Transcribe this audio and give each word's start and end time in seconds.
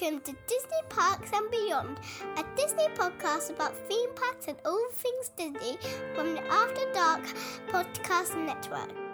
Welcome 0.00 0.20
to 0.20 0.32
Disney 0.46 0.82
Parks 0.88 1.30
and 1.34 1.50
Beyond, 1.50 1.98
a 2.36 2.44
Disney 2.56 2.86
podcast 2.94 3.50
about 3.50 3.76
theme 3.88 4.08
parks 4.14 4.48
and 4.48 4.56
all 4.64 4.88
things 4.92 5.30
Disney 5.36 5.76
from 6.14 6.34
the 6.34 6.42
After 6.50 6.90
Dark 6.92 7.22
Podcast 7.68 8.36
Network. 8.46 9.09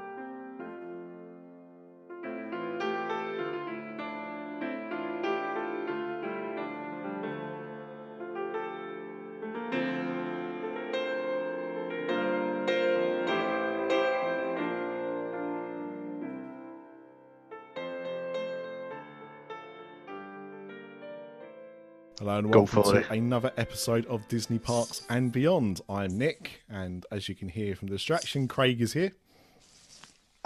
Hello 22.27 22.39
and 22.41 22.53
welcome 22.53 22.83
for 22.83 22.93
to 22.93 22.98
it. 22.98 23.07
another 23.09 23.53
episode 23.57 24.05
of 24.07 24.27
Disney 24.27 24.59
Parks 24.59 25.03
and 25.09 25.30
Beyond. 25.30 25.80
I'm 25.89 26.19
Nick, 26.19 26.61
and 26.69 27.07
as 27.12 27.29
you 27.29 27.37
can 27.37 27.49
hear 27.49 27.77
from 27.77 27.87
the 27.87 27.95
distraction, 27.95 28.49
Craig 28.49 28.80
is 28.80 28.95
here. 28.95 29.12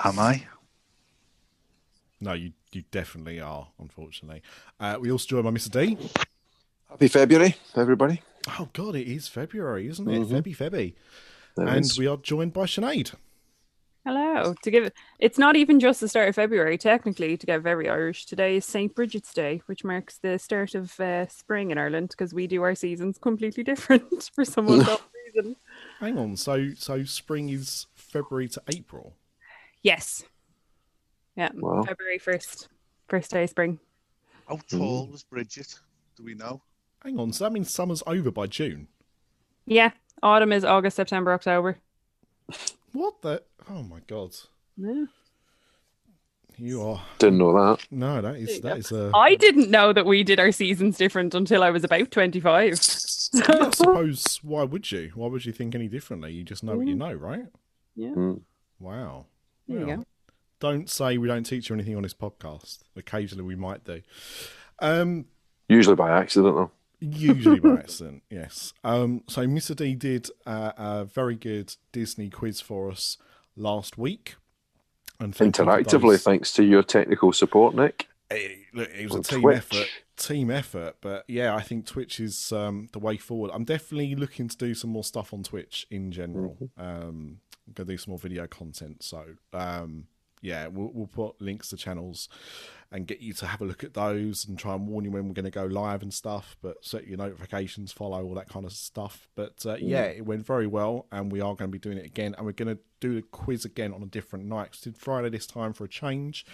Am 0.05 0.19
I? 0.19 0.47
No, 2.21 2.35
you 2.35 2.53
you 2.73 2.83
definitely 2.91 3.41
are, 3.41 3.69
unfortunately. 3.79 4.43
Uh, 4.79 4.99
we 5.01 5.11
also 5.11 5.27
joined 5.27 5.45
by 5.45 5.53
Mr. 5.53 5.71
D. 5.71 5.97
Happy 6.91 7.09
February, 7.09 7.57
everybody. 7.75 8.21
Oh 8.59 8.69
God, 8.75 8.95
it 8.95 9.11
is 9.11 9.29
February, 9.29 9.89
isn't 9.89 10.07
it? 10.07 10.29
Febby 10.29 10.55
Febby. 10.55 10.93
There 11.57 11.67
And 11.67 11.81
is. 11.87 11.99
we 11.99 12.07
are 12.07 12.19
joined 12.19 12.53
by 12.53 12.65
Sinead. 12.65 13.15
Hello. 14.07 14.55
To 14.63 14.71
give 14.71 14.85
it, 14.85 14.95
it's 15.19 15.37
not 15.37 15.57
even 15.57 15.79
just 15.79 16.01
the 16.01 16.09
start 16.09 16.31
of 16.31 16.35
February, 16.35 16.79
technically, 16.79 17.37
to 17.37 17.47
get 17.47 17.61
very 17.61 17.89
Irish. 17.89 18.25
Today 18.25 18.57
is 18.57 18.65
St. 18.65 18.95
Bridget's 18.95 19.35
Day, 19.35 19.61
which 19.67 19.85
marks 19.85 20.17
the 20.17 20.39
start 20.39 20.75
of 20.75 20.99
uh, 20.99 21.29
spring 21.29 21.71
in 21.71 21.77
Ireland 21.77 22.09
because 22.11 22.33
we 22.33 22.47
do 22.47 22.63
our 22.63 22.75
seasons 22.75 23.19
completely 23.19 23.63
different 23.65 24.31
for 24.35 24.45
some 24.45 24.69
unknown 24.73 24.97
reason. 25.27 25.57
Hang 26.01 26.19
on, 26.19 26.37
so 26.37 26.71
so 26.75 27.05
spring 27.05 27.51
is 27.51 27.87
February 27.95 28.49
to 28.49 28.63
April. 28.75 29.17
Yes. 29.83 30.25
Yeah. 31.37 31.51
Wow. 31.55 31.83
February 31.83 32.19
first. 32.19 32.69
First 33.09 33.31
day 33.31 33.45
of 33.45 33.51
spring. 33.51 33.79
How 34.49 34.59
tall 34.69 35.09
was 35.09 35.25
Bridget? 35.25 35.79
Do 36.17 36.25
we 36.25 36.35
know? 36.35 36.63
Hang 37.05 37.21
on, 37.21 37.33
so 37.33 37.45
that 37.45 37.53
means 37.53 37.73
summer's 37.73 38.03
over 38.07 38.31
by 38.31 38.47
June. 38.47 38.89
Yeah. 39.67 39.91
Autumn 40.23 40.53
is 40.53 40.65
August, 40.65 40.97
September, 40.97 41.33
October. 41.33 41.79
What 42.93 43.23
the? 43.23 43.43
Oh 43.69 43.83
my 43.83 44.01
God, 44.07 44.35
Yeah. 44.77 45.05
you 46.59 46.83
are 46.83 47.01
Didn't 47.19 47.39
know 47.39 47.53
that. 47.53 47.87
no, 47.91 48.21
that 48.21 48.37
is 48.37 48.61
that 48.63 48.79
is 48.79 48.93
a. 48.93 49.11
I 49.15 49.35
didn't 49.37 49.71
know 49.71 49.93
that 49.93 50.07
we 50.07 50.23
did 50.25 50.41
our 50.41 50.53
seasons 50.53 50.97
different 50.99 51.35
until 51.35 51.63
I 51.63 51.71
was 51.71 51.85
about 51.85 52.11
25. 52.11 52.73
I 52.73 52.75
suppose 53.71 54.41
why 54.43 54.65
would 54.65 54.91
you? 54.91 55.13
Why 55.15 55.29
would 55.29 55.45
you 55.45 55.53
think 55.53 55.75
any 55.75 55.89
differently? 55.89 56.33
You 56.33 56.43
just 56.45 56.65
know 56.65 56.77
what 56.77 56.87
you 56.87 56.97
know, 56.97 57.13
right? 57.13 57.45
yeah. 57.95 58.09
Mm. 58.11 58.41
Wow. 58.81 59.27
There 59.69 59.79
you 59.81 59.87
Well, 59.87 59.97
go. 59.99 60.05
Don't 60.59 60.91
say 60.91 61.17
we 61.17 61.29
don't 61.29 61.45
teach 61.45 61.69
you 61.71 61.75
anything 61.75 61.97
on 61.97 62.03
this 62.03 62.13
podcast. 62.15 62.81
Occasionally 62.97 63.45
we 63.45 63.55
might 63.57 63.85
do. 63.85 64.03
Um, 64.81 65.27
Usually 65.69 65.95
by 65.97 66.11
accident, 66.11 66.55
though. 66.57 66.71
Usually 67.01 67.61
by 67.61 67.79
accident, 67.79 68.23
yes. 68.31 68.73
Um, 68.85 69.23
so 69.29 69.47
Mr. 69.47 69.75
D 69.75 69.95
did 69.95 70.29
uh, 70.47 70.73
a 70.77 71.05
very 71.05 71.35
good 71.37 71.75
Disney 71.93 72.31
quiz 72.31 72.61
for 72.61 72.91
us 72.91 73.17
last 73.57 73.99
week. 73.99 74.37
And 75.19 75.35
thank 75.35 75.57
Interactively, 75.57 76.13
those- 76.13 76.23
thanks 76.23 76.53
to 76.55 76.65
your 76.65 76.83
technical 76.83 77.33
support, 77.33 77.75
Nick. 77.75 78.09
It, 78.31 78.59
look, 78.73 78.89
it 78.91 79.11
was 79.11 79.29
a 79.29 79.33
team 79.33 79.41
Twitch. 79.43 79.57
effort. 79.57 79.89
Team 80.17 80.51
effort, 80.51 80.97
but 81.01 81.25
yeah, 81.27 81.55
I 81.57 81.63
think 81.63 81.87
Twitch 81.87 82.21
is 82.21 82.53
um, 82.53 82.89
the 82.93 82.99
way 83.01 83.17
forward. 83.17 83.51
I'm 83.53 83.65
definitely 83.65 84.15
looking 84.15 84.49
to 84.49 84.57
do 84.57 84.75
some 84.75 84.91
more 84.91 85.03
stuff 85.03 85.33
on 85.35 85.43
Twitch 85.43 85.87
in 85.91 86.13
general. 86.13 86.71
Um, 86.79 87.41
I'm 87.67 87.73
gonna 87.75 87.89
do 87.89 87.97
some 87.97 88.13
more 88.13 88.19
video 88.19 88.47
content. 88.47 89.03
So 89.03 89.25
um, 89.53 90.05
yeah, 90.41 90.69
we'll, 90.69 90.91
we'll 90.93 91.07
put 91.07 91.41
links 91.41 91.69
to 91.69 91.77
channels 91.77 92.29
and 92.93 93.07
get 93.07 93.21
you 93.21 93.33
to 93.33 93.47
have 93.47 93.61
a 93.61 93.65
look 93.65 93.85
at 93.85 93.95
those 93.95 94.45
and 94.47 94.59
try 94.59 94.75
and 94.75 94.89
warn 94.89 95.05
you 95.05 95.11
when 95.11 95.29
we're 95.29 95.35
going 95.35 95.45
to 95.45 95.51
go 95.51 95.65
live 95.65 96.03
and 96.03 96.13
stuff. 96.13 96.57
But 96.61 96.85
set 96.85 97.07
your 97.07 97.19
notifications, 97.19 97.93
follow 97.93 98.25
all 98.25 98.35
that 98.35 98.49
kind 98.49 98.65
of 98.65 98.73
stuff. 98.73 99.29
But 99.37 99.65
uh, 99.65 99.77
yeah, 99.79 100.05
it 100.05 100.27
went 100.27 100.45
very 100.45 100.67
well, 100.67 101.07
and 101.13 101.31
we 101.31 101.41
are 101.41 101.55
going 101.55 101.69
to 101.71 101.73
be 101.73 101.79
doing 101.79 101.99
it 101.99 102.07
again. 102.07 102.35
And 102.37 102.47
we're 102.47 102.53
going 102.53 102.75
to 102.75 102.83
do 102.99 103.15
the 103.15 103.23
quiz 103.23 103.65
again 103.65 103.93
on 103.93 104.03
a 104.03 104.07
different 104.07 104.47
night. 104.47 104.71
we 104.73 104.91
did 104.93 104.99
Friday 104.99 105.29
this 105.29 105.47
time 105.47 105.73
for 105.73 105.85
a 105.85 105.89
change, 105.89 106.45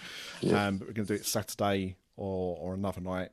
um, 0.53 0.77
but 0.77 0.87
we're 0.87 0.93
going 0.93 1.07
to 1.07 1.15
do 1.15 1.19
it 1.19 1.25
Saturday 1.25 1.97
or 2.15 2.57
or 2.59 2.73
another 2.73 3.01
night. 3.01 3.29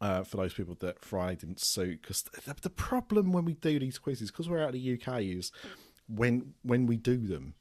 Uh, 0.00 0.22
for 0.22 0.36
those 0.36 0.54
people 0.54 0.76
that 0.78 1.00
Friday 1.00 1.34
didn't 1.34 1.58
suit, 1.58 2.00
because 2.02 2.22
the, 2.22 2.54
the 2.62 2.70
problem 2.70 3.32
when 3.32 3.44
we 3.44 3.54
do 3.54 3.80
these 3.80 3.98
quizzes, 3.98 4.30
because 4.30 4.48
we're 4.48 4.62
out 4.62 4.68
of 4.68 4.74
the 4.74 5.00
UK, 5.00 5.22
is 5.22 5.50
when 6.08 6.54
when 6.62 6.86
we 6.86 6.96
do 6.96 7.16
them, 7.16 7.54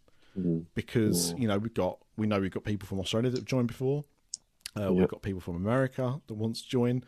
because 0.76 1.34
you 1.38 1.48
know 1.48 1.58
we've 1.58 1.74
got 1.74 2.00
we 2.16 2.28
know 2.28 2.40
we've 2.40 2.52
got 2.52 2.64
people 2.64 2.88
from 2.88 3.00
Australia 3.00 3.30
that 3.30 3.40
have 3.40 3.46
joined 3.46 3.68
before, 3.68 4.06
uh, 4.80 4.92
we've 4.94 5.08
got 5.08 5.22
people 5.22 5.42
from 5.42 5.56
America 5.56 6.22
that 6.28 6.34
wants 6.34 6.62
to 6.62 6.70
join, 6.70 7.04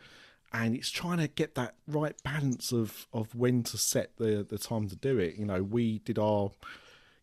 and 0.52 0.74
it's 0.74 0.90
trying 0.90 1.18
to 1.18 1.28
get 1.28 1.54
that 1.54 1.74
right 1.86 2.14
balance 2.22 2.72
of 2.72 3.06
of 3.12 3.34
when 3.34 3.62
to 3.64 3.78
set 3.78 4.16
the 4.16 4.44
the 4.48 4.58
time 4.58 4.88
to 4.88 4.96
do 4.96 5.18
it. 5.18 5.36
You 5.36 5.46
know, 5.46 5.62
we 5.62 5.98
did 6.00 6.18
our 6.18 6.50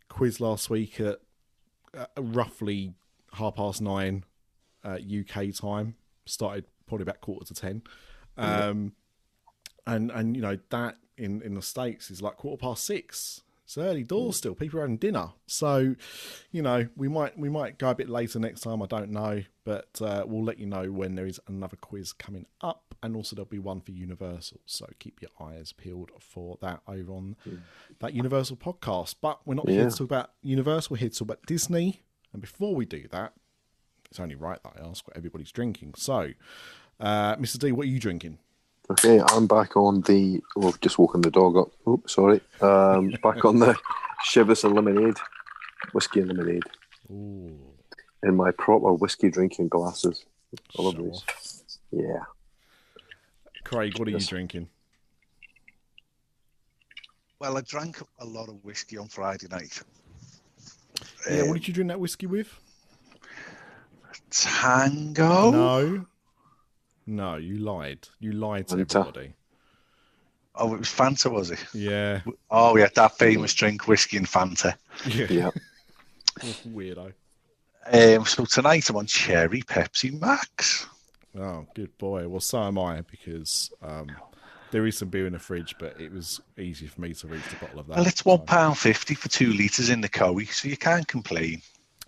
quiz 0.10 0.40
last 0.40 0.70
week 0.70 1.00
at 1.00 1.20
uh, 1.94 2.06
roughly 2.18 2.94
half 3.34 3.56
past 3.56 3.82
nine 3.82 4.24
uh, 4.84 4.98
UK 4.98 5.54
time. 5.54 5.96
Started 6.26 6.66
probably 6.88 7.04
about 7.04 7.22
quarter 7.22 7.46
to 7.46 7.54
ten, 7.54 7.82
um, 8.38 8.94
and 9.86 10.12
and 10.12 10.36
you 10.36 10.42
know 10.42 10.58
that 10.70 10.98
in 11.18 11.42
in 11.42 11.56
the 11.56 11.62
states 11.62 12.12
is 12.12 12.22
like 12.22 12.38
quarter 12.38 12.60
past 12.60 12.86
six. 12.86 13.42
It's 13.68 13.78
early 13.78 14.06
doors 14.06 14.38
still. 14.38 14.56
People 14.56 14.80
are 14.80 14.84
having 14.84 14.96
dinner, 14.96 15.32
so 15.46 15.94
you 16.52 16.62
know 16.62 16.88
we 16.96 17.10
might 17.10 17.38
we 17.38 17.50
might 17.50 17.78
go 17.78 17.90
a 17.90 17.96
bit 17.96 18.08
later 18.08 18.40
next 18.40 18.62
time. 18.62 18.82
I 18.82 18.86
don't 18.86 19.12
know, 19.12 19.44
but 19.66 19.90
uh, 20.02 20.24
we'll 20.26 20.46
let 20.46 20.58
you 20.58 20.66
know 20.66 20.90
when 20.90 21.16
there 21.16 21.26
is 21.26 21.38
another 21.50 21.76
quiz 21.76 22.14
coming 22.14 22.46
up, 22.62 22.96
and 23.04 23.14
also 23.14 23.36
there'll 23.36 23.46
be 23.46 23.60
one 23.60 23.82
for 23.82 23.92
Universal. 23.92 24.62
So 24.66 24.86
keep 25.00 25.22
your 25.22 25.32
eyes 25.46 25.74
peeled 25.74 26.12
for 26.18 26.58
that 26.62 26.80
over 26.88 27.12
on 27.12 27.36
that 28.00 28.14
Universal 28.14 28.56
podcast. 28.56 29.16
But 29.20 29.46
we're 29.46 29.56
not 29.56 29.68
here 29.68 29.90
to 29.90 29.98
talk 29.98 30.08
about 30.08 30.32
Universal. 30.42 30.94
We're 30.94 31.00
here 31.00 31.10
to 31.10 31.16
talk 31.16 31.26
about 31.26 31.46
Disney. 31.46 32.04
And 32.32 32.42
before 32.42 32.74
we 32.74 32.86
do 32.86 33.06
that, 33.12 33.34
it's 34.10 34.22
only 34.22 34.36
right 34.36 34.64
that 34.64 34.74
I 34.80 34.88
ask 34.88 35.06
what 35.06 35.18
everybody's 35.18 35.52
drinking. 35.52 35.96
So, 35.98 36.30
uh, 37.02 37.36
Mr. 37.36 37.60
D, 37.60 37.74
what 37.74 37.84
are 37.84 37.90
you 37.90 38.00
drinking? 38.00 38.40
Okay, 38.90 39.20
I'm 39.20 39.48
back 39.48 39.76
on 39.76 40.02
the. 40.02 40.42
Well, 40.56 40.74
just 40.82 40.98
woken 40.98 41.22
the 41.22 41.32
dog 41.32 41.58
up. 41.58 41.72
Oops, 41.88 42.12
sorry. 42.14 42.40
Um, 42.62 43.10
back 43.24 43.44
on 43.44 43.60
the 43.60 43.76
Chivas 44.26 44.64
and 44.64 44.74
lemonade, 44.76 45.18
whiskey 45.92 46.22
and 46.22 46.30
lemonade, 46.30 46.64
Ooh, 47.12 47.60
in 48.24 48.36
my 48.36 48.52
proper 48.52 48.94
whiskey 48.94 49.30
drinking 49.30 49.68
glasses. 49.68 50.26
I 50.80 50.82
love 50.82 50.96
show 50.96 51.04
these. 51.04 51.64
Yeah. 51.92 52.24
Craig, 53.66 54.00
what 54.00 54.08
are 54.08 54.12
you 54.12 54.18
Yes. 54.18 54.28
drinking? 54.28 54.70
Well, 57.40 57.58
I 57.58 57.62
drank 57.62 58.02
a 58.20 58.26
lot 58.26 58.48
of 58.48 58.64
whiskey 58.64 58.98
on 58.98 59.10
Friday 59.10 59.48
night. 59.52 59.82
Yeah, 61.30 61.42
Uh, 61.42 61.46
what 61.48 61.54
did 61.56 61.68
you 61.68 61.74
drink 61.74 61.90
that 61.90 62.00
whiskey 62.00 62.26
with? 62.26 62.48
Tango? 64.30 65.52
No. 65.52 66.06
No, 67.08 67.38
you 67.38 67.58
lied. 67.58 68.08
You 68.20 68.34
lied 68.34 68.68
to 68.68 68.76
Fanta. 68.76 69.00
everybody. 69.00 69.34
Oh, 70.56 70.74
it 70.74 70.80
was 70.80 70.90
Fanta, 70.90 71.32
was 71.32 71.52
it? 71.52 71.64
Yeah. 71.74 72.22
Oh, 72.52 72.76
yeah, 72.78 72.90
that 72.96 73.18
famous 73.18 73.54
drink, 73.54 73.88
whiskey 73.88 74.18
and 74.18 74.28
Fanta. 74.28 74.76
Yeah. 75.08 75.28
Yeah. 75.30 75.50
Weirdo. 76.68 77.14
Um, 77.92 78.26
so 78.26 78.44
tonight 78.46 78.90
I'm 78.90 78.98
on 78.98 79.06
Cherry 79.06 79.62
Pepsi 79.62 80.20
Max. 80.20 80.86
Oh, 81.40 81.66
good 81.76 81.96
boy. 81.98 82.28
Well, 82.28 82.42
so 82.42 82.62
am 82.64 82.78
I 82.78 83.02
because 83.02 83.72
um, 83.82 84.08
there 84.72 84.86
is 84.86 84.98
some 84.98 85.10
beer 85.10 85.28
in 85.28 85.34
the 85.34 85.40
fridge, 85.40 85.76
but 85.80 86.00
it 86.02 86.12
was 86.12 86.42
easy 86.58 86.88
for 86.88 87.00
me 87.02 87.14
to 87.14 87.28
reach 87.28 87.48
the 87.50 87.56
bottle 87.58 87.80
of 87.80 87.88
that. 87.88 87.98
Well, 87.98 88.08
it's 88.08 88.24
so- 88.24 88.38
£1.50 88.38 89.16
for 89.18 89.30
two 89.30 89.54
litres 89.54 89.90
in 89.90 90.02
the 90.02 90.10
Coe, 90.10 90.38
so 90.42 90.68
you 90.68 90.76
can't 90.78 91.08
complain. 91.08 91.62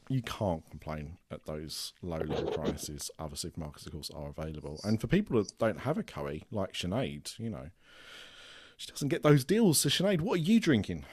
You 0.10 0.22
can't 0.24 0.68
complain 0.70 1.18
at 1.32 1.46
those 1.46 1.94
low, 2.02 2.18
low 2.18 2.46
prices. 2.52 3.12
Other 3.20 3.36
supermarkets, 3.36 3.86
of 3.86 3.92
course, 3.94 4.10
are 4.10 4.30
available. 4.30 4.80
And 4.84 5.00
for 5.00 5.08
people 5.08 5.38
that 5.42 5.58
don't 5.60 5.82
have 5.82 5.98
a 5.98 6.04
curry, 6.04 6.44
like 6.52 6.74
Sinead, 6.74 7.38
you 7.40 7.50
know, 7.50 7.70
she 8.76 8.92
doesn't 8.92 9.10
get 9.10 9.22
those 9.22 9.46
deals. 9.46 9.80
So, 9.80 9.90
Sinead, 9.90 10.22
what 10.22 10.36
are 10.40 10.44
you 10.44 10.60
drinking? 10.60 11.06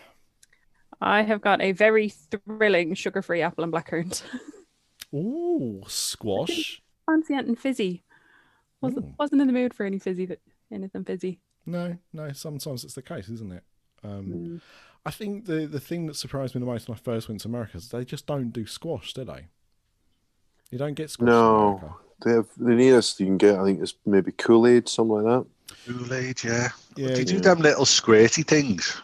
I 1.00 1.22
have 1.22 1.42
got 1.42 1.60
a 1.60 1.72
very 1.72 2.08
thrilling 2.08 2.94
sugar 2.94 3.20
free 3.20 3.42
apple 3.42 3.64
and 3.64 3.72
blackcurrant. 3.72 4.22
Ooh, 5.14 5.82
squash. 5.86 6.82
Fancy 7.04 7.34
and 7.34 7.58
fizzy. 7.58 8.02
Wasn't, 8.80 9.04
Ooh. 9.04 9.14
wasn't 9.18 9.42
in 9.42 9.46
the 9.46 9.52
mood 9.52 9.74
for 9.74 9.84
any 9.84 9.98
fizzy 9.98 10.36
anything 10.72 11.04
fizzy. 11.04 11.40
No, 11.66 11.98
no, 12.12 12.32
sometimes 12.32 12.84
it's 12.84 12.94
the 12.94 13.02
case, 13.02 13.28
isn't 13.28 13.52
it? 13.52 13.62
Um, 14.02 14.26
Mm. 14.26 14.60
I 15.06 15.10
think 15.10 15.46
the, 15.46 15.66
the 15.66 15.78
thing 15.80 16.06
that 16.06 16.16
surprised 16.16 16.54
me 16.54 16.58
the 16.58 16.66
most 16.66 16.88
when 16.88 16.96
I 16.96 17.00
first 17.00 17.28
went 17.28 17.40
to 17.42 17.48
America 17.48 17.76
is 17.76 17.88
they 17.88 18.04
just 18.04 18.26
don't 18.26 18.50
do 18.50 18.66
squash, 18.66 19.12
do 19.12 19.24
they? 19.24 19.46
You 20.70 20.78
don't 20.78 20.94
get 20.94 21.10
squash 21.10 21.28
in 21.28 21.32
No. 21.32 21.78
America. 21.78 21.94
They 22.24 22.30
have 22.32 22.48
the 22.56 22.74
nearest 22.74 23.20
you 23.20 23.26
can 23.26 23.36
get. 23.36 23.56
I 23.56 23.64
think 23.64 23.80
is 23.82 23.94
maybe 24.04 24.32
Kool 24.32 24.66
Aid, 24.66 24.88
something 24.88 25.22
like 25.22 25.24
that. 25.24 25.76
Kool 25.86 26.12
Aid, 26.12 26.42
yeah. 26.42 26.68
Yeah, 26.96 27.14
Do 27.14 27.20
you 27.20 27.24
do 27.24 27.40
them 27.40 27.60
little 27.60 27.84
squirty 27.84 28.44
things? 28.44 29.00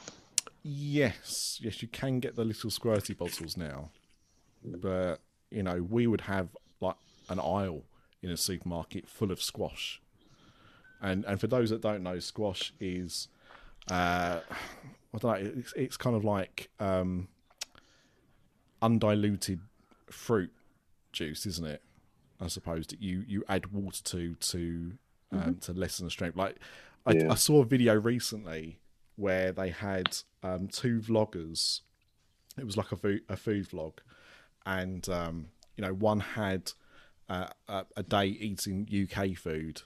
Yes, 0.64 1.58
yes, 1.62 1.82
you 1.82 1.88
can 1.88 2.20
get 2.20 2.36
the 2.36 2.44
little 2.44 2.70
squirty 2.70 3.16
bottles 3.16 3.56
now, 3.56 3.90
but 4.64 5.16
you 5.50 5.62
know 5.62 5.82
we 5.82 6.06
would 6.06 6.20
have 6.22 6.48
like 6.80 6.94
an 7.28 7.40
aisle 7.40 7.82
in 8.22 8.30
a 8.30 8.36
supermarket 8.36 9.08
full 9.08 9.32
of 9.32 9.42
squash, 9.42 10.00
and 11.00 11.24
and 11.24 11.40
for 11.40 11.48
those 11.48 11.70
that 11.70 11.80
don't 11.80 12.02
know, 12.04 12.20
squash 12.20 12.72
is, 12.78 13.26
uh, 13.90 14.38
I 15.14 15.18
don't 15.18 15.44
know, 15.44 15.52
it's, 15.56 15.72
it's 15.74 15.96
kind 15.96 16.16
of 16.16 16.24
like 16.24 16.70
um, 16.80 17.28
undiluted 18.80 19.60
fruit 20.10 20.52
juice, 21.12 21.46
isn't 21.46 21.66
it? 21.66 21.82
I 22.40 22.48
suppose 22.48 22.86
that 22.88 23.00
you 23.00 23.24
you 23.26 23.44
add 23.48 23.72
water 23.72 24.02
to 24.02 24.34
to 24.34 24.92
um, 25.32 25.56
to 25.62 25.72
lessen 25.72 26.06
the 26.06 26.10
strength. 26.10 26.36
Like 26.36 26.56
I, 27.06 27.12
Yeah. 27.12 27.32
I 27.32 27.34
saw 27.34 27.62
a 27.62 27.64
video 27.64 27.94
recently 27.94 28.78
where 29.16 29.52
they 29.52 29.70
had 29.70 30.16
um, 30.42 30.68
two 30.68 31.00
vloggers. 31.00 31.80
It 32.58 32.64
was 32.64 32.76
like 32.76 32.92
a 32.92 32.96
food, 32.96 33.22
a 33.28 33.36
food 33.36 33.68
vlog, 33.68 33.94
and 34.66 35.08
um, 35.08 35.46
you 35.76 35.84
know 35.84 35.94
one 35.94 36.20
had 36.20 36.72
uh, 37.28 37.48
a, 37.68 37.86
a 37.96 38.02
day 38.02 38.26
eating 38.26 38.88
UK 38.90 39.36
food 39.36 39.82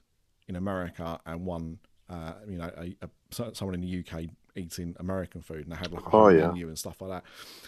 in 0.49 0.56
America, 0.56 1.20
and 1.26 1.44
one 1.44 1.78
uh, 2.08 2.34
you 2.49 2.58
know 2.58 2.70
a, 2.76 2.96
a, 3.02 3.55
someone 3.55 3.75
in 3.75 3.81
the 3.82 3.99
UK 4.00 4.31
eating 4.56 4.97
American 4.99 5.43
food, 5.43 5.62
and 5.64 5.73
they 5.73 5.76
had 5.76 5.93
like 5.93 6.05
a 6.06 6.17
Oh, 6.17 6.29
yeah. 6.29 6.49
menu 6.49 6.69
and 6.69 6.79
stuff 6.79 7.00
like 7.00 7.11
that. 7.11 7.25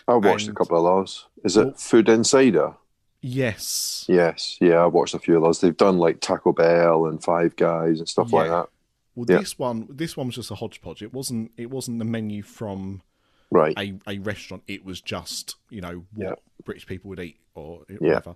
I 0.06 0.14
watched 0.16 0.48
a 0.48 0.52
couple 0.52 0.76
of 0.78 0.84
those. 0.84 1.26
Is 1.44 1.56
it 1.56 1.64
Well- 1.66 1.74
Food 1.74 2.08
Insider? 2.08 2.74
Yes, 3.20 4.04
Yes, 4.08 4.56
yeah, 4.60 4.76
I 4.76 4.86
watched 4.86 5.12
a 5.14 5.18
few 5.18 5.36
of 5.36 5.42
those. 5.42 5.60
They've 5.60 5.76
done 5.76 5.98
like 5.98 6.20
Taco 6.20 6.52
Bell 6.52 7.06
and 7.06 7.22
Five 7.22 7.56
Guys 7.56 7.98
and 7.98 8.08
stuff 8.08 8.32
like 8.32 8.48
that. 8.48 8.68
Well, 9.16 9.26
Yeah. 9.28 9.38
this 9.38 9.58
one, 9.58 9.88
this 9.90 10.16
one 10.16 10.26
was 10.28 10.36
just 10.36 10.52
a 10.52 10.54
hodgepodge. 10.54 11.02
It 11.02 11.12
wasn't. 11.12 11.50
It 11.56 11.68
wasn't 11.68 11.98
the 11.98 12.04
menu 12.04 12.42
from 12.42 13.02
Right. 13.50 13.76
a, 13.76 13.98
a 14.06 14.18
restaurant. 14.20 14.62
It 14.68 14.84
was 14.84 15.00
just 15.00 15.56
you 15.68 15.80
know 15.80 16.04
what 16.14 16.24
Yeah. 16.28 16.34
British 16.64 16.86
people 16.86 17.08
would 17.08 17.18
eat 17.18 17.40
or 17.56 17.84
Yeah. 17.88 17.96
whatever. 17.98 18.34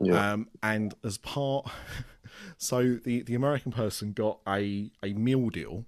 Yeah. 0.00 0.32
Um, 0.32 0.48
and 0.62 0.92
as 1.04 1.18
part, 1.18 1.70
so 2.58 2.96
the 2.96 3.22
the 3.22 3.36
American 3.36 3.70
person 3.70 4.12
got 4.12 4.40
a 4.48 4.90
a 5.04 5.12
meal 5.12 5.50
deal, 5.50 5.84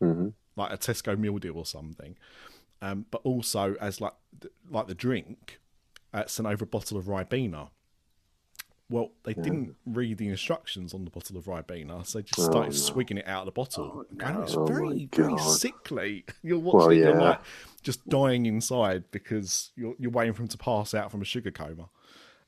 hmm 0.00 0.28
like 0.56 0.72
a 0.72 0.78
Tesco 0.78 1.18
meal 1.18 1.38
deal 1.38 1.56
or 1.56 1.66
something, 1.66 2.16
um, 2.82 3.06
but 3.10 3.20
also 3.24 3.74
as 3.80 4.00
like 4.00 4.14
th- 4.40 4.52
like 4.70 4.86
the 4.88 4.94
drink, 4.94 5.60
uh, 6.14 6.24
sent 6.26 6.48
over 6.48 6.64
a 6.64 6.66
bottle 6.66 6.96
of 6.98 7.04
Ribena. 7.06 7.68
Well, 8.88 9.10
they 9.24 9.34
didn't 9.34 9.74
read 9.84 10.18
the 10.18 10.28
instructions 10.28 10.94
on 10.94 11.04
the 11.04 11.10
bottle 11.10 11.36
of 11.36 11.46
Ribena, 11.46 12.06
so 12.06 12.18
they 12.18 12.22
just 12.22 12.38
Oh, 12.38 12.50
started 12.52 12.70
no. 12.70 12.76
swigging 12.76 13.18
it 13.18 13.26
out 13.26 13.40
of 13.40 13.46
the 13.46 13.50
bottle. 13.50 14.04
and 14.20 14.42
it's 14.44 14.54
Oh, 14.54 14.64
very, 14.64 15.08
very 15.12 15.36
sickly. 15.38 16.24
You're 16.44 16.60
watching 16.60 16.78
Well, 16.78 16.90
it, 16.90 16.96
you're 16.98 17.14
like 17.20 17.40
just 17.82 18.08
dying 18.08 18.46
inside 18.46 19.10
because 19.10 19.72
you're 19.74 19.94
you're 19.98 20.12
waiting 20.12 20.34
for 20.34 20.42
him 20.42 20.48
to 20.48 20.58
pass 20.58 20.94
out 20.94 21.10
from 21.10 21.20
a 21.20 21.24
sugar 21.24 21.50
coma. 21.50 21.88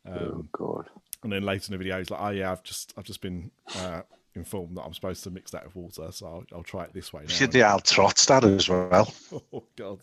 oh 0.07 0.47
God. 0.53 0.89
And 1.25 1.33
then 1.33 1.43
later 1.43 1.67
in 1.67 1.73
the 1.73 1.79
video, 1.79 1.99
he's 1.99 2.11
like, 2.11 2.21
"Oh 2.23 2.29
yeah, 2.31 2.53
I've 2.53 2.63
just 2.63 2.95
I've 2.97 3.03
just 3.05 3.21
been 3.21 3.51
uh, 3.75 4.03
informed 4.39 4.77
that 4.77 4.83
I'm 4.83 4.95
supposed 4.95 5.23
to 5.25 5.31
mix 5.31 5.51
that 5.51 5.65
with 5.65 5.77
water, 5.77 6.11
so 6.13 6.27
I'll, 6.27 6.45
I'll 6.57 6.63
try 6.63 6.85
it 6.85 6.93
this 6.95 7.13
way 7.13 7.23
now." 7.23 7.29
Should 7.29 7.53
the 7.53 7.63
Al 7.63 7.81
Trot's 7.81 8.25
that 8.27 8.45
as 8.45 8.69
well. 8.69 9.13
oh 9.53 9.65
god, 9.77 10.01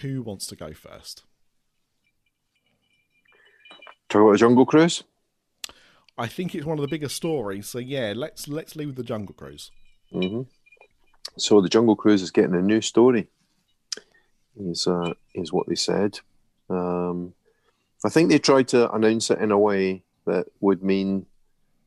Who 0.00 0.22
wants 0.22 0.46
to 0.48 0.56
go 0.56 0.72
first? 0.72 1.24
Talk 4.08 4.22
about 4.22 4.32
the 4.32 4.38
Jungle 4.38 4.66
Cruise. 4.66 5.02
I 6.18 6.26
think 6.26 6.54
it's 6.54 6.64
one 6.64 6.78
of 6.78 6.82
the 6.82 6.88
bigger 6.88 7.08
stories, 7.08 7.68
so 7.68 7.78
yeah, 7.78 8.12
let's 8.16 8.48
let's 8.48 8.76
leave 8.76 8.94
the 8.94 9.02
Jungle 9.02 9.34
Cruise. 9.34 9.70
hmm 10.12 10.42
So 11.36 11.60
the 11.60 11.68
Jungle 11.68 11.96
Cruise 11.96 12.22
is 12.22 12.30
getting 12.30 12.54
a 12.54 12.62
new 12.62 12.80
story. 12.80 13.28
Is 14.58 14.86
uh, 14.86 15.14
is 15.34 15.52
what 15.52 15.66
they 15.68 15.74
said. 15.74 16.20
Um, 16.70 17.34
I 18.04 18.08
think 18.08 18.30
they 18.30 18.38
tried 18.38 18.68
to 18.68 18.90
announce 18.92 19.30
it 19.30 19.40
in 19.40 19.50
a 19.50 19.58
way 19.58 20.04
that 20.24 20.46
would 20.60 20.82
mean 20.82 21.26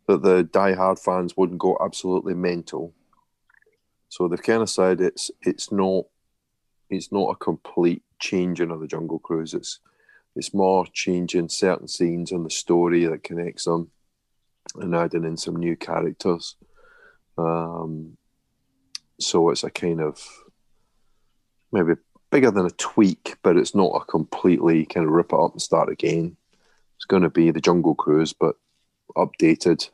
that 0.07 0.21
the 0.21 0.43
die-hard 0.43 0.99
fans 0.99 1.35
wouldn't 1.35 1.59
go 1.59 1.77
absolutely 1.83 2.33
mental. 2.33 2.93
So 4.09 4.27
they've 4.27 4.41
kind 4.41 4.61
of 4.61 4.69
said 4.69 5.01
it's 5.01 5.31
it's 5.41 5.71
not 5.71 6.05
it's 6.89 7.11
not 7.11 7.29
a 7.29 7.35
complete 7.35 8.03
changing 8.19 8.71
of 8.71 8.79
the 8.79 8.87
Jungle 8.87 9.19
Cruise. 9.19 9.53
It's 9.53 9.79
it's 10.35 10.53
more 10.53 10.85
changing 10.93 11.49
certain 11.49 11.87
scenes 11.87 12.31
on 12.31 12.43
the 12.43 12.49
story 12.49 13.05
that 13.05 13.23
connects 13.23 13.65
them 13.65 13.89
and 14.75 14.95
adding 14.95 15.23
in 15.23 15.37
some 15.37 15.55
new 15.55 15.75
characters. 15.75 16.55
Um, 17.37 18.17
so 19.19 19.49
it's 19.49 19.63
a 19.63 19.69
kind 19.69 20.01
of 20.01 20.23
maybe 21.71 21.93
bigger 22.31 22.51
than 22.51 22.65
a 22.65 22.71
tweak, 22.71 23.35
but 23.43 23.57
it's 23.57 23.75
not 23.75 24.01
a 24.01 24.05
completely 24.05 24.85
kind 24.85 25.05
of 25.05 25.11
rip 25.11 25.33
it 25.33 25.39
up 25.39 25.53
and 25.53 25.61
start 25.61 25.89
again. 25.89 26.37
It's 26.95 27.05
going 27.05 27.23
to 27.23 27.29
be 27.29 27.51
the 27.51 27.61
Jungle 27.61 27.95
Cruise, 27.95 28.33
but 28.33 28.55
updated. 29.15 29.89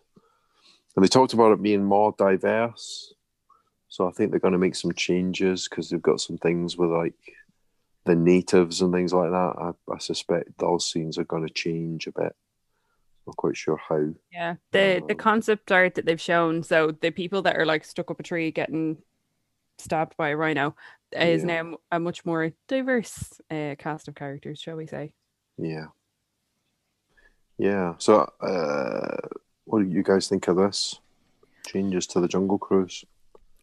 And 0.95 1.03
they 1.03 1.07
talked 1.07 1.33
about 1.33 1.51
it 1.51 1.61
being 1.61 1.83
more 1.83 2.13
diverse. 2.17 3.13
So 3.95 4.09
I 4.09 4.11
think 4.11 4.29
they're 4.31 4.41
going 4.41 4.51
to 4.51 4.57
make 4.57 4.75
some 4.75 4.91
changes 4.91 5.69
because 5.69 5.89
they've 5.89 6.01
got 6.01 6.19
some 6.19 6.37
things 6.37 6.75
with 6.75 6.89
like 6.91 7.13
the 8.03 8.13
natives 8.13 8.81
and 8.81 8.91
things 8.91 9.13
like 9.13 9.31
that. 9.31 9.53
I, 9.57 9.71
I 9.89 9.99
suspect 9.99 10.57
those 10.57 10.91
scenes 10.91 11.17
are 11.17 11.23
going 11.23 11.47
to 11.47 11.53
change 11.53 12.05
a 12.05 12.11
bit. 12.11 12.35
I'm 12.35 13.27
not 13.27 13.37
quite 13.37 13.55
sure 13.55 13.77
how. 13.77 14.09
Yeah, 14.33 14.55
the 14.73 15.01
the 15.07 15.13
Um, 15.13 15.17
concept 15.17 15.71
art 15.71 15.95
that 15.95 16.05
they've 16.05 16.19
shown, 16.19 16.61
so 16.61 16.91
the 16.91 17.09
people 17.09 17.41
that 17.43 17.55
are 17.55 17.65
like 17.65 17.85
stuck 17.85 18.11
up 18.11 18.19
a 18.19 18.23
tree 18.23 18.51
getting 18.51 18.97
stabbed 19.77 20.17
by 20.17 20.27
a 20.31 20.35
rhino, 20.35 20.75
is 21.13 21.43
Yeah. 21.43 21.61
now 21.61 21.77
a 21.89 21.97
much 21.97 22.25
more 22.25 22.51
diverse 22.67 23.39
uh, 23.49 23.75
cast 23.79 24.09
of 24.09 24.15
characters, 24.15 24.59
shall 24.59 24.75
we 24.75 24.87
say? 24.87 25.13
Yeah. 25.57 25.85
Yeah. 27.57 27.93
So, 27.99 28.29
uh, 28.41 29.29
what 29.63 29.83
do 29.83 29.89
you 29.89 30.03
guys 30.03 30.27
think 30.27 30.49
of 30.49 30.57
this? 30.57 30.99
Changes 31.65 32.05
to 32.07 32.19
the 32.19 32.27
Jungle 32.27 32.57
Cruise. 32.57 33.05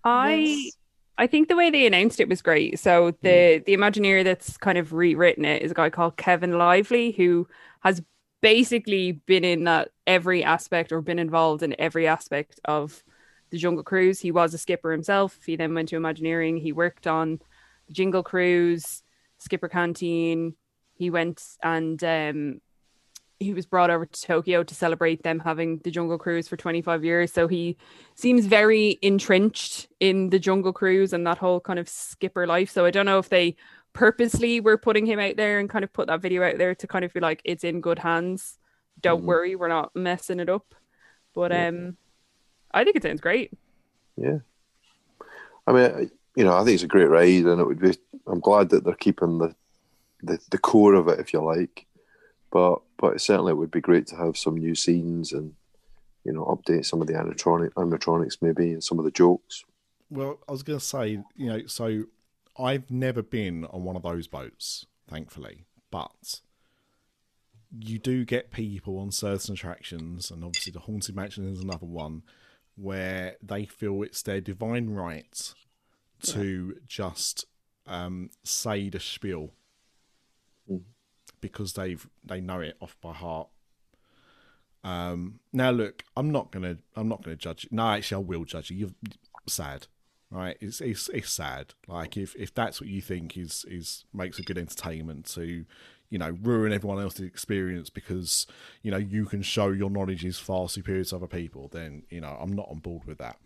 I 0.05 0.35
Yes. 0.35 0.73
I 1.19 1.27
think 1.27 1.49
the 1.49 1.57
way 1.57 1.71
they 1.71 1.87
announced 1.87 2.21
it 2.21 2.29
was 2.29 2.43
great. 2.43 2.79
So 2.79 3.13
the 3.23 3.63
the 3.65 3.77
Imagineer 3.77 4.25
that's 4.25 4.57
kind 4.57 4.79
of 4.79 4.93
rewritten 4.93 5.45
it 5.45 5.63
is 5.63 5.71
a 5.71 5.75
guy 5.75 5.91
called 5.91 6.17
Kevin 6.17 6.59
Lively 6.59 7.13
who 7.13 7.47
has 7.83 8.03
basically 8.41 9.13
been 9.13 9.45
in 9.45 9.65
that 9.65 9.91
every 10.07 10.43
aspect 10.43 10.91
or 10.91 11.01
been 11.01 11.19
involved 11.19 11.63
in 11.63 11.79
every 11.79 12.07
aspect 12.07 12.61
of 12.65 13.05
the 13.51 13.59
Jungle 13.59 13.85
Cruise. 13.85 14.21
He 14.21 14.33
was 14.33 14.55
a 14.55 14.59
skipper 14.59 14.91
himself. 14.91 15.39
He 15.45 15.55
then 15.57 15.75
went 15.75 15.91
to 15.91 15.97
Imagineering. 15.97 16.57
He 16.57 16.73
worked 16.73 17.07
on 17.07 17.39
the 17.87 17.93
Jingle 17.93 18.23
Cruise, 18.23 19.03
Skipper 19.39 19.69
Canteen. 19.69 20.57
He 20.95 21.11
went 21.11 21.43
and 21.63 22.03
um, 22.03 22.61
he 23.43 23.53
was 23.55 23.67
brought 23.67 23.91
over 23.91 24.07
to 24.07 24.23
Tokyo 24.23 24.63
to 24.63 24.75
celebrate 24.75 25.23
them 25.23 25.41
having 25.41 25.79
the 25.79 25.91
Jungle 25.91 26.19
Cruise 26.19 26.49
for 26.49 26.57
25 26.57 27.05
years. 27.05 27.33
So 27.33 27.49
he 27.49 27.77
seems 28.15 28.47
very 28.47 28.99
entrenched 29.03 29.89
in 30.01 30.31
the 30.31 30.39
Jungle 30.39 30.73
Cruise 30.73 31.13
and 31.13 31.27
that 31.27 31.39
whole 31.39 31.61
kind 31.61 31.79
of 31.79 31.89
skipper 31.89 32.47
life. 32.47 32.71
So 32.71 32.85
I 32.85 32.91
don't 32.91 33.07
know 33.07 33.19
if 33.19 33.29
they 33.29 33.57
purposely 33.93 34.61
were 34.61 34.79
putting 34.79 35.05
him 35.07 35.19
out 35.19 35.37
there 35.37 35.59
and 35.59 35.69
kind 35.69 35.85
of 35.85 35.93
put 35.93 36.07
that 36.09 36.21
video 36.23 36.43
out 36.43 36.57
there 36.59 36.75
to 36.75 36.87
kind 36.87 37.05
of 37.05 37.13
be 37.13 37.21
like 37.21 37.43
it's 37.45 37.65
in 37.65 37.81
good 37.81 37.99
hands 37.99 38.59
don't 39.01 39.23
Mhm. 39.23 39.27
worry, 39.27 39.57
we're 39.57 39.69
not 39.69 39.91
messing 39.97 40.39
it 40.39 40.49
up. 40.49 40.75
But 41.35 41.51
Yeah. 41.51 41.69
um, 41.69 41.97
I 42.73 42.85
think 42.85 42.95
it 42.95 43.03
sounds 43.03 43.21
great. 43.21 43.51
Yeah. 44.17 44.39
I 45.67 45.73
mean, 45.73 46.11
you 46.37 46.45
know, 46.45 46.55
I 46.55 46.63
think 46.63 46.75
it's 46.75 46.83
a 46.85 46.89
great 46.89 47.09
ride, 47.09 47.45
and 47.47 47.61
it 47.61 47.67
would 47.67 47.81
be. 47.81 47.95
I'm 48.27 48.39
glad 48.41 48.69
that 48.69 48.85
they're 48.85 48.95
keeping 48.95 49.39
the, 49.39 49.55
the, 50.23 50.39
the 50.51 50.59
core 50.59 50.95
of 50.95 51.09
it, 51.09 51.19
if 51.21 51.33
you 51.33 51.41
like. 51.43 51.87
But 52.53 52.83
but 52.99 53.21
certainly 53.21 53.51
it 53.51 53.57
would 53.57 53.71
be 53.71 53.81
great 53.81 54.07
to 54.09 54.17
have 54.17 54.37
some 54.37 54.57
new 54.57 54.75
scenes 54.75 55.33
and 55.33 55.55
you 56.25 56.33
know 56.33 56.45
update 56.45 56.87
some 56.87 57.01
of 57.01 57.09
the 57.09 57.15
animatronic 57.15 57.73
animatronics 57.73 58.39
maybe 58.41 58.73
and 58.73 58.85
some 58.85 58.99
of 58.99 59.05
the 59.05 59.11
jokes. 59.11 59.65
Well, 60.11 60.39
I 60.47 60.53
was 60.53 60.63
going 60.63 60.79
to 60.79 60.85
say, 60.85 61.23
you 61.35 61.47
know, 61.47 61.67
so 61.67 62.05
I've 62.59 62.91
never 62.91 63.23
been 63.23 63.65
on 63.65 63.83
one 63.83 63.97
of 63.97 64.03
those 64.03 64.27
boats, 64.27 64.85
thankfully, 65.09 65.65
but 65.91 66.43
you 67.81 67.99
do 67.99 68.27
get 68.27 68.51
people 68.51 68.99
on 68.99 69.11
certain 69.11 69.55
attractions, 69.55 70.31
and 70.31 70.45
obviously 70.45 70.73
the 70.73 70.81
Haunted 70.81 71.17
Mansion 71.17 71.51
is 71.51 71.61
another 71.61 71.87
one 71.87 72.23
where 72.77 73.37
they 73.43 73.65
feel 73.65 74.03
it's 74.03 74.21
their 74.23 74.43
divine 74.43 74.91
right 74.91 75.55
to 76.25 76.77
just 76.87 77.47
um, 77.87 78.29
say 78.45 78.91
the 78.91 79.01
spiel 79.01 79.55
Mhm. 80.71 80.83
Because 81.43 81.75
they've 81.75 82.09
they 82.25 82.41
know 82.41 82.61
it 82.61 82.77
off 82.81 82.97
by 83.03 83.13
heart. 83.13 83.49
Um, 84.83 85.41
now, 85.53 85.71
look, 85.71 86.05
I'm 86.17 86.31
not 86.33 86.51
gonna 86.51 86.79
I'm 86.97 87.09
not 87.09 87.23
gonna 87.23 87.37
judge. 87.37 87.65
You. 87.65 87.71
No, 87.73 87.89
actually, 87.89 88.25
I 88.25 88.27
will 88.27 88.45
judge 88.47 88.71
you. 88.71 88.77
You're 88.79 88.91
sad 89.47 89.89
right? 90.33 90.57
It's 90.61 90.81
it's 90.81 91.09
it's 91.11 91.31
sad. 91.31 91.75
Like 91.87 92.17
if 92.17 92.35
if 92.37 92.53
that's 92.55 92.81
what 92.81 92.89
you 92.89 93.01
think 93.01 93.37
is 93.37 93.65
is 93.69 94.05
makes 94.13 94.39
a 94.39 94.43
good 94.43 94.59
entertainment 94.59 95.27
to, 95.35 95.65
you 96.09 96.19
know, 96.19 96.37
ruin 96.43 96.73
everyone 96.73 97.01
else's 97.01 97.27
experience 97.27 97.91
because 97.91 98.47
you 98.83 98.91
know 98.91 98.97
you 98.97 99.27
can 99.27 99.43
show 99.43 99.69
your 99.69 99.91
knowledge 99.91 100.25
is 100.25 100.39
far 100.39 100.69
superior 100.69 101.05
to 101.05 101.17
other 101.17 101.27
people, 101.27 101.69
then 101.69 102.03
you 102.09 102.21
know 102.21 102.37
I'm 102.41 102.53
not 102.53 102.69
on 102.71 102.79
board 102.79 103.05
with 103.05 103.19
that. 103.19 103.37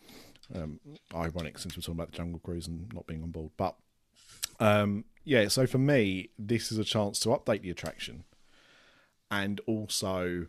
Um, 0.54 0.78
ironic 1.12 1.58
since 1.58 1.76
we're 1.76 1.80
talking 1.80 1.94
about 1.96 2.12
the 2.12 2.18
Jungle 2.18 2.38
Cruise 2.38 2.68
and 2.68 2.92
not 2.94 3.06
being 3.08 3.22
on 3.24 3.30
board, 3.30 3.50
but 3.56 3.74
um, 4.60 5.04
yeah. 5.24 5.48
So 5.48 5.66
for 5.66 5.78
me, 5.78 6.30
this 6.38 6.70
is 6.72 6.78
a 6.78 6.84
chance 6.84 7.18
to 7.20 7.30
update 7.30 7.62
the 7.62 7.70
attraction, 7.70 8.24
and 9.30 9.60
also, 9.66 10.46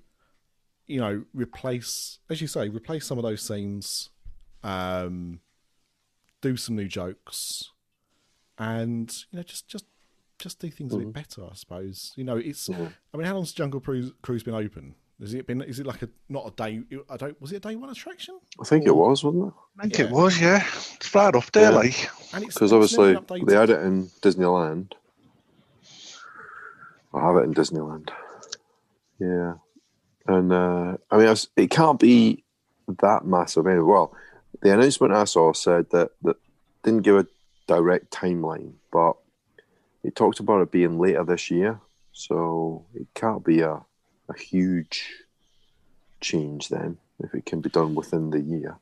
you 0.86 1.00
know, 1.00 1.24
replace, 1.34 2.20
as 2.30 2.42
you 2.42 2.48
say, 2.48 2.70
replace 2.70 3.06
some 3.06 3.18
of 3.18 3.24
those 3.24 3.42
scenes. 3.42 4.10
Um, 4.64 5.40
do 6.42 6.56
some 6.58 6.76
new 6.76 6.88
jokes, 6.88 7.72
and 8.58 9.12
you 9.32 9.38
know, 9.38 9.44
just 9.44 9.68
just 9.68 9.86
just 10.40 10.60
do 10.60 10.70
things 10.70 10.94
a 10.94 10.98
bit 10.98 11.14
better. 11.14 11.44
I 11.46 11.54
suppose 11.56 12.14
you 12.16 12.24
know 12.24 12.38
it's. 12.38 12.68
Mhm. 12.68 12.94
I 13.14 13.18
mean, 13.18 13.26
how 13.26 13.36
long's 13.36 13.54
Jungle 13.54 13.80
Cruise, 13.80 14.12
Cruise 14.22 14.44
been 14.44 14.54
open? 14.54 14.96
Has 15.20 15.34
it 15.34 15.48
been? 15.48 15.62
Is 15.64 15.80
it 15.80 15.86
like 15.88 16.04
a 16.04 16.10
not 16.30 16.46
a 16.48 16.52
day? 16.52 16.84
I 17.10 17.18
don't. 17.18 17.40
Was 17.42 17.52
it 17.52 17.56
a 17.58 17.60
day 17.60 17.76
one 17.76 17.90
attraction? 17.90 18.40
I 18.62 18.64
think 18.66 18.86
it 18.86 18.96
was, 18.96 19.24
wasn't 19.24 19.48
it? 19.48 19.54
I 19.80 19.82
think 19.84 19.98
Yeah. 19.98 20.06
it 20.06 20.12
was, 20.12 20.40
yeah. 20.40 20.64
It's 20.96 21.14
right 21.16 21.34
off 21.36 21.52
there, 21.52 21.72
Yeah. 21.72 21.78
like. 21.78 22.10
Because 22.40 22.72
obviously 22.72 23.18
they 23.46 23.56
had 23.56 23.72
it 23.72 23.82
in 23.82 24.08
Disneyland. 24.22 24.92
I 27.14 27.22
have 27.22 27.38
it 27.38 27.44
in 27.46 27.54
Disneyland. 27.56 28.10
Yeah, 29.20 29.56
and 30.28 30.54
uh, 30.54 30.98
I 31.10 31.18
mean, 31.18 31.36
it 31.56 31.72
can't 31.72 32.00
be 32.00 32.44
that 33.02 33.26
massive 33.26 33.66
anyway. 33.66 33.84
Well, 33.86 34.14
the 34.62 34.72
announcement 34.74 35.14
I 35.14 35.24
saw 35.24 35.54
said 35.54 35.90
that 35.92 36.12
that 36.22 36.36
didn't 36.84 37.02
give 37.04 37.18
a 37.18 37.28
direct 37.66 38.12
timeline, 38.12 38.74
but 38.92 39.14
it 40.04 40.16
talked 40.16 40.40
about 40.40 40.62
it 40.62 40.72
being 40.72 41.00
later 41.00 41.24
this 41.24 41.50
year, 41.50 41.80
so 42.12 42.86
it 42.94 43.08
can't 43.16 43.44
be 43.44 43.62
a 43.62 43.82
a 44.30 44.38
huge 44.38 45.14
change 46.22 46.70
then 46.70 46.98
if 47.20 47.34
it 47.34 47.46
can 47.46 47.62
be 47.62 47.70
done 47.70 47.96
within 47.96 48.30
the 48.30 48.40
year. 48.42 48.78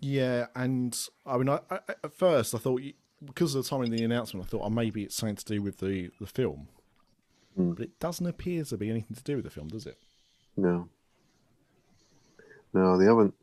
Yeah, 0.00 0.46
and 0.54 0.96
I 1.26 1.38
mean, 1.38 1.48
I, 1.48 1.60
I, 1.70 1.78
at 2.04 2.12
first 2.12 2.54
I 2.54 2.58
thought 2.58 2.80
because 3.24 3.54
of 3.54 3.64
the 3.64 3.68
time 3.68 3.82
of 3.82 3.90
the 3.90 4.04
announcement, 4.04 4.46
I 4.46 4.48
thought, 4.48 4.62
oh, 4.64 4.70
maybe 4.70 5.02
it's 5.02 5.16
something 5.16 5.36
to 5.36 5.44
do 5.44 5.62
with 5.62 5.78
the 5.78 6.10
the 6.20 6.26
film, 6.26 6.68
Hmm. 7.56 7.72
but 7.72 7.84
it 7.84 7.98
doesn't 7.98 8.26
appear 8.26 8.64
to 8.64 8.76
be 8.76 8.90
anything 8.90 9.16
to 9.16 9.22
do 9.22 9.36
with 9.36 9.44
the 9.44 9.50
film, 9.50 9.68
does 9.68 9.86
it? 9.86 9.98
No. 10.56 10.88
No, 12.72 12.98
they 12.98 13.06
haven't. 13.06 13.34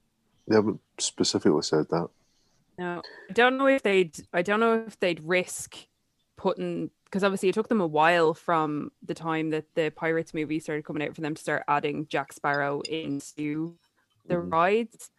They 0.48 0.56
haven't 0.56 0.80
specifically 1.00 1.64
said 1.64 1.90
that. 1.90 2.10
No, 2.78 3.02
I 3.30 3.34
don't 3.34 3.58
know 3.58 3.68
if 3.68 3.84
they'd. 3.84 4.16
I 4.32 4.42
don't 4.42 4.60
know 4.60 4.84
if 4.86 5.00
they'd 5.00 5.22
risk 5.22 5.76
putting 6.38 6.92
because 7.16 7.24
obviously 7.24 7.48
it 7.48 7.56
took 7.56 7.70
them 7.70 7.80
a 7.80 7.88
while 7.88 8.34
from 8.34 8.92
the 9.02 9.14
time 9.14 9.52
that 9.52 9.74
the 9.74 9.90
Pirates 9.90 10.34
movie 10.34 10.60
started 10.60 10.84
coming 10.84 11.02
out 11.02 11.16
for 11.16 11.22
them 11.22 11.34
to 11.34 11.42
start 11.42 11.64
adding 11.66 12.08
Jack 12.10 12.34
Sparrow 12.34 12.82
into 12.82 13.78
the 14.26 14.36
Mhm. 14.36 14.52
rides. 14.52 15.12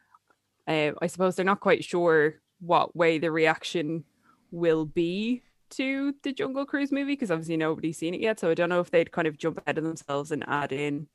Uh, 0.69 0.93
I 1.01 1.07
suppose 1.07 1.37
they're 1.37 1.45
not 1.47 1.61
quite 1.61 1.83
sure 1.85 2.43
what 2.61 2.95
way 2.95 3.17
the 3.17 3.31
reaction 3.31 4.05
will 4.51 4.85
be 4.85 5.41
to 5.71 6.15
the 6.23 6.35
Jungle 6.35 6.67
Cruise 6.67 6.93
movie 6.93 7.13
because 7.15 7.31
obviously 7.31 7.57
nobody's 7.57 7.97
seen 7.97 8.13
it 8.13 8.21
yet. 8.21 8.39
So 8.41 8.51
I 8.51 8.55
don't 8.55 8.69
know 8.69 8.81
if 8.81 8.91
they'd 8.91 9.11
kind 9.11 9.27
of 9.27 9.39
jump 9.39 9.63
ahead 9.63 9.79
of 9.79 9.85
themselves 9.85 10.31
and 10.31 10.45
add 10.47 10.73
in 10.73 11.09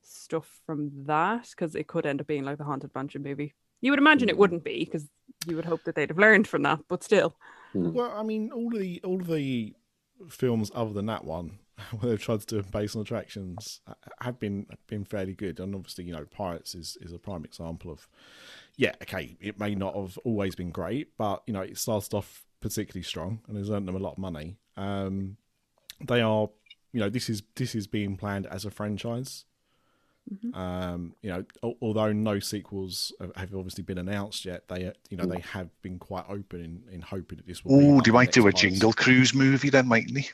stuff 0.00 0.60
from 0.64 0.92
that 1.06 1.48
because 1.50 1.74
it 1.74 1.88
could 1.88 2.06
end 2.06 2.20
up 2.20 2.28
being 2.28 2.44
like 2.44 2.58
the 2.58 2.64
Haunted 2.64 2.94
Mansion 2.94 3.24
movie. 3.24 3.52
You 3.80 3.90
would 3.90 3.98
imagine 3.98 4.28
it 4.28 4.36
Mm. 4.36 4.38
wouldn't 4.38 4.62
be 4.62 4.84
because 4.84 5.08
you 5.48 5.56
would 5.56 5.64
hope 5.64 5.82
that 5.84 5.96
they'd 5.96 6.10
have 6.10 6.18
learned 6.18 6.46
from 6.46 6.62
that, 6.62 6.86
but 6.86 7.02
still. 7.02 7.34
Well, 7.74 8.12
I 8.12 8.22
mean, 8.22 8.52
all 8.52 8.72
of 8.72 8.78
the 8.80 9.00
all 9.02 9.20
of 9.20 9.26
the 9.26 9.74
films 10.28 10.70
other 10.74 10.92
than 10.92 11.06
that 11.06 11.24
one, 11.24 11.58
where 11.98 12.10
they've 12.10 12.22
tried 12.22 12.40
to 12.40 12.46
do 12.46 12.62
based 12.70 12.96
on 12.96 13.02
attractions, 13.02 13.80
have 14.20 14.38
been 14.38 14.66
been 14.86 15.04
fairly 15.04 15.34
good. 15.34 15.60
And 15.60 15.74
obviously, 15.74 16.04
you 16.04 16.12
know, 16.12 16.26
Pirates 16.30 16.74
is 16.74 16.96
is 17.00 17.12
a 17.12 17.18
prime 17.18 17.44
example 17.44 17.90
of. 17.90 18.08
Yeah, 18.76 18.94
okay, 19.02 19.36
it 19.40 19.60
may 19.60 19.74
not 19.74 19.94
have 19.94 20.18
always 20.24 20.54
been 20.54 20.70
great, 20.70 21.16
but 21.18 21.42
you 21.46 21.52
know, 21.52 21.60
it 21.60 21.76
started 21.76 22.14
off 22.14 22.44
particularly 22.60 23.02
strong 23.02 23.40
and 23.48 23.56
has 23.56 23.70
earned 23.70 23.88
them 23.88 23.96
a 23.96 23.98
lot 23.98 24.12
of 24.12 24.18
money. 24.18 24.56
Um, 24.76 25.36
they 26.00 26.20
are, 26.20 26.48
you 26.92 27.00
know, 27.00 27.10
this 27.10 27.28
is 27.28 27.42
this 27.56 27.74
is 27.74 27.86
being 27.86 28.16
planned 28.16 28.46
as 28.46 28.64
a 28.64 28.70
franchise. 28.70 29.44
Um, 30.54 31.14
you 31.22 31.30
know, 31.30 31.44
although 31.82 32.12
no 32.12 32.38
sequels 32.38 33.12
have- 33.20 33.34
have 33.36 33.54
obviously 33.54 33.82
been 33.82 33.98
announced 33.98 34.44
yet, 34.44 34.68
they, 34.68 34.86
uh, 34.86 34.92
you 35.10 35.16
know, 35.16 35.26
they 35.26 35.40
have 35.40 35.68
been 35.82 35.98
quite 35.98 36.24
open 36.28 36.60
in, 36.60 36.94
in 36.94 37.00
hoping 37.02 37.36
that 37.38 37.46
this 37.46 37.64
will. 37.64 37.78
be 37.78 37.84
Oh, 37.84 37.88
like 37.96 38.04
they 38.04 38.10
might 38.12 38.32
do 38.32 38.46
a 38.46 38.52
Jingle 38.52 38.92
Cruise 38.92 39.34
movie 39.34 39.70
then, 39.70 39.88
mightn't 39.88 40.14
they? 40.14 40.28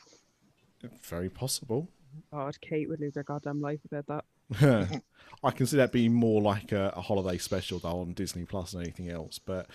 Very 1.03 1.29
possible. 1.29 1.87
God, 2.31 2.59
Kate 2.61 2.87
would 2.87 2.99
lose 2.99 3.15
her 3.15 3.23
goddamn 3.23 3.59
life 3.59 3.79
about 3.91 4.23
that. 4.51 5.01
I 5.43 5.51
can 5.51 5.65
see 5.65 5.77
that 5.77 5.91
being 5.91 6.13
more 6.13 6.41
like 6.41 6.71
a, 6.71 6.93
a 6.95 7.01
holiday 7.01 7.37
special 7.37 7.79
though 7.79 7.99
on 8.01 8.13
Disney 8.13 8.45
Plus 8.45 8.71
than 8.71 8.81
anything 8.81 9.09
else. 9.09 9.39
But, 9.39 9.67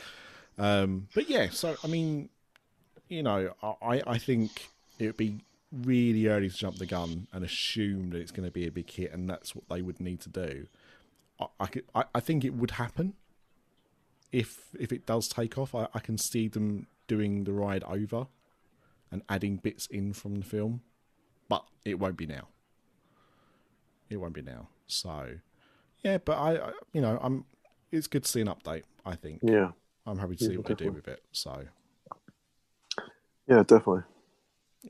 um, 0.59 1.09
but 1.14 1.28
yeah. 1.28 1.50
So 1.50 1.76
I 1.83 1.87
mean, 1.88 2.28
you 3.09 3.23
know, 3.23 3.54
I 3.62 4.02
I 4.07 4.19
think 4.19 4.69
it 4.99 5.07
would 5.07 5.16
be 5.16 5.40
really 5.73 6.26
early 6.29 6.49
to 6.49 6.57
jump 6.57 6.76
the 6.76 6.87
gun 6.87 7.26
and 7.33 7.45
assume 7.45 8.11
that 8.11 8.19
it's 8.19 8.31
going 8.31 8.47
to 8.47 8.52
be 8.52 8.67
a 8.67 8.71
big 8.71 8.91
hit, 8.91 9.12
and 9.12 9.29
that's 9.29 9.55
what 9.55 9.69
they 9.69 9.83
would 9.83 10.00
need 10.00 10.21
to 10.21 10.29
do. 10.29 10.67
I 11.41 11.47
I, 11.61 11.67
could, 11.67 11.85
I, 11.95 12.05
I 12.14 12.21
think 12.21 12.45
it 12.45 12.55
would 12.55 12.73
happen 12.73 13.14
if 14.31 14.75
if 14.79 14.93
it 14.93 15.07
does 15.07 15.29
take 15.29 15.59
off. 15.59 15.75
I, 15.75 15.88
I 15.95 15.99
can 16.00 16.19
see 16.19 16.49
them 16.49 16.87
doing 17.09 17.45
the 17.45 17.52
ride 17.52 17.85
over 17.85 18.26
and 19.11 19.23
adding 19.29 19.57
bits 19.57 19.87
in 19.87 20.12
from 20.12 20.37
the 20.37 20.45
film, 20.45 20.83
but 21.49 21.64
it 21.85 21.99
won't 21.99 22.17
be 22.17 22.26
now. 22.26 22.49
It 24.09 24.17
won't 24.17 24.35
be 24.35 24.43
now. 24.43 24.69
So, 24.87 25.38
yeah, 26.05 26.19
but 26.19 26.35
I, 26.37 26.57
I 26.57 26.73
you 26.93 27.00
know, 27.00 27.19
I'm. 27.23 27.45
It's 27.91 28.07
good 28.07 28.25
to 28.25 28.31
see 28.31 28.41
an 28.41 28.49
update. 28.49 28.85
I 29.05 29.14
think. 29.17 29.41
Yeah, 29.43 29.73
I'm 30.07 30.19
happy 30.19 30.37
to 30.37 30.45
see 30.45 30.52
Yeah, 30.52 30.59
what 30.59 30.67
they 30.67 30.75
do 30.75 30.93
with 30.93 31.09
it. 31.09 31.23
So 31.33 31.64
yeah, 33.49 33.62
definitely. 33.62 34.02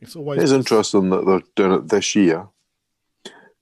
It's 0.00 0.16
always. 0.16 0.42
It's 0.42 0.52
interesting 0.52 1.10
that 1.10 1.26
they're 1.26 1.42
doing 1.56 1.78
it 1.78 1.88
this 1.88 2.14
year. 2.14 2.48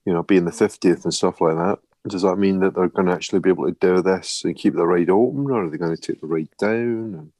You 0.06 0.14
know, 0.14 0.22
being 0.22 0.44
the 0.46 0.52
fiftieth 0.52 1.04
and 1.04 1.12
stuff 1.14 1.40
like 1.40 1.56
that. 1.56 1.78
Does 2.08 2.22
that 2.22 2.36
mean 2.36 2.60
that 2.60 2.74
they're 2.74 2.88
going 2.88 3.06
to 3.08 3.12
actually 3.12 3.40
be 3.40 3.50
able 3.50 3.66
to 3.66 3.76
do 3.78 4.00
this 4.00 4.42
and 4.44 4.56
keep 4.56 4.74
the 4.74 4.86
ride 4.86 5.10
open, 5.10 5.50
or 5.50 5.64
are 5.66 5.70
they 5.70 5.76
going 5.76 5.94
to 5.94 6.00
take 6.00 6.20
the 6.22 6.26
ride 6.26 6.48
down? 6.58 7.14
And 7.14 7.32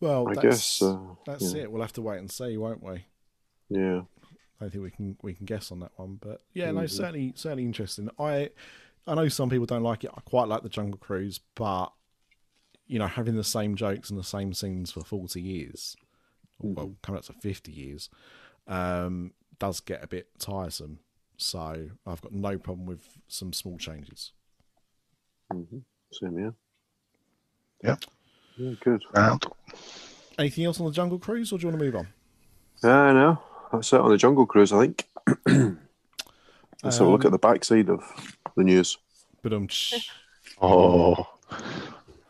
Well, 0.00 0.28
I 0.28 0.34
that's, 0.34 0.42
guess 0.42 0.82
uh, 0.82 0.98
that's 1.24 1.54
yeah. 1.54 1.62
it. 1.62 1.72
We'll 1.72 1.80
have 1.80 1.94
to 1.94 2.02
wait 2.02 2.18
and 2.18 2.30
see, 2.30 2.58
won't 2.58 2.82
we? 2.82 3.06
Yeah, 3.70 4.02
I 4.60 4.64
don't 4.64 4.70
think 4.70 4.84
we 4.84 4.90
can 4.90 5.16
we 5.22 5.32
can 5.32 5.46
guess 5.46 5.72
on 5.72 5.80
that 5.80 5.92
one, 5.96 6.18
but 6.20 6.42
yeah, 6.52 6.70
no, 6.72 6.82
Mhm. 6.82 6.90
certainly 6.90 7.32
certainly 7.36 7.64
interesting. 7.64 8.10
I 8.18 8.50
I 9.06 9.14
know 9.14 9.28
some 9.28 9.48
people 9.48 9.64
don't 9.66 9.82
like 9.82 10.04
it. 10.04 10.10
I 10.14 10.20
quite 10.20 10.48
like 10.48 10.62
the 10.62 10.68
Jungle 10.68 10.98
Cruise, 10.98 11.40
but 11.54 11.90
you 12.86 12.98
know, 12.98 13.06
having 13.06 13.36
the 13.36 13.44
same 13.44 13.76
jokes 13.76 14.10
and 14.10 14.18
the 14.18 14.24
same 14.24 14.52
scenes 14.52 14.90
for 14.90 15.02
forty 15.02 15.40
years, 15.40 15.96
well, 16.60 16.94
coming 17.02 17.18
up 17.18 17.24
to 17.26 17.32
fifty 17.32 17.72
years, 17.72 18.10
um, 18.66 19.32
does 19.58 19.80
get 19.80 20.02
a 20.02 20.06
bit 20.06 20.28
tiresome. 20.38 21.00
So 21.36 21.90
I've 22.06 22.20
got 22.20 22.32
no 22.32 22.58
problem 22.58 22.86
with 22.86 23.18
some 23.28 23.52
small 23.52 23.78
changes. 23.78 24.32
hmm 25.52 25.78
same 26.10 26.38
here. 26.38 26.54
Yeah. 27.84 27.96
Yeah, 28.56 28.72
good. 28.80 29.02
Round. 29.14 29.44
Anything 30.38 30.64
else 30.64 30.80
on 30.80 30.86
the 30.86 30.92
Jungle 30.92 31.18
Cruise, 31.18 31.52
or 31.52 31.58
do 31.58 31.62
you 31.66 31.68
want 31.68 31.78
to 31.80 31.84
move 31.84 31.96
on? 31.96 32.08
I 32.82 33.12
know. 33.12 33.42
That's 33.72 33.92
it 33.92 34.00
on 34.00 34.10
the 34.10 34.16
Jungle 34.16 34.46
Cruise, 34.46 34.72
I 34.72 34.86
think. 34.86 35.04
Let's 36.82 36.98
have 36.98 37.08
a 37.08 37.10
look 37.10 37.24
at 37.24 37.32
the 37.32 37.38
backside 37.38 37.90
of 37.90 38.02
the 38.56 38.64
news. 38.64 38.96
But 39.42 39.52
um, 39.52 39.68
Oh, 40.60 41.28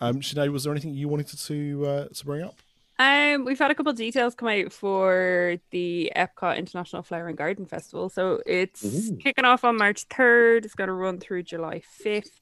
um, 0.00 0.20
Sinead, 0.20 0.52
was 0.52 0.64
there 0.64 0.72
anything 0.72 0.94
you 0.94 1.08
wanted 1.08 1.28
to 1.38 1.86
uh, 1.86 2.08
to 2.08 2.24
bring 2.24 2.42
up? 2.42 2.56
Um, 2.98 3.44
we've 3.44 3.58
had 3.58 3.70
a 3.70 3.74
couple 3.76 3.90
of 3.90 3.96
details 3.96 4.34
come 4.34 4.48
out 4.48 4.72
for 4.72 5.56
the 5.70 6.12
Epcot 6.16 6.56
International 6.56 7.02
Flower 7.02 7.28
and 7.28 7.38
Garden 7.38 7.64
Festival. 7.64 8.08
So 8.08 8.42
it's 8.44 8.84
Ooh. 8.84 9.16
kicking 9.16 9.44
off 9.44 9.64
on 9.64 9.76
March 9.76 10.08
3rd. 10.08 10.64
It's 10.64 10.74
going 10.74 10.88
to 10.88 10.94
run 10.94 11.18
through 11.18 11.44
July 11.44 11.82
5th. 12.04 12.40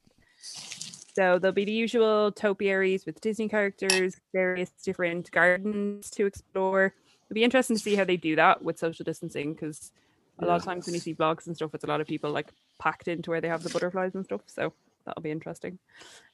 So 1.16 1.38
there'll 1.38 1.54
be 1.54 1.64
the 1.66 1.72
usual 1.72 2.32
topiaries 2.32 3.04
with 3.04 3.20
Disney 3.20 3.48
characters, 3.48 4.16
various 4.32 4.70
different 4.82 5.30
gardens 5.30 6.10
to 6.10 6.26
explore. 6.26 6.94
It'll 7.26 7.34
be 7.34 7.44
interesting 7.44 7.76
to 7.76 7.82
see 7.82 7.94
how 7.94 8.04
they 8.04 8.16
do 8.16 8.36
that 8.36 8.62
with 8.62 8.78
social 8.78 9.04
distancing 9.04 9.52
because 9.52 9.92
a 10.38 10.46
lot 10.46 10.56
of 10.56 10.64
times 10.64 10.86
when 10.86 10.94
you 10.94 11.00
see 11.00 11.14
blogs 11.14 11.46
and 11.46 11.56
stuff, 11.56 11.74
it's 11.74 11.84
a 11.84 11.86
lot 11.86 12.00
of 12.00 12.06
people 12.06 12.30
like 12.30 12.52
packed 12.78 13.08
into 13.08 13.30
where 13.30 13.40
they 13.40 13.48
have 13.48 13.62
the 13.62 13.70
butterflies 13.70 14.14
and 14.14 14.24
stuff. 14.24 14.42
So 14.46 14.72
that'll 15.06 15.22
be 15.22 15.30
interesting. 15.30 15.78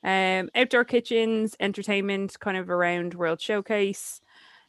Um, 0.03 0.51
outdoor 0.55 0.85
kitchens, 0.85 1.55
entertainment 1.61 2.39
kind 2.41 2.57
of 2.57 2.69
around 2.69 3.15
World 3.15 3.41
Showcase, 3.41 4.21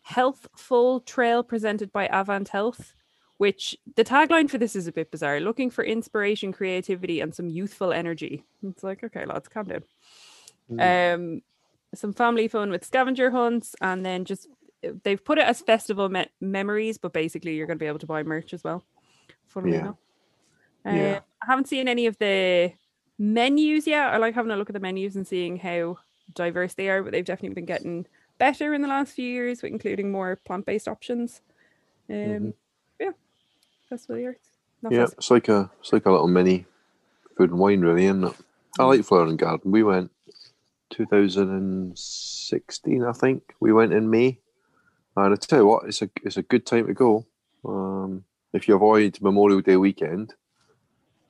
healthful 0.03 0.99
trail 0.99 1.41
presented 1.43 1.91
by 1.91 2.07
AdventHealth. 2.07 2.93
Which 3.37 3.75
the 3.95 4.05
tagline 4.05 4.49
for 4.49 4.59
this 4.59 4.75
is 4.75 4.85
a 4.87 4.91
bit 4.91 5.09
bizarre. 5.09 5.39
Looking 5.39 5.71
for 5.71 5.83
inspiration, 5.83 6.53
creativity, 6.53 7.19
and 7.19 7.33
some 7.33 7.49
youthful 7.49 7.91
energy. 7.91 8.45
It's 8.61 8.83
like, 8.83 9.03
okay, 9.03 9.25
lads, 9.25 9.49
calm 9.49 9.65
down. 9.65 9.83
Um, 10.79 11.41
some 11.95 12.13
family 12.13 12.47
fun 12.47 12.69
with 12.69 12.85
scavenger 12.85 13.31
hunts, 13.31 13.75
and 13.81 14.05
then 14.05 14.23
just 14.23 14.47
they've 15.03 15.21
put 15.23 15.39
it 15.39 15.45
as 15.47 15.61
festival 15.61 16.07
me- 16.09 16.29
memories, 16.39 16.99
but 16.99 17.11
basically 17.11 17.55
you're 17.55 17.67
going 17.67 17.77
to 17.79 17.83
be 17.83 17.87
able 17.87 17.99
to 17.99 18.05
buy 18.05 18.23
merch 18.23 18.53
as 18.53 18.63
well. 18.63 18.85
Funnily 19.47 19.73
Yeah. 19.73 19.79
enough, 19.79 19.97
um, 20.85 20.95
Yeah. 20.95 21.19
I 21.41 21.45
haven't 21.47 21.67
seen 21.67 21.87
any 21.87 22.05
of 22.05 22.17
the 22.19 22.73
menus 23.17 23.87
yet. 23.87 24.13
I 24.13 24.17
like 24.17 24.35
having 24.35 24.51
a 24.51 24.57
look 24.57 24.69
at 24.69 24.73
the 24.73 24.79
menus 24.79 25.15
and 25.15 25.27
seeing 25.27 25.57
how 25.57 25.97
diverse 26.33 26.73
they 26.73 26.89
are, 26.89 27.03
but 27.03 27.11
they've 27.11 27.25
definitely 27.25 27.55
been 27.55 27.65
getting 27.65 28.05
better 28.37 28.73
in 28.73 28.81
the 28.81 28.87
last 28.87 29.13
few 29.13 29.29
years, 29.29 29.61
with 29.61 29.71
including 29.71 30.11
more 30.11 30.35
plant-based 30.37 30.87
options. 30.87 31.41
Um, 32.09 32.15
Mhm. 32.15 32.53
yeah, 32.99 33.11
Festival 33.89 34.15
of 34.15 34.21
the 34.21 34.27
Arts. 34.27 34.49
Not 34.81 34.91
Yeah, 34.91 35.03
it's 35.03 35.31
like 35.31 35.49
a 35.49 35.71
it's 35.79 35.93
like 35.93 36.05
a 36.05 36.11
little 36.11 36.27
mini 36.27 36.65
food 37.37 37.51
and 37.51 37.59
wine, 37.59 37.81
really, 37.81 38.05
isn't 38.05 38.23
it? 38.23 38.33
I 38.79 38.85
like 38.85 39.03
Flower 39.03 39.23
and 39.23 39.37
Garden. 39.37 39.71
We 39.71 39.83
went 39.83 40.11
2016, 40.89 43.03
I 43.03 43.11
think. 43.11 43.53
We 43.59 43.73
went 43.73 43.93
in 43.93 44.09
May, 44.09 44.39
and 45.15 45.33
I 45.33 45.37
tell 45.37 45.59
you 45.59 45.67
what, 45.67 45.85
it's 45.85 46.01
a 46.01 46.09
it's 46.23 46.37
a 46.37 46.43
good 46.43 46.65
time 46.65 46.87
to 46.87 46.93
go. 46.93 47.25
Um, 47.65 48.25
if 48.51 48.67
you 48.67 48.75
avoid 48.75 49.21
Memorial 49.21 49.61
Day 49.61 49.77
weekend, 49.77 50.33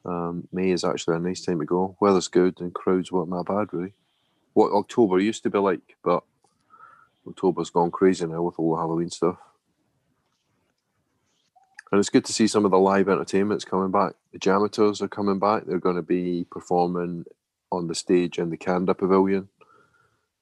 um, 0.06 0.48
May 0.52 0.72
is 0.72 0.84
actually 0.84 1.16
a 1.16 1.20
nice 1.20 1.42
time 1.42 1.60
to 1.60 1.66
go. 1.66 1.96
Weather's 2.00 2.28
good 2.28 2.60
and 2.60 2.74
crowds 2.74 3.12
weren't 3.12 3.30
that 3.30 3.46
bad, 3.48 3.74
really. 3.74 3.94
What 4.54 4.72
October 4.72 5.20
used 5.20 5.44
to 5.44 5.50
be 5.50 5.60
like, 5.60 5.96
but 6.04 6.24
October's 7.28 7.70
gone 7.70 7.92
crazy 7.92 8.26
now 8.26 8.42
with 8.42 8.60
all 8.60 8.76
the 8.76 8.82
Halloween 8.82 9.10
stuff. 9.10 9.38
And 11.92 12.00
it's 12.00 12.10
good 12.10 12.26
to 12.26 12.34
see 12.34 12.48
some 12.48 12.66
of 12.66 12.72
the 12.72 12.80
live 12.80 13.08
entertainments 13.08 13.66
coming 13.66 13.92
back. 13.92 14.14
The 14.32 14.40
JAMMitors 14.40 15.02
are 15.02 15.08
coming 15.08 15.38
back. 15.40 15.66
They're 15.66 15.78
going 15.78 15.96
to 15.96 16.02
be 16.02 16.46
performing 16.50 17.26
on 17.72 17.88
the 17.88 17.96
stage 17.96 18.40
in 18.40 18.50
the 18.50 18.58
Canada 18.58 18.96
Pavilion. 18.96 19.50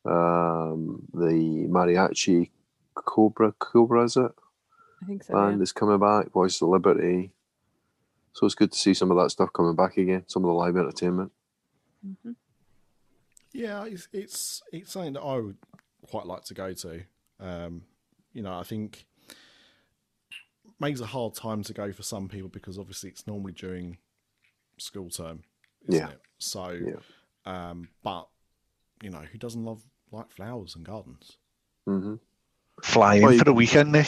Um, 0.05 1.03
the 1.13 1.67
Mariachi 1.69 2.49
Cobra, 2.95 3.53
Cobra 3.59 4.05
is 4.05 4.17
it? 4.17 4.31
I 5.03 5.05
think 5.05 5.23
so. 5.23 5.33
Band 5.33 5.57
yeah. 5.57 5.63
is 5.63 5.71
coming 5.71 5.99
back. 5.99 6.31
Voice 6.31 6.61
of 6.61 6.69
Liberty. 6.69 7.31
So 8.33 8.45
it's 8.45 8.55
good 8.55 8.71
to 8.71 8.77
see 8.79 8.93
some 8.93 9.11
of 9.11 9.17
that 9.17 9.29
stuff 9.29 9.51
coming 9.53 9.75
back 9.75 9.97
again. 9.97 10.23
Some 10.27 10.43
of 10.43 10.47
the 10.47 10.53
live 10.53 10.77
entertainment. 10.77 11.31
Mhm. 12.05 12.35
Yeah, 13.53 13.85
it's 13.85 14.07
it's 14.13 14.61
it's 14.71 14.91
something 14.91 15.13
that 15.13 15.21
I 15.21 15.37
would 15.37 15.57
quite 16.07 16.25
like 16.25 16.43
to 16.45 16.53
go 16.53 16.73
to. 16.73 17.03
Um, 17.39 17.83
you 18.33 18.41
know, 18.41 18.53
I 18.57 18.63
think 18.63 19.05
makes 20.79 20.99
a 21.01 21.05
hard 21.05 21.35
time 21.35 21.63
to 21.63 21.73
go 21.73 21.91
for 21.91 22.03
some 22.03 22.27
people 22.29 22.49
because 22.49 22.79
obviously 22.79 23.09
it's 23.09 23.27
normally 23.27 23.51
during 23.51 23.97
school 24.77 25.09
term, 25.09 25.43
isn't 25.87 26.01
Yeah. 26.01 26.13
it? 26.13 26.21
So, 26.39 26.69
Yeah. 26.71 26.99
um, 27.45 27.89
but 28.03 28.27
you 29.03 29.09
know, 29.09 29.19
who 29.31 29.37
doesn't 29.37 29.63
love 29.63 29.83
like 30.11 30.31
flowers 30.31 30.75
and 30.75 30.85
gardens? 30.85 31.37
hmm 31.85 32.15
flying 32.83 33.21
Well, 33.21 33.37
for 33.37 33.43
the 33.43 33.53
weekend, 33.53 33.91
Nick. 33.91 34.07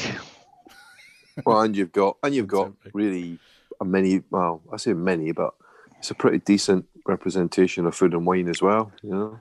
Well, 1.46 1.62
and 1.62 1.76
you've 1.76 1.92
got 1.92 2.18
and 2.24 2.34
you've 2.34 2.48
got 2.48 2.74
really 2.94 3.40
a 3.84 3.86
many. 3.86 4.22
Well, 4.30 4.62
I 4.72 4.78
say 4.78 4.94
many, 4.94 5.32
but 5.32 5.54
it's 6.00 6.12
a 6.12 6.16
pretty 6.16 6.40
decent 6.40 6.86
representation 7.06 7.86
of 7.86 7.96
food 7.96 8.14
and 8.14 8.26
wine 8.26 8.50
as 8.50 8.62
well. 8.62 8.92
You 9.04 9.10
know. 9.12 9.40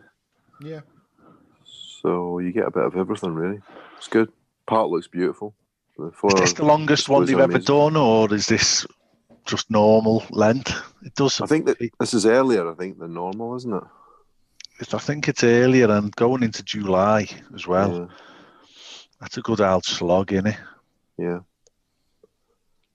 Yeah, 0.61 0.83
So 2.03 2.39
you 2.39 2.53
get 2.53 2.67
a 2.67 2.71
bit 2.71 2.85
of 2.85 2.97
everything, 2.97 3.35
really. 3.35 3.61
It's 3.97 4.09
good. 4.09 4.31
Park 4.67 4.91
looks 4.91 5.09
beautiful. 5.09 5.55
The 5.97 6.13
Is 6.35 6.41
this 6.41 6.53
the 6.55 6.65
longest 6.65 7.09
one 7.09 7.23
displays 7.23 7.29
they've 7.29 7.39
are 7.39 7.57
ever 7.57 7.65
done, 7.65 7.97
or 7.97 8.33
is 8.33 8.47
this 8.47 8.87
just 9.45 9.71
normal 9.71 10.25
length? 10.31 10.73
It 11.05 11.15
does. 11.15 11.41
I 11.41 11.47
think 11.47 11.67
that 11.67 11.79
this 12.01 12.15
is 12.15 12.27
earlier, 12.27 12.71
I 12.71 12.75
think, 12.75 12.99
than 12.99 13.15
normal, 13.15 13.57
isn't 13.57 13.75
it? 13.75 13.85
I 14.93 14.99
think 14.99 15.29
it's 15.29 15.45
earlier 15.45 15.91
and 15.91 16.15
going 16.17 16.43
into 16.43 16.63
July 16.65 17.29
as 17.55 17.67
well. 17.67 17.93
Yeah. 17.93 18.07
That's 19.21 19.37
a 19.37 19.43
good 19.43 19.61
old 19.61 19.85
slog, 19.85 20.29
innit? 20.29 20.57
Yeah. 21.17 21.41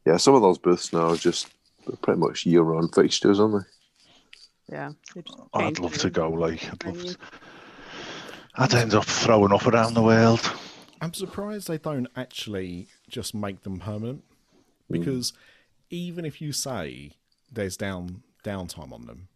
Yeah, 0.07 0.15
some 0.15 0.35
of 0.35 0.41
those 0.41 0.57
booths 0.57 0.93
now 0.93 1.09
are 1.09 1.17
just 1.17 1.49
pretty 2.01 2.17
much 2.19 2.45
year 2.45 2.61
round 2.61 2.95
fixtures, 2.95 3.41
aren't 3.41 3.65
Yeah. 4.71 4.91
they 5.13 5.21
just 5.21 5.37
I'd 5.53 5.79
love 5.79 5.97
to 5.97 6.09
go. 6.09 6.29
Like, 6.29 6.63
I'd 6.71 6.85
love 6.85 7.03
to. 7.03 7.17
I'd 8.55 8.73
end 8.73 8.93
up 8.93 9.03
throwing 9.03 9.51
up 9.51 9.67
around 9.67 9.95
the 9.95 10.01
world. 10.01 10.39
I'm 11.01 11.13
surprised 11.13 11.67
they 11.67 11.77
don't 11.77 12.07
actually 12.15 12.87
just 13.09 13.35
make 13.35 13.63
them 13.63 13.79
permanent 13.79 14.23
because 14.89 15.33
even 15.89 16.23
if 16.23 16.41
you 16.41 16.53
say 16.53 17.11
there's 17.51 17.75
down 17.75 18.23
downtime 18.45 18.93
on 18.93 19.07
them, 19.07 19.27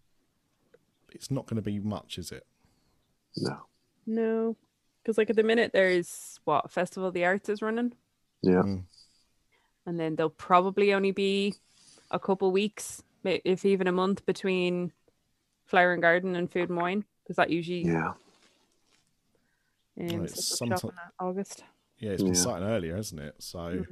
it's 1.11 1.29
not 1.29 1.47
going 1.47 1.57
to 1.57 1.61
be 1.61 1.79
much, 1.79 2.17
is 2.17 2.31
it? 2.31 2.45
No. 3.35 3.57
No, 4.07 4.55
because 5.03 5.17
like 5.17 5.29
at 5.29 5.35
the 5.35 5.43
minute 5.43 5.71
there's 5.73 6.39
what 6.45 6.71
Festival 6.71 7.09
of 7.09 7.13
the 7.13 7.25
Arts 7.25 7.49
is 7.49 7.61
running, 7.61 7.93
Yeah. 8.41 8.61
Mm. 8.63 8.83
And 9.85 9.99
then 9.99 10.15
there'll 10.15 10.29
probably 10.29 10.93
only 10.93 11.11
be 11.11 11.55
a 12.11 12.19
couple 12.19 12.51
weeks, 12.51 13.01
if 13.23 13.65
even 13.65 13.87
a 13.87 13.91
month, 13.91 14.25
between 14.25 14.91
Flower 15.65 15.93
and 15.93 16.01
Garden 16.01 16.35
and 16.35 16.51
Food 16.51 16.69
and 16.69 16.77
Wine, 16.77 17.05
because 17.23 17.35
that 17.37 17.49
usually 17.49 17.81
Yeah. 17.83 18.13
Um, 19.99 20.23
it's 20.25 20.33
sets 20.47 20.61
up 20.61 20.67
shop 20.69 20.79
sometime- 20.79 20.99
in 21.19 21.27
August. 21.27 21.63
Yeah, 21.99 22.11
it's 22.11 22.23
been 22.23 22.33
Yeah. 22.33 22.39
starting 22.41 22.67
earlier, 22.67 22.95
hasn't 22.95 23.21
it? 23.21 23.35
So, 23.43 23.85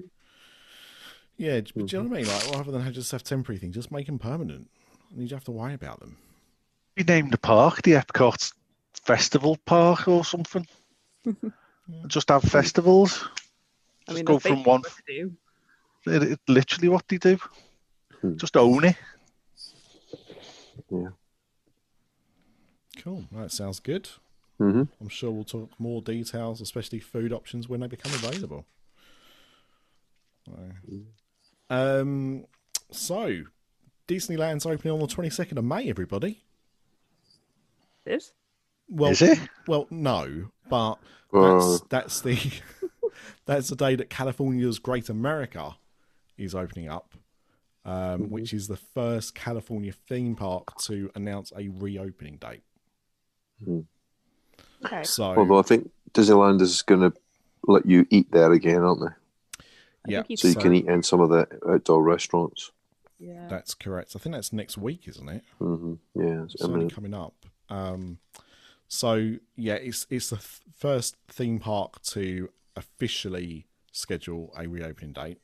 yeah, 1.38 1.62
but 1.62 1.74
do 1.74 1.80
you 1.98 2.04
know 2.04 2.10
what 2.10 2.18
I 2.18 2.22
mean? 2.22 2.28
Like, 2.32 2.52
rather 2.52 2.72
than 2.72 2.82
have 2.82 2.94
just 2.94 3.12
have 3.12 3.24
temporary 3.24 3.60
things, 3.60 3.76
just 3.76 3.92
make 3.92 4.08
them 4.08 4.18
permanent. 4.20 4.70
And 5.12 5.22
you 5.22 5.28
don't 5.28 5.38
have 5.38 5.44
to 5.46 5.52
worry 5.52 5.74
about 5.74 6.00
them. 6.00 6.18
We 6.98 7.04
named 7.04 7.32
the 7.32 7.38
park 7.38 7.82
the 7.84 7.92
Epcot 7.94 8.54
Festival 8.94 9.58
Park 9.66 10.08
or 10.08 10.26
something. 10.26 10.68
just 12.08 12.30
have 12.30 12.44
festivals. 12.44 13.24
I 14.08 14.14
Just 14.14 14.16
mean, 14.16 14.26
go 14.26 14.40
from 14.40 14.64
one. 14.64 14.82
What 16.06 16.20
do. 16.20 16.26
It, 16.28 16.32
it, 16.34 16.40
literally 16.48 16.90
what 16.90 17.08
they 17.08 17.18
do. 17.18 17.38
Hmm. 18.22 18.36
Just 18.38 18.58
own 18.58 18.86
it. 18.86 18.96
Yeah. 20.92 21.10
Cool. 23.02 23.26
That 23.32 23.52
sounds 23.52 23.80
good. 23.80 24.10
hmm 24.58 24.84
I'm 25.00 25.10
sure 25.10 25.32
we'll 25.32 25.44
talk 25.44 25.72
more 25.80 26.02
details, 26.02 26.62
especially 26.62 27.00
food 27.00 27.32
options 27.32 27.70
when 27.70 27.80
they 27.82 27.88
become 27.88 28.14
available. 28.14 28.66
Um, 31.70 32.46
so 32.92 33.44
Disneyland's 34.08 34.66
opening 34.66 34.94
on 34.94 35.00
the 35.00 35.08
22nd 35.08 35.58
of 35.58 35.64
May. 35.64 35.90
Everybody. 35.90 36.42
This? 38.06 38.32
Well, 38.90 39.12
Is 39.12 39.22
it? 39.22 39.38
Well, 39.68 39.86
no, 39.92 40.50
but 40.70 40.98
Well- 41.32 41.80
that's 41.90 42.22
that's 42.22 42.22
the 42.22 42.52
that's 43.46 43.68
the 43.70 43.76
day 43.76 43.96
that 43.96 44.10
California's 44.10 44.80
Great 44.80 45.10
America 45.10 45.76
is 46.40 46.56
opening 46.56 46.90
up, 46.90 47.14
um, 47.86 48.30
which 48.30 48.54
is 48.54 48.68
the 48.68 48.78
first 48.78 49.36
California 49.36 49.92
theme 49.92 50.36
park 50.36 50.78
to 50.82 51.12
announce 51.16 51.52
a 51.56 51.70
reopening 51.70 52.38
date. 52.38 52.64
Okay. 54.86 55.04
So 55.04 55.36
Although 55.36 55.60
I 55.60 55.64
think 55.64 55.92
Disneyland 56.14 56.62
is 56.62 56.82
going 56.82 57.02
to 57.02 57.14
let 57.68 57.86
you 57.86 58.06
eat 58.10 58.32
there 58.32 58.52
again, 58.54 58.84
aren't 58.84 59.02
they? 59.02 59.66
yeah, 60.08 60.22
So 60.36 60.48
you 60.48 60.54
so 60.54 60.60
can 60.62 60.74
eat 60.74 60.86
in 60.86 61.04
some 61.04 61.20
of 61.20 61.30
the 61.30 61.48
outdoor 61.68 62.04
restaurants. 62.04 62.72
Yeah. 63.20 63.48
that's 63.50 63.74
correct. 63.74 64.14
I 64.16 64.20
think 64.20 64.34
that's 64.34 64.54
next 64.54 64.78
week, 64.78 65.08
isn't 65.08 65.28
it? 65.28 65.44
hmm 65.58 65.96
Yeah. 66.16 66.44
It's 66.44 66.56
It's 66.56 66.64
only 66.64 66.90
coming 66.90 67.14
up. 67.14 67.46
Um, 67.70 68.20
so 68.88 69.36
yeah, 69.56 69.76
it's 69.76 70.08
it's 70.10 70.30
the 70.30 70.38
th- 70.38 70.62
first 70.76 71.16
theme 71.28 71.60
park 71.60 72.02
to 72.04 72.50
officially 72.76 73.68
schedule 73.92 74.54
a 74.58 74.68
reopening 74.68 75.14
date. 75.14 75.40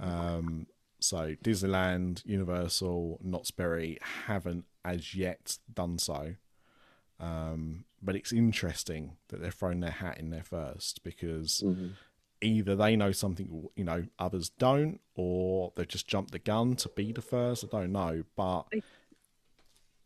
Um, 0.00 0.66
So 0.98 1.34
Disneyland, 1.44 2.24
Universal, 2.24 3.20
Knott's 3.22 3.50
Berry 3.50 3.98
haven't 4.26 4.64
as 4.84 5.14
yet 5.14 5.58
done 5.72 5.98
so. 5.98 6.34
Um, 7.20 7.84
but 8.02 8.14
it's 8.16 8.32
interesting 8.32 9.16
that 9.28 9.40
they're 9.40 9.50
throwing 9.50 9.80
their 9.80 9.90
hat 9.90 10.18
in 10.18 10.30
there 10.30 10.42
first 10.42 11.02
because 11.02 11.62
either 12.42 12.76
they 12.76 12.94
know 12.96 13.12
something 13.12 13.68
you 13.74 13.84
know 13.84 14.04
others 14.18 14.50
don't, 14.50 15.00
or 15.14 15.72
they've 15.76 15.88
just 15.88 16.06
jumped 16.08 16.32
the 16.32 16.38
gun 16.38 16.76
to 16.76 16.88
be 16.90 17.12
the 17.12 17.22
first. 17.22 17.64
I 17.64 17.68
don't 17.68 17.92
know, 17.92 18.22
but 18.36 18.64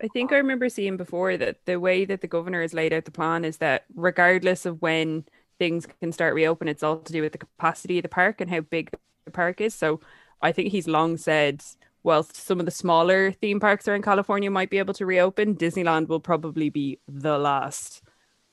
I 0.02 0.08
think 0.08 0.32
I 0.32 0.36
remember 0.36 0.68
seeing 0.68 0.96
before 0.96 1.36
that 1.36 1.64
the 1.66 1.78
way 1.80 2.04
that 2.04 2.20
the 2.20 2.28
governor 2.28 2.62
has 2.62 2.72
laid 2.74 2.92
out 2.92 3.04
the 3.04 3.10
plan 3.10 3.44
is 3.44 3.58
that 3.58 3.84
regardless 3.94 4.64
of 4.66 4.80
when 4.80 5.24
things 5.58 5.86
can 6.00 6.12
start 6.12 6.34
reopen, 6.34 6.68
it's 6.68 6.82
all 6.82 6.98
to 6.98 7.12
do 7.12 7.22
with 7.22 7.32
the 7.32 7.38
capacity 7.38 7.98
of 7.98 8.02
the 8.02 8.08
park 8.08 8.40
and 8.40 8.50
how 8.50 8.60
big 8.60 8.90
park 9.30 9.60
is. 9.60 9.74
So 9.74 10.00
I 10.42 10.52
think 10.52 10.70
he's 10.70 10.88
long 10.88 11.16
said, 11.16 11.62
whilst 12.02 12.36
some 12.36 12.60
of 12.60 12.66
the 12.66 12.72
smaller 12.72 13.32
theme 13.32 13.60
parks 13.60 13.86
are 13.88 13.94
in 13.94 14.02
California 14.02 14.50
might 14.50 14.70
be 14.70 14.78
able 14.78 14.94
to 14.94 15.06
reopen, 15.06 15.56
Disneyland 15.56 16.08
will 16.08 16.20
probably 16.20 16.70
be 16.70 16.98
the 17.08 17.38
last 17.38 18.02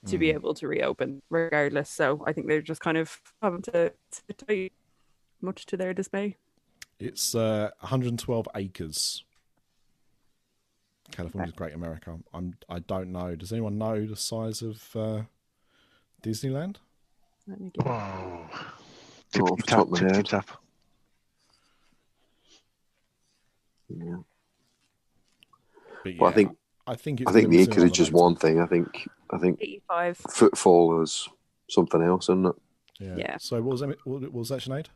to 0.05 0.17
be 0.17 0.29
able 0.31 0.53
to 0.53 0.67
reopen, 0.67 1.21
regardless. 1.29 1.89
So 1.89 2.23
I 2.25 2.33
think 2.33 2.47
they're 2.47 2.61
just 2.61 2.81
kind 2.81 2.97
of 2.97 3.19
having 3.41 3.61
to 3.63 3.91
sit 4.11 4.37
tight, 4.47 4.73
much 5.41 5.65
to 5.67 5.77
their 5.77 5.93
dismay. 5.93 6.37
it's 6.99 7.35
uh, 7.35 7.71
112 7.79 8.47
acres. 8.55 9.23
California's 11.11 11.53
Great 11.53 11.73
America. 11.73 12.17
I'm. 12.33 12.55
I 12.69 12.79
don't 12.79 13.11
know. 13.11 13.35
Does 13.35 13.51
anyone 13.51 13.77
know 13.77 14.05
the 14.05 14.15
size 14.15 14.61
of 14.61 14.83
uh, 14.95 15.21
Disneyland? 16.21 16.77
Let 17.47 17.61
me 17.61 17.71
get 17.73 17.85
Whoa. 17.85 18.49
Not 19.35 19.51
off 19.51 19.57
the 19.57 19.63
top 19.63 19.87
of 19.87 19.91
my 19.91 19.99
tippity 19.99 20.15
head. 20.15 20.25
tap. 20.25 20.49
Yeah. 23.89 24.17
But 26.03 26.13
yeah, 26.13 26.21
Well, 26.21 26.29
I 26.29 26.33
think 26.33 26.57
I 26.85 26.95
think 26.95 27.21
it's 27.21 27.29
I 27.29 27.33
think 27.33 27.49
the 27.49 27.59
acreage 27.61 27.99
is 27.99 28.11
one 28.11 28.35
thing. 28.35 28.59
I 28.59 28.65
think 28.65 29.07
I 29.31 29.37
think 29.37 29.59
85. 29.61 30.17
footfall 30.29 31.01
is 31.01 31.27
something 31.69 32.01
else, 32.01 32.25
isn't 32.25 32.45
it? 32.47 32.55
Yeah. 32.99 33.15
Yeah. 33.17 33.37
So 33.39 33.61
what 33.61 33.71
was 33.71 33.79
that? 33.81 33.97
What 34.05 34.31
was 34.33 34.49
that, 34.49 34.61
Sinead? 34.61 34.87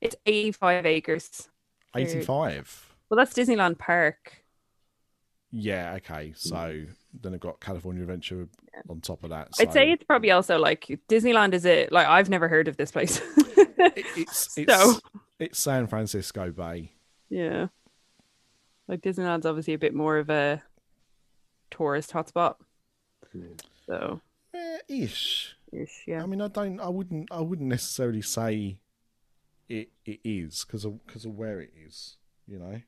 It's 0.00 0.16
85 0.26 0.86
acres. 0.86 1.48
They're- 1.94 2.02
Eighty-five. 2.02 2.94
Well, 3.08 3.16
that's 3.16 3.32
Disneyland 3.32 3.78
Park. 3.78 4.44
Yeah. 5.50 5.94
Okay. 5.94 6.32
So 6.36 6.84
then 7.20 7.32
I've 7.34 7.40
got 7.40 7.60
California 7.60 8.02
Adventure 8.02 8.48
on 8.90 9.00
top 9.00 9.22
of 9.24 9.30
that. 9.30 9.48
I'd 9.60 9.72
say 9.72 9.90
it's 9.92 10.04
probably 10.04 10.30
also 10.32 10.58
like 10.58 10.86
Disneyland 11.08 11.54
is 11.54 11.64
it 11.64 11.92
like 11.92 12.06
I've 12.06 12.28
never 12.28 12.48
heard 12.48 12.68
of 12.68 12.76
this 12.76 12.90
place. 12.90 13.20
it- 13.46 14.06
it's 14.16 14.58
it's 14.58 14.74
So- 14.74 14.98
it's 15.38 15.58
San 15.58 15.86
Francisco 15.86 16.50
Bay. 16.50 16.92
yeah. 17.30 17.68
Like 18.88 19.00
Disneyland's 19.02 19.46
obviously 19.46 19.74
a 19.74 19.78
bit 19.78 19.94
more 19.94 20.18
of 20.18 20.30
a 20.30 20.62
tourist 21.70 22.12
hotspot. 22.12 22.56
So 23.86 24.20
Eh, 24.54 24.78
ish. 24.88 25.54
ish, 25.72 26.04
yeah. 26.06 26.22
I 26.22 26.26
mean, 26.26 26.40
I 26.40 26.48
don't. 26.48 26.80
I 26.80 26.88
wouldn't. 26.88 27.28
I 27.30 27.40
wouldn't 27.40 27.68
necessarily 27.68 28.22
say 28.22 28.78
it. 29.68 29.90
It 30.04 30.20
is 30.24 30.64
because 30.64 30.84
of 30.84 31.04
because 31.06 31.24
of 31.24 31.32
where 31.32 31.60
it 31.60 31.72
is. 31.76 32.16
You 32.46 32.58
know. 32.60 32.80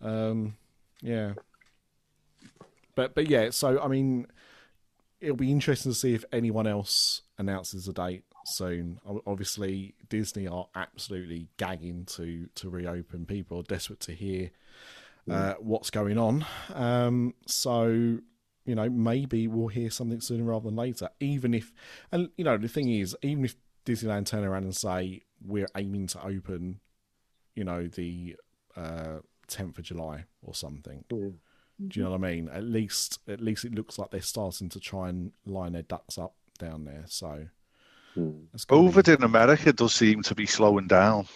Um. 0.00 0.56
Yeah. 1.02 1.34
But 2.94 3.14
but 3.14 3.28
yeah. 3.28 3.50
So 3.50 3.80
I 3.82 3.88
mean, 3.88 4.26
it'll 5.20 5.36
be 5.36 5.52
interesting 5.52 5.92
to 5.92 5.98
see 5.98 6.14
if 6.14 6.24
anyone 6.32 6.66
else 6.66 7.22
announces 7.36 7.88
a 7.88 7.92
date 7.92 8.24
soon. 8.46 8.98
Obviously, 9.26 9.94
Disney 10.08 10.46
are 10.46 10.68
absolutely 10.74 11.48
gagging 11.56 12.04
to 12.06 12.48
to 12.54 12.70
reopen. 12.70 13.26
People 13.26 13.60
are 13.60 13.62
desperate 13.62 14.00
to 14.00 14.12
hear 14.12 14.50
uh, 15.30 15.54
what's 15.60 15.90
going 15.90 16.18
on. 16.18 16.46
Um. 16.74 17.34
So 17.46 18.18
you 18.66 18.74
know, 18.74 18.90
maybe 18.90 19.46
we'll 19.46 19.68
hear 19.68 19.90
something 19.90 20.20
sooner 20.20 20.42
rather 20.44 20.64
than 20.64 20.76
later. 20.76 21.08
Even 21.20 21.54
if, 21.54 21.72
and 22.10 22.30
you 22.36 22.44
know, 22.44 22.56
the 22.58 22.66
thing 22.68 22.90
is, 22.90 23.16
even 23.22 23.44
if 23.44 23.54
Disneyland 23.84 24.26
turn 24.26 24.44
around 24.44 24.64
and 24.64 24.74
say 24.74 25.22
we're 25.40 25.68
aiming 25.76 26.08
to 26.08 26.24
open, 26.24 26.80
you 27.54 27.62
know, 27.62 27.86
the 27.86 28.34
uh, 28.76 29.18
10th 29.48 29.78
of 29.78 29.84
July 29.84 30.24
or 30.42 30.52
something. 30.52 31.04
Do 31.86 32.00
you 32.00 32.04
know 32.04 32.10
what 32.10 32.24
I 32.24 32.30
mean? 32.34 32.48
At 32.48 32.64
least, 32.64 33.20
at 33.28 33.40
least 33.40 33.64
it 33.64 33.74
looks 33.74 33.98
like 33.98 34.10
they're 34.10 34.20
starting 34.20 34.68
to 34.70 34.80
try 34.80 35.10
and 35.10 35.32
line 35.44 35.72
their 35.72 35.82
ducks 35.82 36.18
up 36.18 36.34
down 36.58 36.84
there. 36.84 37.04
So, 37.06 37.28
it's 37.28 37.36
gonna 37.36 37.44
be- 37.44 37.55
COVID 38.16 39.16
in 39.16 39.22
America 39.22 39.72
does 39.72 39.94
seem 39.94 40.22
to 40.22 40.34
be 40.34 40.46
slowing 40.46 40.86
down. 40.86 41.26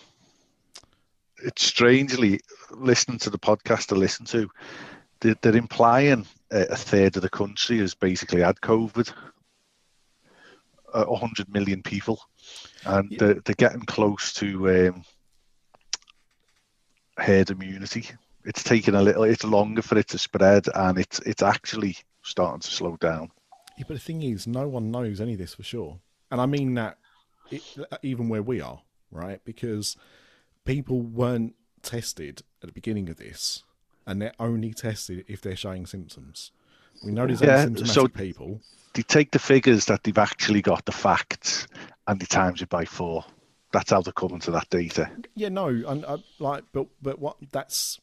It's 1.43 1.65
strangely 1.65 2.41
listening 2.71 3.19
to 3.21 3.31
the 3.31 3.39
podcast 3.39 3.87
to 3.89 3.95
listen 3.95 4.27
to, 4.27 4.49
they're, 5.21 5.37
they're 5.43 5.57
implying 5.57 6.27
a, 6.51 6.61
a 6.71 6.77
third 6.77 7.17
of 7.17 7.23
the 7.23 7.29
country 7.29 7.79
has 7.79 7.95
basically 7.95 8.41
had 8.43 8.61
COVID. 8.61 9.13
A 10.93 11.03
a 11.03 11.17
hundred 11.17 11.49
million 11.53 11.85
people, 11.85 12.21
and 12.85 13.15
they're, 13.17 13.35
they're 13.35 13.55
getting 13.55 13.83
close 13.83 14.33
to 14.33 14.89
um, 14.89 15.05
herd 17.17 17.51
immunity. 17.51 18.07
It's 18.45 18.65
taking 18.65 18.97
a 18.97 19.01
little, 19.01 19.23
it's 19.23 19.45
longer 19.45 19.83
for 19.83 19.97
it 19.99 20.09
to 20.09 20.19
spread, 20.19 20.67
and 20.75 20.99
it's 20.99 21.21
it's 21.21 21.45
actually 21.45 21.97
starting 22.23 22.59
to 22.59 22.69
slow 22.69 22.97
down. 22.97 23.31
Yeah, 23.79 23.85
but 23.87 23.95
the 23.95 24.01
thing 24.01 24.25
is, 24.25 24.49
no 24.49 24.67
one 24.67 24.91
knows 24.91 25.21
any 25.21 25.35
of 25.35 25.39
this 25.39 25.55
for 25.55 25.63
sure, 25.63 26.01
and 26.31 26.41
I 26.41 26.47
mean 26.47 26.75
that 26.75 26.99
it, 27.51 27.63
even 28.03 28.29
where 28.29 28.43
we 28.43 28.61
are, 28.61 28.81
right? 29.11 29.41
Because 29.45 29.97
people 30.65 31.01
weren't 31.01 31.55
tested 31.83 32.43
at 32.63 32.69
the 32.69 32.73
beginning 32.73 33.09
of 33.09 33.17
this, 33.17 33.65
and 34.07 34.21
they're 34.21 34.35
only 34.39 34.73
tested 34.73 35.25
if 35.29 35.41
they're 35.41 35.57
showing 35.57 35.87
symptoms. 35.87 36.53
We 37.05 37.13
know 37.13 37.27
there's 37.27 37.41
Yeah, 37.41 37.65
asymptomatic 37.67 37.87
so- 37.89 38.09
people. 38.09 38.61
they 38.95 39.03
take 39.03 39.31
the 39.31 39.39
figures 39.39 39.87
that 39.87 40.03
they've 40.05 40.19
actually 40.19 40.61
got 40.63 40.85
the 40.85 40.93
facts 40.93 41.67
and 42.07 42.21
they 42.21 42.27
times 42.27 42.61
it 42.61 42.69
by 42.69 42.85
four. 42.85 43.25
That's 43.73 43.91
how 43.91 44.03
they're 44.03 44.13
coming 44.13 44.41
to 44.41 44.51
that 44.51 44.69
data. 44.69 45.11
Yeah, 45.37 45.49
no, 45.49 45.69
and 45.69 46.05
uh, 46.05 46.19
like, 46.41 46.65
but 46.73 46.89
but 47.01 47.21
what? 47.21 47.37
That's 47.53 48.01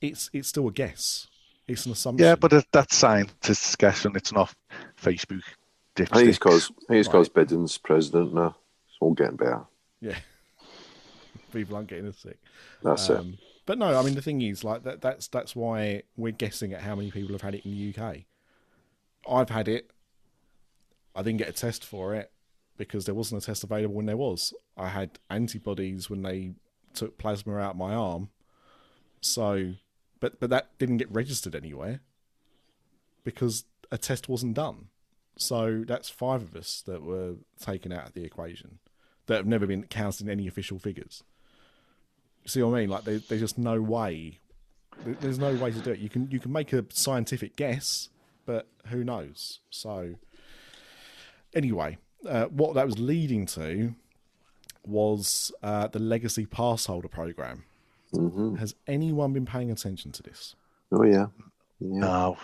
it's 0.00 0.30
it's 0.32 0.46
still 0.48 0.68
a 0.68 0.72
guess. 0.72 1.26
It's 1.66 1.84
an 1.86 1.92
assumption. 1.92 2.24
Yeah, 2.24 2.36
but 2.36 2.64
that's 2.72 2.96
scientists 2.96 3.74
guessing. 3.76 4.12
It's 4.14 4.32
not 4.32 4.54
Facebook 5.02 5.42
I 6.00 6.04
think 6.16 6.26
he's 6.28 6.38
because 6.38 6.70
I 6.70 6.84
think 6.88 7.00
it's 7.00 7.08
because 7.08 7.30
Right. 7.34 7.46
Biden's 7.48 7.78
president 7.78 8.34
now. 8.34 8.56
It's 8.88 8.96
all 9.00 9.14
getting 9.14 9.36
better. 9.36 9.64
yeah, 10.00 10.18
people 11.52 11.76
aren't 11.76 11.88
getting 11.88 12.06
as 12.06 12.16
sick. 12.18 12.38
That's 12.82 13.08
it. 13.08 13.16
Um, 13.18 13.38
but 13.66 13.78
no, 13.78 13.98
I 13.98 14.02
mean 14.02 14.14
the 14.14 14.22
thing 14.22 14.40
is, 14.42 14.64
like 14.64 14.84
that. 14.84 15.00
That's 15.00 15.28
that's 15.28 15.54
why 15.54 16.02
we're 16.16 16.32
guessing 16.32 16.72
at 16.72 16.82
how 16.82 16.94
many 16.94 17.10
people 17.10 17.32
have 17.32 17.42
had 17.42 17.54
it 17.54 17.64
in 17.66 17.72
the 17.72 17.94
UK. 18.02 18.24
I've 19.28 19.50
had 19.50 19.68
it. 19.68 19.90
I 21.14 21.22
didn't 21.22 21.38
get 21.38 21.48
a 21.48 21.52
test 21.52 21.84
for 21.84 22.14
it 22.14 22.30
because 22.76 23.04
there 23.04 23.14
wasn't 23.14 23.42
a 23.42 23.46
test 23.46 23.64
available 23.64 23.94
when 23.94 24.06
there 24.06 24.16
was. 24.16 24.54
I 24.76 24.88
had 24.88 25.18
antibodies 25.28 26.08
when 26.08 26.22
they 26.22 26.52
took 26.94 27.18
plasma 27.18 27.56
out 27.58 27.76
my 27.76 27.92
arm. 27.94 28.30
So, 29.20 29.74
but 30.20 30.38
but 30.40 30.48
that 30.50 30.78
didn't 30.78 30.98
get 30.98 31.10
registered 31.10 31.54
anywhere 31.54 32.00
because 33.24 33.64
a 33.90 33.98
test 33.98 34.28
wasn't 34.28 34.54
done. 34.54 34.86
So 35.38 35.84
that's 35.86 36.10
five 36.10 36.42
of 36.42 36.54
us 36.56 36.82
that 36.86 37.02
were 37.02 37.36
taken 37.60 37.92
out 37.92 38.08
of 38.08 38.12
the 38.12 38.24
equation 38.24 38.80
that 39.26 39.36
have 39.36 39.46
never 39.46 39.66
been 39.66 39.84
counted 39.84 40.26
in 40.26 40.30
any 40.30 40.46
official 40.48 40.78
figures. 40.78 41.22
See 42.44 42.62
what 42.62 42.76
I 42.76 42.80
mean? 42.80 42.90
Like 42.90 43.04
there, 43.04 43.20
there's 43.20 43.40
just 43.40 43.56
no 43.56 43.80
way. 43.80 44.40
There's 45.04 45.38
no 45.38 45.54
way 45.54 45.70
to 45.70 45.80
do 45.80 45.92
it. 45.92 46.00
You 46.00 46.08
can 46.08 46.28
you 46.30 46.40
can 46.40 46.50
make 46.52 46.72
a 46.72 46.84
scientific 46.90 47.54
guess, 47.54 48.08
but 48.46 48.66
who 48.88 49.04
knows? 49.04 49.60
So 49.70 50.14
anyway, 51.54 51.98
uh, 52.26 52.46
what 52.46 52.74
that 52.74 52.86
was 52.86 52.98
leading 52.98 53.46
to 53.46 53.94
was 54.86 55.52
uh, 55.62 55.86
the 55.88 55.98
legacy 55.98 56.46
pass 56.46 56.86
holder 56.86 57.08
program. 57.08 57.64
hmm 58.12 58.56
Has 58.56 58.74
anyone 58.86 59.32
been 59.32 59.46
paying 59.46 59.70
attention 59.70 60.10
to 60.12 60.22
this? 60.22 60.56
Oh 60.90 61.04
yeah, 61.04 61.26
yeah. 61.78 62.00
No. 62.00 62.38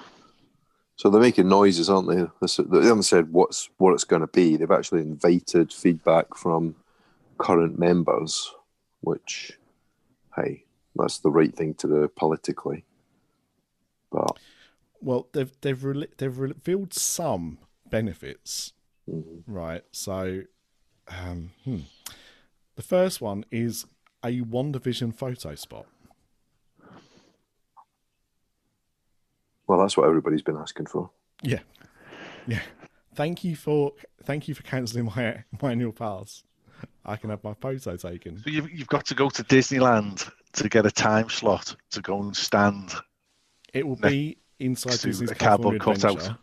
So 0.97 1.11
they're 1.11 1.21
making 1.21 1.49
noises, 1.49 1.91
aren't 1.91 2.09
they? 2.09 2.25
They 2.47 2.87
haven't 2.87 3.03
said 3.03 3.33
what's 3.33 3.69
what 3.79 3.95
it's 3.95 4.05
going 4.05 4.21
to 4.21 4.29
be. 4.29 4.57
They've 4.57 4.71
actually 4.71 5.03
invited 5.03 5.73
feedback 5.73 6.37
from 6.37 6.77
current 7.39 7.79
members, 7.79 8.53
which, 9.01 9.59
hey, 10.37 10.65
that's 10.95 11.19
the 11.19 11.31
right 11.31 11.55
thing 11.55 11.75
to 11.75 11.89
do 11.89 12.09
politically. 12.17 12.85
But 14.13 14.39
Well, 15.01 15.29
they've 15.33 15.53
they've 15.61 15.83
re- 15.83 16.09
they've 16.17 16.39
revealed 16.39 16.95
some 16.95 17.59
benefits, 17.91 18.73
right? 19.47 19.83
So, 19.91 20.43
um, 21.09 21.51
hmm. 21.65 21.81
the 22.77 22.83
first 22.83 23.21
one 23.21 23.45
is 23.51 23.87
a 24.25 24.39
one 24.41 24.71
division 24.71 25.11
photo 25.11 25.57
spot. 25.57 25.87
Well, 29.67 29.79
that's 29.79 29.97
what 29.97 30.09
everybody's 30.09 30.43
been 30.43 30.57
asking 30.57 30.87
for. 30.87 31.11
Yeah, 31.43 31.61
yeah. 32.47 32.61
Thank 33.15 33.45
you 33.45 33.57
for 33.57 33.93
thank 34.25 34.49
you 34.49 34.55
for 34.55 34.63
cancelling 34.63 35.07
my 35.07 35.45
my 35.63 35.73
annual 35.73 35.93
pass. 35.93 36.43
I 37.05 37.17
can 37.17 37.31
have 37.31 37.45
my 37.45 37.55
photo 37.55 37.97
taken. 37.97 38.39
So 38.43 38.51
you've, 38.51 38.71
you've 38.71 38.89
got 38.89 39.07
to 39.07 39.15
go 39.15 39.29
to 39.31 39.45
Disneyland 39.45 40.31
to 40.55 40.69
get 40.69 40.87
a 40.87 40.91
time 40.91 41.29
slot 41.29 41.77
to 41.91 42.01
go 42.01 42.21
and 42.21 42.37
stand. 42.37 42.93
It 43.73 43.87
will 43.87 43.99
Ne- 44.03 44.09
be 44.09 44.39
inside 44.59 44.93
to 44.93 45.07
Disney's 45.09 45.31
a 45.31 45.35
cardboard 45.35 45.81
cutout. 45.81 46.39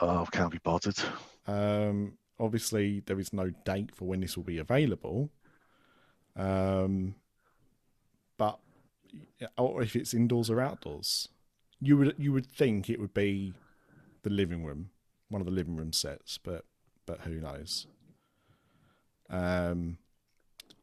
Oh, 0.00 0.26
can't 0.30 0.52
be 0.52 0.58
bothered. 0.58 0.98
Um, 1.46 2.14
obviously, 2.38 3.00
there 3.06 3.18
is 3.18 3.32
no 3.32 3.50
date 3.64 3.94
for 3.94 4.06
when 4.06 4.20
this 4.20 4.36
will 4.36 4.44
be 4.44 4.58
available. 4.58 5.30
Um, 6.36 7.14
but 8.38 8.58
or 9.58 9.82
if 9.82 9.96
it's 9.96 10.14
indoors 10.14 10.50
or 10.50 10.60
outdoors, 10.60 11.28
you 11.80 11.96
would 11.96 12.14
you 12.18 12.32
would 12.32 12.46
think 12.46 12.88
it 12.88 13.00
would 13.00 13.14
be 13.14 13.54
the 14.22 14.30
living 14.30 14.64
room, 14.64 14.90
one 15.28 15.40
of 15.40 15.46
the 15.46 15.52
living 15.52 15.76
room 15.76 15.92
sets, 15.92 16.38
but 16.38 16.64
but 17.06 17.20
who 17.22 17.40
knows? 17.40 17.86
Um, 19.28 19.98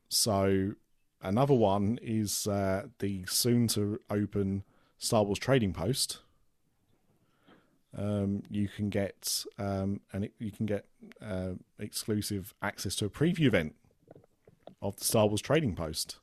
so 0.10 0.74
another 1.22 1.54
one 1.54 2.00
is 2.02 2.48
uh, 2.48 2.88
the 3.00 3.26
soon 3.28 3.68
to 3.70 4.00
open 4.10 4.64
Star 4.98 5.24
Wars 5.24 5.40
Trading 5.40 5.74
Post 5.74 6.20
um, 7.98 8.44
you 8.50 8.68
can 8.68 8.90
get 8.90 9.46
um, 9.58 10.02
and 10.14 10.26
it, 10.26 10.34
you 10.40 10.52
can 10.52 10.66
get 10.66 10.86
uh, 11.22 11.54
exclusive 11.80 12.54
access 12.62 12.96
to 12.98 13.06
a 13.06 13.10
preview 13.10 13.48
event 13.48 13.76
of 14.82 14.98
the 14.98 15.04
Star 15.04 15.28
Wars 15.28 15.42
Trading 15.42 15.76
Post. 15.76 16.18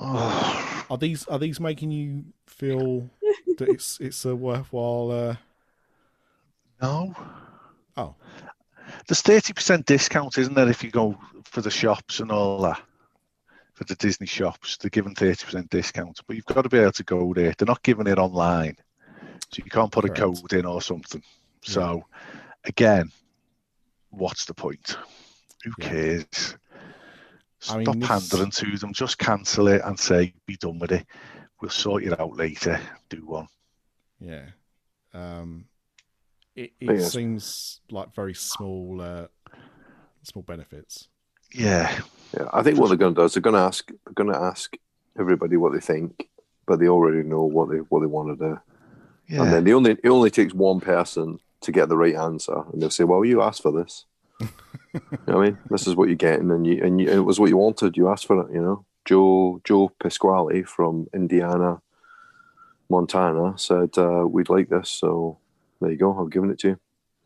Oh, 0.00 0.84
Are 0.90 0.98
these 0.98 1.26
are 1.28 1.38
these 1.38 1.60
making 1.60 1.90
you 1.90 2.24
feel 2.46 3.08
that 3.58 3.68
it's 3.68 4.00
it's 4.00 4.24
a 4.24 4.34
worthwhile? 4.34 5.10
Uh... 5.10 5.36
no. 6.82 7.14
Oh, 7.96 8.14
There's 9.08 9.22
30% 9.22 9.84
discount, 9.84 10.38
isn't 10.38 10.54
there, 10.54 10.68
if 10.68 10.84
you 10.84 10.90
go 10.92 11.18
for 11.44 11.60
the 11.62 11.70
shops 11.70 12.20
and 12.20 12.30
all 12.30 12.62
that? 12.62 12.80
For 13.74 13.82
the 13.84 13.96
Disney 13.96 14.26
shops, 14.26 14.76
they're 14.76 14.88
giving 14.90 15.14
30% 15.14 15.68
discount, 15.68 16.20
but 16.26 16.36
you've 16.36 16.44
got 16.46 16.62
to 16.62 16.68
be 16.68 16.78
able 16.78 16.92
to 16.92 17.04
go 17.04 17.32
there. 17.34 17.52
They're 17.58 17.66
not 17.66 17.82
giving 17.82 18.06
it 18.06 18.18
online. 18.18 18.76
So 19.52 19.62
you 19.64 19.70
can't 19.70 19.90
put 19.90 20.04
Correct. 20.04 20.18
a 20.18 20.22
code 20.22 20.52
in 20.52 20.64
or 20.66 20.80
something. 20.82 21.22
So, 21.62 22.04
again, 22.64 23.10
what's 24.10 24.44
the 24.44 24.54
point? 24.54 24.96
Who 25.64 25.72
Yeah. 25.78 25.88
cares? 25.88 26.56
I 27.68 27.78
mean, 27.78 27.84
Stop 27.84 27.96
this- 27.96 28.08
pandering 28.08 28.50
to 28.52 28.76
them. 28.78 28.92
Just 28.92 29.18
cancel 29.18 29.68
it 29.68 29.82
and 29.84 29.98
say, 29.98 30.34
be 30.46 30.56
done 30.56 30.78
with 30.78 30.92
it. 30.92 31.06
We'll 31.60 31.70
sort 31.70 32.04
it 32.04 32.18
out 32.20 32.36
later. 32.36 32.80
Do 33.08 33.24
one. 33.26 33.48
yeah. 34.20 34.46
Um, 35.14 35.64
it 36.54 36.72
it 36.80 36.86
that's- 36.86 37.12
seems 37.12 37.80
like 37.90 38.14
very 38.14 38.34
small 38.34 39.00
uh, 39.00 39.26
small 40.22 40.42
benefits. 40.42 41.08
Yeah. 41.52 41.98
Yeah, 42.36 42.48
I 42.52 42.62
think 42.62 42.78
what 42.78 42.88
they're 42.88 42.96
going 42.98 43.14
to 43.14 43.20
do 43.22 43.24
is 43.24 43.32
they're 43.34 43.40
going 43.40 43.54
to 43.56 43.60
ask 43.62 43.88
they're 44.04 44.12
going 44.14 44.30
to 44.32 44.38
ask 44.38 44.76
everybody 45.18 45.56
what 45.56 45.72
they 45.72 45.80
think, 45.80 46.28
but 46.66 46.78
they 46.78 46.88
already 46.88 47.22
know 47.22 47.42
what 47.44 47.70
they 47.70 47.78
what 47.78 48.00
they 48.00 48.06
want 48.06 48.38
to 48.38 48.44
do. 48.48 48.60
Yeah. 49.28 49.42
And 49.44 49.52
then 49.52 49.64
they 49.64 49.72
only 49.72 49.92
it 49.92 50.08
only 50.08 50.30
takes 50.30 50.52
one 50.54 50.80
person 50.80 51.38
to 51.62 51.72
get 51.72 51.88
the 51.88 51.96
right 51.96 52.14
answer, 52.14 52.62
and 52.72 52.80
they'll 52.82 52.90
say, 52.90 53.04
"Well, 53.04 53.24
you 53.24 53.40
asked 53.42 53.62
for 53.62 53.72
this." 53.72 54.04
you 54.40 54.48
know 55.26 55.36
what 55.36 55.36
I 55.36 55.44
mean, 55.46 55.58
this 55.70 55.86
is 55.86 55.96
what 55.96 56.08
you're 56.08 56.16
getting, 56.16 56.50
and 56.50 56.66
you 56.66 56.82
and 56.84 57.00
you, 57.00 57.08
it 57.08 57.18
was 57.24 57.40
what 57.40 57.48
you 57.50 57.56
wanted. 57.56 57.96
You 57.96 58.08
asked 58.08 58.26
for 58.26 58.40
it. 58.42 58.52
You 58.54 58.60
know, 58.62 58.84
Joe 59.12 59.58
Joe 59.64 59.88
Pasquale 60.02 60.64
from 60.64 61.06
Indiana, 61.14 61.80
Montana 62.90 63.56
said 63.56 63.96
uh, 63.96 64.26
we'd 64.28 64.50
like 64.50 64.68
this, 64.68 64.90
so 64.90 65.38
there 65.80 65.90
you 65.90 65.96
go. 65.96 66.18
I've 66.20 66.30
given 66.30 66.50
it 66.50 66.58
to 66.60 66.68
you. 66.68 66.80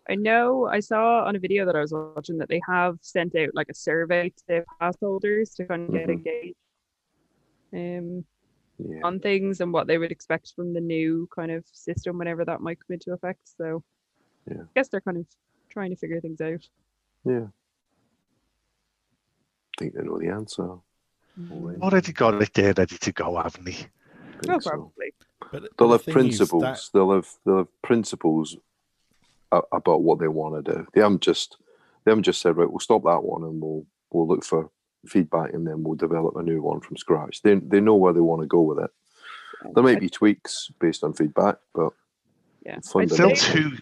I 0.09 0.15
know 0.15 0.67
I 0.67 0.79
saw 0.79 1.25
on 1.25 1.35
a 1.35 1.41
video 1.41 1.67
that 1.67 1.75
I 1.75 1.81
was 1.81 1.93
watching 1.93 2.39
that 2.39 2.49
they 2.49 2.61
have 2.69 2.99
sent 3.01 3.35
out 3.35 3.49
like 3.55 3.69
a 3.69 3.75
survey 3.75 4.33
to 4.49 4.65
pass 4.79 4.95
holders 5.01 5.55
to 5.57 5.65
kind 5.65 5.89
of 5.89 5.93
get 5.93 6.09
Mhm. 6.09 6.13
engaged 6.13 6.57
um, 7.73 8.25
Yeah, 8.79 9.01
on 9.03 9.19
things 9.19 9.61
and 9.61 9.73
what 9.73 9.89
they 9.89 9.99
would 9.99 10.13
expect 10.13 10.53
from 10.55 10.73
the 10.75 10.81
new 10.81 11.29
kind 11.35 11.51
of 11.51 11.65
system 11.73 12.17
whenever 12.19 12.45
that 12.45 12.61
might 12.61 12.79
come 12.79 12.95
into 12.95 13.13
effect. 13.13 13.41
So 13.57 13.83
Yeah. 14.49 14.63
I 14.63 14.69
guess 14.77 14.89
they're 14.89 15.01
kind 15.01 15.17
of 15.19 15.27
trying 15.69 15.91
to 15.91 15.97
figure 15.97 16.21
things 16.21 16.41
out. 16.41 16.69
yeah. 17.25 17.47
I 19.79 19.79
think 19.79 19.95
they 19.95 20.03
know 20.03 20.19
the 20.21 20.29
answer. 20.29 20.79
Already 21.81 22.13
got 22.13 22.41
it 22.43 22.53
there 22.55 22.75
ready 22.77 22.99
to 22.99 23.13
go, 23.13 23.37
haven't 23.41 23.65
they? 23.65 23.73
I 23.73 23.75
think 23.75 23.87
Oh, 24.51 24.59
so. 24.59 24.71
probably. 24.71 25.15
But 25.51 25.63
They'll 25.79 25.89
the 25.89 25.93
have 25.95 26.03
thing 26.03 26.13
principles. 26.15 26.63
that- 26.63 26.81
They'll 26.93 27.13
have 27.13 27.29
they'll 27.45 27.57
have 27.59 27.83
principles 27.83 28.57
about 29.51 30.03
what 30.03 30.19
they 30.19 30.29
want 30.29 30.65
to 30.65 30.73
do. 30.73 30.87
They 30.95 31.01
haven't 31.01 31.23
just 31.23 31.57
they 32.05 32.11
haven't 32.11 32.25
just 32.25 32.41
said 32.41 32.57
right. 32.57 32.69
We'll 32.71 32.81
stop 32.81 33.03
that 33.05 33.23
one 33.23 33.43
and 33.45 33.61
we'll 33.61 33.85
we'll 34.11 34.27
look 34.29 34.45
for 34.45 34.71
feedback 35.07 35.53
and 35.53 35.67
then 35.67 35.83
we'll 35.83 35.95
develop 35.97 36.37
a 36.37 36.43
new 36.43 36.63
one 36.63 36.81
from 36.81 36.97
scratch. 36.97 37.43
They 37.43 37.55
they 37.57 37.81
know 37.81 37.97
where 37.97 38.13
they 38.13 38.21
want 38.21 38.43
to 38.43 38.47
go 38.47 38.61
with 38.63 38.79
it. 38.79 38.91
There 39.75 39.83
might 39.83 40.01
be 40.01 40.09
tweaks 40.11 40.71
based 40.81 41.05
on 41.05 41.13
feedback, 41.13 41.57
but 41.75 41.93
Yeah. 42.65 42.77
I'd 42.77 42.85
Fundamental. 42.85 43.37
Still 43.37 43.53
say- 43.55 43.71
two. 43.71 43.79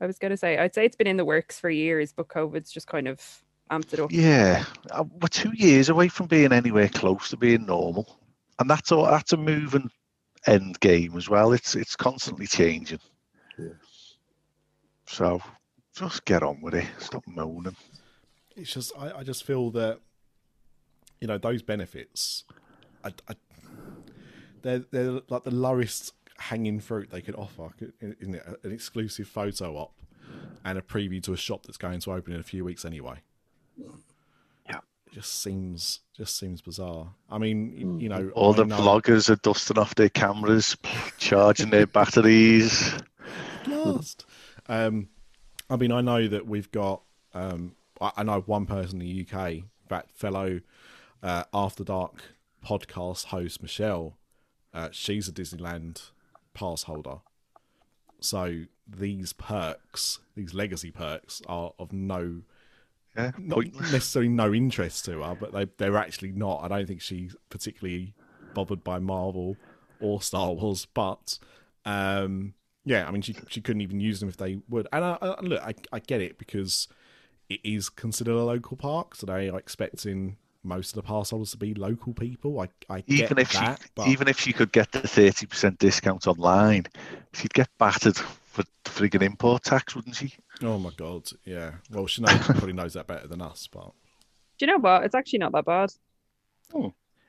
I 0.00 0.06
was 0.06 0.18
going 0.18 0.32
to 0.32 0.36
say, 0.36 0.58
I'd 0.58 0.74
say 0.74 0.84
it's 0.84 0.96
been 0.96 1.06
in 1.06 1.16
the 1.16 1.24
works 1.24 1.60
for 1.60 1.70
years, 1.70 2.12
but 2.12 2.26
COVID's 2.26 2.72
just 2.72 2.88
kind 2.88 3.06
of 3.06 3.44
amped 3.72 3.92
it 3.94 4.00
up. 4.00 4.12
Yeah, 4.12 4.64
Uh, 4.90 5.04
we're 5.20 5.28
two 5.28 5.52
years 5.54 5.88
away 5.88 6.08
from 6.08 6.26
being 6.26 6.52
anywhere 6.52 6.88
close 6.88 7.30
to 7.30 7.36
being 7.36 7.66
normal, 7.66 8.18
and 8.58 8.68
that's 8.68 8.92
all. 8.92 9.06
That's 9.06 9.32
a 9.32 9.36
moving 9.36 9.90
end 10.46 10.78
game 10.80 11.16
as 11.16 11.28
well. 11.28 11.52
It's 11.52 11.74
it's 11.74 11.96
constantly 11.96 12.46
changing. 12.46 13.00
Yeah. 13.58 13.68
So 15.06 15.40
just 15.94 16.24
get 16.24 16.42
on 16.42 16.60
with 16.60 16.74
it. 16.74 16.86
Stop 16.98 17.24
moaning. 17.26 17.76
it's 18.56 18.72
just 18.72 18.92
I, 18.98 19.18
I 19.18 19.22
just 19.22 19.44
feel 19.44 19.70
that 19.72 19.98
you 21.20 21.28
know 21.28 21.38
those 21.38 21.62
benefits 21.62 22.44
I, 23.04 23.12
I, 23.28 23.34
they're 24.62 24.84
they're 24.90 25.20
like 25.28 25.44
the 25.44 25.50
lowest 25.54 26.12
hanging 26.38 26.80
fruit 26.80 27.10
they 27.10 27.20
could 27.22 27.36
offer 27.36 27.70
isn't 28.00 28.34
it 28.34 28.58
an 28.64 28.72
exclusive 28.72 29.28
photo 29.28 29.76
op 29.76 29.92
and 30.64 30.76
a 30.78 30.82
preview 30.82 31.22
to 31.22 31.32
a 31.32 31.36
shop 31.36 31.62
that's 31.64 31.78
going 31.78 32.00
to 32.00 32.12
open 32.12 32.32
in 32.32 32.40
a 32.40 32.42
few 32.42 32.64
weeks 32.64 32.84
anyway 32.84 33.18
Yeah. 34.68 34.76
it 35.06 35.12
just 35.12 35.42
seems 35.42 36.00
just 36.16 36.38
seems 36.38 36.60
bizarre 36.60 37.08
i 37.30 37.38
mean 37.38 37.72
you- 37.76 37.98
you 37.98 38.08
know 38.08 38.30
All 38.34 38.52
I 38.54 38.56
the 38.58 38.64
know- 38.66 38.76
vloggers 38.78 39.28
are 39.30 39.36
dusting 39.36 39.78
off 39.78 39.94
their 39.94 40.08
cameras, 40.10 40.76
charging 41.18 41.70
their 41.70 41.86
batteries. 41.86 42.92
last. 43.66 44.24
Um, 44.68 45.08
I 45.70 45.76
mean, 45.76 45.90
I 45.92 46.00
know 46.02 46.28
that 46.28 46.46
we've 46.46 46.70
got. 46.70 47.02
Um, 47.34 47.74
I, 48.00 48.12
I 48.18 48.22
know 48.24 48.40
one 48.46 48.66
person 48.66 49.00
in 49.00 49.06
the 49.08 49.26
UK, 49.26 49.64
that 49.88 50.10
fellow 50.10 50.60
uh, 51.22 51.44
After 51.54 51.82
Dark 51.84 52.22
podcast 52.64 53.26
host 53.26 53.62
Michelle. 53.62 54.18
Uh, 54.74 54.88
she's 54.92 55.28
a 55.28 55.32
Disneyland 55.32 56.10
pass 56.54 56.84
holder, 56.84 57.18
so 58.20 58.64
these 58.86 59.32
perks, 59.32 60.18
these 60.36 60.54
legacy 60.54 60.90
perks, 60.90 61.42
are 61.46 61.72
of 61.78 61.92
no 61.92 62.42
Yeah, 63.16 63.32
not 63.38 63.66
necessarily 63.74 64.30
no 64.30 64.54
interest 64.54 65.04
to 65.04 65.22
her, 65.22 65.36
but 65.38 65.52
they 65.52 65.66
they're 65.76 65.96
actually 65.96 66.32
not. 66.32 66.62
I 66.62 66.68
don't 66.68 66.86
think 66.86 67.02
she's 67.02 67.36
particularly 67.50 68.14
bothered 68.54 68.82
by 68.82 68.98
Marvel 68.98 69.56
or 70.00 70.22
Star 70.22 70.52
Wars, 70.52 70.86
but 70.94 71.38
um, 71.84 72.54
yeah, 72.84 73.06
I 73.06 73.10
mean 73.10 73.22
she 73.22 73.36
she 73.48 73.60
couldn't 73.60 73.82
even 73.82 74.00
use 74.00 74.20
them 74.20 74.28
if 74.28 74.36
they 74.38 74.58
would. 74.68 74.88
And 74.92 75.04
I, 75.04 75.18
I, 75.20 75.40
look, 75.42 75.62
I 75.62 75.74
I 75.92 75.98
get 75.98 76.20
it 76.22 76.38
because 76.38 76.88
it 77.48 77.60
is 77.62 77.90
considered 77.90 78.34
a 78.34 78.44
local 78.44 78.76
park, 78.76 79.14
so 79.14 79.26
they 79.26 79.48
are 79.50 79.58
expecting 79.58 80.36
most 80.64 80.90
of 80.90 80.94
the 80.94 81.02
pass 81.02 81.30
holders 81.30 81.50
to 81.50 81.56
be 81.56 81.74
local 81.74 82.14
people. 82.14 82.60
I 82.60 82.68
I 82.88 83.00
get 83.00 83.24
Even 83.24 83.38
if 83.38 83.52
that, 83.52 83.80
she, 83.82 83.88
but 83.94 84.08
even 84.08 84.28
if 84.28 84.40
she 84.40 84.52
could 84.52 84.72
get 84.72 84.90
the 84.92 85.00
thirty 85.00 85.46
percent 85.46 85.78
discount 85.78 86.26
online, 86.26 86.86
she'd 87.34 87.54
get 87.54 87.68
battered 87.78 88.16
for 88.16 88.64
frigging 88.84 89.22
import 89.22 89.64
tax, 89.64 89.94
wouldn't 89.94 90.16
she? 90.16 90.34
Oh 90.62 90.78
my 90.78 90.90
god, 90.96 91.28
yeah. 91.44 91.72
Well, 91.90 92.04
Sinead 92.04 92.40
probably 92.44 92.72
knows 92.72 92.94
that 92.94 93.06
better 93.06 93.26
than 93.28 93.40
us, 93.42 93.68
but 93.72 93.92
Do 94.58 94.66
you 94.66 94.72
know 94.72 94.78
what? 94.78 95.04
It's 95.04 95.14
actually 95.14 95.38
not 95.40 95.52
that 95.52 95.64
bad. 95.64 95.92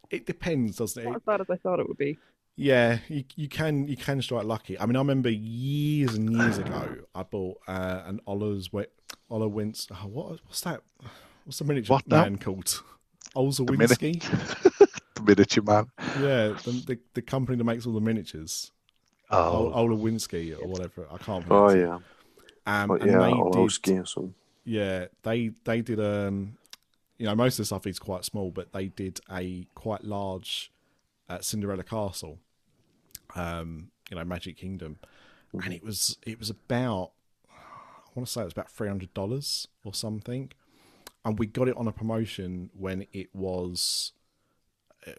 it 0.10 0.26
depends, 0.26 0.78
doesn't 0.78 1.02
it? 1.02 1.06
Not 1.08 1.16
as 1.18 1.22
bad 1.24 1.42
as 1.42 1.50
I 1.50 1.56
thought 1.58 1.80
it 1.80 1.88
would 1.88 1.98
be. 1.98 2.18
Yeah, 2.56 3.00
you 3.08 3.24
you 3.36 3.48
can 3.50 3.88
you 3.88 3.98
can 3.98 4.22
strike 4.22 4.46
lucky. 4.46 4.80
I 4.80 4.86
mean, 4.86 4.96
I 4.96 5.00
remember 5.00 5.30
years 5.30 6.14
and 6.14 6.32
years 6.32 6.60
ago, 6.60 6.98
I 7.16 7.24
bought 7.24 7.58
uh, 7.68 8.04
an 8.06 8.20
Ola's 8.28 8.72
Wet 8.72 8.92
Ola 9.30 9.48
Wins. 9.48 9.88
Oh, 9.92 10.08
what 10.08 10.40
what's 10.46 10.62
that? 10.62 10.82
What's 11.46 11.58
the 11.58 11.66
miniature 11.66 11.96
What 11.96 12.08
now? 12.08 12.22
man 12.24 12.38
called? 12.38 12.84
Mini- 13.36 13.88
Winsky. 13.88 14.22
The 15.16 15.22
miniature 15.24 15.64
man. 15.64 15.86
yeah, 16.20 16.50
the, 16.64 16.84
the 16.86 17.00
the 17.16 17.22
company 17.24 17.58
that 17.58 17.64
makes 17.64 17.86
all 17.88 17.94
the 17.94 18.02
miniatures. 18.02 18.72
Oh, 19.32 19.72
Oh. 19.72 19.74
Ola 19.74 19.96
Winsky 19.96 20.56
or 20.62 20.68
whatever. 20.68 21.08
I 21.12 21.18
can't. 21.18 21.44
Remember. 21.46 21.56
Oh 21.56 21.68
pronounce 21.70 22.02
yeah, 22.04 22.08
Um, 22.65 22.97
and 22.99 23.12
yeah, 23.12 23.17
they 23.17 23.41
Orlowski 23.41 23.91
did, 23.91 23.99
or 23.99 24.06
something. 24.06 24.36
yeah, 24.65 25.08
they 25.23 25.52
they 25.65 25.82
did 25.82 25.99
um, 25.99 26.58
you 27.17 27.26
know, 27.26 27.36
most 27.36 27.56
of 27.56 27.58
the 27.60 27.65
stuff 27.65 27.88
is 27.88 27.99
quite 27.99 28.26
small, 28.26 28.52
but 28.52 28.73
they 28.73 28.88
did 28.88 29.21
a 29.32 29.67
quite 29.76 30.04
large 30.04 30.71
uh, 31.30 31.39
Cinderella 31.41 31.84
Castle, 31.84 32.39
um, 33.36 33.91
you 34.10 34.17
know, 34.17 34.23
Magic 34.26 34.58
Kingdom, 34.58 34.99
and 35.63 35.73
it 35.73 35.84
was 35.84 36.17
it 36.26 36.39
was 36.39 36.49
about 36.49 37.12
I 37.49 38.10
want 38.15 38.28
to 38.28 38.32
say 38.32 38.41
it 38.41 38.45
was 38.45 38.54
about 38.54 38.71
three 38.71 38.88
hundred 38.88 39.13
dollars 39.13 39.67
or 39.84 39.93
something, 39.93 40.52
and 41.26 41.39
we 41.39 41.47
got 41.47 41.67
it 41.67 41.78
on 41.78 41.88
a 41.88 41.91
promotion 41.91 42.69
when 42.78 43.08
it 43.13 43.30
was. 43.34 44.13
uh, 45.08 45.12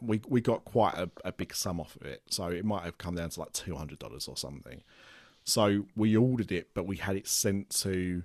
We 0.00 0.20
we 0.28 0.40
got 0.40 0.64
quite 0.64 0.94
a, 0.94 1.10
a 1.24 1.32
big 1.32 1.54
sum 1.54 1.80
off 1.80 1.96
of 1.96 2.06
it, 2.06 2.22
so 2.30 2.48
it 2.48 2.64
might 2.64 2.84
have 2.84 2.98
come 2.98 3.16
down 3.16 3.30
to 3.30 3.40
like 3.40 3.52
two 3.52 3.76
hundred 3.76 3.98
dollars 3.98 4.28
or 4.28 4.36
something. 4.36 4.82
So 5.48 5.86
we 5.96 6.14
ordered 6.14 6.52
it, 6.52 6.68
but 6.74 6.86
we 6.86 6.96
had 6.96 7.16
it 7.16 7.26
sent 7.26 7.70
to 7.80 8.22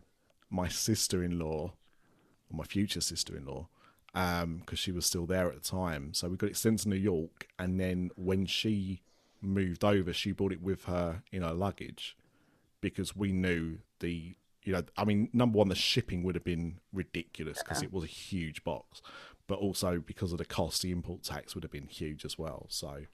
my 0.49 0.67
sister-in-law, 0.67 1.71
or 1.71 2.57
my 2.57 2.65
future 2.65 2.99
sister-in-law, 2.99 3.69
um, 4.13 4.57
because 4.57 4.77
she 4.77 4.91
was 4.91 5.05
still 5.05 5.25
there 5.25 5.47
at 5.47 5.55
the 5.55 5.65
time. 5.65 6.13
So 6.13 6.27
we 6.27 6.35
got 6.35 6.49
it 6.49 6.57
sent 6.57 6.79
to 6.79 6.89
New 6.89 6.97
York, 6.97 7.47
and 7.57 7.79
then 7.79 8.11
when 8.17 8.45
she 8.45 9.03
moved 9.41 9.85
over, 9.85 10.11
she 10.11 10.33
brought 10.33 10.51
it 10.51 10.61
with 10.61 10.83
her 10.83 11.23
in 11.31 11.43
her 11.43 11.53
luggage 11.53 12.17
because 12.81 13.15
we 13.15 13.31
knew 13.31 13.77
the 14.01 14.35
you 14.63 14.73
know 14.73 14.83
I 14.97 15.05
mean 15.05 15.29
number 15.31 15.57
one 15.57 15.69
the 15.69 15.75
shipping 15.75 16.23
would 16.23 16.35
have 16.35 16.43
been 16.43 16.79
ridiculous 16.91 17.59
because 17.59 17.81
it 17.81 17.93
was 17.93 18.03
a 18.03 18.07
huge 18.07 18.65
box, 18.65 19.01
but 19.47 19.59
also 19.59 19.99
because 20.05 20.33
of 20.33 20.39
the 20.39 20.45
cost, 20.45 20.81
the 20.81 20.91
import 20.91 21.23
tax 21.23 21.55
would 21.55 21.63
have 21.63 21.71
been 21.71 21.87
huge 21.87 22.25
as 22.25 22.37
well. 22.37 22.65
So 22.67 23.05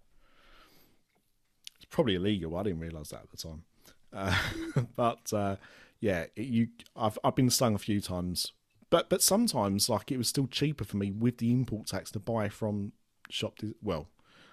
it's 1.75 1.85
probably 1.91 2.15
illegal. 2.15 2.57
I 2.57 2.63
didn't 2.63 2.79
realise 2.79 3.09
that 3.09 3.21
at 3.21 3.29
the 3.29 3.37
time. 3.37 3.65
Uh, 4.13 4.37
but 4.95 5.31
uh, 5.33 5.55
yeah, 5.99 6.25
it, 6.35 6.47
you 6.47 6.67
I've 6.95 7.17
I've 7.23 7.35
been 7.35 7.49
stung 7.49 7.75
a 7.75 7.79
few 7.79 8.01
times, 8.01 8.51
but 8.89 9.09
but 9.09 9.21
sometimes 9.21 9.89
like 9.89 10.11
it 10.11 10.17
was 10.17 10.29
still 10.29 10.47
cheaper 10.47 10.83
for 10.83 10.97
me 10.97 11.11
with 11.11 11.37
the 11.37 11.51
import 11.51 11.87
tax 11.87 12.11
to 12.11 12.19
buy 12.19 12.49
from 12.49 12.93
shop. 13.29 13.59
Well, 13.81 14.07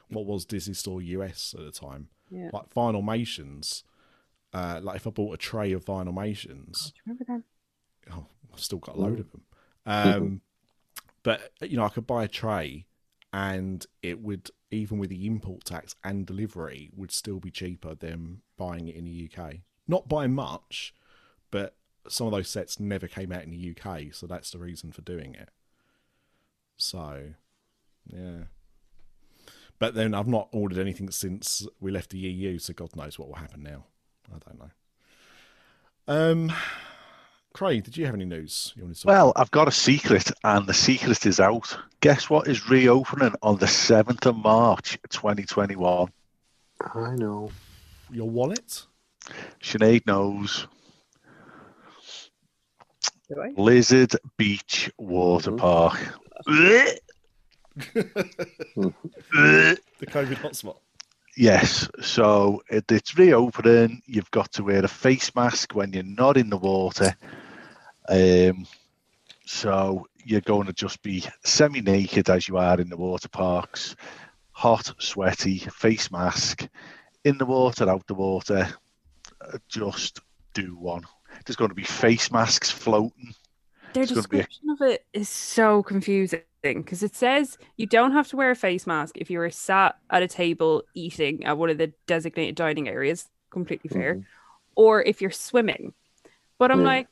what 0.09 0.27
was 0.27 0.45
Disney 0.45 0.75
Store 0.75 1.01
US 1.01 1.55
at 1.57 1.64
the 1.64 1.73
time? 1.73 2.09
Yeah. 2.31 2.51
Like 2.53 2.73
Vinylmations. 2.75 3.83
Uh, 4.53 4.81
like 4.83 4.97
if 4.97 5.07
I 5.07 5.11
bought 5.11 5.35
a 5.35 5.37
tray 5.37 5.73
of 5.73 5.85
Vinylmations, 5.85 6.92
Remember 7.05 7.25
them? 7.25 7.45
oh, 8.12 8.27
I've 8.53 8.61
still 8.61 8.79
got 8.79 8.97
a 8.97 9.01
load 9.01 9.21
of 9.21 9.31
them. 9.31 9.42
Um, 9.85 10.40
but 11.23 11.53
you 11.61 11.77
know, 11.77 11.85
I 11.85 11.88
could 11.90 12.07
buy 12.07 12.25
a 12.25 12.29
tray, 12.29 12.87
and 13.33 13.85
it 14.03 14.21
would 14.21 14.51
even 14.71 14.99
with 14.99 15.11
the 15.11 15.27
import 15.27 15.65
tax 15.65 15.95
and 16.03 16.27
delivery 16.27 16.91
would 16.95 17.13
still 17.13 17.39
be 17.39 17.51
cheaper 17.51 17.95
than 17.95 18.43
buying 18.57 18.89
it 18.89 18.97
in 18.97 19.05
the 19.05 19.31
UK. 19.31 19.57
Not 19.87 20.09
by 20.09 20.27
much, 20.27 20.95
but 21.51 21.77
some 22.09 22.27
of 22.27 22.33
those 22.33 22.49
sets 22.49 22.81
never 22.81 23.07
came 23.07 23.33
out 23.33 23.45
in 23.45 23.51
the 23.51 23.77
UK, 23.77 24.13
so 24.13 24.27
that's 24.27 24.51
the 24.51 24.59
reason 24.59 24.93
for 24.93 25.03
doing 25.03 25.35
it. 25.35 25.51
So, 26.77 27.35
yeah. 28.07 28.45
But 29.79 29.95
then 29.95 30.15
I've 30.15 30.29
not 30.29 30.49
ordered 30.53 30.79
anything 30.79 31.11
since 31.11 31.67
we 31.81 31.91
left 31.91 32.11
the 32.11 32.19
EU, 32.19 32.59
so 32.59 32.73
God 32.73 32.97
knows 32.97 33.19
what 33.19 33.29
will 33.29 33.37
happen 33.37 33.63
now. 33.63 33.85
I 34.35 34.39
don't 34.39 34.59
know. 34.59 34.71
Um, 36.09 36.53
Craig, 37.57 37.85
did 37.85 37.97
you 37.97 38.05
have 38.05 38.14
any 38.14 38.27
news 38.27 38.75
you 38.77 38.83
wanted 38.83 38.97
to 38.97 39.03
talk 39.03 39.09
Well, 39.09 39.33
I've 39.35 39.51
got 39.51 39.66
a 39.66 39.71
secret, 39.73 40.31
and 40.45 40.66
the 40.66 40.75
secret 40.75 41.25
is 41.25 41.40
out. 41.40 41.75
Guess 42.03 42.29
what 42.29 42.49
is 42.49 42.69
reopening 42.69 43.35
on 43.42 43.57
the 43.57 43.64
7th 43.64 44.27
of 44.27 44.37
March 44.37 44.99
2021? 45.09 46.09
I 46.95 47.14
know. 47.16 47.51
Your 48.11 48.29
wallet? 48.29 48.85
Sinead 49.62 50.07
knows. 50.07 50.66
Do 53.31 53.40
I? 53.42 53.53
Blizzard 53.55 54.14
Beach 54.37 54.90
Water 54.99 55.53
Mhm. 55.53 55.59
Park. 55.59 55.99
The 59.99 60.07
COVID 60.07 60.37
hotspot. 60.37 60.77
Yes, 61.38 61.88
so 62.03 62.62
it, 62.71 62.90
it's 62.92 63.16
reopening. 63.16 64.03
You've 64.07 64.31
got 64.31 64.53
to 64.53 64.62
wear 64.64 64.85
a 64.85 64.88
face 64.88 65.35
mask 65.35 65.75
when 65.75 65.92
you're 65.95 66.03
not 66.03 66.37
in 66.37 66.51
the 66.51 66.57
water. 66.59 67.14
Um, 68.09 68.66
so 69.45 70.07
you're 70.25 70.40
going 70.40 70.66
to 70.66 70.73
just 70.73 71.03
be 71.03 71.25
semi 71.45 71.81
naked 71.81 72.29
as 72.31 72.49
you 72.49 72.57
are 72.59 72.81
in 72.81 72.88
the 72.88 72.97
water 72.97 73.29
parks, 73.29 73.97
hot, 74.53 74.92
sweaty, 74.99 75.59
face 75.59 76.11
mask, 76.11 76.66
in 77.25 77.38
the 77.38 77.47
water, 77.47 77.88
out 77.88 78.07
the 78.07 78.14
water. 78.14 78.69
Uh, 79.40 79.59
Just 79.69 80.21
do 80.55 80.77
one. 80.77 81.03
There's 81.45 81.57
going 81.57 81.69
to 81.69 81.75
be 81.75 81.85
face 81.85 82.33
masks 82.33 82.71
floating. 82.71 83.35
Their 83.92 84.03
It's 84.03 84.12
gonna 84.12 84.29
be 84.29 84.38
a- 84.38 84.42
description 84.42 84.71
of 84.71 84.81
it 84.83 85.07
is 85.12 85.29
so 85.29 85.83
confusing 85.83 86.40
because 86.62 87.03
it 87.03 87.14
says 87.14 87.57
you 87.77 87.87
don't 87.87 88.12
have 88.12 88.29
to 88.29 88.37
wear 88.37 88.51
a 88.51 88.57
face 88.57 88.87
mask 88.87 89.16
if 89.16 89.31
you 89.31 89.40
are 89.40 89.51
sat 89.51 89.97
at 90.11 90.23
a 90.23 90.29
table 90.29 90.83
eating 90.95 91.45
at 91.45 91.57
one 91.57 91.71
of 91.71 91.79
the 91.79 91.92
designated 92.07 92.57
dining 92.57 92.88
areas. 92.88 93.29
Completely 93.51 93.88
fair. 93.88 94.27
Or 94.75 95.03
if 95.03 95.21
you're 95.23 95.31
swimming. 95.31 95.92
But 96.59 96.71
I'm 96.73 96.81
Yeah. 96.81 96.87
like, 96.87 97.09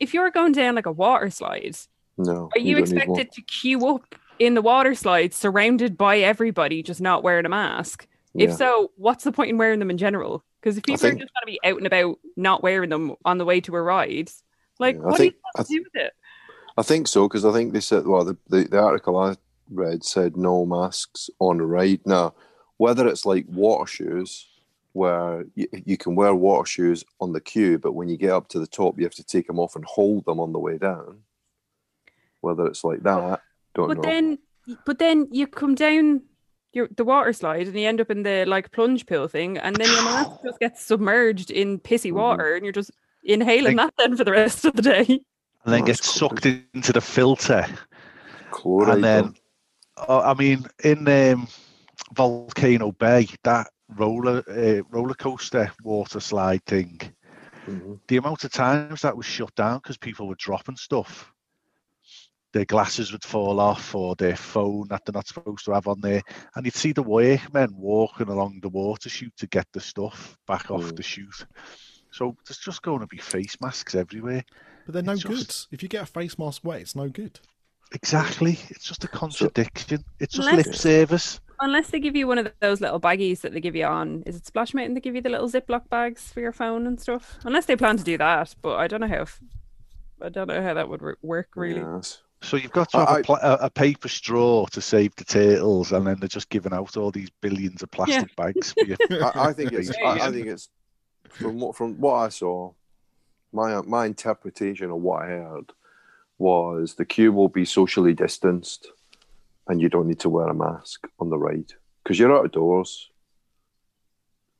if 0.00 0.14
you're 0.14 0.30
going 0.30 0.52
down 0.52 0.74
like 0.74 0.86
a 0.86 0.92
water 0.92 1.30
slide, 1.30 1.76
No. 2.18 2.50
are 2.54 2.58
you, 2.60 2.74
don't 2.76 2.82
expected 2.82 3.32
to 3.32 3.42
queue 3.42 3.86
up 3.86 4.14
in 4.38 4.54
the 4.54 4.62
water 4.62 4.94
slide 4.94 5.32
surrounded 5.34 5.96
by 5.96 6.18
everybody 6.18 6.82
just 6.82 7.00
not 7.00 7.22
wearing 7.22 7.46
a 7.46 7.48
mask? 7.48 8.06
one. 8.32 8.42
If 8.44 8.50
Yeah. 8.50 8.56
so, 8.56 8.90
what's 8.96 9.24
the 9.24 9.32
point 9.32 9.50
in 9.50 9.58
wearing 9.58 9.78
them 9.78 9.90
in 9.90 9.98
general? 9.98 10.44
Because 10.60 10.76
if 10.76 10.84
people 10.84 10.98
think- 10.98 11.16
are 11.16 11.24
just 11.24 11.32
going 11.34 11.42
to 11.56 11.60
be 11.60 11.68
out 11.68 11.76
and 11.78 11.86
about 11.86 12.18
not 12.36 12.62
wearing 12.62 12.90
them 12.90 13.14
on 13.24 13.38
the 13.38 13.44
way 13.44 13.60
to 13.60 13.76
a 13.76 13.82
ride, 13.82 14.30
like, 14.80 14.96
Yeah, 14.96 15.02
what 15.02 15.18
think- 15.18 15.34
are 15.34 15.36
you 15.36 15.40
supposed 15.52 15.68
to 15.70 15.76
do 15.76 15.82
with 15.84 16.02
it? 16.02 16.12
I 16.76 16.82
think 16.82 17.06
so 17.06 17.28
because 17.28 17.44
I 17.44 17.52
think 17.52 17.72
they 17.72 17.80
said 17.80 18.04
well 18.08 18.24
the, 18.24 18.36
the, 18.48 18.64
the 18.64 18.80
article 18.80 19.16
I 19.16 19.36
read 19.70 20.02
said 20.02 20.36
no 20.36 20.66
masks 20.66 21.30
on 21.38 21.60
a 21.60 21.64
ride. 21.66 22.00
Now 22.04 22.34
whether 22.78 23.06
it's 23.06 23.24
like 23.24 23.46
water 23.48 23.86
shoes 23.86 24.48
where 24.94 25.44
you, 25.54 25.66
you 25.84 25.96
can 25.98 26.14
wear 26.14 26.34
water 26.34 26.64
shoes 26.66 27.04
on 27.20 27.32
the 27.32 27.40
queue, 27.40 27.78
but 27.78 27.92
when 27.92 28.08
you 28.08 28.16
get 28.16 28.30
up 28.30 28.48
to 28.48 28.58
the 28.58 28.66
top 28.66 28.96
you 28.98 29.04
have 29.04 29.14
to 29.14 29.24
take 29.24 29.46
them 29.46 29.58
off 29.58 29.76
and 29.76 29.84
hold 29.84 30.24
them 30.24 30.40
on 30.40 30.52
the 30.52 30.58
way 30.58 30.78
down. 30.78 31.18
Whether 32.40 32.66
it's 32.66 32.82
like 32.84 33.02
that, 33.02 33.40
don't 33.74 33.88
But 33.88 33.96
know. 33.98 34.02
then, 34.02 34.38
but 34.86 34.98
then 34.98 35.28
you 35.30 35.46
come 35.46 35.74
down 35.74 36.22
your 36.72 36.88
the 36.96 37.04
water 37.04 37.32
slide 37.32 37.66
and 37.68 37.78
you 37.78 37.86
end 37.88 38.00
up 38.00 38.10
in 38.10 38.22
the 38.22 38.44
like 38.46 38.70
plunge 38.72 39.06
pool 39.06 39.28
thing, 39.28 39.58
and 39.58 39.76
then 39.76 39.88
your 39.90 40.02
mask 40.04 40.30
just 40.46 40.58
gets 40.60 40.82
submerged 40.84 41.50
in 41.50 41.78
pissy 41.80 42.10
Mhm. 42.10 42.14
water, 42.16 42.54
and 42.54 42.64
you're 42.64 42.72
just 42.72 42.90
inhaling 43.24 43.76
Like- 43.76 43.88
that 43.88 43.94
then 43.98 44.16
for 44.16 44.24
the 44.24 44.32
rest 44.32 44.64
of 44.64 44.74
the 44.74 44.82
day. 44.82 45.06
And 45.64 45.72
then 45.72 45.82
Oh, 45.82 45.86
gets 45.86 46.00
it's 46.00 46.18
cool. 46.18 46.28
sucked 46.28 46.46
into 46.46 46.92
the 46.92 47.00
filter. 47.00 47.66
Chloride. 48.50 48.94
and 48.96 49.04
then 49.04 49.24
though. 49.96 50.04
Oh, 50.08 50.20
I 50.20 50.34
mean, 50.34 50.66
in 50.82 51.06
um, 51.08 51.48
Volcano 52.14 52.92
Bay, 52.92 53.28
that 53.44 53.68
roller 53.88 54.42
uh, 54.48 54.82
roller 54.90 55.14
coaster 55.14 55.70
water 55.82 56.20
slide 56.20 56.64
thing, 56.64 56.98
Mhm. 57.66 58.00
the 58.08 58.16
amount 58.16 58.44
of 58.44 58.52
times 58.52 59.02
that 59.02 59.16
was 59.16 59.26
shut 59.26 59.54
down 59.54 59.78
because 59.78 59.96
people 59.96 60.26
were 60.28 60.34
dropping 60.36 60.76
stuff, 60.76 61.32
their 62.52 62.64
glasses 62.64 63.12
would 63.12 63.24
fall 63.24 63.60
off 63.60 63.94
or 63.94 64.14
their 64.16 64.36
phone 64.36 64.86
that 64.88 65.04
they're 65.04 65.12
not 65.12 65.26
supposed 65.26 65.64
to 65.64 65.72
have 65.72 65.88
on 65.88 66.00
there, 66.00 66.22
and 66.54 66.64
you'd 66.64 66.74
see 66.74 66.92
the 66.92 67.02
workmen 67.02 67.74
walking 67.76 68.28
along 68.28 68.60
the 68.60 68.68
water 68.68 69.08
chute 69.08 69.36
to 69.36 69.46
get 69.46 69.66
the 69.72 69.80
stuff 69.80 70.36
back 70.46 70.70
off 70.70 70.84
Mm. 70.84 70.96
the 70.96 71.02
chute. 71.02 71.46
So 72.10 72.36
there's 72.46 72.58
just 72.58 72.82
going 72.82 73.00
to 73.00 73.06
be 73.08 73.18
face 73.18 73.60
masks 73.60 73.94
everywhere. 73.96 74.44
But 74.86 74.92
they're 74.92 75.02
no 75.02 75.12
It's 75.12 75.24
good. 75.24 75.54
If 75.72 75.82
you 75.82 75.88
get 75.88 76.02
a 76.02 76.06
face 76.06 76.38
mask 76.38 76.62
wet, 76.64 76.80
it's 76.80 76.94
no 76.94 77.08
good. 77.08 77.40
Exactly, 77.92 78.58
it's 78.70 78.84
just 78.84 79.04
a 79.04 79.08
contradiction. 79.08 80.04
It's 80.20 80.34
just 80.34 80.48
Unless- 80.48 80.66
lip 80.66 80.74
service. 80.76 81.40
Unless 81.60 81.90
they 81.90 82.00
give 82.00 82.16
you 82.16 82.26
one 82.26 82.38
of 82.38 82.52
those 82.60 82.80
little 82.80 83.00
baggies 83.00 83.40
that 83.40 83.52
they 83.52 83.60
give 83.60 83.76
you 83.76 83.84
on, 83.84 84.22
is 84.26 84.36
it 84.36 84.46
Splash 84.46 84.74
Mountain? 84.74 84.94
They 84.94 85.00
give 85.00 85.14
you 85.14 85.22
the 85.22 85.30
little 85.30 85.48
Ziploc 85.48 85.88
bags 85.88 86.32
for 86.32 86.40
your 86.40 86.52
phone 86.52 86.86
and 86.86 87.00
stuff. 87.00 87.38
Unless 87.44 87.66
they 87.66 87.76
plan 87.76 87.96
to 87.96 88.04
do 88.04 88.18
that, 88.18 88.54
but 88.62 88.76
I 88.76 88.86
don't 88.88 89.00
know 89.00 89.08
how. 89.08 89.22
f- 89.22 89.40
I 90.22 90.28
don't 90.28 90.48
know 90.48 90.62
how 90.62 90.74
that 90.74 90.88
would 90.88 91.02
work 91.22 91.48
really. 91.54 91.80
Yes. 91.80 92.22
So 92.42 92.56
you've 92.56 92.72
got 92.72 92.90
to 92.90 92.98
have 92.98 93.08
I- 93.08 93.20
a, 93.20 93.22
pla- 93.22 93.38
a, 93.42 93.52
a 93.62 93.70
paper 93.70 94.08
straw 94.08 94.66
to 94.66 94.80
save 94.80 95.14
the 95.16 95.24
turtles, 95.24 95.92
and 95.92 96.06
then 96.06 96.16
they're 96.20 96.28
just 96.28 96.50
giving 96.50 96.72
out 96.72 96.96
all 96.96 97.10
these 97.10 97.30
billions 97.40 97.82
of 97.82 97.90
plastic 97.90 98.34
bags 98.36 98.72
for 98.72 98.84
you. 98.84 98.96
I, 99.22 99.48
I 99.48 99.52
think 99.52 99.72
it's. 99.72 99.90
I, 100.04 100.26
I 100.26 100.30
think 100.30 100.46
it's 100.48 100.68
from 101.30 101.58
what 101.60 101.76
from 101.76 101.98
what 102.00 102.14
I 102.14 102.28
saw. 102.28 102.72
My 103.52 103.80
my 103.82 104.06
interpretation 104.06 104.90
of 104.90 104.96
what 105.00 105.22
I 105.22 105.26
heard 105.28 105.72
was 106.38 106.94
the 106.94 107.04
queue 107.04 107.32
will 107.32 107.48
be 107.48 107.64
socially 107.64 108.12
distanced, 108.12 108.88
and 109.68 109.80
you 109.80 109.88
don't 109.88 110.06
need 110.06 110.20
to 110.20 110.28
wear 110.28 110.48
a 110.48 110.54
mask 110.54 111.06
on 111.18 111.30
the 111.30 111.38
ride 111.38 111.72
because 112.02 112.18
you're 112.18 112.36
outdoors. 112.36 113.10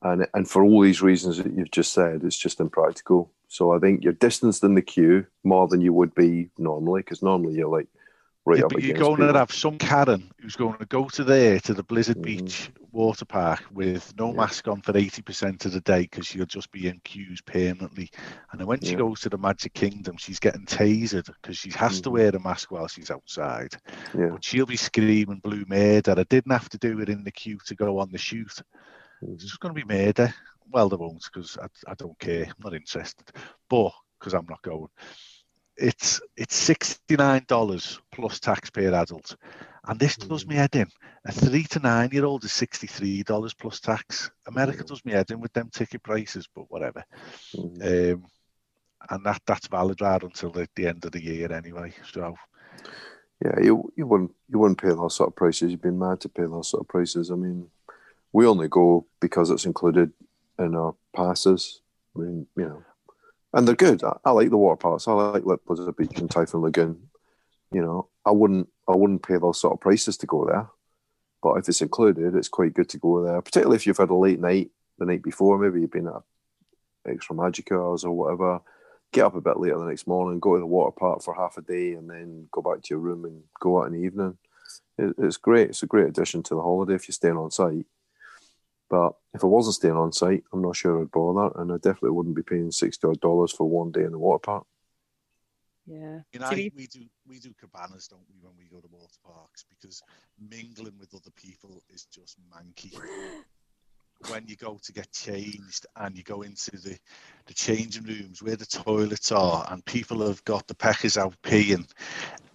And 0.02 0.26
and 0.34 0.48
for 0.48 0.62
all 0.62 0.80
these 0.82 1.02
reasons 1.02 1.38
that 1.38 1.52
you've 1.54 1.70
just 1.70 1.92
said, 1.92 2.22
it's 2.24 2.36
just 2.38 2.60
impractical. 2.60 3.30
So 3.48 3.72
I 3.72 3.78
think 3.78 4.02
you're 4.04 4.12
distanced 4.12 4.64
in 4.64 4.74
the 4.74 4.82
queue 4.82 5.26
more 5.44 5.68
than 5.68 5.80
you 5.80 5.92
would 5.92 6.14
be 6.14 6.50
normally 6.58 7.00
because 7.00 7.22
normally 7.22 7.54
you're 7.54 7.68
like 7.68 7.88
right 8.44 8.58
Yeah, 8.58 8.64
up 8.64 8.72
but 8.72 8.82
you're 8.82 8.98
going 8.98 9.20
to 9.20 9.32
have 9.32 9.52
some 9.52 9.78
Karen 9.78 10.30
who's 10.40 10.56
going 10.56 10.78
to 10.78 10.86
go 10.86 11.08
to 11.08 11.24
there 11.24 11.60
to 11.60 11.72
the 11.74 11.82
Blizzard 11.82 12.18
Mhm. 12.18 12.22
Beach 12.22 12.70
water 12.94 13.24
park 13.24 13.60
with 13.72 14.14
no 14.16 14.28
Yeah. 14.28 14.36
mask 14.36 14.68
on 14.68 14.80
for 14.80 14.96
80% 14.96 15.64
of 15.66 15.72
the 15.72 15.80
day 15.80 16.02
because 16.02 16.26
she'll 16.26 16.46
just 16.46 16.70
be 16.70 16.88
in 16.88 17.00
queues 17.04 17.42
permanently. 17.42 18.10
And 18.50 18.60
then 18.60 18.66
when 18.68 18.80
she 18.80 18.94
goes 18.94 19.20
to 19.20 19.28
the 19.28 19.36
Magic 19.36 19.74
Kingdom, 19.74 20.16
she's 20.16 20.38
getting 20.38 20.64
tasered 20.64 21.26
because 21.26 21.58
she 21.58 21.70
has 21.72 22.00
to 22.02 22.10
Mhm. 22.10 22.12
wear 22.12 22.28
a 22.30 22.40
mask 22.40 22.70
while 22.70 22.88
she's 22.88 23.10
outside. 23.10 23.76
Yeah. 24.16 24.28
But 24.30 24.44
she'll 24.44 24.66
be 24.66 24.76
screaming 24.76 25.40
blue 25.40 25.64
murder. 25.68 26.14
I 26.16 26.22
didn't 26.24 26.52
have 26.52 26.68
to 26.70 26.78
do 26.78 27.00
it 27.00 27.08
in 27.08 27.24
the 27.24 27.32
queue 27.32 27.58
to 27.66 27.74
go 27.74 27.98
on 27.98 28.10
the 28.12 28.18
chute. 28.18 28.62
Mhm. 29.22 29.34
It's 29.34 29.44
just 29.44 29.60
going 29.60 29.74
to 29.74 29.84
be 29.84 29.92
murder. 29.92 30.32
Well, 30.70 30.88
they 30.88 30.96
won't 30.96 31.22
because 31.32 31.58
I, 31.60 31.66
I 31.90 31.94
don't 31.94 32.18
care. 32.18 32.44
I'm 32.46 32.54
not 32.62 32.74
interested. 32.74 33.30
But 33.68 33.92
because 34.18 34.34
I'm 34.34 34.46
not 34.48 34.62
going. 34.62 34.88
It's 35.76 36.20
it's 36.36 36.56
sixty 36.56 37.16
nine 37.16 37.44
dollars 37.48 38.00
plus 38.12 38.40
tax 38.40 38.70
per 38.70 38.94
adult, 38.94 39.36
and 39.86 39.98
this 39.98 40.16
does 40.16 40.46
me 40.46 40.56
head 40.56 40.76
in. 40.76 40.88
A 41.26 41.32
three 41.32 41.64
to 41.64 41.80
nine 41.80 42.10
year 42.12 42.24
old 42.24 42.44
is 42.44 42.52
sixty 42.52 42.86
three 42.86 43.22
dollars 43.22 43.54
plus 43.54 43.80
tax. 43.80 44.30
America 44.46 44.84
does 44.84 45.04
me 45.04 45.12
head 45.12 45.30
in 45.30 45.40
with 45.40 45.52
them 45.52 45.70
ticket 45.72 46.02
prices, 46.02 46.48
but 46.54 46.70
whatever. 46.70 47.04
Mm. 47.56 48.14
Um, 48.14 48.24
and 49.10 49.24
that 49.26 49.42
that's 49.46 49.66
valid 49.66 50.00
right 50.00 50.22
until 50.22 50.50
the, 50.50 50.68
the 50.76 50.86
end 50.86 51.04
of 51.04 51.12
the 51.12 51.22
year 51.22 51.52
anyway. 51.52 51.92
So 52.12 52.34
Yeah, 53.44 53.60
you 53.62 53.92
you 53.96 54.06
wouldn't 54.06 54.32
you 54.48 54.58
wouldn't 54.58 54.80
pay 54.80 54.88
those 54.88 55.16
sort 55.16 55.28
of 55.28 55.36
prices. 55.36 55.70
You'd 55.70 55.82
be 55.82 55.90
mad 55.90 56.20
to 56.20 56.28
pay 56.28 56.44
those 56.44 56.70
sort 56.70 56.82
of 56.82 56.88
prices. 56.88 57.30
I 57.30 57.34
mean, 57.34 57.68
we 58.32 58.46
only 58.46 58.68
go 58.68 59.06
because 59.20 59.50
it's 59.50 59.66
included 59.66 60.12
in 60.58 60.74
our 60.74 60.94
passes. 61.14 61.80
I 62.16 62.20
mean, 62.20 62.46
you 62.56 62.64
know, 62.64 62.84
and 63.54 63.66
they're 63.66 63.74
good. 63.74 64.04
I, 64.04 64.16
I 64.24 64.30
like 64.32 64.50
the 64.50 64.58
water 64.58 64.76
parks. 64.76 65.08
I 65.08 65.12
like 65.12 65.46
Lip 65.46 65.60
Blizzard 65.66 65.96
Beach 65.96 66.18
and 66.18 66.30
Typhoon 66.30 66.60
Lagoon. 66.60 67.08
You 67.72 67.80
know, 67.80 68.08
I 68.26 68.32
wouldn't 68.32 68.68
I 68.86 68.94
wouldn't 68.94 69.26
pay 69.26 69.38
those 69.38 69.60
sort 69.60 69.72
of 69.72 69.80
prices 69.80 70.16
to 70.18 70.26
go 70.26 70.44
there. 70.44 70.68
But 71.42 71.54
if 71.54 71.68
it's 71.68 71.82
included, 71.82 72.34
it's 72.34 72.48
quite 72.48 72.74
good 72.74 72.88
to 72.90 72.98
go 72.98 73.24
there, 73.24 73.40
particularly 73.40 73.76
if 73.76 73.86
you've 73.86 73.96
had 73.96 74.10
a 74.10 74.14
late 74.14 74.40
night 74.40 74.70
the 74.98 75.06
night 75.06 75.22
before. 75.22 75.58
Maybe 75.58 75.80
you've 75.80 75.92
been 75.92 76.08
at 76.08 76.22
extra 77.06 77.34
magic 77.34 77.70
hours 77.72 78.04
or 78.04 78.12
whatever. 78.12 78.60
Get 79.12 79.26
up 79.26 79.36
a 79.36 79.40
bit 79.40 79.60
later 79.60 79.78
the 79.78 79.84
next 79.84 80.08
morning, 80.08 80.40
go 80.40 80.54
to 80.54 80.60
the 80.60 80.66
water 80.66 80.90
park 80.90 81.22
for 81.22 81.34
half 81.34 81.56
a 81.56 81.62
day, 81.62 81.92
and 81.92 82.10
then 82.10 82.48
go 82.50 82.60
back 82.62 82.82
to 82.82 82.88
your 82.90 82.98
room 82.98 83.24
and 83.24 83.42
go 83.60 83.80
out 83.80 83.86
in 83.86 83.92
the 83.92 84.00
evening. 84.00 84.36
It, 84.98 85.14
it's 85.18 85.36
great. 85.36 85.68
It's 85.68 85.82
a 85.84 85.86
great 85.86 86.08
addition 86.08 86.42
to 86.44 86.54
the 86.56 86.62
holiday 86.62 86.94
if 86.94 87.06
you're 87.06 87.12
staying 87.12 87.36
on 87.36 87.50
site. 87.52 87.86
But 88.90 89.12
if 89.32 89.42
I 89.42 89.46
wasn't 89.46 89.76
staying 89.76 89.96
on 89.96 90.12
site, 90.12 90.44
I'm 90.52 90.62
not 90.62 90.76
sure 90.76 91.00
I'd 91.00 91.10
bother, 91.10 91.50
and 91.60 91.72
I 91.72 91.76
definitely 91.76 92.10
wouldn't 92.10 92.36
be 92.36 92.42
paying 92.42 92.70
sixty 92.70 93.06
odd 93.06 93.20
dollars 93.20 93.52
for 93.52 93.68
one 93.68 93.90
day 93.90 94.04
in 94.04 94.12
the 94.12 94.18
water 94.18 94.40
park. 94.40 94.66
Yeah. 95.86 96.20
You 96.32 96.40
know, 96.40 96.50
To 96.50 96.56
we 96.56 96.86
do 96.86 97.00
we 97.26 97.38
do 97.38 97.52
cabanas, 97.60 98.08
don't 98.08 98.24
we, 98.28 98.36
when 98.40 98.52
we 98.56 98.64
go 98.64 98.80
to 98.80 98.88
water 98.90 99.18
parks? 99.24 99.64
Because 99.68 100.02
mingling 100.38 100.98
with 100.98 101.14
other 101.14 101.32
people 101.36 101.82
is 101.90 102.04
just 102.04 102.38
manky. 102.50 102.94
when 104.28 104.46
you 104.46 104.56
go 104.56 104.78
to 104.82 104.92
get 104.92 105.10
changed 105.12 105.86
and 105.96 106.16
you 106.16 106.22
go 106.22 106.42
into 106.42 106.70
the, 106.72 106.96
the 107.46 107.54
changing 107.54 108.04
rooms 108.04 108.42
where 108.42 108.56
the 108.56 108.66
toilets 108.66 109.32
are, 109.32 109.66
and 109.70 109.84
people 109.84 110.26
have 110.26 110.42
got 110.44 110.66
the 110.66 110.74
peckers 110.74 111.16
out 111.16 111.34
peeing 111.42 111.88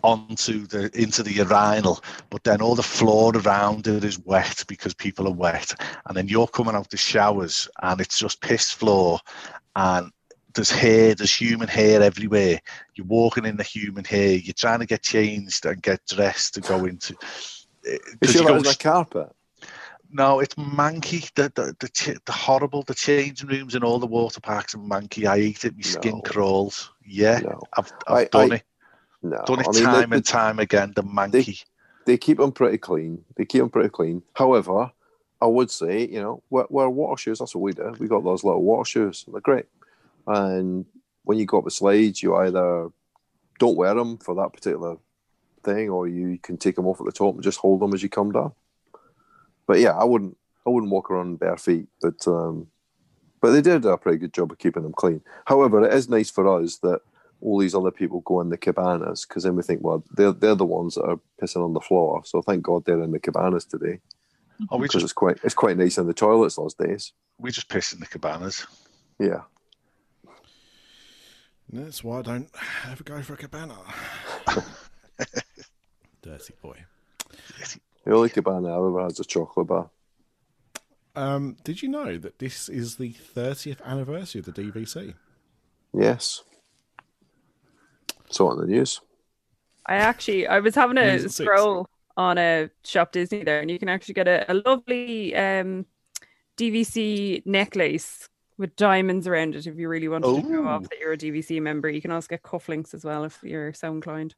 onto 0.01 0.65
the 0.67 0.89
into 0.99 1.23
the 1.23 1.33
urinal, 1.33 2.01
but 2.29 2.43
then 2.43 2.61
all 2.61 2.75
the 2.75 2.81
floor 2.83 3.33
around 3.35 3.85
it 3.87 4.03
is 4.03 4.19
wet 4.19 4.63
because 4.67 4.93
people 4.93 5.27
are 5.27 5.33
wet, 5.33 5.73
and 6.07 6.15
then 6.15 6.27
you're 6.27 6.47
coming 6.47 6.75
out 6.75 6.89
the 6.89 6.97
showers 6.97 7.67
and 7.81 7.99
it's 7.99 8.17
just 8.19 8.41
piss 8.41 8.71
floor, 8.71 9.19
and 9.75 10.11
there's 10.55 10.71
hair, 10.71 11.13
there's 11.15 11.35
human 11.35 11.67
hair 11.67 12.01
everywhere. 12.01 12.59
You're 12.95 13.05
walking 13.07 13.45
in 13.45 13.57
the 13.57 13.63
human 13.63 14.03
hair. 14.03 14.33
You're 14.33 14.53
trying 14.53 14.79
to 14.79 14.85
get 14.85 15.03
changed 15.03 15.65
and 15.65 15.81
get 15.81 15.99
dressed 16.07 16.55
to 16.55 16.61
go 16.61 16.85
into. 16.85 17.15
eh, 17.85 17.97
'cause 18.19 18.29
Is 18.29 18.35
you 18.35 18.41
you 18.41 18.47
on 18.47 18.63
the 18.63 18.75
carpet? 18.75 19.31
No, 20.11 20.39
it's 20.39 20.55
manky. 20.55 21.31
The 21.35 21.51
the 21.55 21.75
the, 21.79 22.19
the 22.25 22.31
horrible. 22.31 22.83
The 22.83 22.93
changing 22.95 23.49
rooms 23.49 23.75
in 23.75 23.83
all 23.83 23.99
the 23.99 24.05
water 24.07 24.41
parks 24.41 24.73
are 24.75 24.79
manky. 24.79 25.25
I 25.27 25.39
eat 25.39 25.65
it. 25.65 25.75
My 25.75 25.81
skin 25.81 26.15
No. 26.15 26.21
crawls. 26.21 26.91
Yeah, 27.05 27.39
No, 27.39 27.61
I've, 27.77 27.91
I've 28.07 28.17
I- 28.17 28.25
done 28.25 28.51
I- 28.51 28.55
it. 28.55 28.63
no. 29.23 29.43
Done 29.45 29.59
it 29.61 29.67
I 29.67 29.71
mean, 29.71 29.83
time 29.83 30.13
and 30.13 30.25
time 30.25 30.59
again. 30.59 30.93
The 30.95 31.03
manky. 31.03 31.63
they 32.05 32.17
keep 32.17 32.37
them 32.37 32.51
pretty 32.51 32.77
clean. 32.77 33.23
They 33.35 33.45
keep 33.45 33.61
them 33.61 33.69
pretty 33.69 33.89
clean. 33.89 34.21
However, 34.33 34.91
I 35.41 35.45
would 35.45 35.71
say, 35.71 36.05
you 36.07 36.21
know, 36.21 36.43
wear, 36.49 36.65
wear 36.69 36.89
water 36.89 37.19
shoes. 37.19 37.39
That's 37.39 37.55
what 37.55 37.61
we 37.61 37.73
do. 37.73 37.93
We 37.99 38.07
got 38.07 38.23
those 38.23 38.43
little 38.43 38.61
water 38.63 38.85
shoes. 38.87 39.25
They're 39.31 39.39
great. 39.41 39.65
And 40.27 40.85
when 41.23 41.37
you 41.37 41.45
go 41.45 41.59
up 41.59 41.65
the 41.65 41.71
slides, 41.71 42.21
you 42.21 42.35
either 42.35 42.89
don't 43.57 43.77
wear 43.77 43.93
them 43.93 44.17
for 44.17 44.35
that 44.35 44.53
particular 44.53 44.97
thing, 45.63 45.89
or 45.89 46.07
you 46.07 46.37
can 46.41 46.57
take 46.57 46.75
them 46.75 46.87
off 46.87 46.99
at 46.99 47.05
the 47.05 47.11
top 47.11 47.35
and 47.35 47.43
just 47.43 47.59
hold 47.59 47.79
them 47.81 47.93
as 47.93 48.01
you 48.03 48.09
come 48.09 48.31
down. 48.31 48.51
But 49.69 49.79
yeah, 49.79 49.91
I 49.91 50.03
wouldn't. 50.03 50.35
I 50.65 50.71
wouldn't 50.71 50.91
walk 50.91 51.09
around 51.11 51.39
bare 51.39 51.57
feet. 51.57 51.87
But 52.01 52.27
um, 52.27 52.67
but 53.39 53.51
they 53.51 53.61
did 53.61 53.85
a 53.85 53.97
pretty 53.97 54.17
good 54.17 54.33
job 54.33 54.51
of 54.51 54.57
keeping 54.57 54.81
them 54.81 54.93
clean. 54.93 55.21
However, 55.45 55.85
it 55.85 55.93
is 55.93 56.09
nice 56.09 56.31
for 56.31 56.45
us 56.59 56.77
that 56.79 57.01
all 57.39 57.59
these 57.59 57.75
other 57.75 57.91
people 57.91 58.21
go 58.21 58.41
in 58.41 58.49
the 58.49 58.57
cabanas 58.57 59.25
because 59.25 59.43
then 59.43 59.55
we 59.55 59.61
think, 59.61 59.81
well, 59.83 60.03
they're 60.17 60.31
they're 60.33 60.55
the 60.55 60.65
ones 60.65 60.95
that 60.95 61.03
are 61.03 61.19
pissing 61.39 61.63
on 61.63 61.73
the 61.73 61.79
floor. 61.79 62.23
So 62.25 62.41
thank 62.41 62.63
God 62.63 62.83
they're 62.83 63.03
in 63.03 63.11
the 63.11 63.19
cabanas 63.19 63.65
today 63.65 63.99
oh, 64.71 64.77
we 64.77 64.87
because 64.87 65.01
just 65.01 65.11
it's 65.11 65.13
quite 65.13 65.37
it's 65.43 65.53
quite 65.53 65.77
nice 65.77 65.97
in 65.97 66.07
the 66.07 66.13
toilets 66.13 66.55
those 66.55 66.73
days. 66.73 67.13
we 67.37 67.51
just 67.51 67.69
piss 67.69 67.93
in 67.93 67.99
the 67.99 68.05
cabanas. 68.05 68.65
Yeah, 69.19 69.41
that's 71.71 72.03
why 72.03 72.19
I 72.19 72.21
don't 72.23 72.49
ever 72.89 73.03
go 73.03 73.21
for 73.21 73.33
a 73.33 73.37
cabana. 73.37 73.77
Dirty 76.21 76.53
boy. 76.61 76.85
The 78.09 78.15
only 78.15 78.29
cabana 78.29 78.69
I've 78.69 78.87
ever 78.87 79.01
had 79.03 79.11
is 79.11 79.19
a 79.19 79.23
chocolate 79.23 79.67
bar. 79.67 79.89
Um, 81.15 81.57
did 81.63 81.83
you 81.83 81.89
know 81.89 82.17
that 82.17 82.39
this 82.39 82.67
is 82.67 82.95
the 82.95 83.13
30th 83.13 83.83
anniversary 83.83 84.39
of 84.39 84.45
the 84.45 84.51
DVC? 84.51 85.13
Yes, 85.93 86.43
saw 88.29 88.51
it 88.51 88.55
in 88.55 88.61
the 88.61 88.67
news. 88.67 89.01
I 89.85 89.95
actually 89.95 90.47
I 90.47 90.59
was 90.59 90.75
having 90.75 90.97
a 90.97 91.01
at 91.01 91.21
six. 91.21 91.35
scroll 91.35 91.87
on 92.17 92.37
a 92.37 92.69
Shop 92.83 93.11
Disney 93.11 93.43
there, 93.43 93.59
and 93.59 93.69
you 93.69 93.77
can 93.79 93.89
actually 93.89 94.15
get 94.15 94.27
a, 94.27 94.51
a 94.51 94.55
lovely 94.55 95.35
um, 95.35 95.85
DVC 96.57 97.45
necklace 97.45 98.27
with 98.57 98.75
diamonds 98.75 99.27
around 99.27 99.55
it 99.55 99.67
if 99.67 99.77
you 99.77 99.87
really 99.87 100.07
wanted 100.07 100.41
to 100.41 100.47
show 100.47 100.67
off 100.67 100.83
that 100.83 100.99
you're 100.99 101.13
a 101.13 101.17
DVC 101.17 101.61
member. 101.61 101.89
You 101.89 102.01
can 102.01 102.11
also 102.11 102.27
get 102.27 102.43
cufflinks 102.43 102.93
as 102.93 103.05
well 103.05 103.23
if 103.23 103.39
you're 103.43 103.73
so 103.73 103.91
inclined. 103.91 104.35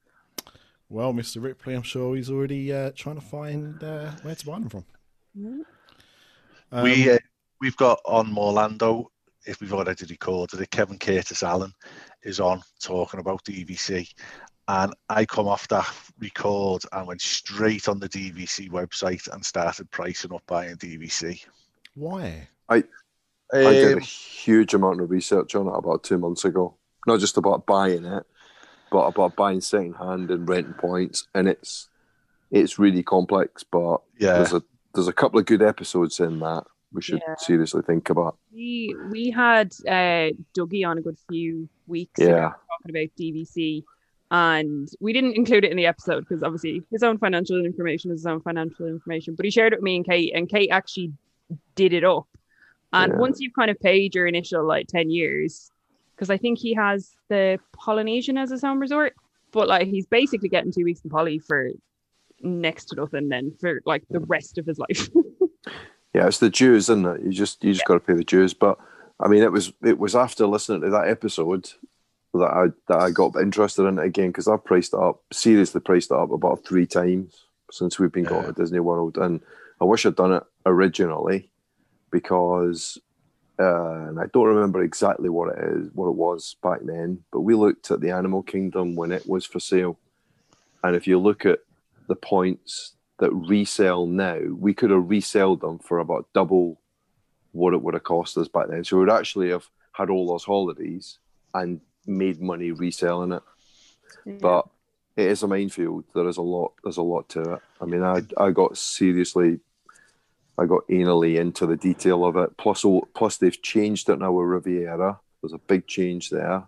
Well, 0.92 1.14
Mr. 1.14 1.42
Ripley, 1.42 1.74
I'm 1.74 1.84
sure 1.84 2.18
he's 2.18 2.30
already 2.30 2.74
uh, 2.74 2.92
trying 2.94 3.16
to 3.16 3.22
find 3.22 3.82
uh, 3.82 4.12
where 4.24 4.36
to 4.36 4.46
buy 4.46 4.60
them 4.60 4.68
from. 4.70 4.86
Um, 6.74 6.84
we 6.84 7.10
uh, 7.10 7.18
we've 7.62 7.78
got 7.78 8.02
on 8.04 8.28
Morlando. 8.30 9.06
If 9.46 9.62
we've 9.62 9.72
already 9.72 10.06
recorded 10.10 10.60
it, 10.60 10.70
Kevin 10.70 11.00
Curtis 11.00 11.44
Allen 11.44 11.72
is 12.24 12.42
on 12.42 12.62
talking 12.82 13.22
about 13.22 13.46
DVC, 13.46 14.14
and 14.68 14.94
I 15.08 15.24
come 15.26 15.48
off 15.48 15.66
that 15.70 15.90
record 16.20 16.84
and 16.92 17.08
went 17.08 17.22
straight 17.22 17.88
on 17.88 18.00
the 18.00 18.10
DVC 18.10 18.70
website 18.70 19.32
and 19.32 19.46
started 19.46 19.90
pricing 19.92 20.34
up 20.34 20.44
buying 20.46 20.76
DVC. 20.76 21.42
why? 21.96 22.50
I 22.68 22.84
did 23.54 23.94
a 23.94 23.94
Um, 23.94 24.00
huge 24.02 24.74
amount 24.74 25.00
of 25.00 25.10
research 25.10 25.56
on 25.56 25.68
it 25.68 25.74
about 25.74 26.04
two 26.04 26.18
months 26.18 26.44
ago. 26.44 26.76
Not 27.08 27.22
just 27.22 27.38
about 27.38 27.66
buying 27.66 28.04
it, 28.04 28.24
but 28.92 29.06
about 29.08 29.36
buying 29.36 29.62
second 29.62 29.94
hand 29.94 30.30
and 30.30 30.48
renting 30.48 30.74
points. 30.74 31.28
And 31.34 31.48
it's 31.48 31.90
it's 32.52 32.78
really 32.78 33.02
complex, 33.02 33.64
but 33.64 34.02
yeah, 34.20 34.34
there's 34.34 34.54
a 34.54 34.62
there's 34.94 35.08
a 35.08 35.14
couple 35.14 35.40
of 35.40 35.46
good 35.46 35.62
episodes 35.62 36.20
in 36.20 36.40
that 36.40 36.66
we 36.94 37.02
should 37.02 37.22
Yeah. 37.26 37.36
seriously 37.38 37.82
think 37.82 38.10
about. 38.10 38.38
We 38.54 38.94
we 39.10 39.32
had 39.32 39.74
uh, 39.88 40.36
Dougie 40.56 40.86
on 40.86 40.98
a 40.98 41.02
good 41.02 41.18
few 41.30 41.70
weeks 41.88 42.20
ago 42.20 42.30
Yeah. 42.30 42.50
talking 42.52 42.90
about 42.90 43.10
DVC, 43.18 43.84
and 44.30 44.90
we 45.00 45.14
didn't 45.14 45.38
include 45.38 45.64
it 45.64 45.72
in 45.72 45.78
the 45.78 45.86
episode 45.86 46.28
because 46.28 46.44
obviously 46.44 46.84
his 46.92 47.02
own 47.04 47.18
financial 47.18 47.64
information 47.66 48.12
is 48.12 48.20
his 48.20 48.26
own 48.28 48.42
financial 48.42 48.86
information. 48.88 49.36
But 49.36 49.46
he 49.46 49.52
shared 49.52 49.72
it 49.72 49.78
with 49.78 49.84
me 49.84 49.96
and 49.96 50.06
Kate, 50.06 50.34
and 50.36 50.50
Kate 50.50 50.70
actually 50.70 51.14
did 51.76 51.94
it 51.94 52.04
up. 52.04 52.28
And 52.92 53.14
Yeah. 53.14 53.18
once 53.20 53.40
you've 53.40 53.54
kind 53.54 53.72
of 53.72 53.80
paid 53.80 54.14
your 54.14 54.28
initial 54.28 54.66
like 54.68 54.88
ten 54.88 55.10
years, 55.10 55.72
because 56.22 56.30
I 56.30 56.38
think 56.38 56.60
he 56.60 56.76
has 56.76 57.16
the 57.30 57.58
Polynesian 57.74 58.38
as 58.38 58.52
his 58.52 58.62
home 58.62 58.78
resort, 58.78 59.16
but 59.52 59.68
like 59.68 59.88
he's 59.88 60.06
basically 60.06 60.50
getting 60.50 60.72
two 60.72 60.84
weeks 60.84 61.02
in 61.02 61.10
Poly 61.10 61.40
for 61.40 61.72
next 62.42 62.86
to 62.86 62.96
nothing 62.96 63.28
then 63.30 63.54
for 63.60 63.82
like 63.88 64.04
the 64.12 64.20
rest 64.20 64.60
of 64.60 64.68
his 64.68 64.78
life. 64.78 65.10
Yeah, 66.14 66.28
it's 66.28 66.40
the 66.40 66.50
dues, 66.50 66.90
isn't 66.90 67.06
it? 67.06 67.22
You 67.22 67.32
just 67.32 67.64
you 67.64 67.72
just 67.72 67.86
got 67.86 67.94
to 67.94 68.02
pay 68.02 68.14
the 68.14 68.26
dues. 68.26 68.54
But 68.54 68.78
I 69.18 69.30
mean, 69.30 69.44
it 69.44 69.52
was 69.54 69.72
it 69.82 69.98
was 69.98 70.14
after 70.14 70.46
listening 70.46 70.82
to 70.82 70.90
that 70.90 71.08
episode 71.08 71.72
that 72.34 72.52
I 72.52 72.66
that 72.90 73.00
I 73.00 73.12
got 73.12 73.38
interested 73.38 73.84
in 73.84 73.98
it 73.98 74.04
again 74.04 74.28
because 74.28 74.50
I've 74.50 74.66
priced 74.66 74.94
it 74.94 75.00
up 75.00 75.22
seriously 75.32 75.80
priced 75.80 76.12
it 76.12 76.18
up 76.18 76.32
about 76.32 76.66
three 76.66 76.86
times 76.86 77.46
since 77.72 77.98
we've 77.98 78.12
been 78.12 78.26
going 78.26 78.46
to 78.46 78.52
Disney 78.52 78.82
World, 78.82 79.18
and 79.18 79.40
I 79.80 79.86
wish 79.86 80.06
I'd 80.06 80.18
done 80.18 80.34
it 80.34 80.44
originally 80.66 81.50
because 82.12 82.98
uh, 83.60 84.08
and 84.08 84.20
I 84.20 84.26
don't 84.34 84.48
remember 84.48 84.82
exactly 84.84 85.30
what 85.30 85.58
it 85.58 85.64
is 85.64 85.90
what 85.94 86.08
it 86.08 86.16
was 86.16 86.56
back 86.64 86.80
then, 86.84 87.24
but 87.32 87.42
we 87.42 87.56
looked 87.56 87.92
at 87.92 88.02
the 88.02 88.12
Animal 88.12 88.44
Kingdom 88.44 88.96
when 88.96 89.12
it 89.12 89.28
was 89.28 89.46
for 89.46 89.60
sale, 89.60 90.00
and 90.84 90.96
if 90.96 91.08
you 91.08 91.20
look 91.20 91.46
at 91.46 91.60
the 92.08 92.16
points 92.16 92.96
that 93.20 93.32
resell 93.32 94.08
now, 94.08 94.40
we 94.58 94.74
could 94.74 94.90
have 94.90 95.10
resold 95.10 95.62
them 95.62 95.80
for 95.80 96.00
about 96.00 96.28
double 96.34 96.80
what 97.52 97.74
it 97.74 97.82
would 97.82 97.94
have 97.94 98.04
cost 98.04 98.38
us 98.38 98.48
back 98.48 98.68
then. 98.68 98.84
So 98.84 98.98
we 98.98 99.06
would 99.06 99.14
actually 99.14 99.50
have 99.50 99.68
had 99.94 100.10
all 100.10 100.28
those 100.28 100.44
holidays 100.44 101.20
and 101.54 101.82
made 102.06 102.42
money 102.42 102.72
reselling 102.72 103.34
it. 103.34 103.44
But 104.40 104.68
it 105.16 105.28
is 105.28 105.44
a 105.44 105.48
minefield. 105.48 106.06
There 106.14 106.28
is 106.28 106.38
a 106.38 106.42
lot. 106.42 106.74
There's 106.84 106.98
a 106.98 107.04
lot 107.04 107.30
to 107.30 107.42
it. 107.54 107.60
I 107.82 107.86
mean, 107.86 108.04
I 108.04 108.22
I 108.38 108.52
got 108.52 108.78
seriously, 108.78 109.60
I 110.62 110.68
got 110.68 110.88
anally 110.90 111.40
into 111.40 111.66
the 111.66 111.76
detail 111.76 112.24
of 112.24 112.36
it. 112.36 112.56
Plus, 112.58 112.86
all, 112.86 113.08
plus 113.16 113.38
they've 113.38 113.62
changed 113.62 114.10
it 114.10 114.20
now 114.20 114.32
with 114.32 114.46
Riviera. 114.46 115.20
There's 115.42 115.54
a 115.54 115.58
big 115.58 115.88
change 115.88 116.30
there. 116.30 116.64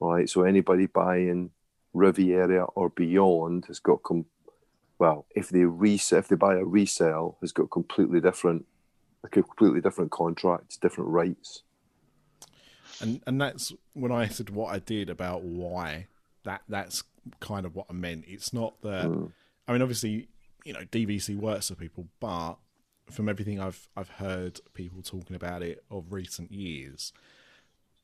right? 0.00 0.28
So 0.28 0.42
anybody 0.42 0.86
buying 0.86 1.50
Riviera 1.92 2.64
or 2.64 2.88
beyond 2.88 3.66
has 3.66 3.78
got 3.78 4.02
com- 4.02 4.24
well, 4.98 5.26
if 5.34 5.50
they 5.50 5.64
resell, 5.64 6.18
if 6.20 6.28
they 6.28 6.36
buy 6.36 6.54
a 6.56 6.64
resale, 6.64 7.36
has 7.42 7.52
got 7.52 7.70
completely 7.70 8.20
different, 8.20 8.64
a 9.22 9.28
completely 9.28 9.82
different 9.82 10.10
contracts, 10.10 10.78
different 10.78 11.10
rights. 11.10 11.62
And 13.00 13.20
and 13.26 13.40
that's 13.40 13.72
when 13.92 14.10
I 14.10 14.26
said 14.28 14.50
what 14.50 14.74
I 14.74 14.78
did 14.78 15.10
about 15.10 15.42
why 15.42 16.06
that 16.44 16.62
that's 16.68 17.04
kind 17.38 17.66
of 17.66 17.76
what 17.76 17.86
I 17.90 17.92
meant. 17.92 18.24
It's 18.26 18.52
not 18.52 18.80
that 18.82 19.04
hmm. 19.04 19.26
I 19.68 19.72
mean 19.72 19.82
obviously, 19.82 20.28
you 20.64 20.72
know, 20.72 20.80
DVC 20.80 21.36
works 21.36 21.68
for 21.68 21.76
people, 21.76 22.06
but 22.18 22.56
from 23.10 23.28
everything 23.28 23.60
I've 23.60 23.88
I've 23.96 24.10
heard 24.10 24.60
people 24.74 25.02
talking 25.02 25.36
about 25.36 25.62
it 25.62 25.84
of 25.90 26.12
recent 26.12 26.52
years, 26.52 27.12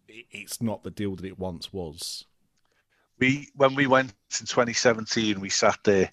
it, 0.08 0.26
it's 0.30 0.62
not 0.62 0.82
the 0.82 0.90
deal 0.90 1.16
that 1.16 1.24
it 1.24 1.38
once 1.38 1.72
was. 1.72 2.24
We 3.18 3.48
when 3.54 3.74
we 3.74 3.86
went 3.86 4.10
in 4.40 4.46
2017, 4.46 5.40
we 5.40 5.48
sat 5.48 5.78
there. 5.84 6.10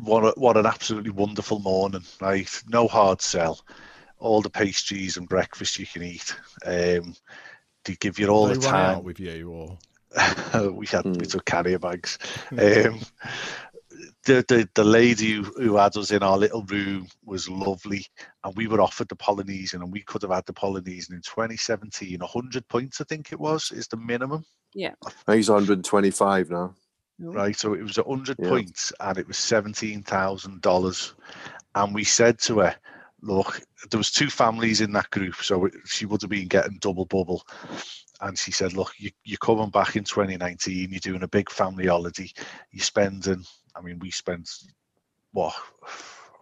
What 0.00 0.24
a, 0.24 0.30
what 0.38 0.56
an 0.56 0.66
absolutely 0.66 1.10
wonderful 1.10 1.60
morning! 1.60 2.02
Right, 2.20 2.62
no 2.68 2.88
hard 2.88 3.22
sell, 3.22 3.60
all 4.18 4.42
the 4.42 4.50
pastries 4.50 5.16
and 5.16 5.28
breakfast 5.28 5.78
you 5.78 5.86
can 5.86 6.02
eat. 6.02 6.34
Um, 6.64 7.14
they 7.84 7.94
give 7.94 8.18
you 8.18 8.28
all 8.28 8.48
they 8.48 8.54
the 8.54 8.60
time. 8.60 8.96
out 8.96 9.04
with 9.04 9.20
you, 9.20 9.48
or 9.50 9.78
we 10.72 10.86
had 10.86 11.04
we 11.04 11.26
took 11.26 11.44
carrier 11.44 11.78
bags. 11.78 12.18
Um, 12.50 13.00
the, 14.26 14.44
the 14.48 14.68
the 14.74 14.84
lady 14.84 15.32
who, 15.32 15.42
who 15.42 15.76
had 15.76 15.96
us 15.96 16.10
in 16.10 16.22
our 16.22 16.36
little 16.36 16.64
room 16.64 17.08
was 17.24 17.48
lovely, 17.48 18.04
and 18.44 18.54
we 18.56 18.66
were 18.66 18.80
offered 18.80 19.08
the 19.08 19.16
Polynesian, 19.16 19.82
and 19.82 19.92
we 19.92 20.02
could 20.02 20.22
have 20.22 20.30
had 20.32 20.44
the 20.46 20.52
Polynesian 20.52 21.14
in 21.14 21.22
2017. 21.22 22.18
100 22.20 22.68
points, 22.68 23.00
I 23.00 23.04
think 23.04 23.32
it 23.32 23.40
was, 23.40 23.72
is 23.72 23.88
the 23.88 23.96
minimum, 23.96 24.44
Yeah. 24.74 24.94
I 25.06 25.10
think 25.10 25.36
he's 25.36 25.48
125 25.50 26.50
now. 26.50 26.74
right? 27.18 27.56
So 27.56 27.72
it 27.74 27.82
was 27.82 27.96
100 27.98 28.36
Yeah. 28.40 28.48
points, 28.50 28.92
and 29.00 29.16
it 29.18 29.26
was 29.26 29.38
seventeen 29.38 30.02
thousand 30.02 30.60
dollars. 30.60 31.14
And 31.74 31.94
we 31.94 32.04
said 32.04 32.38
to 32.40 32.58
her, 32.60 32.76
"Look, 33.22 33.62
there 33.90 33.98
was 33.98 34.10
two 34.10 34.28
families 34.30 34.80
in 34.82 34.92
that 34.92 35.10
group, 35.10 35.36
so 35.36 35.68
she 35.86 36.04
would 36.06 36.20
have 36.22 36.30
been 36.30 36.48
getting 36.48 36.78
double 36.80 37.06
bubble." 37.06 37.42
And 38.20 38.38
she 38.38 38.50
said, 38.50 38.72
"Look, 38.74 38.92
you, 38.98 39.10
you're 39.24 39.38
coming 39.38 39.70
back 39.70 39.96
in 39.96 40.04
2019. 40.04 40.90
You're 40.90 41.00
doing 41.00 41.22
a 41.22 41.28
big 41.28 41.50
family 41.50 41.86
holiday. 41.86 42.30
You're 42.72 42.82
spending. 42.84 43.44
I 43.76 43.80
mean, 43.82 43.98
we 43.98 44.10
spent 44.10 44.48
what 45.32 45.54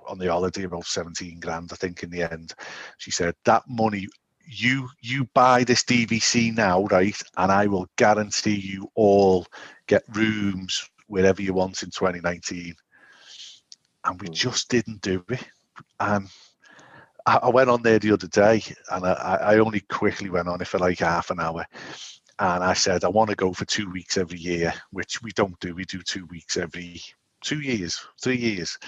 on 0.07 0.19
the 0.19 0.29
holiday 0.29 0.65
about 0.65 0.87
17 0.87 1.41
grand, 1.41 1.71
I 1.73 1.77
think, 1.77 2.03
in 2.03 2.11
the 2.11 2.23
end." 2.23 2.55
She 2.99 3.11
said, 3.11 3.35
"That 3.45 3.63
money." 3.69 4.09
You 4.47 4.91
you 5.01 5.25
buy 5.33 5.65
this 5.65 5.85
DVC 5.85 6.55
now, 6.55 6.85
right? 6.85 7.17
And 7.39 7.51
I 7.51 7.67
will 7.67 7.89
guarantee 7.97 8.57
you 8.57 8.91
all 8.95 9.47
get 9.87 10.05
rooms 10.15 10.91
wherever 11.07 11.41
you 11.41 11.55
want 11.55 11.83
in 11.83 11.91
2019. 11.91 12.75
And 14.05 14.21
we 14.21 14.29
Mm. 14.29 14.35
just 14.35 14.69
didn't 14.69 15.01
do 15.01 15.25
it. 15.31 15.43
And 15.99 16.29
I, 17.27 17.37
I 17.37 17.49
went 17.49 17.71
on 17.71 17.83
there 17.83 17.99
the 17.99 18.13
other 18.13 18.29
day, 18.29 18.63
and 18.91 19.07
I, 19.07 19.39
I 19.55 19.59
only 19.59 19.81
quickly 19.81 20.29
went 20.29 20.49
on 20.49 20.61
it 20.61 20.69
for 20.69 20.79
like 20.79 20.99
half 20.99 21.31
an 21.31 21.41
hour. 21.41 21.65
And 22.39 22.65
I 22.65 22.75
said, 22.75 23.05
I 23.05 23.09
want 23.09 23.31
to 23.31 23.37
go 23.37 23.53
for 23.53 23.65
two 23.65 23.89
weeks 23.91 24.19
every 24.19 24.39
year, 24.39 24.75
which 24.91 25.23
we 25.23 25.31
don't 25.33 25.59
do. 25.61 25.75
We 25.75 25.85
do 25.85 26.03
two 26.03 26.27
weeks 26.27 26.57
every 26.57 27.01
two 27.45 27.61
years, 27.61 28.01
three 28.21 28.37
years. 28.39 28.79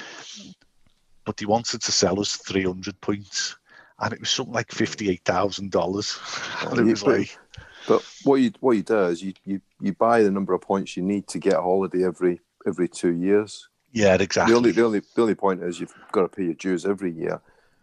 But 1.24 1.38
he 1.38 1.46
wanted 1.46 1.82
to 1.82 1.92
sell 1.92 2.20
us 2.20 2.36
300 2.36 3.00
points. 3.00 3.56
And 3.98 4.12
it 4.12 4.20
was 4.20 4.30
something 4.30 4.54
like 4.54 4.68
$58,000. 4.68 6.66
And 6.70 6.78
it 6.80 6.84
was 6.84 7.02
but- 7.02 7.18
like, 7.18 7.38
But 7.88 8.02
what 8.24 8.36
you 8.36 8.52
what 8.60 8.76
you 8.76 8.82
do 8.82 9.04
is 9.06 9.22
you, 9.22 9.32
you, 9.44 9.60
you 9.80 9.92
buy 9.92 10.22
the 10.22 10.30
number 10.30 10.52
of 10.54 10.60
points 10.60 10.96
you 10.96 11.02
need 11.02 11.26
to 11.28 11.38
get 11.38 11.54
a 11.54 11.62
holiday 11.62 12.04
every 12.04 12.40
every 12.66 12.88
two 12.88 13.14
years. 13.14 13.68
yeah, 13.92 14.14
exactly. 14.20 14.52
The 14.52 14.56
only 14.56 14.72
the 14.72 14.84
only 14.84 15.00
the 15.14 15.22
only 15.22 15.34
point 15.36 15.62
is 15.62 15.80
you've 15.80 15.94
got 16.12 16.22
to 16.22 16.28
pay 16.28 16.44
your 16.44 16.54
dues 16.54 16.84
every 16.84 17.12
year. 17.12 17.40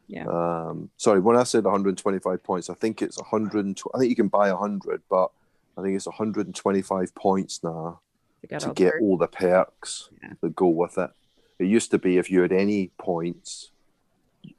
Yeah. 0.07 0.26
Um, 0.28 0.89
sorry, 0.97 1.21
when 1.21 1.38
I 1.38 1.43
said 1.43 1.63
125 1.63 2.43
points, 2.43 2.69
I 2.69 2.74
think 2.74 3.01
it's 3.01 3.17
100. 3.17 3.80
I 3.95 3.97
think 3.97 4.09
you 4.09 4.15
can 4.15 4.28
buy 4.28 4.51
100, 4.51 5.01
but 5.09 5.32
I 5.78 5.82
think 5.82 5.95
it's 5.95 6.05
125 6.05 7.15
points 7.15 7.63
now 7.63 8.01
To 8.43 8.47
get, 8.47 8.59
to 8.61 8.67
all 8.67 8.73
get 8.73 8.93
the- 8.95 8.99
all 9.05 9.17
the 9.17 9.27
perks 9.27 10.09
Yeah. 10.21 10.33
that 10.41 10.53
go 10.55 10.67
with 10.67 10.97
it. 10.97 11.11
It 11.59 11.65
used 11.65 11.91
to 11.91 11.97
be 11.97 12.17
if 12.17 12.29
you 12.29 12.41
had 12.41 12.51
any 12.51 12.89
points, 12.97 13.71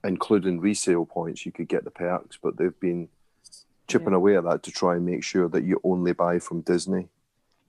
including 0.03 0.59
resale 0.61 1.05
points, 1.05 1.45
you 1.45 1.53
could 1.53 1.69
get 1.69 1.85
the 1.85 1.91
perks, 1.91 2.39
but 2.43 2.57
they've 2.57 2.79
been 2.81 3.09
chipping 3.87 4.11
Yeah. 4.13 4.17
away 4.17 4.37
at 4.39 4.45
that 4.45 4.63
to 4.63 4.71
try 4.71 4.97
and 4.97 5.05
make 5.05 5.23
sure 5.23 5.49
that 5.49 5.65
you 5.65 5.81
only 5.85 6.15
buy 6.15 6.39
from 6.39 6.63
Disney. 6.63 7.09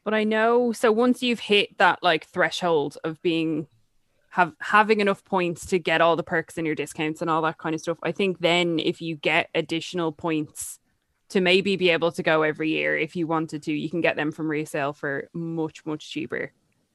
But 0.06 0.14
I 0.14 0.24
know 0.24 0.72
so 0.72 0.90
once 0.92 1.22
you've 1.22 1.42
hit 1.42 1.78
that 1.80 2.02
like 2.02 2.26
threshold 2.26 2.98
of 3.04 3.22
being 3.22 3.68
have 4.30 4.54
having 4.62 5.02
enough 5.02 5.24
points 5.26 5.66
to 5.66 5.80
get 5.80 6.00
all 6.02 6.16
the 6.16 6.24
perks 6.24 6.58
and 6.58 6.66
your 6.66 6.76
discounts 6.76 7.22
and 7.22 7.30
all 7.30 7.42
that 7.42 7.58
kind 7.58 7.76
of 7.76 7.82
stuff, 7.82 7.98
I 8.04 8.14
think 8.14 8.40
then 8.40 8.80
if 8.80 9.02
you 9.02 9.16
get 9.18 9.50
additional 9.54 10.12
points 10.14 10.80
to 11.36 11.42
maybe 11.42 11.76
be 11.76 11.90
able 11.90 12.12
to 12.14 12.24
go 12.24 12.44
every 12.44 12.70
year 12.70 12.98
if 12.98 13.14
you 13.16 13.28
wanted 13.28 13.62
to, 13.64 13.74
you 13.74 13.90
can 13.90 14.00
get 14.00 14.16
them 14.16 14.32
from 14.32 14.50
resale 14.50 14.94
for 14.94 15.28
much, 15.34 15.86
much 15.86 16.10
cheaper. 16.10 16.52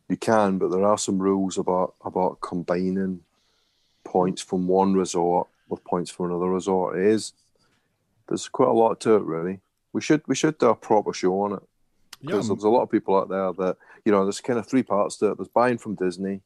You 0.09 0.16
can, 0.16 0.57
but 0.59 0.70
there 0.70 0.84
are 0.84 0.97
some 0.99 1.18
rules 1.20 1.59
about 1.59 1.95
about 2.05 2.41
combining 2.41 3.20
points 4.05 4.41
from 4.43 4.66
one 4.66 4.95
resort 4.95 5.47
with 5.68 5.84
points 5.84 6.11
from 6.11 6.26
another 6.30 6.49
resort. 6.51 6.99
It 6.99 7.07
is 7.07 7.32
there's 8.28 8.49
quite 8.49 8.68
a 8.70 8.72
lot 8.72 8.99
to 9.01 9.14
it, 9.16 9.22
really. 9.22 9.61
We 9.93 10.01
should 10.01 10.22
we 10.26 10.34
should 10.34 10.57
do 10.59 10.70
a 10.70 10.74
proper 10.74 11.12
show 11.12 11.34
on 11.43 11.53
it 11.53 11.62
because 12.22 12.49
I'm- 12.49 12.57
there's 12.57 12.64
a 12.64 12.70
lot 12.76 12.82
of 12.82 12.91
people 12.91 13.14
out 13.16 13.28
there 13.28 13.53
that 13.53 13.76
you 14.05 14.11
know. 14.12 14.24
There's 14.24 14.41
kind 14.41 14.59
of 14.59 14.66
three 14.66 14.82
parts 14.82 15.16
to 15.18 15.32
it. 15.32 15.36
There's 15.36 15.49
buying 15.49 15.78
from 15.78 15.95
Disney. 15.97 16.41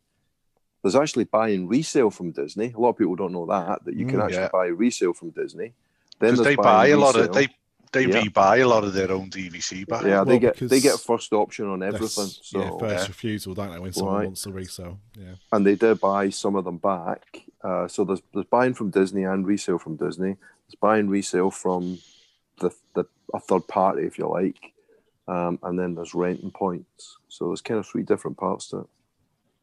There's 0.83 0.97
actually 0.97 1.25
buying 1.25 1.69
resale 1.69 2.11
from 2.11 2.33
Disney. 2.33 2.73
A 2.77 2.81
lot 2.81 2.91
of 2.91 2.99
people 2.99 3.15
don't 3.17 3.33
know 3.33 3.47
that 3.47 3.85
that 3.85 3.95
you 3.95 4.05
can 4.07 4.19
Mm, 4.19 4.25
actually 4.25 4.51
yeah. 4.51 4.59
buy 4.61 4.67
resale 4.67 5.15
from 5.15 5.31
Disney. 5.31 5.73
Then 6.19 6.33
because 6.33 6.45
they 6.45 6.57
buy 6.57 6.63
buying 6.65 6.93
a 6.95 6.97
lot 6.99 7.15
of 7.17 7.23
resale. 7.29 7.35
they 7.35 7.49
they 7.95 8.07
Yeah. 8.07 8.23
rebuy 8.23 8.63
a 8.63 8.67
lot 8.67 8.85
of 8.85 8.93
their 8.93 9.11
own 9.11 9.31
DVC 9.31 9.85
back. 9.87 10.03
yeah, 10.03 10.23
they 10.25 10.33
Well, 10.33 10.41
get 10.41 10.57
they 10.59 10.81
get 10.81 10.99
first 11.01 11.33
option 11.33 11.67
on 11.67 11.83
everything. 11.83 12.27
So 12.27 12.59
yeah, 12.61 12.71
first 12.79 13.05
Yeah. 13.05 13.09
refusal, 13.09 13.55
don't 13.55 13.73
they? 13.73 13.79
When 13.79 13.93
someone 13.93 14.15
Right. 14.17 14.27
wants 14.27 14.43
to 14.43 14.53
resell, 14.53 14.99
yeah. 15.19 15.37
and 15.53 15.65
they 15.67 15.75
do 15.77 15.95
buy 15.95 16.29
some 16.31 16.55
of 16.57 16.65
them 16.67 16.77
back. 16.79 17.43
Uh, 17.63 17.89
so 17.89 18.05
there's 18.05 18.21
there's 18.35 18.47
buying 18.47 18.75
from 18.75 18.91
Disney 18.91 19.25
and 19.25 19.47
resale 19.47 19.79
from 19.79 19.97
Disney. 19.97 20.37
There's 20.67 20.79
buying 20.81 21.09
resale 21.09 21.51
from 21.51 21.99
the 22.61 22.71
the 22.95 23.05
a 23.33 23.41
third 23.41 23.67
party, 23.67 24.03
if 24.03 24.19
you 24.19 24.29
like, 24.29 24.59
um, 25.27 25.59
and 25.63 25.79
then 25.79 25.95
there's 25.95 26.15
renting 26.15 26.51
points. 26.51 27.17
So 27.29 27.47
there's 27.49 27.63
kind 27.63 27.81
of 27.81 27.87
three 27.87 28.03
different 28.03 28.37
parts 28.37 28.69
to 28.69 28.81
it. 28.81 28.87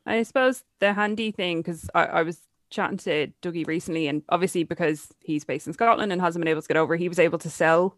I 0.06 0.24
suppose 0.24 0.64
the 0.80 0.94
handy 0.94 1.32
thing, 1.32 1.60
because 1.60 1.90
I, 1.94 2.06
I 2.06 2.24
was 2.24 2.40
chatting 2.72 2.98
to 2.98 3.28
Dougie 3.44 3.68
recently, 3.68 4.08
and 4.08 4.24
obviously 4.30 4.64
because 4.64 5.10
he's 5.24 5.44
based 5.46 5.68
in 5.68 5.74
Scotland 5.74 6.12
and 6.12 6.20
hasn't 6.22 6.42
been 6.44 6.50
able 6.50 6.62
to 6.64 6.68
get 6.68 6.78
over, 6.78 6.96
he 6.96 7.08
was 7.08 7.20
able 7.20 7.38
to 7.40 7.50
sell 7.50 7.96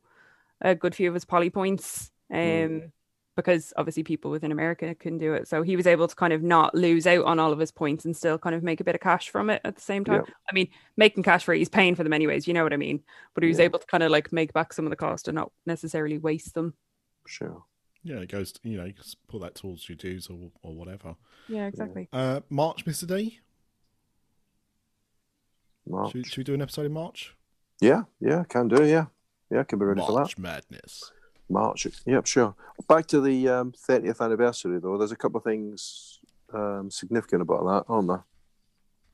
a 0.62 0.76
good 0.76 0.95
few 0.95 1.08
of 1.08 1.14
his 1.14 1.26
poly 1.26 1.49
points. 1.49 2.12
Um, 2.34 2.91
because 3.36 3.74
obviously 3.78 4.04
people 4.04 4.30
within 4.30 4.51
America 4.51 4.93
can 4.93 5.18
do 5.18 5.34
it. 5.34 5.47
So 5.47 5.64
he 5.64 5.76
was 5.76 5.88
able 5.88 6.08
to 6.08 6.16
kind 6.16 6.34
of 6.34 6.43
not 6.43 6.76
lose 6.76 7.08
out 7.08 7.26
on 7.26 7.39
all 7.39 7.51
of 7.51 7.58
his 7.58 7.72
points 7.72 8.06
and 8.06 8.16
still 8.16 8.38
kind 8.38 8.56
of 8.56 8.62
make 8.62 8.80
a 8.80 8.84
bit 8.84 8.93
of 8.93 9.01
cash 9.01 9.30
from 9.30 9.49
it 9.49 9.60
at 9.66 9.76
the 9.76 9.82
same 9.82 10.06
time. 10.06 10.24
I 10.47 10.54
mean, 10.54 10.68
making 10.97 11.24
cash 11.24 11.43
for 11.43 11.51
it, 11.51 11.58
he's 11.58 11.68
paying 11.68 11.95
for 11.95 12.04
them 12.04 12.14
anyways, 12.14 12.47
you 12.47 12.54
know 12.54 12.62
what 12.62 12.74
I 12.74 12.78
mean? 12.78 13.01
But 13.34 13.43
he 13.43 13.47
was 13.47 13.58
Yeah. 13.58 13.66
able 13.66 13.80
to 13.80 13.88
kind 13.88 14.04
of 14.04 14.12
like 14.12 14.32
make 14.32 14.54
back 14.54 14.72
some 14.72 14.86
of 14.86 14.91
the 14.91 14.95
cost 14.95 15.28
and 15.28 15.34
not 15.34 15.51
necessarily 15.66 16.20
waste 16.20 16.54
them. 16.54 16.76
Sure. 17.26 17.64
Yeah, 18.04 18.18
it 18.18 18.30
goes. 18.30 18.54
You 18.62 18.78
know, 18.78 18.86
you 18.86 18.93
can 18.93 19.04
put 19.28 19.41
that 19.41 19.56
towards 19.56 19.89
your 19.89 19.95
dues 19.95 20.28
or 20.28 20.51
or 20.62 20.76
whatever. 20.76 21.16
Yeah, 21.47 21.66
exactly. 21.66 22.10
Uh, 22.14 22.41
March, 22.49 22.86
Mister 22.86 23.08
D. 23.08 23.39
March. 25.88 26.12
Should, 26.12 26.28
should 26.28 26.38
we 26.38 26.43
do 26.43 26.54
an 26.54 26.62
episode 26.62 26.86
in 26.86 26.93
March? 26.93 27.34
Yeah, 27.82 28.04
yeah, 28.20 28.43
can 28.43 28.68
do. 28.68 28.86
Yeah, 28.86 29.06
yeah, 29.54 29.64
can 29.64 29.80
be 29.80 29.86
ready 29.86 30.01
for 30.01 30.08
that. 30.14 30.20
March 30.20 30.38
Madness. 30.38 31.12
March. 31.49 31.88
Yep, 32.06 32.26
sure. 32.26 32.56
Back 32.88 33.06
to 33.08 33.22
the 33.22 33.47
um, 33.49 33.72
30th 33.74 34.22
anniversary, 34.22 34.80
though. 34.80 34.97
There's 34.97 35.12
a 35.12 35.16
couple 35.16 35.38
of 35.38 35.43
things 35.43 36.20
um, 36.54 36.89
significant 36.89 37.41
about 37.41 37.64
that, 37.66 37.93
aren't 37.93 38.08
there? 38.08 38.24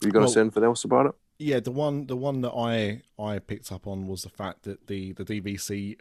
You 0.02 0.12
going 0.12 0.26
to 0.26 0.32
say 0.32 0.42
anything 0.42 0.64
else 0.64 0.84
about 0.86 1.08
it? 1.08 1.12
Yeah, 1.40 1.60
the 1.60 1.72
one 1.72 2.08
the 2.08 2.18
one 2.18 2.42
that 2.42 2.52
I 2.52 3.02
I 3.22 3.40
picked 3.40 3.72
up 3.72 3.88
on 3.88 4.08
was 4.08 4.24
the 4.24 4.30
fact 4.30 4.64
that 4.64 4.88
the 4.88 5.14
the 5.14 5.24
DVC. 5.26 5.98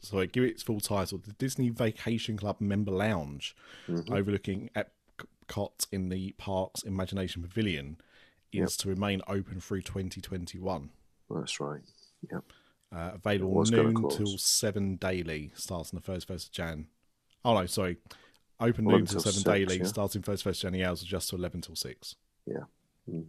Sorry, 0.00 0.26
give 0.26 0.44
it 0.44 0.50
its 0.50 0.62
full 0.62 0.80
title: 0.80 1.18
the 1.18 1.32
Disney 1.32 1.68
Vacation 1.70 2.36
Club 2.36 2.56
Member 2.60 2.90
Lounge, 2.92 3.54
Mm-hmm. 3.88 4.12
overlooking 4.12 4.70
Epcot 4.76 5.86
in 5.92 6.08
the 6.08 6.32
Parks 6.38 6.82
Imagination 6.82 7.42
Pavilion, 7.42 7.96
is 8.52 8.76
to 8.78 8.88
remain 8.88 9.22
open 9.28 9.60
through 9.60 9.82
2021. 9.82 10.90
That's 11.30 11.60
right. 11.60 11.80
Yep. 12.30 12.44
Uh, 12.94 13.12
available 13.14 13.52
was 13.52 13.70
noon 13.70 13.94
close. 13.94 14.16
till 14.16 14.38
seven 14.38 14.96
daily, 14.96 15.50
starting 15.54 15.98
the 15.98 16.02
first 16.04 16.28
first 16.28 16.48
of 16.48 16.52
Jan. 16.52 16.86
Oh 17.44 17.54
no, 17.54 17.66
sorry, 17.66 17.96
open 18.60 18.84
noon 18.84 19.06
till 19.06 19.20
till 19.20 19.32
seven 19.32 19.40
6, 19.40 19.44
daily, 19.44 19.78
yeah. 19.78 19.84
starting 19.84 20.22
first 20.22 20.44
first 20.44 20.60
Jan. 20.62 20.72
The 20.72 20.84
hours 20.84 21.02
are 21.02 21.06
just 21.06 21.30
to 21.30 21.36
eleven 21.36 21.60
till 21.62 21.76
six. 21.76 22.16
hmm 23.08 23.22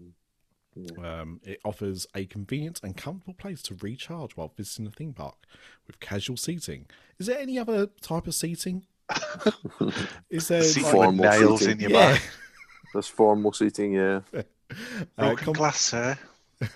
Um, 1.04 1.40
it 1.44 1.60
offers 1.64 2.08
a 2.16 2.26
convenient 2.26 2.82
and 2.84 2.98
comfortable 2.98 3.36
place 3.36 3.62
to 3.64 3.76
recharge 3.76 4.34
while 4.34 4.52
visiting 4.58 4.86
the 4.86 4.92
theme 4.92 5.14
park 5.14 5.38
with 5.88 6.00
casual 6.00 6.36
seating. 6.36 6.88
Is 7.20 7.28
there 7.28 7.40
any 7.40 7.58
other 7.58 7.88
type 8.02 8.28
of 8.28 8.36
seating 8.36 8.86
Is 10.30 10.48
there 10.48 10.64
Seat 10.64 10.84
like, 10.84 10.92
Formal 10.92 11.26
nails 11.26 11.60
seating. 11.60 11.74
in 11.76 11.80
your 11.82 11.92
yeah, 11.92 12.14
back. 12.14 12.24
There's 12.94 13.08
formal 13.08 13.54
seating, 13.54 13.94
yeah. 13.94 14.22
uh, 14.34 14.44
Broken 15.18 15.46
com- 15.46 15.54
glass, 15.54 15.80
sir. 15.82 16.18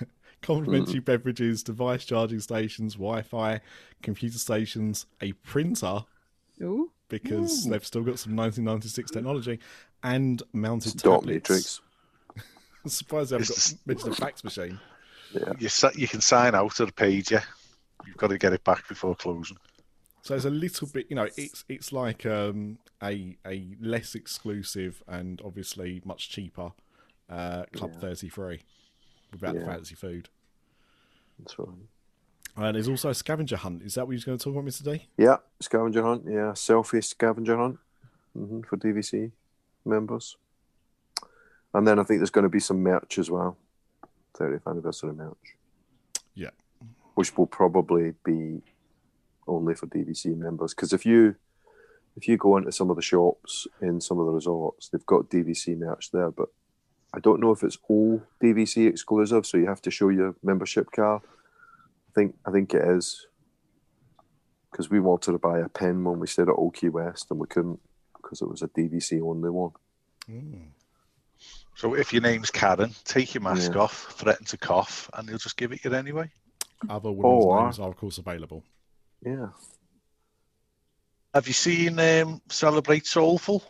complimentary 0.41 0.99
beverages, 0.99 1.63
device 1.63 2.05
charging 2.05 2.39
stations, 2.39 2.93
Wi-Fi, 2.95 3.59
computer 4.01 4.38
stations, 4.38 5.05
a 5.21 5.31
printer 5.33 6.05
Ooh. 6.61 6.91
because 7.09 7.65
they've 7.65 7.85
still 7.85 8.03
got 8.03 8.19
some 8.19 8.35
1996 8.35 9.11
technology, 9.11 9.59
and 10.03 10.43
mounted 10.53 10.97
Dot 10.97 11.21
tablets. 11.21 11.49
matrix. 11.49 11.81
I'm 12.83 12.89
surprised 12.89 13.31
they 13.31 13.35
haven't 13.35 13.49
It's 13.49 13.73
got 13.73 13.88
mentioned 13.88 14.13
a 14.13 14.15
fax 14.15 14.43
machine. 14.43 14.79
Yeah. 15.33 15.53
You, 15.59 15.69
you 15.95 16.07
can 16.07 16.21
sign 16.21 16.55
out 16.55 16.79
of 16.79 16.88
the 16.88 16.93
page, 16.93 17.31
yeah. 17.31 17.43
You've 18.05 18.17
got 18.17 18.27
to 18.27 18.38
get 18.38 18.53
it 18.53 18.63
back 18.63 18.88
before 18.88 19.15
closing. 19.15 19.57
So 20.21 20.35
it's 20.35 20.45
a 20.45 20.49
little 20.49 20.88
bit, 20.88 21.07
you 21.09 21.15
know, 21.15 21.27
it's 21.38 21.63
it's 21.69 21.91
like 21.91 22.25
um, 22.25 22.79
a 23.01 23.38
a 23.45 23.75
less 23.81 24.13
exclusive 24.15 25.01
and 25.07 25.41
obviously 25.43 26.01
much 26.05 26.29
cheaper 26.29 26.71
uh, 27.29 27.63
Club 27.73 27.91
Yeah. 27.95 27.99
33 27.99 28.61
without 29.32 29.53
the 29.53 29.59
Yeah. 29.61 29.65
fancy 29.65 29.95
food. 29.95 30.30
That's 31.39 31.57
right. 31.59 31.67
And 32.55 32.75
there's 32.75 32.88
also 32.89 33.09
a 33.09 33.13
scavenger 33.13 33.57
hunt. 33.57 33.84
Is 33.84 33.93
that 33.95 34.07
what 34.07 34.13
you're 34.13 34.25
going 34.25 34.38
to 34.38 34.43
talk 34.43 34.53
about, 34.53 34.65
Mr. 34.65 34.84
D? 34.84 35.07
Yeah, 35.17 35.38
scavenger 35.59 36.01
hunt. 36.01 36.23
Yeah, 36.25 36.53
selfie 36.53 37.03
scavenger 37.03 37.55
hunt 37.57 37.80
hmm 38.34 38.61
for 38.61 38.78
DVC 38.78 39.32
members. 39.86 40.38
And 41.73 41.88
then 41.88 41.99
I 41.99 42.03
think 42.03 42.19
there's 42.19 42.30
going 42.32 42.43
to 42.43 42.49
be 42.49 42.59
some 42.59 42.82
merch 42.82 43.19
as 43.19 43.30
well. 43.30 43.57
30th 44.36 44.65
anniversary 44.67 45.13
merch. 45.13 45.55
Yeah. 46.34 46.51
Which 47.15 47.36
will 47.38 47.47
probably 47.47 48.13
be 48.23 48.61
only 49.47 49.75
for 49.75 49.88
DVC 49.88 50.36
members. 50.36 50.73
Because 50.73 50.93
if 50.93 51.05
you 51.05 51.36
if 52.15 52.28
you 52.28 52.38
go 52.38 52.57
into 52.57 52.71
some 52.71 52.89
of 52.89 52.95
the 52.95 53.01
shops 53.03 53.67
in 53.82 54.01
some 54.01 54.19
of 54.19 54.25
the 54.25 54.32
resorts, 54.32 54.89
they've 54.89 55.05
got 55.05 55.30
DVC 55.30 55.78
merch 55.78 56.09
there, 56.11 56.32
but 56.32 56.49
I 57.13 57.19
don't 57.19 57.39
know 57.39 57.51
if 57.51 57.63
it's 57.63 57.77
all 57.87 58.21
DVC 58.43 58.87
exclusive, 58.87 59.45
so 59.45 59.57
you 59.57 59.67
have 59.67 59.81
to 59.83 59.91
show 59.91 60.09
your 60.09 60.35
membership 60.43 60.91
card. 60.91 61.21
I 61.23 62.11
think 62.13 62.35
I 62.45 62.51
think 62.51 62.73
it 62.73 62.83
is 62.83 63.25
because 64.71 64.89
we 64.89 64.99
wanted 64.99 65.31
to 65.31 65.39
buy 65.39 65.59
a 65.59 65.69
pen 65.69 66.03
when 66.03 66.19
we 66.19 66.27
stayed 66.27 66.49
at 66.49 66.55
Old 66.55 66.75
Key 66.75 66.89
West 66.89 67.27
and 67.31 67.39
we 67.39 67.47
couldn't 67.47 67.79
because 68.21 68.41
it 68.41 68.49
was 68.49 68.61
a 68.61 68.67
DVC 68.67 69.21
only 69.21 69.49
one. 69.49 69.71
So 71.75 71.93
if 71.93 72.11
your 72.11 72.21
name's 72.23 72.51
Karen, 72.51 72.93
take 73.05 73.33
your 73.35 73.43
mask 73.43 73.73
Yeah. 73.73 73.81
off, 73.81 74.11
threaten 74.13 74.45
to 74.47 74.57
cough, 74.57 75.09
and 75.13 75.27
they'll 75.29 75.37
just 75.37 75.57
give 75.57 75.71
it 75.71 75.83
you 75.85 75.93
anyway. 75.93 76.29
Other 76.89 77.11
women's 77.11 77.45
Oh, 77.45 77.63
names 77.63 77.79
are, 77.79 77.89
of 77.89 77.95
course, 77.97 78.17
available. 78.17 78.63
Yeah. 79.23 79.49
Have 81.33 81.47
you 81.47 81.53
seen 81.53 81.99
um, 81.99 82.41
Celebrate 82.49 83.05
Soulful? 83.05 83.63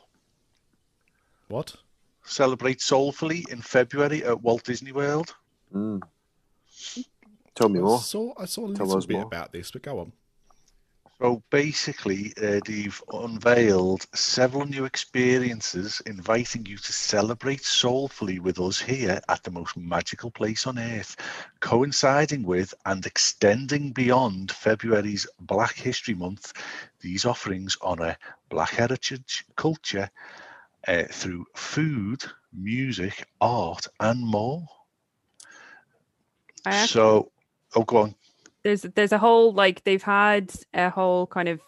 What? 1.50 1.76
Celebrate 2.28 2.82
Soulfully 2.82 3.46
in 3.50 3.62
February 3.62 4.24
at 4.24 4.42
Walt 4.42 4.64
Disney 4.64 4.92
World. 4.92 5.34
Mm. 5.74 6.02
Tell 7.56 7.70
me 7.70 7.80
I 7.80 7.84
more. 7.84 8.00
saw, 8.00 8.34
I 8.38 8.46
saw 8.46 8.70
a 8.70 8.74
Tell 8.76 8.86
little 8.86 8.98
us 8.98 9.06
bit 9.06 9.14
more. 9.16 9.24
about 9.24 9.52
this, 9.52 9.72
but 9.72 9.82
go 9.82 10.00
on. 10.00 10.12
So 11.20 11.42
basically, 11.50 12.32
uh, 12.40 12.60
they've 12.64 13.02
unveiled 13.12 14.06
several 14.14 14.68
new 14.68 14.86
experiences 14.86 16.00
inviting 16.06 16.68
you 16.68 16.78
to 16.78 16.94
celebrate 16.94 17.64
soulfully 17.66 18.38
with 18.38 18.60
us 18.60 18.80
here 18.80 19.20
at 19.28 19.42
the 19.44 19.50
most 19.50 19.76
magical 19.76 20.30
place 20.30 20.68
on 20.68 20.78
earth, 20.78 21.16
coinciding 21.60 22.44
with 22.44 22.72
and 22.86 23.04
extending 23.08 23.94
beyond 23.94 24.52
February's 24.52 25.26
Black 25.40 25.74
History 25.76 26.14
Month. 26.14 26.54
These 27.00 27.26
offerings 27.26 27.78
honour 27.82 28.16
Black 28.50 28.70
heritage 28.70 29.44
culture 29.56 30.12
uh, 30.88 31.04
through 31.12 31.46
food, 31.56 32.24
music, 32.54 33.28
art, 33.42 33.86
and 34.00 34.20
more. 34.26 34.64
Actually, 36.66 36.88
So, 36.88 37.32
oh, 37.76 37.84
go 37.84 37.98
on. 37.98 38.16
there's 38.64 38.82
there's 38.82 39.12
a 39.12 39.18
whole 39.18 39.54
like 39.54 39.84
they've 39.84 40.04
had 40.04 40.52
a 40.74 40.90
whole 40.90 41.28
kind 41.28 41.48
of 41.50 41.62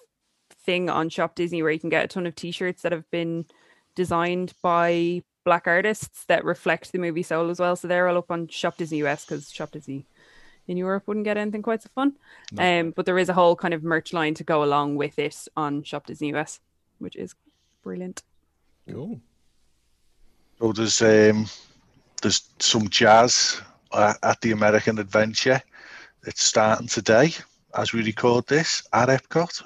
thing 0.66 0.90
on 0.90 1.10
Shop 1.10 1.36
Disney 1.36 1.62
where 1.62 1.72
you 1.72 1.80
can 1.80 1.90
get 1.90 2.06
a 2.06 2.08
ton 2.08 2.28
of 2.28 2.36
T-shirts 2.36 2.82
that 2.82 2.92
have 2.92 3.10
been 3.12 3.46
designed 3.96 4.54
by 4.62 5.24
black 5.46 5.68
artists 5.68 6.26
that 6.26 6.44
reflect 6.44 6.92
the 6.92 7.00
movie 7.00 7.24
Soul 7.24 7.50
as 7.50 7.60
well. 7.60 7.76
So 7.76 7.88
they're 7.88 8.08
all 8.08 8.18
up 8.18 8.32
on 8.32 8.48
Shop 8.50 8.78
Disney 8.78 9.04
US 9.04 9.26
because 9.26 9.50
Shop 9.52 9.72
Disney 9.72 10.06
in 10.68 10.78
Europe 10.78 11.04
wouldn't 11.08 11.24
get 11.24 11.38
anything 11.38 11.62
quite 11.62 11.82
so 11.82 11.90
fun. 11.96 12.14
No. 12.52 12.80
Um, 12.82 12.92
but 12.92 13.06
there 13.06 13.18
is 13.18 13.30
a 13.30 13.34
whole 13.34 13.56
kind 13.56 13.74
of 13.74 13.84
merch 13.84 14.14
line 14.14 14.34
to 14.36 14.44
go 14.44 14.64
along 14.64 14.96
with 14.98 15.18
it 15.18 15.48
on 15.56 15.84
Shop 15.84 16.06
Disney 16.06 16.34
US, 16.36 16.60
which 17.00 17.16
is 17.16 17.36
brilliant. 17.84 18.22
Cool. 18.92 19.20
So 20.60 20.72
there's 20.74 21.02
um, 21.02 21.48
there's 22.22 22.50
some 22.60 22.90
jazz 22.90 23.62
uh, 23.92 24.14
at 24.24 24.42
the 24.42 24.52
American 24.52 25.00
Adventure. 25.00 25.62
It's 26.26 26.44
starting 26.44 26.88
today 26.88 27.34
as 27.78 27.94
we 27.94 28.04
record 28.04 28.48
this 28.48 28.84
at 28.94 29.10
Epcot. 29.10 29.64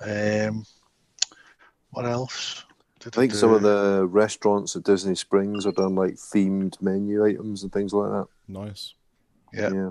Um, 0.00 0.66
what 1.90 2.04
else? 2.04 2.64
I 3.06 3.10
think 3.10 3.34
some 3.34 3.52
of 3.52 3.62
the 3.62 4.06
restaurants 4.10 4.74
at 4.76 4.84
Disney 4.84 5.14
Springs 5.14 5.66
are 5.66 5.72
done 5.72 5.94
like 5.94 6.14
themed 6.14 6.80
menu 6.80 7.24
items 7.24 7.62
and 7.62 7.72
things 7.72 7.92
like 7.92 8.10
that. 8.10 8.26
Nice. 8.48 8.94
Yeah. 9.52 9.70
Yeah. 9.70 9.90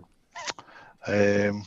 um, 1.06 1.66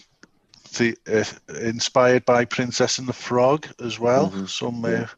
the, 0.76 0.96
uh, 1.06 1.56
inspired 1.60 2.24
by 2.24 2.44
Princess 2.44 2.98
and 2.98 3.08
the 3.08 3.12
Frog 3.12 3.68
as 3.80 3.98
well. 3.98 4.30
Mhm. 4.30 4.48
Some 4.48 4.84
Yeah. 4.84 5.08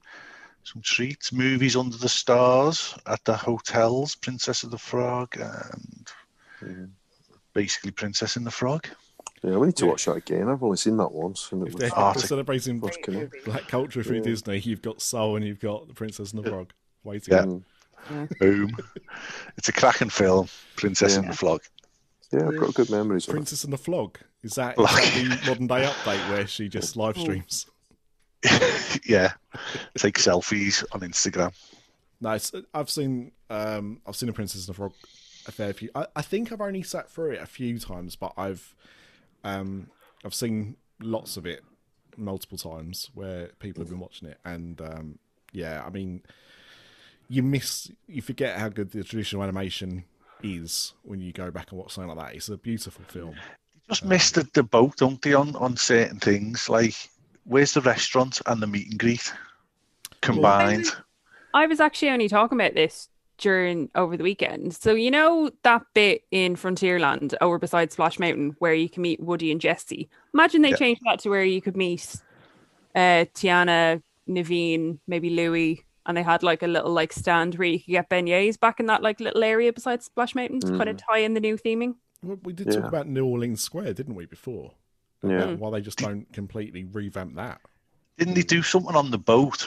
Some 0.72 0.82
treats, 0.82 1.32
movies 1.32 1.76
under 1.76 1.96
the 1.96 2.08
stars 2.10 2.94
at 3.06 3.24
the 3.24 3.34
hotels. 3.36 4.14
Princess 4.16 4.62
of 4.64 4.70
the 4.70 4.76
Frog 4.78 5.34
and 5.38 6.12
Mhm. 6.60 6.90
basically 7.54 7.90
Princess 7.90 8.36
and 8.36 8.44
the 8.46 8.50
Frog. 8.50 8.86
Yeah, 9.42 9.56
we 9.56 9.68
need 9.68 9.76
to 9.76 9.84
Yeah. 9.86 9.90
watch 9.92 10.04
that 10.06 10.16
again. 10.16 10.48
I've 10.48 10.62
only 10.62 10.76
seen 10.76 10.96
that 10.98 11.10
once, 11.12 11.50
and 11.52 11.62
it 11.62 11.68
If 11.68 11.74
was 11.74 11.80
they're, 11.80 11.90
Oh, 11.96 12.10
it's 12.10 12.24
a- 12.24 12.26
celebrating 12.26 12.80
First 12.82 12.98
black 13.46 13.68
culture 13.68 14.02
through 14.02 14.16
Yeah. 14.16 14.22
Disney, 14.22 14.58
you've 14.58 14.82
got 14.82 15.00
Soul 15.00 15.36
and 15.36 15.44
you've 15.46 15.60
got 15.60 15.88
The 15.88 15.94
Princess 15.94 16.32
and 16.32 16.44
the 16.44 16.50
Frog. 16.50 16.72
Waiting. 17.04 17.34
Yeah. 17.34 17.44
Mm. 18.10 18.38
Boom. 18.38 18.76
it's 19.56 19.68
a 19.68 19.72
cracking 19.72 20.10
film, 20.10 20.48
Princess 20.76 21.16
and 21.16 21.28
the 21.30 21.36
Frog. 21.36 21.62
Yeah, 22.30 22.46
I've 22.48 22.58
got 22.60 22.74
good 22.74 22.90
memories 22.90 23.26
of. 23.26 23.32
Princess 23.32 23.64
and 23.64 23.72
the 23.72 23.78
Vlog. 23.78 24.16
Is 24.42 24.52
that, 24.56 24.78
is 24.78 24.84
that 24.84 25.40
the 25.42 25.46
modern 25.50 25.66
day 25.66 25.84
update 25.86 26.28
where 26.28 26.46
she 26.46 26.68
just 26.68 26.94
live 26.96 27.16
streams? 27.16 27.66
yeah. 29.04 29.32
Take 29.96 30.18
selfies 30.18 30.84
on 30.92 31.00
Instagram. 31.00 31.52
Nice. 32.20 32.52
I've 32.74 32.90
seen 32.90 33.32
um, 33.50 34.00
I've 34.06 34.16
seen 34.16 34.26
the 34.26 34.32
Princess 34.32 34.66
and 34.66 34.74
the 34.74 34.76
Frog 34.76 34.92
a 35.46 35.52
fair 35.52 35.72
few. 35.72 35.90
I, 35.94 36.06
I 36.14 36.22
think 36.22 36.52
I've 36.52 36.60
only 36.60 36.82
sat 36.82 37.10
through 37.10 37.32
it 37.32 37.42
a 37.42 37.46
few 37.46 37.78
times, 37.78 38.14
but 38.16 38.32
I've 38.36 38.74
um, 39.44 39.88
I've 40.24 40.34
seen 40.34 40.76
lots 41.00 41.36
of 41.36 41.46
it 41.46 41.62
multiple 42.16 42.58
times 42.58 43.10
where 43.14 43.48
people 43.58 43.82
have 43.82 43.90
been 43.90 44.00
watching 44.00 44.28
it, 44.28 44.38
and 44.44 44.80
um, 44.80 45.18
yeah, 45.52 45.82
I 45.84 45.90
mean, 45.90 46.22
you 47.28 47.42
miss 47.42 47.90
you 48.06 48.22
forget 48.22 48.58
how 48.58 48.68
good 48.68 48.92
the 48.92 49.02
traditional 49.02 49.42
animation 49.42 50.04
is 50.42 50.92
when 51.02 51.20
you 51.20 51.32
go 51.32 51.50
back 51.50 51.70
and 51.70 51.80
watch 51.80 51.94
something 51.94 52.14
like 52.14 52.26
that. 52.26 52.36
It's 52.36 52.48
a 52.48 52.56
beautiful 52.56 53.04
film. 53.08 53.30
You 53.30 53.94
Just 53.94 54.04
missed 54.04 54.34
the, 54.34 54.48
the 54.52 54.62
boat, 54.62 54.96
don't 54.96 55.20
they, 55.22 55.34
on, 55.34 55.56
on 55.56 55.76
certain 55.76 56.20
things? 56.20 56.68
Like, 56.68 56.94
where's 57.48 57.72
the 57.72 57.80
restaurant 57.80 58.40
and 58.46 58.62
the 58.62 58.66
meet 58.66 58.90
and 58.90 58.98
greet 58.98 59.32
combined? 60.20 60.86
I 61.54 61.66
was 61.66 61.80
actually 61.80 62.10
only 62.10 62.28
talking 62.28 62.58
about 62.60 62.74
this 62.74 63.08
during 63.38 63.88
over 63.94 64.16
the 64.16 64.24
weekend. 64.24 64.74
So 64.74 64.94
you 64.94 65.10
know 65.10 65.50
that 65.62 65.82
bit 65.94 66.22
in 66.30 66.56
Frontierland 66.56 67.34
over 67.40 67.58
beside 67.58 67.92
Splash 67.92 68.18
Mountain 68.18 68.56
where 68.58 68.74
you 68.74 68.88
can 68.88 69.02
meet 69.02 69.20
Woody 69.20 69.50
and 69.50 69.60
Jesse. 69.60 70.08
Imagine 70.34 70.62
they 70.62 70.70
Yeah. 70.70 70.76
changed 70.76 71.00
that 71.06 71.20
to 71.20 71.30
where 71.30 71.44
you 71.44 71.62
could 71.62 71.76
meet 71.76 72.16
uh, 72.94 73.24
Tiana, 73.34 74.02
Naveen, 74.28 74.98
maybe 75.06 75.30
Louis, 75.30 75.84
and 76.06 76.16
they 76.16 76.22
had 76.22 76.42
like 76.42 76.62
a 76.62 76.66
little 76.66 76.90
like 76.90 77.12
stand 77.12 77.54
where 77.54 77.68
you 77.68 77.78
could 77.78 77.92
get 77.92 78.10
beignets 78.10 78.58
back 78.58 78.80
in 78.80 78.86
that 78.86 79.02
like 79.02 79.20
little 79.20 79.44
area 79.44 79.72
beside 79.72 80.02
Splash 80.02 80.34
Mountain 80.34 80.60
to 80.60 80.76
kind 80.76 80.88
of 80.88 80.96
tie 80.96 81.18
in 81.18 81.34
the 81.34 81.40
new 81.40 81.56
theming. 81.56 81.94
We 82.22 82.34
we 82.42 82.52
did 82.52 82.66
Yeah. 82.66 82.76
talk 82.76 82.88
about 82.88 83.06
New 83.06 83.24
Orleans 83.24 83.62
Square, 83.62 83.94
didn't 83.94 84.16
we, 84.16 84.26
before? 84.26 84.72
Yeah. 85.22 85.30
Mm. 85.30 85.58
Why 85.58 85.70
they 85.70 85.80
just 85.80 85.98
don't 85.98 86.32
completely 86.32 86.84
revamp 86.84 87.36
that? 87.36 87.60
Didn't 88.18 88.34
they 88.34 88.42
do 88.42 88.62
something 88.62 88.94
on 88.94 89.10
the 89.10 89.18
boat 89.18 89.66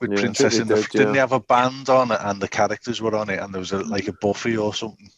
with 0.00 0.10
Yeah, 0.12 0.20
Princess 0.20 0.58
think 0.58 0.62
and 0.62 0.70
they 0.70 0.74
the 0.74 0.82
did, 0.82 0.90
Didn't 0.90 1.06
yeah. 1.08 1.12
they 1.12 1.18
have 1.18 1.32
a 1.32 1.40
band 1.40 1.88
on 1.88 2.10
it 2.10 2.18
and 2.20 2.40
the 2.40 2.48
characters 2.48 3.00
were 3.00 3.16
on 3.16 3.30
it 3.30 3.40
and 3.40 3.52
there 3.52 3.60
was 3.60 3.72
a, 3.72 3.78
like 3.78 4.08
a 4.08 4.12
buffet 4.12 4.56
or 4.56 4.74
something? 4.74 5.10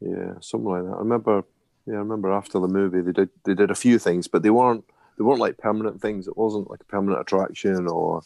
Yeah, 0.00 0.34
something 0.40 0.70
like 0.70 0.82
that. 0.84 0.94
I 0.94 0.98
remember. 0.98 1.44
Yeah, 1.86 1.94
I 1.94 1.98
remember 1.98 2.30
after 2.30 2.60
the 2.60 2.68
movie 2.68 3.00
they 3.00 3.12
did 3.12 3.30
they 3.44 3.54
did 3.54 3.70
a 3.70 3.74
few 3.74 3.98
things, 3.98 4.28
but 4.28 4.42
they 4.42 4.50
weren't 4.50 4.84
they 5.18 5.24
weren't 5.24 5.40
like 5.40 5.58
permanent 5.58 6.00
things. 6.00 6.28
It 6.28 6.36
wasn't 6.36 6.70
like 6.70 6.80
a 6.80 6.84
permanent 6.84 7.20
attraction, 7.20 7.86
or 7.88 8.22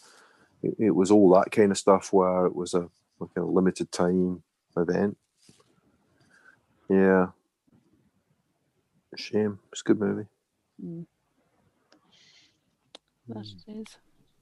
it, 0.61 0.75
it 0.77 0.91
was 0.91 1.09
all 1.11 1.29
that 1.35 1.51
kind 1.51 1.71
of 1.71 1.77
stuff 1.77 2.13
where 2.13 2.45
it 2.45 2.55
was 2.55 2.73
a 2.73 2.89
like 3.19 3.31
a 3.37 3.41
limited 3.41 3.91
time 3.91 4.43
event. 4.77 5.17
Yeah, 6.89 7.27
shame. 9.15 9.59
It's 9.71 9.81
a 9.81 9.85
good 9.85 9.99
movie. 9.99 10.27
Mm. 10.83 11.05
That 13.27 13.37
mm. 13.37 13.67
it 13.67 13.71
is. 13.71 13.97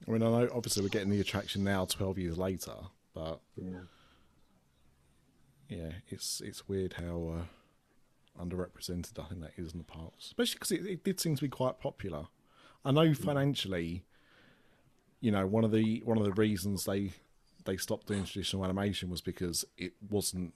I 0.08 0.12
mean, 0.12 0.24
I 0.24 0.30
know 0.30 0.50
obviously 0.54 0.84
we're 0.84 0.90
getting 0.90 1.10
the 1.10 1.22
attraction 1.22 1.64
now, 1.64 1.86
twelve 1.86 2.18
years 2.18 2.38
later, 2.38 2.76
but 3.14 3.40
Yeah. 3.56 3.84
yeah, 5.70 5.92
it's 6.10 6.42
it's 6.42 6.68
weird 6.68 6.94
how 6.94 7.46
uh, 8.38 8.44
underrepresented 8.44 9.20
I 9.20 9.28
think 9.30 9.42
that 9.42 9.54
is 9.58 9.72
in 9.72 9.78
the 9.78 9.86
parks, 9.86 10.26
especially 10.26 10.56
because 10.56 10.72
it, 10.72 10.86
it 10.86 11.04
did 11.04 11.20
seem 11.20 11.36
to 11.36 11.42
be 11.42 11.50
quite 11.50 11.80
popular. 11.80 12.28
I 12.84 12.92
know 12.92 13.08
mm. 13.08 13.18
financially, 13.18 14.04
you 15.22 15.32
know, 15.32 15.48
one 15.48 15.64
of 15.64 15.72
the 15.72 16.02
one 16.04 16.18
of 16.18 16.26
the 16.26 16.34
reasons 16.34 16.86
they 16.86 17.12
they 17.66 17.78
stopped 17.78 18.08
doing 18.08 18.26
traditional 18.26 18.66
animation 18.66 19.10
was 19.10 19.22
because 19.22 19.64
it 19.78 19.94
wasn't 20.10 20.54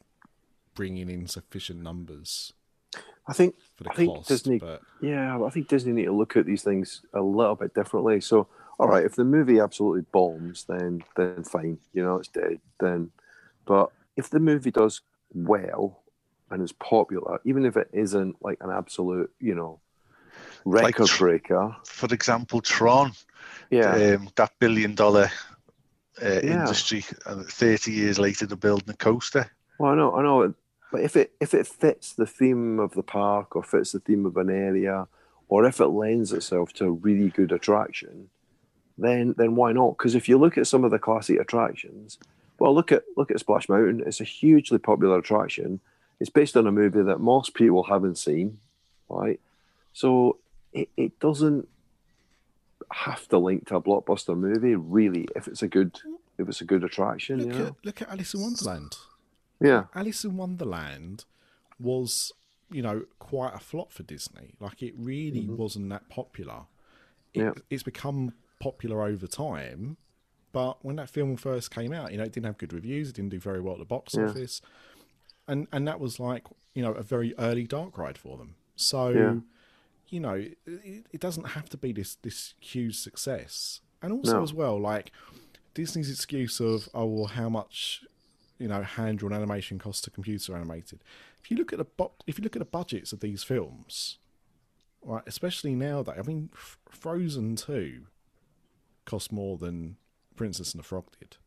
bringing 0.76 1.10
in 1.10 1.26
sufficient 1.26 1.82
numbers 1.82 2.52
I 3.28 3.34
think 3.34 3.56
for 3.76 3.84
the 3.84 3.92
I 3.92 3.96
think 3.96 4.14
cost. 4.16 4.28
Disney. 4.30 4.60
But 4.60 4.82
Yeah, 5.02 5.44
I 5.44 5.50
think 5.50 5.68
Disney 5.68 5.92
need 5.94 6.06
to 6.06 6.12
look 6.14 6.38
at 6.38 6.46
these 6.46 6.64
things 6.64 7.02
a 7.14 7.22
little 7.22 7.56
bit 7.56 7.74
differently. 7.74 8.22
So, 8.22 8.48
all 8.80 8.88
right, 8.88 9.06
if 9.06 9.16
the 9.16 9.24
movie 9.26 9.60
absolutely 9.60 10.06
bombs, 10.12 10.66
then 10.68 11.04
then 11.16 11.44
fine, 11.44 11.80
you 11.94 12.04
know, 12.04 12.18
it's 12.18 12.30
dead. 12.30 12.60
Then, 12.80 13.12
but 13.66 13.92
if 14.16 14.30
the 14.30 14.40
movie 14.40 14.72
does 14.72 15.02
well 15.34 16.04
and 16.50 16.64
is 16.64 16.72
popular, 16.72 17.40
even 17.44 17.66
if 17.66 17.76
it 17.76 17.90
isn't 17.92 18.38
like 18.42 18.58
an 18.62 18.70
absolute, 18.72 19.32
you 19.40 19.54
know, 19.56 19.80
record 20.66 21.08
tr- 21.08 21.18
breaker, 21.26 21.76
For 21.86 22.08
example, 22.14 22.62
Tron, 22.62 23.12
yeah, 23.70 24.16
um, 24.16 24.30
that 24.36 24.54
billion 24.60 24.96
dollar 24.96 25.30
uh, 26.22 26.40
Yeah. 26.44 26.60
industry, 26.62 27.04
and 27.26 27.46
30 27.46 27.92
years 27.92 28.18
later, 28.20 28.46
they're 28.46 28.58
building 28.58 28.90
a 28.90 28.98
coaster. 28.98 29.52
Well, 29.78 29.92
I 29.92 29.96
know, 29.96 30.16
I 30.16 30.24
know, 30.24 30.54
but 30.92 31.02
if 31.02 31.16
it 31.16 31.34
if 31.40 31.54
it 31.54 31.68
fits 31.68 32.14
the 32.14 32.26
theme 32.26 32.80
of 32.80 32.94
the 32.94 33.04
park 33.04 33.56
or 33.56 33.64
fits 33.64 33.92
the 33.92 34.00
theme 34.00 34.26
of 34.26 34.38
an 34.38 34.50
area, 34.50 35.08
or 35.50 35.66
if 35.66 35.80
it 35.80 35.88
lends 35.88 36.32
itself 36.32 36.74
to 36.74 36.86
a 36.86 36.92
really 36.92 37.30
good 37.30 37.52
attraction, 37.52 38.30
then 38.98 39.36
then 39.38 39.56
why 39.56 39.74
not? 39.74 39.98
Because 39.98 40.16
if 40.16 40.30
you 40.30 40.38
look 40.38 40.58
at 40.58 40.68
some 40.68 40.84
of 40.84 40.92
the 40.92 41.00
classic 41.00 41.40
attractions, 41.40 42.18
well, 42.60 42.74
look 42.74 42.92
at 42.92 43.04
look 43.16 43.32
at 43.32 43.40
Splash 43.40 43.70
Mountain. 43.70 44.04
It's 44.06 44.22
a 44.22 44.26
hugely 44.26 44.78
popular 44.78 45.20
attraction. 45.20 45.80
It's 46.20 46.30
based 46.30 46.58
on 46.58 46.66
a 46.66 46.72
movie 46.72 47.04
that 47.04 47.20
most 47.20 47.54
people 47.54 47.84
haven't 47.84 48.18
seen, 48.18 48.58
right? 49.10 49.40
So 49.94 50.38
it, 50.74 50.90
it 50.98 51.20
doesn't 51.20 51.68
have 52.92 53.28
to 53.28 53.38
link 53.38 53.68
to 53.68 53.76
a 53.76 53.82
blockbuster 53.82 54.38
movie, 54.38 54.76
really. 54.76 55.28
If 55.36 55.48
it's 55.48 55.62
a 55.62 55.68
good 55.68 56.00
if 56.38 56.48
it's 56.48 56.62
a 56.62 56.66
good 56.66 56.84
attraction, 56.84 57.40
look 57.40 57.54
you 57.54 57.60
know? 57.60 57.68
at 57.68 57.76
look 57.84 58.02
at 58.02 58.10
Alice 58.10 58.34
in 58.34 58.42
Wonderland. 58.42 58.96
Yeah. 59.60 59.86
Alice 59.96 60.24
in 60.24 60.38
Wonderland 60.38 61.26
was, 61.80 62.32
you 62.72 62.82
know, 62.82 63.06
quite 63.20 63.54
a 63.54 63.60
flop 63.60 63.92
for 63.92 64.04
Disney. 64.04 64.56
Like 64.60 64.82
it 64.84 64.94
really 64.98 65.42
mm-hmm. 65.42 65.58
wasn't 65.58 65.90
that 65.90 66.10
popular. 66.10 66.62
It, 67.34 67.42
Yeah. 67.42 67.54
It's 67.70 67.84
become 67.84 68.34
popular 68.60 69.04
over 69.04 69.28
time, 69.28 69.98
but 70.52 70.84
when 70.84 70.96
that 70.96 71.10
film 71.10 71.38
first 71.38 71.72
came 71.72 71.94
out, 71.94 72.12
you 72.12 72.18
know, 72.18 72.24
it 72.24 72.32
didn't 72.32 72.48
have 72.48 72.58
good 72.58 72.74
reviews. 72.74 73.10
It 73.10 73.16
didn't 73.16 73.30
do 73.30 73.40
very 73.40 73.62
well 73.62 73.74
at 73.74 73.80
the 73.80 73.86
box 73.86 74.16
Yeah. 74.16 74.26
office, 74.30 74.62
and 75.48 75.68
and 75.72 75.88
that 75.88 76.00
was 76.00 76.20
like 76.20 76.46
you 76.74 76.82
know 76.82 76.94
a 76.94 77.04
very 77.04 77.34
early 77.38 77.66
dark 77.68 77.98
ride 77.98 78.18
for 78.18 78.38
them. 78.38 78.56
So. 78.76 79.10
Yeah. 79.10 79.36
You 80.10 80.22
know, 80.22 80.36
it, 80.36 80.58
it 81.12 81.20
doesn't 81.20 81.48
have 81.50 81.68
to 81.68 81.76
be 81.78 81.92
this 81.92 82.16
this 82.16 82.54
huge 82.62 82.96
success, 82.98 83.82
and 84.02 84.14
also 84.14 84.38
No. 84.38 84.44
as 84.44 84.54
well, 84.54 84.80
like 84.80 85.12
Disney's 85.74 86.10
excuse 86.10 86.62
of 86.62 86.88
oh 86.94 87.04
well, 87.06 87.26
how 87.26 87.50
much 87.50 88.06
you 88.60 88.68
know 88.68 88.82
hand 88.82 89.20
drawn 89.20 89.34
animation 89.34 89.80
costs 89.80 90.02
to 90.04 90.12
computer 90.12 90.56
animated. 90.56 91.04
If 91.42 91.52
you 91.52 91.58
look 91.58 91.72
at 91.72 91.80
the 91.80 91.86
bo- 91.86 92.14
if 92.26 92.38
you 92.38 92.44
look 92.44 92.56
at 92.56 92.60
the 92.60 92.66
budgets 92.66 93.14
of 93.14 93.20
these 93.20 93.44
films, 93.44 94.18
right, 95.02 95.24
especially 95.28 95.76
nowadays, 95.76 96.16
I 96.20 96.22
mean, 96.24 96.50
F- 96.54 96.78
Frozen 96.90 97.56
two 97.58 98.08
cost 99.06 99.32
more 99.32 99.58
than 99.58 99.98
Princess 100.36 100.74
and 100.74 100.84
the 100.84 100.88
Frog 100.88 101.06
did. 101.20 101.38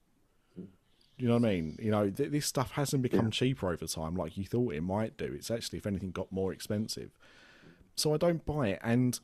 You 1.18 1.28
know 1.28 1.34
what 1.34 1.44
I 1.44 1.52
mean? 1.52 1.76
You 1.78 1.90
know, 1.90 2.08
th- 2.08 2.30
this 2.30 2.46
stuff 2.46 2.72
hasn't 2.72 3.02
become 3.02 3.30
cheaper 3.30 3.70
over 3.70 3.86
time 3.86 4.14
like 4.14 4.38
you 4.38 4.46
thought 4.46 4.72
it 4.72 4.80
might 4.80 5.18
do. 5.18 5.30
It's 5.34 5.50
actually, 5.50 5.78
if 5.78 5.86
anything, 5.86 6.12
got 6.12 6.32
more 6.32 6.50
expensive. 6.50 7.10
So 7.94 8.14
I 8.14 8.16
don't 8.16 8.46
buy 8.46 8.68
it. 8.68 8.80
And 8.82 9.20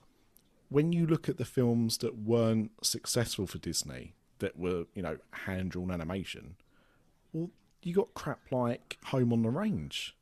when 0.68 0.92
you 0.92 1.06
look 1.06 1.26
at 1.26 1.38
the 1.38 1.46
films 1.46 1.96
that 1.98 2.18
weren't 2.18 2.72
successful 2.82 3.46
for 3.46 3.56
Disney, 3.56 4.12
that 4.40 4.58
were, 4.58 4.84
you 4.94 5.00
know, 5.00 5.16
hand 5.30 5.70
drawn 5.70 5.90
animation, 5.90 6.56
well, 7.32 7.48
you 7.82 7.94
got 7.94 8.14
crap 8.14 8.40
like 8.50 8.98
Home 9.06 9.32
on 9.32 9.42
the 9.42 9.50
Range. 9.50 10.14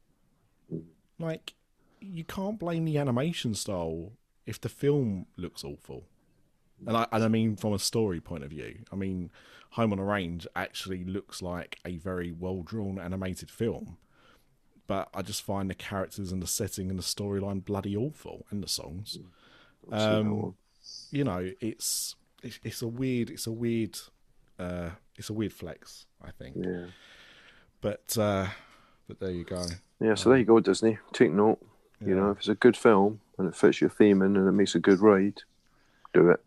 Like, 1.19 1.55
you 2.01 2.25
can't 2.25 2.59
blame 2.59 2.85
the 2.85 2.99
animation 2.99 3.55
style 3.55 4.13
if 4.47 4.61
the 4.61 4.69
film 4.69 5.27
looks 5.37 5.65
awful. 5.65 6.05
And 6.87 6.97
I, 6.97 7.07
and 7.13 7.25
I 7.25 7.29
mean 7.29 7.57
from 7.57 7.73
a 7.73 7.79
story 7.79 8.21
point 8.21 8.45
of 8.45 8.51
view. 8.51 8.81
I 8.93 8.97
mean, 8.97 9.31
Home 9.71 9.93
on 9.93 9.99
the 9.99 10.05
Range 10.05 10.47
actually 10.55 11.05
looks 11.05 11.41
like 11.41 11.79
a 11.85 11.97
very 11.97 12.33
well 12.33 12.63
drawn 12.63 12.99
animated 12.99 13.51
film. 13.51 13.97
But 14.87 15.09
I 15.15 15.23
just 15.23 15.43
find 15.43 15.71
the 15.71 15.75
characters 15.75 16.31
and 16.31 16.43
the 16.43 16.47
setting 16.47 16.91
and 16.91 16.99
the 16.99 17.03
storyline 17.03 17.65
bloody 17.65 17.97
awful, 17.97 18.45
and 18.51 18.63
the 18.63 18.69
songs. 18.69 19.19
Um, 19.91 20.55
you 21.11 21.25
know, 21.25 21.51
it's 21.61 22.17
it's, 22.43 22.61
it's 22.63 22.83
a 22.83 22.89
weird, 22.89 23.31
it's 23.31 23.47
a 23.47 23.53
weird, 23.53 23.99
uh, 24.59 24.91
it's 25.17 25.31
a 25.31 25.33
weird 25.33 25.55
flex, 25.55 26.05
I 26.23 26.33
think. 26.33 26.57
Yeah. 26.59 26.87
But 27.85 28.17
uh, 28.19 28.47
but 29.07 29.21
there 29.21 29.31
you 29.31 29.45
go. 29.45 29.63
Yeah, 30.01 30.15
so 30.15 30.31
there 30.31 30.39
you 30.39 30.47
go, 30.47 30.59
Disney. 30.59 30.97
Take 31.13 31.33
note. 31.33 31.59
You 32.05 32.15
know, 32.15 32.31
if 32.31 32.39
it's 32.39 32.49
a 32.49 32.55
good 32.55 32.77
film 32.77 33.21
and 33.39 33.47
it 33.49 33.55
fits 33.55 33.81
your 33.81 33.89
theme 33.91 34.21
in 34.23 34.37
and 34.37 34.49
it 34.49 34.53
makes 34.53 34.75
a 34.75 34.79
good 34.79 35.01
ride, 35.01 35.41
do 36.13 36.31
it. 36.31 36.41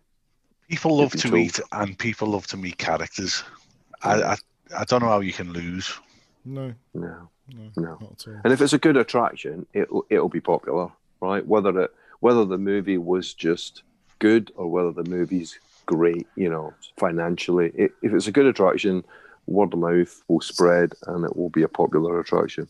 People 0.68 0.98
love 0.98 1.12
to 1.14 1.32
been 1.32 1.42
eat, 1.42 1.60
and 1.72 1.98
people 1.98 2.28
love 2.30 2.46
to 2.48 2.58
meet 2.58 2.78
characters. 2.78 3.44
I, 4.04 4.22
I, 4.22 4.36
I 4.76 4.84
don't 4.84 5.02
know 5.02 5.08
how 5.08 5.20
you 5.22 5.32
can 5.34 5.54
lose. 5.54 5.94
No, 6.44 6.74
No, 6.94 7.30
no, 7.56 7.72
No. 7.76 7.98
not 8.02 8.12
at 8.12 8.28
all. 8.28 8.42
and 8.44 8.52
if 8.54 8.62
it's 8.62 8.74
a 8.74 8.78
good 8.80 8.98
attraction, 8.98 9.66
it'll 9.74 10.06
it'll 10.10 10.30
be 10.30 10.42
popular, 10.42 10.90
right? 11.22 11.46
Whether 11.46 11.80
it 11.82 11.94
whether 12.20 12.46
the 12.46 12.58
movie 12.58 12.98
was 12.98 13.34
just 13.34 13.84
good 14.20 14.52
or 14.56 14.70
whether 14.70 14.92
the 14.92 15.10
movie's 15.10 15.58
great, 15.86 16.28
you 16.36 16.50
know, 16.50 16.74
financially. 16.98 17.72
It, 17.76 17.92
if 18.02 18.12
it's 18.14 18.28
a 18.28 18.32
good 18.32 18.46
attraction, 18.48 19.04
word 19.48 19.74
of 19.74 19.80
mouth 19.80 20.22
will 20.28 20.42
spread 20.42 20.94
and 21.08 21.26
it 21.26 21.36
will 21.36 21.50
be 21.50 21.64
a 21.64 21.68
popular 21.68 22.20
attraction. 22.20 22.68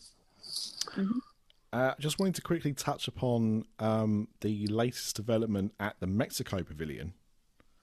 Uh, 1.72 1.92
just 1.98 2.18
wanted 2.18 2.34
to 2.36 2.42
quickly 2.42 2.72
touch 2.72 3.08
upon 3.08 3.64
um, 3.78 4.28
the 4.40 4.66
latest 4.68 5.14
development 5.16 5.74
at 5.78 5.96
the 6.00 6.06
Mexico 6.06 6.62
Pavilion. 6.62 7.12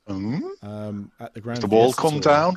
Hmm? 0.07 0.39
Um, 0.61 1.11
at 1.19 1.33
the 1.33 1.41
Grand 1.41 1.61
The 1.61 1.67
wall 1.67 1.93
come 1.93 2.19
down. 2.19 2.55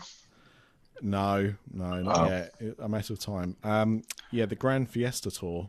No, 1.01 1.55
no, 1.72 2.03
not 2.03 2.18
Oh. 2.18 2.28
yet. 2.28 2.55
A 2.80 2.89
matter 2.89 3.12
of 3.12 3.20
time. 3.20 3.57
Um, 3.62 4.03
yeah, 4.32 4.47
the 4.47 4.57
Grand 4.57 4.89
Fiesta 4.91 5.30
Tour. 5.30 5.68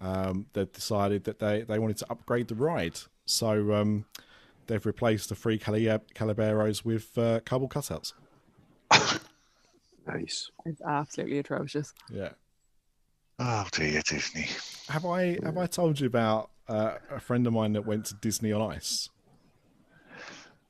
Um, 0.00 0.46
they 0.54 0.64
decided 0.64 1.24
that 1.24 1.38
they, 1.38 1.62
they 1.62 1.78
wanted 1.78 1.98
to 1.98 2.06
upgrade 2.10 2.48
the 2.48 2.54
ride, 2.54 2.98
so 3.26 3.74
um, 3.74 4.06
they've 4.66 4.84
replaced 4.86 5.28
the 5.28 5.34
three 5.34 5.58
Cali- 5.58 5.84
Calaberos 6.14 6.86
with 6.86 7.16
uh, 7.18 7.40
cardboard 7.40 7.70
cutouts. 7.72 8.14
Nice. 10.12 10.50
It's 10.66 10.80
absolutely 10.82 11.38
atrocious. 11.38 11.92
Yeah. 12.10 12.30
Oh 13.38 13.66
dear, 13.72 14.02
Disney. 14.06 14.48
Have 14.88 15.06
I 15.06 15.38
have 15.42 15.56
I 15.56 15.66
told 15.66 16.00
you 16.00 16.06
about 16.06 16.50
uh, 16.68 16.96
a 17.10 17.20
friend 17.20 17.46
of 17.46 17.52
mine 17.52 17.72
that 17.72 17.86
went 17.86 18.06
to 18.06 18.14
Disney 18.14 18.52
on 18.52 18.60
Ice, 18.74 19.08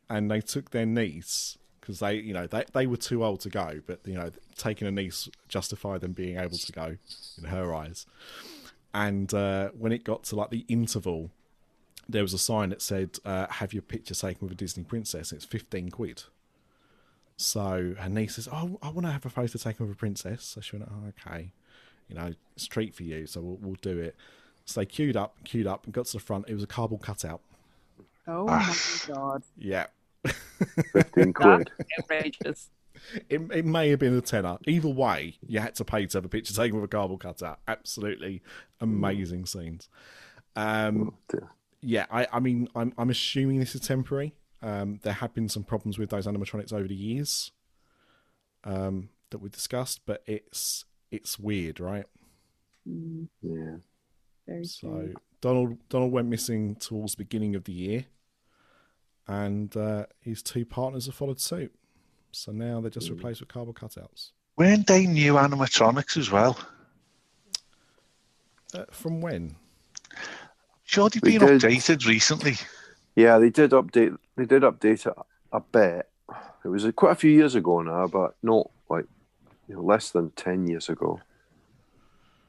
and 0.08 0.30
they 0.30 0.40
took 0.40 0.70
their 0.70 0.86
niece 0.86 1.58
because 1.80 1.98
they 1.98 2.14
you 2.14 2.32
know 2.32 2.46
they 2.46 2.64
they 2.72 2.86
were 2.86 2.96
too 2.96 3.24
old 3.24 3.40
to 3.40 3.50
go, 3.50 3.80
but 3.86 4.00
you 4.04 4.14
know 4.14 4.30
taking 4.56 4.86
a 4.86 4.90
niece 4.90 5.28
justified 5.48 6.00
them 6.00 6.12
being 6.12 6.38
able 6.38 6.58
to 6.58 6.72
go 6.72 6.96
in 7.38 7.44
her 7.44 7.74
eyes. 7.74 8.06
And 8.92 9.32
uh, 9.34 9.70
when 9.70 9.92
it 9.92 10.04
got 10.04 10.24
to 10.24 10.36
like 10.36 10.50
the 10.50 10.64
interval, 10.68 11.30
there 12.08 12.22
was 12.22 12.34
a 12.34 12.38
sign 12.38 12.70
that 12.70 12.82
said 12.82 13.18
uh, 13.24 13.46
"Have 13.48 13.72
your 13.72 13.82
picture 13.82 14.14
taken 14.14 14.46
with 14.46 14.52
a 14.52 14.56
Disney 14.56 14.84
princess." 14.84 15.32
It's 15.32 15.44
fifteen 15.44 15.90
quid. 15.90 16.24
So 17.40 17.94
her 17.98 18.08
niece 18.10 18.34
says, 18.34 18.48
"Oh, 18.52 18.78
I 18.82 18.90
want 18.90 19.06
to 19.06 19.12
have 19.12 19.24
a 19.24 19.30
photo 19.30 19.58
taken 19.58 19.86
with 19.86 19.94
a 19.96 19.98
princess." 19.98 20.44
So 20.44 20.60
she 20.60 20.76
went, 20.76 20.90
"Oh, 20.92 21.08
okay." 21.08 21.52
you 22.08 22.16
know, 22.16 22.34
it's 22.56 22.66
a 22.66 22.68
treat 22.68 22.92
for 22.92 23.04
you, 23.04 23.24
so 23.24 23.40
we'll, 23.40 23.56
we'll 23.62 23.76
do 23.82 23.96
it. 24.00 24.16
So 24.64 24.80
they 24.80 24.86
queued 24.86 25.16
up, 25.16 25.36
queued 25.44 25.68
up, 25.68 25.84
and 25.84 25.94
got 25.94 26.06
to 26.06 26.14
the 26.14 26.18
front. 26.18 26.46
It 26.48 26.54
was 26.54 26.64
a 26.64 26.66
cardboard 26.66 27.02
cutout. 27.02 27.40
Oh 28.26 28.46
Ah. 28.48 28.76
my 29.08 29.14
god. 29.14 29.42
Yeah, 29.56 29.86
15 30.92 31.32
quid. 31.34 31.70
Outrageous. 32.00 32.70
it, 33.28 33.40
it 33.54 33.64
may 33.64 33.90
have 33.90 34.00
been 34.00 34.16
a 34.16 34.20
tenner. 34.20 34.58
Either 34.66 34.88
way, 34.88 35.38
you 35.46 35.60
had 35.60 35.76
to 35.76 35.84
pay 35.84 36.04
to 36.04 36.18
have 36.18 36.24
a 36.24 36.28
picture 36.28 36.52
taken 36.52 36.74
with 36.80 36.84
a 36.84 36.88
cardboard 36.88 37.20
cutout. 37.20 37.60
Absolutely 37.68 38.42
amazing 38.80 39.46
scenes. 39.46 39.88
Um, 40.56 41.14
dear. 41.28 41.48
yeah, 41.80 42.06
I, 42.10 42.26
I 42.32 42.40
mean, 42.40 42.68
I'm, 42.74 42.92
I'm 42.98 43.10
assuming 43.10 43.60
this 43.60 43.76
is 43.76 43.82
temporary. 43.82 44.34
Um, 44.62 45.00
there 45.02 45.14
have 45.14 45.32
been 45.34 45.48
some 45.48 45.64
problems 45.64 45.98
with 45.98 46.10
those 46.10 46.26
animatronics 46.26 46.72
over 46.72 46.86
the 46.86 46.94
years 46.94 47.52
um, 48.64 49.08
that 49.30 49.38
we 49.38 49.48
discussed, 49.48 50.02
but 50.06 50.22
it's 50.26 50.84
it's 51.10 51.38
weird, 51.38 51.80
right? 51.80 52.04
Mm, 52.88 53.28
Yeah. 53.42 53.76
very 54.46 54.64
So 54.64 54.88
strange. 54.88 55.14
Donald 55.40 55.78
Donald 55.88 56.12
went 56.12 56.28
missing 56.28 56.74
towards 56.76 57.12
the 57.14 57.24
beginning 57.24 57.54
of 57.54 57.64
the 57.64 57.72
year. 57.72 58.04
and 59.26 59.76
uh, 59.76 60.06
his 60.20 60.42
two 60.42 60.64
partners 60.66 61.06
have 61.06 61.14
followed 61.14 61.40
suit. 61.40 61.72
So 62.32 62.52
now 62.52 62.80
they're 62.80 62.90
just 62.90 63.08
replaced 63.10 63.40
with 63.40 63.48
cardboard 63.48 63.76
cutouts. 63.76 64.32
Weren't 64.56 64.86
they 64.86 65.06
new 65.06 65.34
animatronics 65.34 66.16
as 66.16 66.30
well? 66.30 66.58
Uh, 68.74 68.84
from 68.90 69.20
when? 69.20 69.56
Sure, 70.84 71.08
they've 71.08 71.22
We 71.22 71.38
been 71.38 71.46
did. 71.46 71.60
updated 71.62 72.06
recently. 72.06 72.54
Yeah, 73.16 73.38
they 73.38 73.50
did 73.50 73.70
update. 73.72 74.16
They 74.36 74.46
did 74.46 74.62
update 74.62 75.06
it 75.06 75.14
a 75.52 75.60
bit. 75.60 76.08
It 76.64 76.68
was 76.68 76.86
quite 76.94 77.12
a 77.12 77.16
few 77.16 77.30
years 77.30 77.54
ago 77.54 77.82
now, 77.82 78.06
but 78.06 78.34
not 78.42 78.70
like 78.88 79.06
you 79.68 79.74
know, 79.76 79.82
less 79.82 80.10
than 80.10 80.30
ten 80.30 80.66
years 80.66 80.88
ago. 80.88 81.20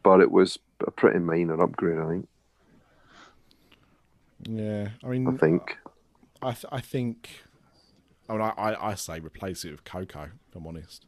But 0.04 0.22
it 0.22 0.32
was 0.32 0.58
a 0.86 0.92
pretty 0.92 1.20
minor 1.20 1.62
upgrade, 1.62 2.00
I 2.00 2.10
think. 2.10 2.28
Yeah, 4.44 4.90
I 5.04 5.08
mean, 5.08 5.28
I 5.28 5.38
think. 5.38 5.78
I, 6.42 6.52
th- 6.54 6.66
I 6.72 6.82
think. 6.82 7.44
I 8.28 8.34
mean, 8.34 8.42
I, 8.42 8.50
I, 8.50 8.90
I 8.92 8.96
say 8.96 9.20
replace 9.20 9.64
it 9.66 9.72
with 9.72 9.84
Coco. 9.84 10.30
If 10.50 10.56
I'm 10.56 10.66
honest. 10.66 11.06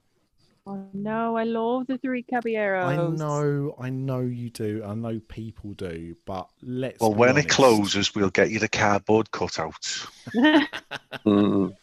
Oh 0.66 0.88
no, 0.94 1.36
I 1.36 1.44
love 1.44 1.88
the 1.88 1.98
three 1.98 2.24
caballeros. 2.24 2.86
I 2.86 2.96
know, 3.26 3.76
I 3.80 3.90
know 3.90 4.22
you 4.22 4.50
do. 4.50 4.82
I 4.86 4.94
know 4.94 5.20
people 5.28 5.74
do, 5.74 6.16
but 6.26 6.48
let's. 6.62 7.02
Well, 7.02 7.12
be 7.12 7.18
when 7.18 7.30
honest. 7.32 7.48
it 7.48 7.52
closes, 7.52 8.16
we'll 8.16 8.30
get 8.30 8.50
you 8.50 8.60
the 8.60 8.70
cardboard 8.70 9.30
cutouts. 9.32 10.08
Mm, 11.26 11.76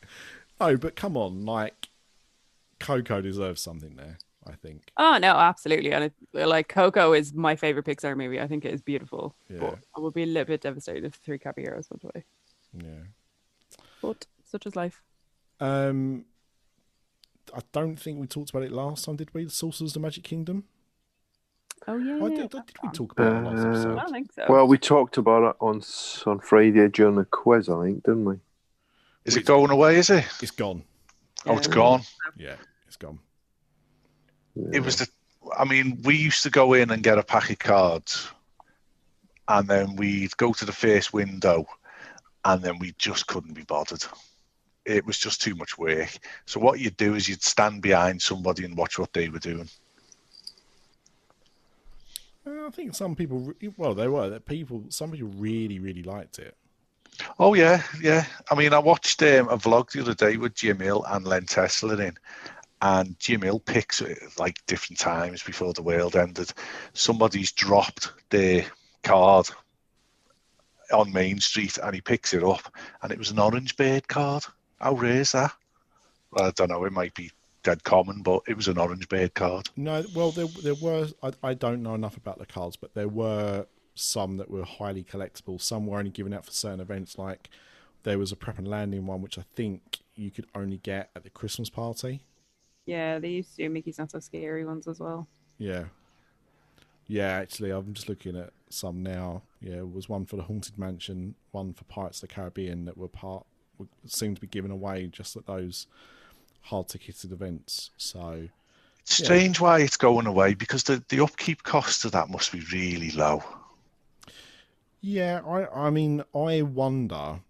No, 0.61 0.77
but 0.77 0.97
come 0.97 1.17
on, 1.17 1.45
like 1.47 1.89
Coco 2.79 3.21
deserves 3.21 3.61
something 3.63 3.97
there. 3.97 4.19
I 4.47 4.53
think. 4.53 4.91
Oh 4.97 5.19
no, 5.21 5.35
absolutely. 5.37 5.93
And 5.93 6.05
it, 6.05 6.15
like 6.47 6.69
Coco 6.69 7.13
is 7.13 7.35
my 7.35 7.57
favorite 7.57 7.85
Pixar 7.85 8.17
movie. 8.17 8.41
I 8.41 8.47
think 8.47 8.65
it 8.65 8.73
is 8.73 8.81
beautiful. 8.81 9.35
Yeah. 9.51 9.59
But 9.61 9.79
I 9.97 10.01
would 10.01 10.15
be 10.15 10.23
a 10.23 10.27
little 10.27 10.47
bit 10.47 10.63
devastated 10.63 11.05
if 11.05 11.15
Three 11.15 11.39
Caballeros 11.39 11.89
went 11.91 12.05
away. 12.05 12.25
Yeah. 12.73 13.05
But 14.01 14.27
such 14.45 14.67
is 14.67 14.75
life. 14.77 15.03
Um, 15.61 16.25
I 17.55 17.61
don't 17.73 17.97
think 17.97 18.21
we 18.21 18.27
talked 18.27 18.51
about 18.51 18.63
it 18.63 18.73
last 18.73 19.05
time, 19.05 19.17
did 19.17 19.33
we? 19.35 19.45
The 19.45 19.51
Sorcerers 19.51 19.91
of 19.91 19.95
the 19.95 20.01
Magic 20.01 20.25
Kingdom. 20.25 20.65
Oh 21.89 21.97
yeah. 21.97 22.19
Oh, 22.21 22.27
yeah, 22.29 22.37
did, 22.43 22.51
did 22.51 22.77
we 22.83 22.89
talk 22.91 23.13
about 23.13 23.37
it 23.37 23.49
last 23.49 23.65
Uh, 23.65 23.69
episode? 23.71 23.99
I 23.99 24.03
don't 24.03 24.13
think 24.13 24.33
so. 24.33 24.47
well, 24.49 24.67
we 24.69 24.79
talked 24.79 25.17
about 25.17 25.51
it 25.51 25.57
on 25.61 25.83
on 26.27 26.41
Friday 26.41 26.89
during 26.89 27.17
the 27.17 27.25
quiz, 27.25 27.69
I 27.69 27.85
think, 27.85 28.05
didn't 28.05 28.25
we? 28.25 28.37
Is 29.25 29.37
it 29.37 29.45
going 29.47 29.71
away? 29.71 29.97
Is 29.97 30.11
it? 30.11 30.25
It's 30.43 30.51
gone. 30.51 30.83
Oh, 31.47 31.57
it's 31.57 31.67
gone. 31.67 32.03
Yeah, 32.37 32.57
it's 32.87 32.97
gone. 32.97 33.19
It 34.73 34.81
was 34.81 34.97
the. 34.97 35.09
I 35.57 35.65
mean, 35.65 36.01
we 36.05 36.17
used 36.17 36.43
to 36.43 36.51
go 36.51 36.75
in 36.75 36.91
and 36.91 37.03
get 37.03 37.19
a 37.19 37.23
pack 37.23 37.51
of 37.51 37.59
cards, 37.59 38.29
and 39.49 39.67
then 39.67 39.97
we'd 39.97 40.37
go 40.37 40.53
to 40.53 40.65
the 40.67 40.73
first 40.73 41.13
window, 41.15 41.67
and 42.45 42.63
then 42.63 42.79
we 42.79 42.93
just 42.99 43.27
couldn't 43.27 43.55
be 43.55 43.65
bothered. 43.65 44.05
It 44.91 45.07
was 45.07 45.19
just 45.19 45.41
too 45.41 45.55
much 45.55 45.79
work. 45.79 46.19
So 46.47 46.61
what 46.61 46.81
you'd 46.81 46.97
do 46.97 47.15
is 47.15 47.29
you'd 47.29 47.43
stand 47.43 47.83
behind 47.83 48.21
somebody 48.21 48.65
and 48.65 48.77
watch 48.77 48.99
what 48.99 49.13
they 49.13 49.29
were 49.29 49.39
doing. 49.39 49.69
I 52.47 52.71
think 52.71 52.95
some 52.95 53.15
people, 53.15 53.53
well, 53.77 53.95
they 53.95 54.09
were. 54.09 54.31
that 54.31 54.47
People, 54.47 54.85
some 54.89 55.11
people 55.11 55.29
really, 55.37 55.79
really 55.79 56.03
liked 56.03 56.39
it. 56.39 56.57
Oh 57.39 57.55
yeah, 57.55 57.83
yeah. 58.01 58.25
I 58.51 58.55
mean, 58.55 58.73
I 58.73 58.79
watched 58.79 59.23
um, 59.23 59.49
a 59.49 59.59
vlog 59.59 59.91
the 59.91 60.01
other 60.01 60.15
day 60.15 60.37
with 60.37 60.55
Jim 60.55 60.79
Hill 60.79 61.05
and 61.09 61.27
Len 61.27 61.45
Testa 61.45 61.89
in, 61.89 62.17
and 62.81 63.19
Jim 63.19 63.43
Hill 63.43 63.61
picks 63.61 64.01
it 64.01 64.19
like 64.39 64.65
different 64.67 64.99
times 64.99 65.43
before 65.43 65.73
the 65.73 65.83
world 65.83 66.17
ended. 66.17 66.53
Somebody's 66.93 67.53
dropped 67.53 68.13
their 68.31 68.65
card 69.03 69.49
on 70.93 71.13
Main 71.13 71.41
Street, 71.41 71.79
and 71.79 71.95
he 71.95 72.01
picks 72.01 72.33
it 72.33 72.43
up, 72.43 72.73
and 73.03 73.13
it 73.13 73.19
was 73.19 73.31
an 73.31 73.39
orange 73.39 73.77
bird 73.77 74.09
card. 74.09 74.45
How 74.81 74.95
rare 74.95 75.21
is 75.21 75.33
that? 75.33 75.53
Well, 76.31 76.47
I 76.47 76.51
don't 76.53 76.71
know. 76.71 76.85
It 76.85 76.93
might 76.93 77.15
be 77.15 77.31
dead 77.63 77.85
common, 77.85 78.23
but 78.23 78.43
it 78.49 78.57
was 78.57 78.69
an 78.69 78.79
orange 78.79 79.09
bird 79.09 79.35
card. 79.35 79.69
No, 79.77 80.05
well, 80.15 80.31
there 80.31 80.47
there 80.63 80.75
were. 80.75 81.09
I, 81.23 81.33
I 81.43 81.55
don't 81.55 81.83
know 81.83 81.95
enough 81.95 82.17
about 82.17 82.39
the 82.39 82.47
cards, 82.47 82.77
but 82.77 82.95
there 82.95 83.09
were 83.09 83.67
some 83.95 84.37
that 84.39 84.51
were 84.51 84.65
highly 84.65 85.05
collectible. 85.05 85.61
Some 85.61 85.87
were 85.87 85.99
only 85.99 86.11
given 86.11 86.33
out 86.33 86.47
for 86.47 86.53
certain 86.53 86.81
events. 86.81 87.19
Like 87.19 87.51
there 88.03 88.19
was 88.19 88.33
a 88.33 88.37
prep 88.37 88.59
and 88.59 88.69
landing 88.69 89.07
one, 89.07 89.23
which 89.23 89.39
I 89.39 89.45
think 89.55 89.99
you 90.15 90.31
could 90.31 90.47
only 90.55 90.79
get 90.79 91.11
at 91.15 91.25
the 91.25 91.31
Christmas 91.31 91.69
party. 91.69 92.23
Yeah, 92.87 93.19
they 93.19 93.29
used 93.29 93.57
to 93.57 93.65
do 93.65 93.71
Mickey's 93.71 93.99
Not 93.99 94.11
So 94.11 94.21
Scary 94.21 94.65
ones 94.65 94.89
as 94.89 94.99
well. 94.99 95.29
Yeah. 95.59 95.85
Yeah, 97.07 97.33
actually, 97.33 97.71
I'm 97.71 97.93
just 97.93 98.09
looking 98.09 98.37
at 98.37 98.51
some 98.69 99.03
now. 99.03 99.43
Yeah, 99.61 99.79
it 99.79 99.93
was 99.93 100.09
one 100.09 100.27
for 100.27 100.37
the 100.37 100.45
Haunted 100.45 100.79
Mansion, 100.79 101.35
one 101.51 101.73
for 101.73 101.85
Pirates 101.85 102.23
of 102.23 102.29
the 102.29 102.35
Caribbean 102.35 102.85
that 102.85 102.97
were 102.97 103.09
part 103.09 103.47
were, 103.81 103.87
seemed 104.07 104.37
to 104.37 104.41
be 104.41 104.47
given 104.47 104.71
away 104.71 105.09
just 105.09 105.37
at 105.37 105.47
those 105.47 105.87
hard 106.63 106.87
ticketed 106.89 107.33
events. 107.33 107.91
So 107.97 108.49
It's 109.01 109.17
strange 109.17 109.59
why 109.61 109.81
it's 109.81 109.97
going 109.97 110.27
away 110.27 110.55
because 110.55 110.85
the, 110.85 111.03
the 111.09 111.21
upkeep 111.25 111.63
cost 111.65 112.05
of 112.05 112.13
that 112.13 112.29
must 112.31 112.53
be 112.53 112.61
really 112.73 113.11
low. 113.11 113.43
yeah, 115.01 115.41
I 115.47 115.87
I 115.87 115.91
mean, 115.91 116.23
I 116.35 116.63
wonder 116.63 117.41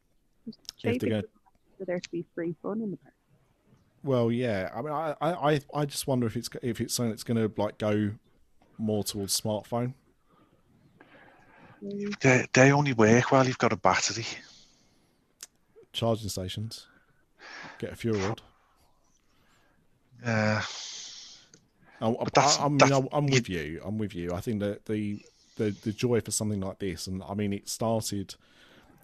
if 0.46 0.54
Shape 0.76 1.00
they're 1.00 1.10
going. 1.10 1.22
for 1.78 1.84
there 1.84 2.00
to 2.00 2.10
be 2.10 2.24
free 2.34 2.54
fun 2.62 2.80
in 2.80 2.92
the 2.92 2.96
park. 2.96 3.14
Well, 4.02 4.32
yeah. 4.32 4.70
I 4.74 4.80
mean, 4.80 4.92
I, 4.92 5.14
I, 5.20 5.52
I- 5.54 5.60
I 5.74 5.84
just 5.84 6.06
wonder 6.06 6.26
if 6.26 6.36
it's 6.36 6.48
if 6.62 6.80
it's 6.80 6.94
something 6.94 7.10
that's 7.10 7.24
going 7.24 7.36
to 7.36 7.52
like 7.60 7.76
go 7.78 8.12
more 8.78 9.04
towards 9.04 9.38
smartphone. 9.38 9.92
They, 12.20 12.46
they 12.52 12.72
only 12.72 12.92
work 12.92 13.32
while 13.32 13.46
you've 13.46 13.58
got 13.58 13.72
a 13.72 13.76
battery. 13.76 14.26
Charging 15.92 16.28
stations. 16.28 16.86
Get 17.78 17.92
a 17.92 17.96
fuel 17.96 18.18
rod. 18.20 18.42
Yeah. 20.24 20.62
I, 22.00 22.10
But 22.12 22.34
that's- 22.34 22.58
I, 22.58 22.64
I 22.64 22.68
mean, 22.68 22.92
I, 22.92 23.02
I'm 23.12 23.26
with 23.26 23.48
you. 23.48 23.80
I'm 23.84 23.98
with 23.98 24.14
you. 24.14 24.32
I 24.32 24.40
think 24.40 24.60
that 24.60 24.86
the, 24.86 25.20
the 25.56 25.70
the 25.82 25.92
joy 25.92 26.20
for 26.20 26.30
something 26.30 26.60
like 26.60 26.78
this, 26.78 27.06
and 27.06 27.22
I 27.28 27.34
mean, 27.34 27.52
it 27.52 27.68
started. 27.68 28.34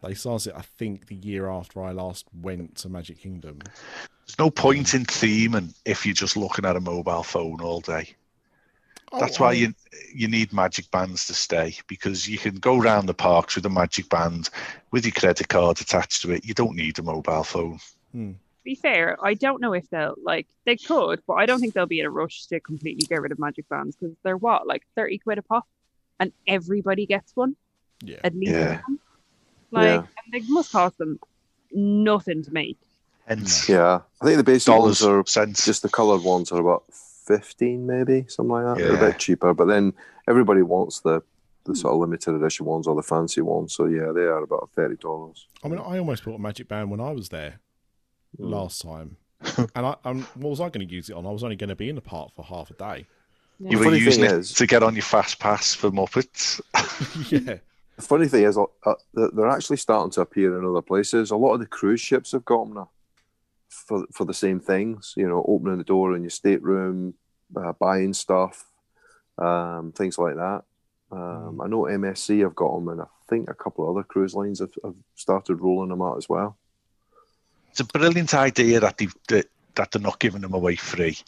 They 0.02 0.14
started, 0.14 0.54
I 0.56 0.62
think, 0.78 1.06
the 1.06 1.14
year 1.14 1.48
after 1.48 1.82
I 1.82 1.92
last 1.92 2.26
went 2.42 2.76
to 2.78 2.88
Magic 2.88 3.18
Kingdom. 3.18 3.58
There's 4.26 4.38
no 4.38 4.50
point 4.50 4.94
um, 4.94 5.00
in 5.00 5.06
theming 5.06 5.74
if 5.84 6.04
you're 6.04 6.14
just 6.14 6.36
looking 6.36 6.64
at 6.66 6.76
a 6.76 6.80
mobile 6.80 7.22
phone 7.22 7.60
all 7.62 7.80
day. 7.80 8.14
Oh, 9.12 9.20
That's 9.20 9.40
Oh, 9.40 9.44
why 9.44 9.52
you 9.52 9.72
you 10.12 10.28
need 10.28 10.52
magic 10.52 10.90
bands 10.90 11.26
to 11.26 11.34
stay 11.34 11.76
because 11.86 12.26
you 12.28 12.38
can 12.38 12.56
go 12.56 12.76
around 12.78 13.06
the 13.06 13.14
parks 13.14 13.54
with 13.54 13.64
a 13.66 13.70
magic 13.70 14.08
band 14.08 14.50
with 14.90 15.04
your 15.04 15.12
credit 15.12 15.48
card 15.48 15.80
attached 15.80 16.22
to 16.22 16.32
it. 16.32 16.44
You 16.44 16.54
don't 16.54 16.74
need 16.76 16.98
a 16.98 17.02
mobile 17.02 17.44
phone. 17.44 17.78
Hmm. 18.12 18.32
To 18.32 18.64
be 18.64 18.74
fair, 18.74 19.16
I 19.22 19.34
don't 19.34 19.60
know 19.60 19.74
if 19.74 19.88
they'll 19.90 20.16
like 20.22 20.48
they 20.64 20.76
could, 20.76 21.22
but 21.26 21.34
I 21.34 21.46
don't 21.46 21.60
think 21.60 21.74
they'll 21.74 21.86
be 21.86 22.00
in 22.00 22.06
a 22.06 22.10
rush 22.10 22.46
to 22.46 22.58
completely 22.60 23.06
get 23.06 23.20
rid 23.22 23.30
of 23.32 23.38
magic 23.38 23.68
bands 23.68 23.94
because 23.96 24.16
they're 24.24 24.36
what 24.36 24.66
like 24.66 24.82
thirty 24.96 25.18
quid 25.18 25.38
a 25.38 25.42
pop, 25.42 25.66
and 26.18 26.32
everybody 26.48 27.06
gets 27.06 27.30
one 27.36 27.54
Yeah. 28.02 28.18
at 28.24 28.34
least. 28.34 28.52
Yeah. 28.52 28.80
Like, 29.70 29.84
Yeah. 29.84 30.06
and 30.24 30.32
they 30.32 30.40
must 30.48 30.72
cost 30.72 30.98
them 30.98 31.20
nothing 31.72 32.42
to 32.44 32.52
make. 32.52 32.78
Hence, 33.28 33.68
Yeah, 33.68 34.00
I 34.20 34.24
think 34.24 34.36
the 34.36 34.44
basic 34.44 34.66
dollars 34.66 35.02
ones 35.02 35.02
are 35.02 35.26
cents. 35.26 35.64
just 35.64 35.82
the 35.82 35.88
coloured 35.88 36.22
ones 36.22 36.50
are 36.52 36.60
about 36.60 36.84
fifteen, 37.26 37.86
maybe 37.86 38.24
something 38.28 38.52
like 38.52 38.64
that. 38.64 38.78
They're 38.82 38.96
a 38.96 39.10
bit 39.10 39.18
cheaper, 39.18 39.52
but 39.54 39.66
then 39.66 39.92
everybody 40.28 40.62
wants 40.62 41.00
the 41.00 41.22
the 41.64 41.74
sort 41.74 41.94
of 41.94 42.00
limited 42.00 42.32
edition 42.34 42.64
ones 42.64 42.86
or 42.86 42.94
the 42.94 43.02
fancy 43.02 43.40
ones. 43.40 43.74
So 43.74 43.86
yeah, 43.86 44.12
they 44.14 44.22
are 44.22 44.42
about 44.42 44.70
thirty 44.74 44.96
dollars. 44.96 45.46
I 45.64 45.68
mean, 45.68 45.80
I 45.80 45.98
almost 45.98 46.24
bought 46.24 46.36
a 46.36 46.38
Magic 46.38 46.68
Band 46.68 46.90
when 46.90 47.00
I 47.00 47.10
was 47.12 47.28
there 47.30 47.60
Hmm. 48.38 48.50
last 48.50 48.82
time, 48.82 49.16
and 49.74 49.86
I, 49.86 49.96
um, 50.04 50.22
what 50.34 50.50
was 50.50 50.60
I 50.60 50.68
going 50.68 50.86
to 50.86 50.92
use 50.94 51.08
it 51.10 51.14
on? 51.16 51.26
I 51.26 51.30
was 51.30 51.42
only 51.42 51.56
going 51.56 51.68
to 51.70 51.76
be 51.76 51.88
in 51.88 51.94
the 51.94 52.02
park 52.02 52.32
for 52.34 52.44
half 52.44 52.70
a 52.70 52.74
day. 52.74 53.06
you 53.58 53.78
Yeah. 53.78 53.86
were 53.86 53.94
using 53.94 54.24
thing 54.24 54.34
it 54.34 54.38
is- 54.40 54.52
to 54.54 54.66
get 54.66 54.82
on 54.82 54.94
your 54.94 55.02
fast 55.02 55.38
pass 55.38 55.74
for 55.74 55.90
Muppets. 55.90 56.60
yeah, 57.32 57.56
The 57.96 58.02
funny 58.02 58.28
thing 58.28 58.44
is, 58.44 58.58
uh, 58.58 58.64
uh, 58.84 58.94
they're 59.14 59.30
they're 59.32 59.48
actually 59.48 59.78
starting 59.78 60.10
to 60.12 60.20
appear 60.20 60.58
in 60.58 60.64
other 60.66 60.82
places. 60.82 61.30
A 61.30 61.36
lot 61.36 61.54
of 61.54 61.60
the 61.60 61.66
cruise 61.66 62.00
ships 62.00 62.32
have 62.32 62.44
got 62.44 62.64
them 62.66 62.74
now 62.74 62.90
for 63.86 64.06
for 64.12 64.24
the 64.24 64.34
same 64.34 64.60
things. 64.60 65.14
You 65.16 65.28
know, 65.28 65.44
opening 65.46 65.78
the 65.78 65.84
door 65.84 66.14
in 66.16 66.22
your 66.22 66.30
stateroom, 66.30 67.14
uh, 67.56 67.72
buying 67.72 68.14
stuff, 68.14 68.64
um, 69.38 69.92
things 69.92 70.18
like 70.18 70.36
that. 70.36 70.62
Um, 71.12 71.60
I 71.62 71.68
know 71.68 71.82
MSC 71.82 72.40
have 72.42 72.54
got 72.54 72.74
them, 72.74 72.88
and 72.88 73.02
I 73.02 73.06
think 73.28 73.48
a 73.48 73.54
couple 73.54 73.88
of 73.88 73.96
other 73.96 74.04
cruise 74.04 74.34
lines 74.34 74.60
have, 74.60 74.72
have 74.82 74.94
started 75.14 75.56
rolling 75.56 75.90
them 75.90 76.02
out 76.02 76.16
as 76.16 76.28
well. 76.28 76.56
It's 77.70 77.80
a 77.80 77.84
brilliant 77.84 78.34
idea 78.34 78.80
that 78.80 78.98
they 78.98 79.08
that, 79.28 79.46
that 79.74 79.90
they're 79.92 80.02
not 80.02 80.18
giving 80.18 80.40
them 80.40 80.54
away 80.54 80.76
free. 80.76 81.18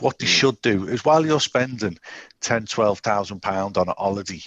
What 0.00 0.18
they 0.18 0.26
should 0.26 0.60
do 0.60 0.88
is 0.88 1.04
while 1.04 1.24
you're 1.24 1.40
spending 1.40 1.98
ten, 2.40 2.66
twelve 2.66 2.98
thousand 2.98 3.40
pound 3.40 3.78
on 3.78 3.88
a 3.88 3.94
holiday, 3.96 4.42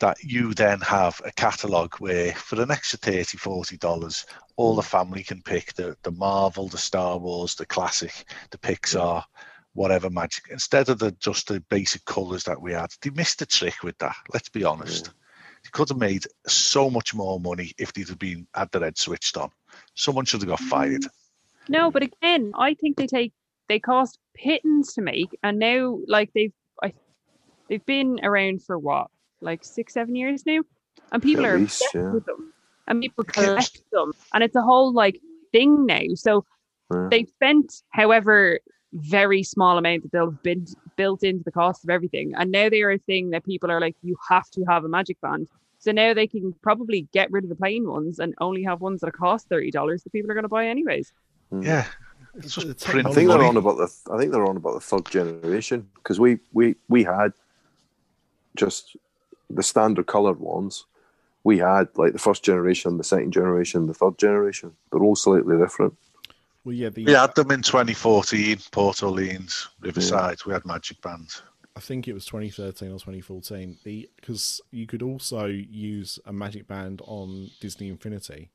that 0.00 0.22
you 0.22 0.54
then 0.54 0.80
have 0.80 1.20
a 1.24 1.32
catalogue 1.32 1.94
where 1.98 2.32
for 2.34 2.60
an 2.60 2.70
extra 2.70 2.98
30 2.98 3.38
40 3.38 3.76
dollars 3.78 4.26
all 4.56 4.74
the 4.76 4.82
family 4.82 5.22
can 5.22 5.42
pick 5.42 5.74
the, 5.74 5.96
the 6.02 6.10
marvel 6.12 6.68
the 6.68 6.78
star 6.78 7.18
wars 7.18 7.54
the 7.54 7.66
classic 7.66 8.24
the 8.50 8.58
pixar 8.58 9.22
whatever 9.74 10.10
magic 10.10 10.44
instead 10.50 10.88
of 10.88 10.98
the 10.98 11.10
just 11.12 11.48
the 11.48 11.60
basic 11.68 12.04
colors 12.04 12.44
that 12.44 12.60
we 12.60 12.72
had 12.72 12.90
they 13.02 13.10
missed 13.10 13.38
the 13.38 13.46
trick 13.46 13.82
with 13.82 13.96
that 13.98 14.16
let's 14.32 14.48
be 14.48 14.64
honest 14.64 15.10
They 15.64 15.70
could 15.72 15.88
have 15.88 15.98
made 15.98 16.24
so 16.46 16.88
much 16.90 17.14
more 17.14 17.40
money 17.40 17.72
if 17.78 17.92
they'd 17.92 18.08
have 18.08 18.18
been 18.18 18.46
had 18.54 18.70
the 18.70 18.80
red 18.80 18.96
switched 18.96 19.36
on. 19.36 19.50
Someone 19.94 20.24
should 20.24 20.40
have 20.40 20.48
got 20.48 20.60
fired. 20.60 21.04
No, 21.68 21.90
but 21.90 22.02
again, 22.02 22.52
I 22.54 22.74
think 22.74 22.96
they 22.96 23.06
take 23.06 23.32
they 23.68 23.78
cost 23.78 24.18
pittance 24.34 24.94
to 24.94 25.02
make, 25.02 25.36
and 25.42 25.58
now 25.58 25.98
like 26.06 26.30
they've 26.34 26.52
I, 26.82 26.92
they've 27.68 27.84
been 27.84 28.20
around 28.22 28.62
for 28.62 28.78
what 28.78 29.08
like 29.40 29.64
six 29.64 29.94
seven 29.94 30.14
years 30.16 30.44
now, 30.46 30.60
and 31.12 31.22
people 31.22 31.44
At 31.46 31.52
are 31.52 31.58
least, 31.58 31.80
obsessed 31.82 31.94
yeah. 31.94 32.10
with 32.12 32.26
them, 32.26 32.52
and 32.86 33.00
people 33.00 33.24
Because- 33.24 33.44
collect 33.44 33.82
them, 33.92 34.12
and 34.34 34.42
it's 34.44 34.56
a 34.56 34.62
whole 34.62 34.92
like 34.92 35.20
thing 35.52 35.86
now. 35.86 36.02
So 36.14 36.44
Yeah. 36.92 37.08
they've 37.10 37.28
spent 37.28 37.82
however 37.90 38.60
very 38.94 39.42
small 39.42 39.76
amount 39.76 40.02
that 40.02 40.12
they'll 40.12 40.30
have 40.30 40.42
been 40.42 40.66
built 40.96 41.22
into 41.22 41.44
the 41.44 41.52
cost 41.52 41.84
of 41.84 41.90
everything, 41.90 42.34
and 42.34 42.50
now 42.50 42.68
they 42.68 42.82
are 42.82 42.92
a 42.92 42.98
thing 42.98 43.30
that 43.30 43.44
people 43.44 43.70
are 43.70 43.80
like, 43.80 43.96
you 44.02 44.16
have 44.28 44.48
to 44.50 44.64
have 44.64 44.84
a 44.84 44.88
magic 44.88 45.20
band. 45.20 45.48
So 45.80 45.92
now 45.92 46.12
they 46.14 46.26
can 46.26 46.54
probably 46.62 47.02
get 47.12 47.30
rid 47.30 47.44
of 47.44 47.50
the 47.50 47.56
plain 47.56 47.86
ones 47.88 48.18
and 48.18 48.34
only 48.40 48.64
have 48.64 48.80
ones 48.80 49.00
that 49.02 49.12
cost 49.12 49.48
thirty 49.48 49.70
dollars 49.70 50.02
that 50.02 50.10
people 50.12 50.30
are 50.30 50.34
going 50.34 50.42
to 50.44 50.48
buy 50.48 50.66
anyways. 50.66 51.12
Mm. 51.52 51.64
Yeah. 51.64 51.86
It's 52.34 52.54
just 52.54 52.66
the 52.66 52.98
I 52.98 53.12
think 53.12 53.28
they're 53.28 53.42
on 53.44 53.56
about 53.56 53.76
the. 53.76 54.12
I 54.12 54.18
think 54.18 54.32
they're 54.32 54.46
on 54.46 54.56
about 54.56 54.74
the 54.74 54.80
third 54.80 55.06
generation 55.10 55.88
because 55.96 56.18
we 56.18 56.38
we 56.52 56.74
we 56.88 57.04
had 57.04 57.32
just 58.56 58.96
the 59.50 59.62
standard 59.62 60.06
coloured 60.06 60.40
ones. 60.40 60.86
We 61.44 61.58
had 61.58 61.88
like 61.96 62.12
the 62.12 62.18
first 62.18 62.44
generation, 62.44 62.98
the 62.98 63.04
second 63.04 63.32
generation, 63.32 63.86
the 63.86 63.94
third 63.94 64.18
generation. 64.18 64.72
They're 64.90 65.02
all 65.02 65.16
slightly 65.16 65.56
different. 65.56 65.96
Well, 66.64 66.74
yeah, 66.74 66.90
the, 66.90 67.04
We 67.04 67.12
had 67.12 67.34
them 67.34 67.50
in 67.50 67.62
2014, 67.62 68.58
Port 68.72 69.02
Orleans, 69.02 69.68
Riverside. 69.80 70.38
We 70.44 70.52
had 70.52 70.66
Magic 70.66 71.00
Bands. 71.00 71.42
I 71.74 71.80
think 71.80 72.08
it 72.08 72.12
was 72.12 72.26
2013 72.26 72.88
or 72.88 72.98
2014. 72.98 73.78
Because 73.84 74.60
you 74.70 74.86
could 74.86 75.00
also 75.00 75.46
use 75.46 76.18
a 76.26 76.32
magic 76.32 76.66
band 76.66 77.00
on 77.06 77.50
Disney 77.60 77.88
Infinity. 77.88 78.50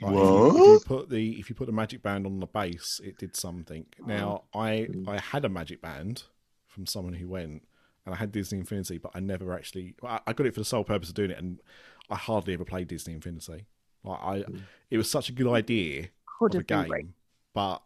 Like, 0.00 0.12
if, 0.12 0.18
you, 0.18 0.48
if 0.48 0.56
you 0.56 0.80
put 0.84 1.08
the 1.08 1.40
if 1.40 1.48
you 1.48 1.56
put 1.56 1.66
the 1.66 1.72
magic 1.72 2.02
band 2.02 2.26
on 2.26 2.38
the 2.38 2.46
base, 2.46 3.00
it 3.02 3.16
did 3.16 3.34
something. 3.34 3.86
Now 4.06 4.42
mm. 4.54 5.08
I 5.08 5.10
I 5.10 5.18
had 5.18 5.46
a 5.46 5.48
magic 5.48 5.80
band 5.80 6.24
from 6.68 6.86
someone 6.86 7.14
who 7.14 7.28
went, 7.28 7.66
and 8.06 8.14
I 8.14 8.18
had 8.18 8.32
Disney 8.32 8.58
Infinity, 8.60 8.96
but 8.98 9.10
I 9.14 9.20
never 9.20 9.52
actually. 9.52 9.94
I, 10.02 10.20
I 10.26 10.32
got 10.32 10.46
it 10.46 10.54
for 10.54 10.60
the 10.60 10.64
sole 10.64 10.84
purpose 10.84 11.08
of 11.10 11.14
doing 11.16 11.30
it, 11.32 11.38
and 11.38 11.60
I 12.08 12.14
hardly 12.14 12.54
ever 12.54 12.64
played 12.64 12.88
Disney 12.88 13.12
Infinity. 13.12 13.66
Like 14.04 14.20
I, 14.22 14.44
it 14.90 14.96
was 14.96 15.10
such 15.10 15.28
a 15.28 15.32
good 15.32 15.48
idea 15.48 16.08
Could 16.38 16.54
of 16.54 16.58
a 16.58 16.58
have 16.60 16.66
been 16.66 16.78
game, 16.82 16.88
great. 16.88 17.06
but 17.52 17.82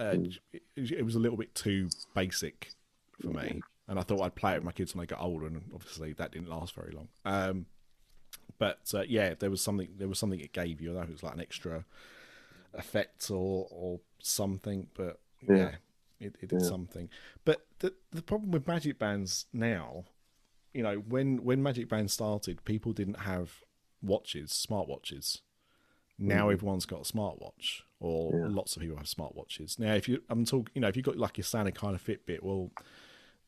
uh, 0.00 0.16
it, 0.52 0.62
it 0.76 1.04
was 1.04 1.14
a 1.14 1.18
little 1.18 1.36
bit 1.36 1.54
too 1.54 1.88
basic 2.14 2.70
for 3.20 3.28
me. 3.28 3.60
And 3.86 3.98
I 3.98 4.02
thought 4.02 4.20
I'd 4.22 4.34
play 4.34 4.52
it 4.52 4.56
with 4.56 4.64
my 4.64 4.72
kids 4.72 4.94
when 4.94 5.00
they 5.02 5.06
got 5.06 5.20
older, 5.22 5.46
and 5.46 5.62
obviously 5.74 6.12
that 6.14 6.32
didn't 6.32 6.48
last 6.50 6.74
very 6.74 6.92
long. 6.92 7.08
Um, 7.24 7.66
but 8.58 8.80
uh, 8.94 9.02
yeah, 9.08 9.34
there 9.38 9.50
was 9.50 9.62
something. 9.62 9.88
There 9.96 10.08
was 10.08 10.18
something 10.18 10.40
it 10.40 10.52
gave 10.52 10.80
you. 10.80 10.90
I 10.90 10.92
don't 10.94 10.96
know 10.96 11.02
if 11.04 11.08
it 11.10 11.12
was 11.12 11.22
like 11.22 11.34
an 11.34 11.40
extra 11.40 11.84
effect 12.74 13.30
or 13.30 13.66
or 13.70 14.00
something, 14.20 14.88
but 14.94 15.20
yeah, 15.48 15.56
Yeah. 15.56 15.70
it, 16.20 16.36
it 16.40 16.48
did 16.48 16.60
Yeah. 16.62 16.68
something. 16.68 17.08
But 17.44 17.66
the 17.80 17.94
the 18.12 18.22
problem 18.22 18.50
with 18.50 18.66
magic 18.66 18.98
bands 18.98 19.46
now, 19.52 20.04
you 20.74 20.82
know, 20.82 20.96
when 20.96 21.44
when 21.44 21.62
magic 21.62 21.88
bands 21.88 22.12
started, 22.12 22.64
people 22.64 22.92
didn't 22.92 23.20
have 23.20 23.60
watches, 24.02 24.50
smartwatches. 24.50 25.40
Now 26.18 26.48
everyone's 26.48 26.86
got 26.86 27.08
a 27.08 27.12
smartwatch, 27.12 27.82
or 28.00 28.32
Yeah. 28.34 28.48
lots 28.48 28.74
of 28.76 28.82
people 28.82 28.96
have 28.96 29.06
smartwatches. 29.06 29.78
Now, 29.78 29.94
if 29.94 30.08
you, 30.08 30.22
I'm 30.28 30.44
talking, 30.44 30.72
you 30.74 30.80
know, 30.80 30.88
if 30.88 30.96
you've 30.96 31.04
got 31.06 31.16
like 31.16 31.38
your 31.38 31.44
standard 31.44 31.76
kind 31.76 31.94
of 31.94 32.04
Fitbit, 32.04 32.42
well, 32.42 32.72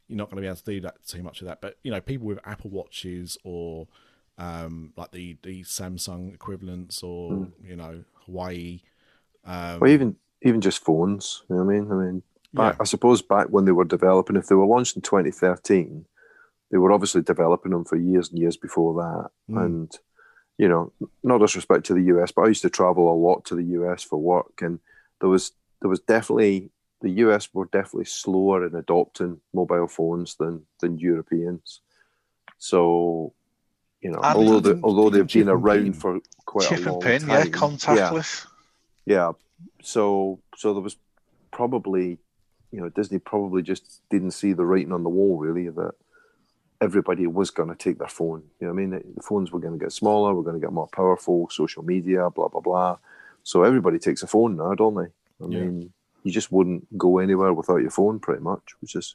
you're 0.07 0.17
not 0.17 0.31
going 0.31 0.37
to 0.37 0.43
be 0.43 0.47
able 0.47 0.57
to 0.57 0.65
do 0.65 0.81
that 0.83 1.05
too 1.05 1.23
much 1.23 1.41
of 1.41 1.49
that. 1.49 1.61
But 1.61 1.79
you 1.83 1.91
know, 1.91 2.01
people 2.01 2.29
with 2.29 2.39
Apple 2.45 2.71
watches 2.71 3.37
or 3.43 3.89
um, 4.39 4.93
like 4.97 5.11
the 5.11 5.37
the 5.43 5.63
Samsung 5.65 6.33
equivalents, 6.33 7.03
or 7.03 7.49
you 7.63 7.75
know, 7.77 8.05
Huawei. 8.29 8.83
Um, 9.45 9.83
Or 9.83 9.89
even 9.89 10.17
even 10.43 10.61
just 10.61 10.85
phones. 10.85 11.43
You 11.51 11.57
know 11.57 11.65
what 11.65 11.75
I 11.75 11.79
mean? 11.81 11.93
I 11.93 11.95
mean, 11.95 12.23
back, 12.53 12.75
Yeah. 12.75 12.83
I 12.83 12.85
suppose 12.85 13.23
back 13.23 13.49
when 13.49 13.65
they 13.65 13.73
were 13.73 13.85
developing, 13.85 14.37
if 14.37 14.47
they 14.47 14.55
were 14.55 14.67
launched 14.67 14.97
in 14.97 15.03
2013, 15.03 16.05
they 16.71 16.79
were 16.79 16.93
obviously 16.93 17.23
developing 17.23 17.73
them 17.73 17.85
for 17.85 17.97
years 17.97 18.31
and 18.31 18.39
years 18.39 18.57
before 18.57 18.95
that. 19.03 19.31
Mm. 19.55 19.65
And 19.65 19.99
you 20.59 20.69
know, 20.69 20.93
no 21.23 21.39
disrespect 21.39 21.87
to 21.87 21.95
the 21.95 22.03
US, 22.15 22.33
but 22.33 22.43
I 22.43 22.49
used 22.49 22.63
to 22.63 22.71
travel 22.71 23.11
a 23.11 23.17
lot 23.17 23.45
to 23.47 23.55
the 23.55 23.65
US 23.81 24.03
for 24.03 24.19
work, 24.19 24.61
and 24.61 24.79
there 25.21 25.31
was 25.31 25.53
there 25.81 25.89
was 25.89 26.01
definitely 26.01 26.71
the 27.01 27.11
US 27.25 27.49
were 27.55 27.65
definitely 27.73 28.05
slower 28.05 28.67
in 28.67 28.75
adopting 28.75 29.41
mobile 29.55 29.87
phones 29.89 30.35
than 30.37 30.67
than 30.81 30.99
Europeans. 30.99 31.81
So, 32.59 33.33
you 34.03 34.11
know, 34.11 34.21
And 34.23 34.37
although 34.37 34.59
even- 34.59 34.81
they, 34.81 34.87
although 34.87 35.09
they've 35.11 35.27
been 35.27 35.49
around 35.49 35.83
pin. 35.85 35.93
for 35.95 36.21
quite 36.45 36.69
Chip 36.69 36.79
a 36.81 36.83
and 36.83 36.87
long 36.93 37.01
pin, 37.01 37.21
time, 37.23 37.29
yeah, 37.31 37.39
yeah, 37.45 37.51
contactless. 37.51 38.47
yeah. 39.07 39.33
So 39.83 40.41
so 40.57 40.75
there 40.75 40.83
was 40.83 40.97
probably 41.53 42.19
you 42.73 42.81
know 42.81 42.89
Disney 42.89 43.19
probably 43.19 43.63
just 43.63 44.03
didn't 44.11 44.31
see 44.33 44.53
the 44.53 44.65
writing 44.65 44.93
on 44.93 45.03
the 45.03 45.09
wall 45.11 45.39
really 45.39 45.69
that 45.69 45.93
everybody 46.81 47.27
was 47.27 47.51
going 47.51 47.69
to 47.69 47.75
take 47.75 47.99
their 47.99 48.09
phone. 48.09 48.43
You 48.59 48.67
know 48.69 48.73
what 48.75 48.83
I 48.83 48.87
mean? 48.87 49.03
The 49.17 49.23
phones 49.23 49.53
were 49.53 49.61
going 49.61 49.79
to 49.79 49.85
get 49.85 49.93
smaller. 49.93 50.35
We're 50.35 50.43
going 50.43 50.59
to 50.61 50.65
get 50.67 50.73
more 50.73 50.89
powerful. 50.89 51.49
Social 51.51 51.83
media, 51.83 52.31
blah 52.31 52.49
blah 52.49 52.61
blah. 52.61 52.99
So 53.43 53.63
everybody 53.65 53.99
takes 53.99 54.23
a 54.23 54.27
phone 54.27 54.57
now, 54.57 54.75
don't 54.75 54.95
they? 54.95 55.11
I 55.45 55.49
Yeah. 55.49 55.61
mean, 55.65 55.93
you 56.23 56.31
just 56.33 56.53
wouldn't 56.53 56.87
go 56.99 57.19
anywhere 57.19 57.53
without 57.53 57.79
your 57.79 57.91
phone, 57.91 58.19
pretty 58.21 58.43
much, 58.43 58.63
which 58.81 58.95
is 58.95 59.15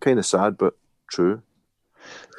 kind 0.00 0.18
of 0.18 0.26
sad 0.26 0.56
but 0.56 0.74
true. 1.10 1.42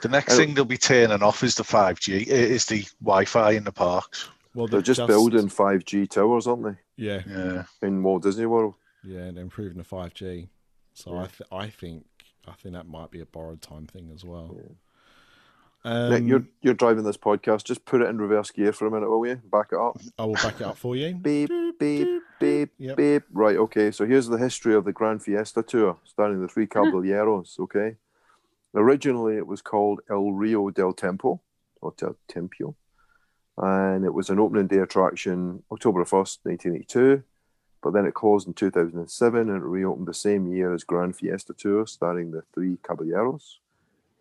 The 0.01 0.09
next 0.09 0.33
Oh. 0.33 0.37
thing 0.37 0.53
they'll 0.53 0.65
be 0.65 0.77
turning 0.77 1.23
off 1.23 1.43
is 1.43 1.55
the 1.55 1.63
5G, 1.63 2.27
is 2.27 2.65
the 2.67 2.85
Wi-Fi 3.01 3.51
in 3.51 3.63
the 3.63 3.71
parks. 3.71 4.29
well, 4.53 4.67
They're 4.67 4.81
just, 4.81 5.05
building 5.05 5.49
five 5.49 5.83
G 5.83 6.07
towers, 6.07 6.47
aren't 6.47 6.63
they, 6.63 6.77
Yeah, 6.95 7.23
Yeah. 7.27 7.63
in 7.81 8.01
Walt 8.03 8.23
Disney 8.23 8.45
World? 8.45 8.75
yeah, 9.03 9.21
and 9.23 9.37
improving 9.37 9.77
the 9.77 9.83
five 9.83 10.13
G. 10.13 10.47
So 10.95 11.13
Yeah. 11.13 11.23
I, 11.23 11.27
th- 11.27 11.49
I 11.51 11.69
think, 11.69 12.05
I 12.47 12.53
think 12.53 12.73
that 12.73 12.87
might 12.87 13.11
be 13.11 13.19
a 13.21 13.25
borrowed 13.25 13.61
time 13.61 13.85
thing 13.85 14.09
as 14.13 14.23
well. 14.25 14.47
Nick, 15.83 16.21
Um, 16.21 16.27
you're 16.27 16.47
you're 16.61 16.73
driving 16.73 17.03
this 17.03 17.17
podcast. 17.17 17.63
Just 17.63 17.85
put 17.85 18.01
it 18.01 18.09
in 18.09 18.17
reverse 18.17 18.49
gear 18.49 18.73
for 18.73 18.87
a 18.87 18.91
minute, 18.91 19.07
will 19.09 19.27
you? 19.27 19.35
Back 19.51 19.67
it 19.71 19.77
up. 19.77 19.99
I 20.17 20.25
will 20.25 20.33
back 20.33 20.55
it 20.59 20.63
up 20.63 20.77
for 20.77 20.95
you. 20.95 21.13
Beep, 21.21 21.51
beep, 21.79 22.07
beep, 22.39 22.69
Yep. 22.79 22.97
beep. 22.97 23.23
Right, 23.31 23.57
okay. 23.57 23.91
So 23.91 24.05
here's 24.07 24.27
the 24.27 24.37
history 24.39 24.73
of 24.73 24.83
the 24.85 24.91
Grand 24.93 25.21
Fiesta 25.21 25.61
Tour, 25.61 25.97
starting 26.05 26.41
the 26.41 26.47
three 26.47 26.65
Caballeros, 26.75 27.57
okay? 27.59 27.97
Originally, 28.73 29.37
it 29.37 29.45
was 29.47 29.61
called 29.61 29.99
El 30.09 30.31
Rio 30.31 30.69
del 30.71 30.93
Tempo, 30.93 31.39
or 31.81 31.93
Del 31.97 32.17
Tempio, 32.27 32.75
and 33.57 34.05
it 34.05 34.13
was 34.13 34.29
an 34.29 34.39
opening 34.39 34.67
day 34.67 34.79
attraction 34.79 35.63
October 35.71 36.03
1st, 36.03 36.39
1982. 36.43 37.23
But 37.85 37.93
then 37.93 38.07
it 38.07 38.15
closed 38.15 38.47
in 38.47 38.55
2007 38.55 39.39
and 39.39 39.57
it 39.57 39.63
reopened 39.63 40.07
the 40.07 40.13
same 40.15 40.51
year 40.51 40.73
as 40.73 40.83
Grand 40.83 41.15
Fiesta 41.15 41.53
Tour, 41.53 41.85
starring 41.85 42.31
the 42.31 42.41
three 42.51 42.79
Caballeros. 42.81 43.59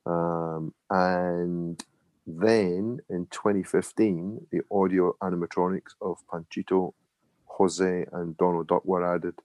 Um, 0.04 0.74
and 0.90 1.82
then 2.26 3.00
in 3.08 3.26
2015, 3.30 4.48
the 4.52 4.60
audio 4.70 5.16
animatronics 5.22 5.94
of 6.02 6.18
Panchito, 6.30 6.92
Jose, 7.46 8.04
and 8.12 8.36
Donald 8.36 8.68
Duck 8.68 8.84
were 8.84 9.14
added. 9.14 9.36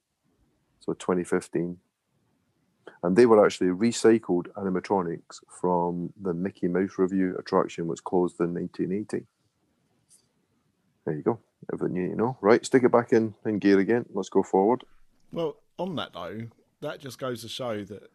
So 0.81 0.91
2015. 0.91 1.77
And 3.01 3.15
they 3.15 3.25
were 3.25 3.45
actually 3.45 3.69
recycled 3.69 4.47
animatronics 4.57 5.39
from 5.61 6.11
the 6.21 6.33
Mickey 6.33 6.67
Mouse 6.67 6.97
Revue 6.97 7.37
attraction, 7.39 7.87
which 7.87 8.03
closed 8.03 8.37
in 8.41 8.53
1980. 8.53 9.25
There 11.05 11.15
you 11.15 11.21
go. 11.21 11.39
Everything 11.71 11.95
you 11.95 12.03
need 12.03 12.11
to 12.11 12.17
know. 12.17 12.37
Right, 12.41 12.65
stick 12.65 12.83
it 12.83 12.91
back 12.91 13.13
in, 13.13 13.35
in 13.45 13.59
gear 13.59 13.79
again. 13.79 14.05
Let's 14.13 14.29
go 14.29 14.43
forward. 14.43 14.83
Well, 15.31 15.57
on 15.77 15.95
that 15.95 16.13
though, 16.13 16.47
that 16.81 16.99
just 16.99 17.19
goes 17.19 17.41
to 17.41 17.49
show 17.49 17.83
that 17.85 18.09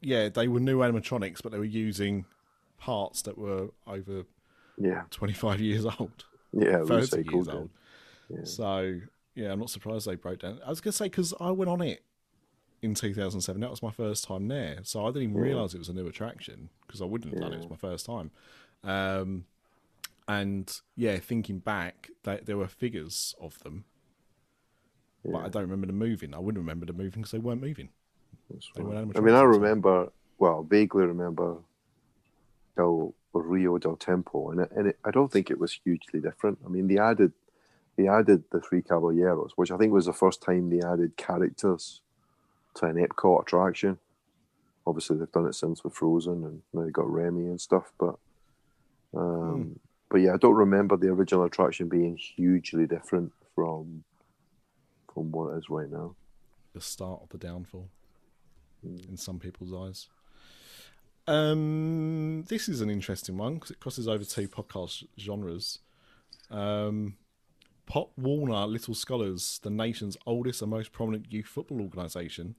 yeah, 0.00 0.28
they 0.28 0.48
were 0.48 0.60
new 0.60 0.78
animatronics, 0.78 1.42
but 1.42 1.52
they 1.52 1.58
were 1.58 1.64
using 1.64 2.26
parts 2.78 3.22
that 3.22 3.38
were 3.38 3.68
over 3.86 4.24
Yeah, 4.78 5.02
twenty 5.10 5.32
five 5.34 5.60
years 5.60 5.86
old, 5.86 6.24
yeah, 6.52 6.82
thirty 6.84 7.24
years 7.30 7.48
old. 7.48 7.70
Yeah. 8.28 8.44
So 8.44 9.00
yeah, 9.34 9.52
I'm 9.52 9.60
not 9.60 9.70
surprised 9.70 10.06
they 10.06 10.16
broke 10.16 10.40
down. 10.40 10.60
I 10.64 10.70
was 10.70 10.80
gonna 10.80 10.92
say 10.92 11.06
because 11.06 11.32
I 11.40 11.50
went 11.50 11.70
on 11.70 11.80
it 11.80 12.02
in 12.82 12.94
2007. 12.94 13.60
That 13.60 13.70
was 13.70 13.82
my 13.82 13.90
first 13.90 14.24
time 14.24 14.48
there, 14.48 14.78
so 14.82 15.04
I 15.04 15.08
didn't 15.08 15.30
even 15.30 15.36
realise 15.36 15.74
it 15.74 15.78
was 15.78 15.88
a 15.88 15.94
new 15.94 16.06
attraction 16.06 16.70
because 16.86 17.00
I 17.00 17.04
wouldn't 17.04 17.32
have 17.32 17.40
done 17.40 17.52
it. 17.52 17.56
It 17.56 17.68
was 17.68 17.70
my 17.70 17.76
first 17.76 18.06
time. 18.06 18.30
Um, 18.84 19.44
and 20.28 20.80
yeah, 20.96 21.18
thinking 21.18 21.58
back, 21.58 22.10
they, 22.24 22.40
there 22.44 22.56
were 22.56 22.68
figures 22.68 23.34
of 23.40 23.58
them, 23.60 23.84
but 25.24 25.38
I 25.38 25.48
don't 25.48 25.62
remember 25.62 25.86
them 25.86 25.98
moving. 25.98 26.34
I 26.34 26.38
wouldn't 26.38 26.60
remember 26.60 26.86
them 26.86 26.96
moving 26.96 27.22
because 27.22 27.32
they 27.32 27.38
weren't 27.38 27.60
moving. 27.60 27.90
They 28.48 28.82
weren't 28.82 29.16
I 29.16 29.20
mean, 29.20 29.34
I 29.34 29.42
remember, 29.42 30.12
well, 30.38 30.62
vaguely 30.62 31.04
remember 31.04 31.56
Del 32.76 33.14
Rio 33.32 33.78
del 33.78 33.96
Tempo, 33.96 34.50
and, 34.50 34.60
it, 34.60 34.70
and 34.74 34.86
it, 34.88 34.98
I 35.04 35.10
don't 35.10 35.30
think 35.30 35.50
it 35.50 35.58
was 35.58 35.78
hugely 35.84 36.20
different. 36.20 36.58
I 36.64 36.68
mean, 36.68 36.88
they 36.88 36.98
added 36.98 37.32
they 37.96 38.08
added 38.08 38.44
the 38.50 38.60
three 38.60 38.82
Caballeros, 38.82 39.52
which 39.56 39.70
I 39.70 39.76
think 39.78 39.92
was 39.92 40.06
the 40.06 40.12
first 40.12 40.42
time 40.42 40.68
they 40.70 40.86
added 40.86 41.16
characters 41.16 42.02
to 42.74 42.86
an 42.86 42.96
Epcot 42.96 43.42
attraction. 43.42 43.98
Obviously, 44.86 45.16
they've 45.16 45.32
done 45.32 45.46
it 45.46 45.54
since 45.54 45.82
with 45.82 45.94
Frozen, 45.94 46.44
and 46.44 46.62
now 46.72 46.84
they 46.84 46.90
got 46.90 47.10
Remy 47.10 47.46
and 47.46 47.60
stuff. 47.60 47.92
But 47.98 48.16
Um, 49.14 49.80
But 50.08 50.18
yeah, 50.18 50.34
I 50.34 50.36
don't 50.36 50.54
remember 50.54 50.96
the 50.96 51.08
original 51.08 51.44
attraction 51.44 51.88
being 51.88 52.16
hugely 52.16 52.86
different 52.86 53.32
from 53.54 54.04
from 55.12 55.32
what 55.32 55.54
it 55.54 55.58
is 55.58 55.70
right 55.70 55.90
now. 55.90 56.14
the 56.74 56.80
start 56.80 57.22
of 57.22 57.28
the 57.30 57.38
downfall 57.38 57.88
in 58.82 59.16
some 59.16 59.38
people's 59.38 59.72
eyes. 59.72 60.08
Um, 61.26 62.44
this 62.48 62.68
is 62.68 62.80
an 62.82 62.90
interesting 62.90 63.36
one 63.36 63.54
because 63.54 63.70
it 63.72 63.80
crosses 63.80 64.06
over 64.06 64.24
two 64.24 64.46
podcast 64.46 65.04
genres. 65.18 65.80
Um, 66.50 67.16
Pop 67.86 68.12
Warner 68.16 68.66
Little 68.66 68.94
Scholars, 68.94 69.58
the 69.62 69.70
nation's 69.70 70.16
oldest 70.26 70.60
and 70.62 70.70
most 70.70 70.92
prominent 70.92 71.32
youth 71.32 71.46
football 71.46 71.80
organisation, 71.80 72.54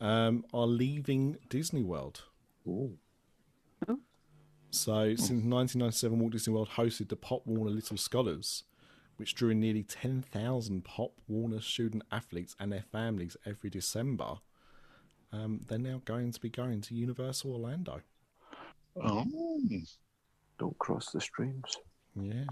um, 0.00 0.44
are 0.54 0.66
leaving 0.66 1.36
Disney 1.48 1.82
World. 1.82 2.22
Ooh. 2.66 2.96
So, 4.70 5.14
since 5.14 5.30
1997, 5.44 6.18
Walt 6.18 6.32
Disney 6.32 6.52
World 6.52 6.70
hosted 6.76 7.08
the 7.08 7.16
Pop 7.16 7.46
Warner 7.46 7.70
Little 7.70 7.96
Scholars, 7.96 8.64
which 9.16 9.34
drew 9.34 9.50
in 9.50 9.60
nearly 9.60 9.82
10,000 9.82 10.84
Pop 10.84 11.12
Warner 11.28 11.60
student 11.60 12.02
athletes 12.12 12.54
and 12.60 12.70
their 12.72 12.84
families 12.92 13.36
every 13.46 13.70
December. 13.70 14.34
Um, 15.32 15.60
they're 15.66 15.78
now 15.78 16.02
going 16.04 16.32
to 16.32 16.40
be 16.40 16.50
going 16.50 16.80
to 16.82 16.94
Universal 16.94 17.52
Orlando. 17.52 18.00
Oh, 19.02 19.24
Don't 20.58 20.78
cross 20.78 21.10
the 21.10 21.20
streams. 21.20 21.76
Yeah. 22.14 22.44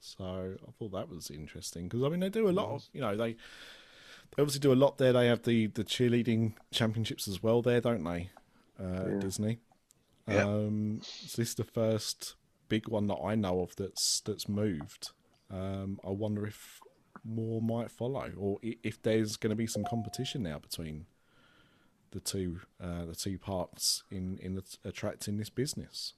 So 0.00 0.54
I 0.66 0.70
thought 0.78 0.92
that 0.92 1.08
was 1.08 1.30
interesting 1.30 1.84
because 1.88 2.02
I 2.02 2.08
mean 2.08 2.20
they 2.20 2.28
do 2.28 2.48
a 2.48 2.52
lot 2.52 2.68
of 2.68 2.84
you 2.92 3.00
know 3.00 3.16
they 3.16 3.32
they 3.32 4.42
obviously 4.42 4.60
do 4.60 4.72
a 4.72 4.74
lot 4.74 4.98
there. 4.98 5.12
They 5.12 5.26
have 5.26 5.42
the 5.42 5.66
the 5.68 5.84
cheerleading 5.84 6.54
championships 6.70 7.26
as 7.26 7.42
well 7.42 7.60
there, 7.62 7.80
don't 7.80 8.04
they? 8.04 8.30
Uh, 8.78 9.08
Yeah. 9.08 9.18
Disney. 9.20 9.58
Yeah. 10.28 10.44
Um, 10.44 11.00
so 11.02 11.42
this 11.42 11.50
is 11.50 11.54
the 11.54 11.64
first 11.64 12.34
big 12.68 12.88
one 12.88 13.06
that 13.08 13.18
I 13.22 13.34
know 13.34 13.60
of 13.60 13.76
that's 13.76 14.20
that's 14.20 14.48
moved. 14.48 15.10
Um, 15.50 15.98
I 16.06 16.10
wonder 16.10 16.46
if 16.46 16.80
more 17.24 17.60
might 17.60 17.90
follow, 17.90 18.32
or 18.36 18.58
if 18.62 19.02
there's 19.02 19.36
going 19.36 19.50
to 19.50 19.56
be 19.56 19.66
some 19.66 19.84
competition 19.84 20.42
now 20.42 20.58
between 20.58 21.06
the 22.12 22.20
two 22.20 22.60
uh, 22.82 23.04
the 23.04 23.14
two 23.14 23.38
parks 23.38 24.04
in 24.10 24.38
in 24.38 24.54
the, 24.54 24.64
attracting 24.84 25.36
this 25.36 25.50
business. 25.50 26.14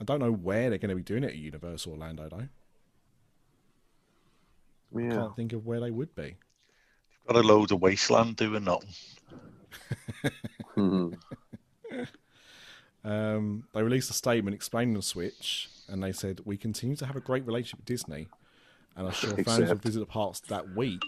I 0.00 0.04
don't 0.04 0.18
know 0.18 0.32
where 0.32 0.68
they're 0.68 0.78
going 0.78 0.90
to 0.90 0.96
be 0.96 1.02
doing 1.02 1.22
it 1.22 1.28
at 1.28 1.36
Universal 1.36 1.92
Orlando 1.92 2.28
though. 2.28 2.48
Yeah. 5.00 5.10
Can't 5.10 5.36
think 5.36 5.52
of 5.52 5.64
where 5.64 5.80
they 5.80 5.90
would 5.90 6.14
be. 6.14 6.36
They've 7.26 7.34
got 7.34 7.44
a 7.44 7.46
load 7.46 7.70
of 7.70 7.80
wasteland 7.80 8.36
doing 8.36 8.64
nothing. 8.64 8.90
Mhm. 10.76 11.18
Um, 13.04 13.64
they 13.74 13.82
released 13.82 14.10
a 14.10 14.14
statement 14.14 14.54
explaining 14.54 14.94
the 14.94 15.02
switch, 15.02 15.68
and 15.88 16.02
they 16.02 16.12
said, 16.12 16.40
"We 16.44 16.56
continue 16.56 16.96
to 16.96 17.06
have 17.06 17.16
a 17.16 17.20
great 17.20 17.44
relationship 17.44 17.80
with 17.80 17.86
Disney, 17.86 18.28
and 18.96 19.08
I'm 19.08 19.12
sure 19.12 19.30
fans 19.44 19.68
will 19.68 19.74
visit 19.74 20.00
the 20.00 20.06
parks 20.06 20.40
that 20.40 20.76
week." 20.76 21.00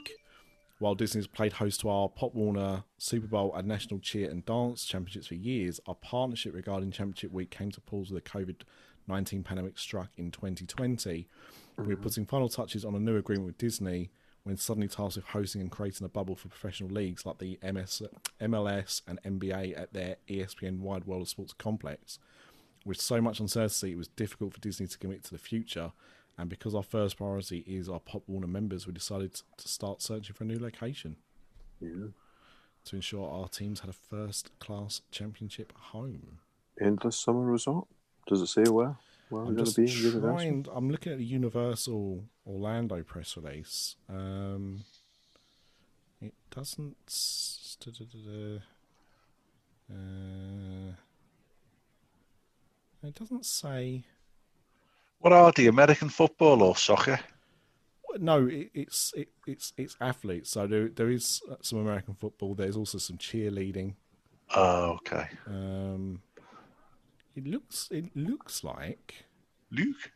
While 0.81 0.97
Disney's 0.97 1.29
played 1.29 1.53
host 1.53 1.81
to 1.81 1.89
our 1.89 2.09
Pop 2.09 2.35
Warner 2.35 2.83
Super 2.99 3.29
Bowl 3.29 3.55
and 3.55 3.69
National 3.69 4.01
Cheer 4.01 4.29
and 4.29 4.45
Dance 4.45 4.85
Championships 4.85 5.29
for 5.29 5.37
years, 5.37 5.79
our 5.87 5.95
partnership 5.95 6.53
regarding 6.53 6.91
Championship 6.91 7.31
Week 7.31 7.49
came 7.49 7.71
to 7.71 7.81
pause 7.81 8.11
with 8.11 8.25
the 8.25 8.29
COVID 8.29 8.63
19 9.07 9.45
pandemic 9.45 9.79
struck 9.79 10.11
in 10.17 10.33
2020. 10.33 11.29
We're 11.79 11.97
putting 11.97 12.27
final 12.27 12.49
touches 12.49 12.85
on 12.85 12.95
a 12.97 12.99
new 12.99 13.17
agreement 13.17 13.47
with 13.47 13.59
Disney 13.59 14.11
when 14.45 14.57
suddenly 14.59 14.89
tasked 14.89 15.17
with 15.17 15.27
hosting 15.27 15.63
and 15.63 15.71
creating 15.71 16.05
a 16.05 16.09
bubble 16.09 16.37
for 16.37 16.49
professional 16.49 16.91
leagues 16.91 17.25
like 17.25 17.39
the 17.39 17.59
MS, 17.63 18.03
MLS 18.41 19.01
and 19.09 19.19
NBA 19.23 19.79
at 19.79 19.93
their 19.95 20.17
ESPN 20.29 20.81
Wide 20.81 21.05
World 21.05 21.23
of 21.23 21.29
Sports 21.29 21.55
complex. 21.55 22.19
With 22.85 23.01
so 23.01 23.23
much 23.23 23.41
uncertainty, 23.41 23.93
it 23.93 23.99
was 23.99 24.09
difficult 24.09 24.53
for 24.53 24.61
Disney 24.61 24.87
to 24.87 24.99
commit 24.99 25.25
to 25.25 25.31
the 25.31 25.39
future. 25.39 25.93
And 26.37 26.51
because 26.51 26.75
our 26.75 26.83
first 26.83 27.17
priority 27.17 27.65
is 27.67 27.89
our 27.89 28.01
Pop 28.01 28.23
Warner 28.27 28.47
members, 28.47 28.87
we 28.87 28.93
decided 28.93 29.33
to 29.35 29.69
start 29.69 30.03
searching 30.03 30.35
for 30.35 30.45
a 30.45 30.47
new 30.47 30.59
location 30.59 31.17
yeah. 31.81 32.09
to 32.85 32.97
ensure 32.97 33.31
our 33.31 33.49
teams 33.49 33.81
had 33.81 33.89
a 33.89 33.95
first 33.95 34.51
class 34.59 35.01
championship 35.11 35.73
home. 35.77 36.41
Endless 36.79 37.19
summer 37.19 37.41
resort. 37.41 37.87
Does 38.27 38.43
it 38.43 38.49
say 38.49 38.65
where? 38.65 38.97
Where 39.35 39.43
we're 39.45 39.51
I'm 39.51 39.57
just 39.59 39.75
to 39.75 39.83
be? 39.83 39.91
in 39.91 39.99
Universal? 39.99 40.37
trying. 40.37 40.67
I'm 40.73 40.91
looking 40.91 41.13
at 41.13 41.19
the 41.19 41.25
Universal 41.25 42.25
Orlando 42.47 43.03
press 43.03 43.37
release. 43.37 43.97
Um, 44.09 44.85
it 46.21 46.35
doesn't. 46.51 46.97
da- 47.85 47.91
da- 47.91 48.05
da- 48.05 48.31
da. 48.31 48.61
Uh, 49.91 50.93
it 53.03 53.15
doesn't 53.15 53.45
say. 53.45 54.05
What 55.19 55.33
are 55.33 55.51
the 55.53 55.67
American 55.67 56.09
football 56.09 56.63
or 56.63 56.77
soccer? 56.77 57.19
No, 58.19 58.47
it, 58.47 58.71
it's 58.75 59.13
it, 59.17 59.29
it's 59.47 59.73
it's 59.77 59.97
athletes. 60.01 60.51
So 60.51 60.67
there 60.69 60.89
there 60.89 61.11
is 61.11 61.43
uh, 61.51 61.57
some 61.61 61.81
American 61.81 62.15
football. 62.15 62.55
There's 62.55 62.77
also 62.77 62.99
some 62.99 63.19
cheerleading. 63.19 63.95
Oh, 64.55 64.93
okay. 65.01 65.27
Um, 65.47 66.23
it 67.35 67.47
looks 67.47 67.89
it 67.91 68.15
looks 68.17 68.65
like 68.65 69.27
Luke? 69.71 70.13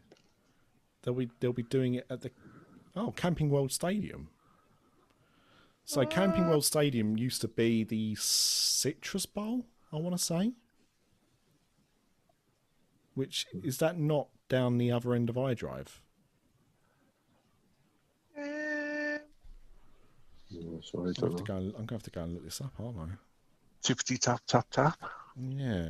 they'll 1.02 1.14
be 1.14 1.30
they'll 1.40 1.52
be 1.52 1.62
doing 1.62 1.94
it 1.94 2.06
at 2.10 2.20
the 2.20 2.30
oh 2.96 3.12
Camping 3.12 3.50
World 3.50 3.72
Stadium. 3.72 4.28
So 5.84 6.04
Camping 6.04 6.48
World 6.48 6.66
Stadium 6.66 7.16
used 7.16 7.40
to 7.40 7.48
be 7.48 7.82
the 7.82 8.14
Citrus 8.16 9.24
Bowl, 9.24 9.64
I 9.90 9.96
want 9.96 10.16
to 10.18 10.22
say. 10.22 10.52
Which 13.14 13.46
is 13.64 13.78
that 13.78 13.98
not 13.98 14.28
down 14.50 14.76
the 14.76 14.92
other 14.92 15.14
end 15.14 15.30
of 15.30 15.36
iDrive? 15.36 15.86
Um, 18.36 19.20
yeah, 20.50 20.78
sorry, 20.82 21.14
I 21.18 21.24
I'm 21.24 21.30
gonna, 21.30 21.30
have 21.30 21.36
to 21.36 21.42
go 21.44 21.56
and, 21.56 21.66
I'm 21.74 21.86
gonna 21.86 21.92
have 21.92 22.02
to 22.02 22.10
go 22.10 22.22
and 22.22 22.34
look 22.34 22.44
this 22.44 22.60
up, 22.60 22.74
aren't 22.78 22.98
I? 22.98 23.04
Tippity 23.82 24.18
tap 24.18 24.42
tap 24.46 24.66
tap. 24.70 24.98
Yeah. 25.38 25.88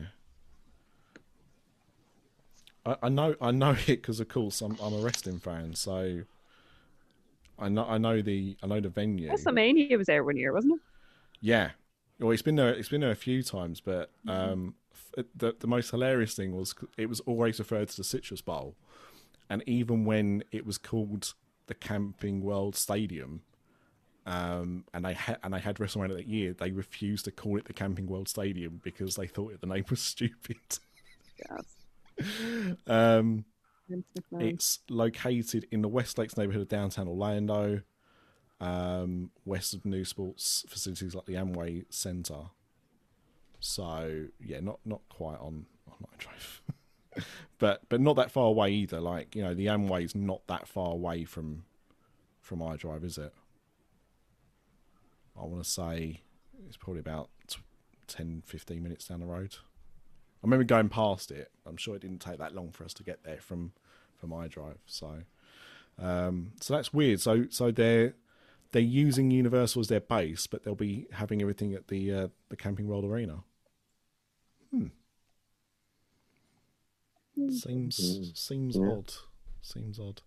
I, 2.89 2.97
I 3.05 3.09
know 3.09 3.35
I 3.41 3.51
know 3.51 3.71
it 3.87 3.87
because 3.87 4.21
of 4.21 4.29
course 4.29 4.61
I'm 4.61 4.77
I'm 4.83 4.95
a 4.95 4.99
wrestling 4.99 5.39
fan, 5.39 5.75
so 5.75 6.23
I 7.59 7.69
know 7.69 7.85
I 7.85 7.99
know 7.99 8.23
the 8.23 8.57
I 8.63 8.67
know 8.67 8.81
the 8.81 8.89
venue. 8.89 9.31
WrestleMania 9.31 9.97
was 9.97 10.07
there 10.07 10.25
one 10.25 10.37
year, 10.37 10.53
wasn't 10.53 10.75
it? 10.75 10.81
Yeah. 11.41 11.71
Well, 12.19 12.33
it's 12.33 12.43
been 12.43 12.57
there. 12.57 12.71
It's 12.71 12.89
been 12.89 13.01
there 13.01 13.11
a 13.11 13.17
few 13.17 13.43
times, 13.43 13.81
but 13.81 14.11
um, 14.27 14.75
the 15.37 15.55
the 15.59 15.67
most 15.67 15.91
hilarious 15.91 16.35
thing 16.35 16.57
was 16.57 16.75
it 16.97 17.09
was 17.09 17.21
always 17.21 17.59
referred 17.59 17.89
to 17.91 17.97
the 17.97 18.05
Citrus 18.05 18.41
Bowl, 18.41 18.75
and 19.49 19.63
even 19.67 20.05
when 20.05 20.43
it 20.51 20.67
was 20.67 20.79
called 20.79 21.35
the 21.67 21.75
Camping 21.75 22.43
World 22.43 22.75
Stadium, 22.75 23.43
um, 24.27 24.85
and 24.93 25.05
they 25.05 25.15
had 25.15 25.39
and 25.45 25.55
they 25.55 25.61
had 25.61 25.77
WrestleMania 25.77 26.17
that 26.17 26.27
year, 26.27 26.53
they 26.55 26.73
refused 26.73 27.25
to 27.27 27.31
call 27.31 27.57
it 27.57 27.67
the 27.67 27.73
Camping 27.73 28.09
World 28.09 28.29
Stadium 28.29 28.81
because 28.83 29.15
they 29.15 29.29
thought 29.29 29.61
the 29.61 29.67
name 29.67 29.85
was 29.89 30.01
stupid. 30.03 30.57
Yes. 31.39 31.78
Um, 32.87 33.45
it's 34.33 34.81
located 34.91 35.67
in 35.71 35.83
the 35.83 35.89
West 35.89 36.19
Lakes 36.19 36.37
neighborhood 36.37 36.63
of 36.63 36.69
downtown 36.69 37.09
Orlando, 37.09 37.83
um, 38.61 39.31
west 39.45 39.73
of 39.75 39.85
new 39.85 40.05
sports 40.05 40.65
facilities 40.69 41.15
like 41.15 41.27
the 41.27 41.35
Amway 41.35 41.85
Center. 41.91 42.51
So 43.61 44.27
yeah, 44.45 44.61
not 44.61 44.81
not 44.85 45.01
quite 45.09 45.39
on 45.39 45.67
on 45.87 45.97
Night 46.01 46.19
Drive, 46.19 46.63
but 47.59 47.83
but 47.89 48.01
not 48.01 48.17
that 48.17 48.31
far 48.31 48.47
away 48.47 48.71
either. 48.73 49.01
Like 49.01 49.35
you 49.35 49.43
know, 49.43 49.55
the 49.55 49.67
Amway's 49.67 50.15
not 50.15 50.47
that 50.49 50.69
far 50.69 50.93
away 50.93 51.25
from 51.25 51.65
from 52.41 52.61
iDrive, 52.61 53.05
is 53.05 53.19
it? 53.19 53.33
I 55.41 55.45
want 55.45 55.63
to 55.63 55.69
say 55.69 56.23
it's 56.67 56.77
probably 56.77 57.01
about 57.01 57.31
t- 57.47 57.61
10, 58.09 58.43
15 58.45 58.83
minutes 58.83 59.07
down 59.07 59.21
the 59.21 59.27
road. 59.27 59.57
I 60.43 60.47
remember 60.47 60.65
going 60.65 60.89
past 60.89 61.31
it. 61.31 61.51
I'm 61.67 61.77
sure 61.77 61.97
it 61.97 62.03
didn't 62.03 62.21
take 62.21 62.39
that 62.39 62.55
long 62.55 62.71
for 62.71 62.85
us 62.85 62.95
to 62.95 63.03
get 63.03 63.25
there 63.25 63.41
from 63.41 63.73
from 64.17 64.31
iDrive. 64.31 64.77
So, 64.87 65.23
um, 65.99 66.53
so 66.61 66.75
that's 66.75 66.93
weird. 66.93 67.21
So, 67.21 67.47
so 67.51 67.71
they're 67.71 68.15
they're 68.73 68.83
using 68.83 69.31
Universal 69.31 69.81
as 69.81 69.89
their 69.89 70.01
base, 70.01 70.47
but 70.47 70.63
they'll 70.65 70.75
be 70.75 71.07
having 71.13 71.41
everything 71.43 71.75
at 71.75 71.89
the 71.89 72.13
uh, 72.13 72.29
the 72.51 72.57
Camping 72.57 72.87
World 72.87 73.05
Arena. 73.05 73.43
Hmm. 74.71 74.87
Seems 77.51 78.33
seems 78.35 78.77
Yeah. 78.77 78.91
odd. 78.93 79.13
Seems 79.63 79.99
odd. 79.99 80.23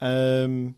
Um. 0.00 0.76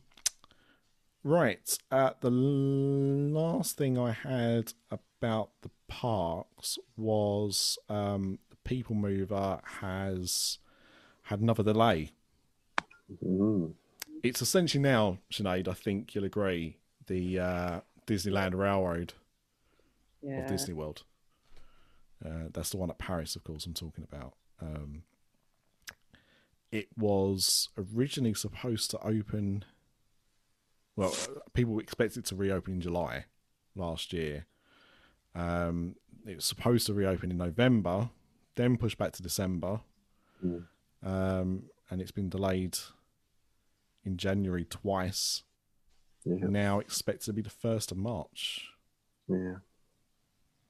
Right. 1.24 1.76
Uh, 1.90 2.12
the 2.20 2.30
last 2.30 3.76
thing 3.76 3.98
I 3.98 4.12
had 4.12 4.74
about 4.90 5.50
the 5.62 5.70
parks 5.88 6.78
was 6.96 7.78
um, 7.88 8.38
People 8.66 8.96
Mover 8.96 9.60
has 9.80 10.58
had 11.22 11.40
another 11.40 11.62
delay. 11.62 12.10
Mm. 13.24 13.74
It's 14.22 14.42
essentially 14.42 14.82
now, 14.82 15.18
Sinead, 15.32 15.68
I 15.68 15.72
think 15.72 16.14
you'll 16.14 16.24
agree, 16.24 16.78
the 17.06 17.38
uh, 17.38 17.80
Disneyland 18.06 18.54
Railroad 18.54 19.14
yeah. 20.20 20.40
of 20.40 20.50
Disney 20.50 20.74
World. 20.74 21.04
Uh, 22.24 22.48
that's 22.52 22.70
the 22.70 22.76
one 22.76 22.90
at 22.90 22.98
Paris, 22.98 23.36
of 23.36 23.44
course, 23.44 23.66
I'm 23.66 23.74
talking 23.74 24.04
about. 24.04 24.34
Um, 24.60 25.02
it 26.72 26.88
was 26.96 27.68
originally 27.94 28.34
supposed 28.34 28.90
to 28.90 29.00
open. 29.06 29.64
Well, 30.96 31.14
people 31.52 31.78
expected 31.78 32.24
to 32.26 32.34
reopen 32.34 32.74
in 32.74 32.80
July 32.80 33.26
last 33.76 34.12
year. 34.12 34.46
Um, 35.36 35.96
it 36.26 36.36
was 36.36 36.44
supposed 36.44 36.86
to 36.86 36.94
reopen 36.94 37.30
in 37.30 37.36
November, 37.36 38.10
then 38.56 38.76
pushed 38.76 38.98
back 38.98 39.12
to 39.12 39.22
December, 39.22 39.80
Mm. 40.44 40.66
um, 41.02 41.70
and 41.88 42.00
it's 42.02 42.10
been 42.10 42.28
delayed 42.28 42.76
in 44.04 44.16
January 44.18 44.64
twice. 44.64 45.44
Yeah. 46.24 46.46
Now 46.48 46.80
expected 46.80 47.26
to 47.26 47.32
be 47.32 47.42
the 47.42 47.50
first 47.50 47.90
of 47.92 47.96
March, 47.98 48.68
Yeah. 49.28 49.56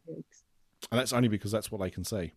Yikes. 0.08 0.42
and 0.90 1.00
that's 1.00 1.12
only 1.12 1.28
because 1.28 1.50
that's 1.50 1.72
what 1.72 1.80
they 1.80 1.90
can 1.90 2.04
see. 2.04 2.32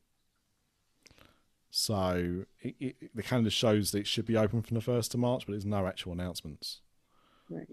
So 1.72 2.46
it, 2.62 2.76
it, 2.80 3.16
the 3.16 3.22
calendar 3.24 3.50
shows 3.52 3.92
that 3.92 4.00
it 4.00 4.08
should 4.08 4.26
be 4.26 4.36
open 4.38 4.62
from 4.64 4.76
the 4.76 4.82
first 4.82 5.14
of 5.14 5.20
March, 5.20 5.46
but 5.46 5.52
there's 5.54 5.66
no 5.66 5.86
actual 5.86 6.14
announcements. 6.14 6.82
Right. 7.50 7.68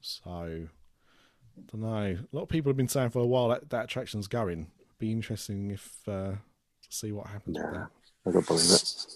So 0.00 0.30
I 0.30 1.60
don't 1.70 1.82
know. 1.82 2.18
A 2.32 2.36
lot 2.36 2.42
of 2.44 2.48
people 2.48 2.70
have 2.70 2.76
been 2.76 2.88
saying 2.88 3.10
for 3.10 3.18
a 3.18 3.26
while 3.26 3.48
that 3.48 3.68
that 3.70 3.84
attraction's 3.84 4.26
going. 4.28 4.70
Be 4.98 5.12
interesting 5.12 5.70
if 5.70 5.98
uh, 6.08 6.32
to 6.32 6.38
see 6.90 7.12
what 7.12 7.28
happens 7.28 7.56
with 7.56 7.66
Nah, 7.66 7.72
that. 7.72 7.88
I 8.26 8.30
don't 8.32 8.46
believe 8.46 8.70
it. 8.70 9.06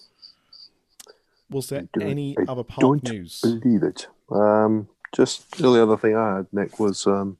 Was 1.50 1.68
there 1.68 1.88
don't- 1.92 2.08
any 2.08 2.36
I 2.38 2.42
other 2.50 2.64
park 2.64 2.80
don't 2.80 3.12
news? 3.12 3.40
Believe 3.42 3.82
it. 3.82 4.08
Um, 4.30 4.88
just 5.14 5.58
the 5.58 5.66
only 5.66 5.80
other 5.80 5.96
thing 5.98 6.16
I 6.16 6.36
had, 6.36 6.46
Nick, 6.52 6.80
was 6.80 7.06
um, 7.06 7.36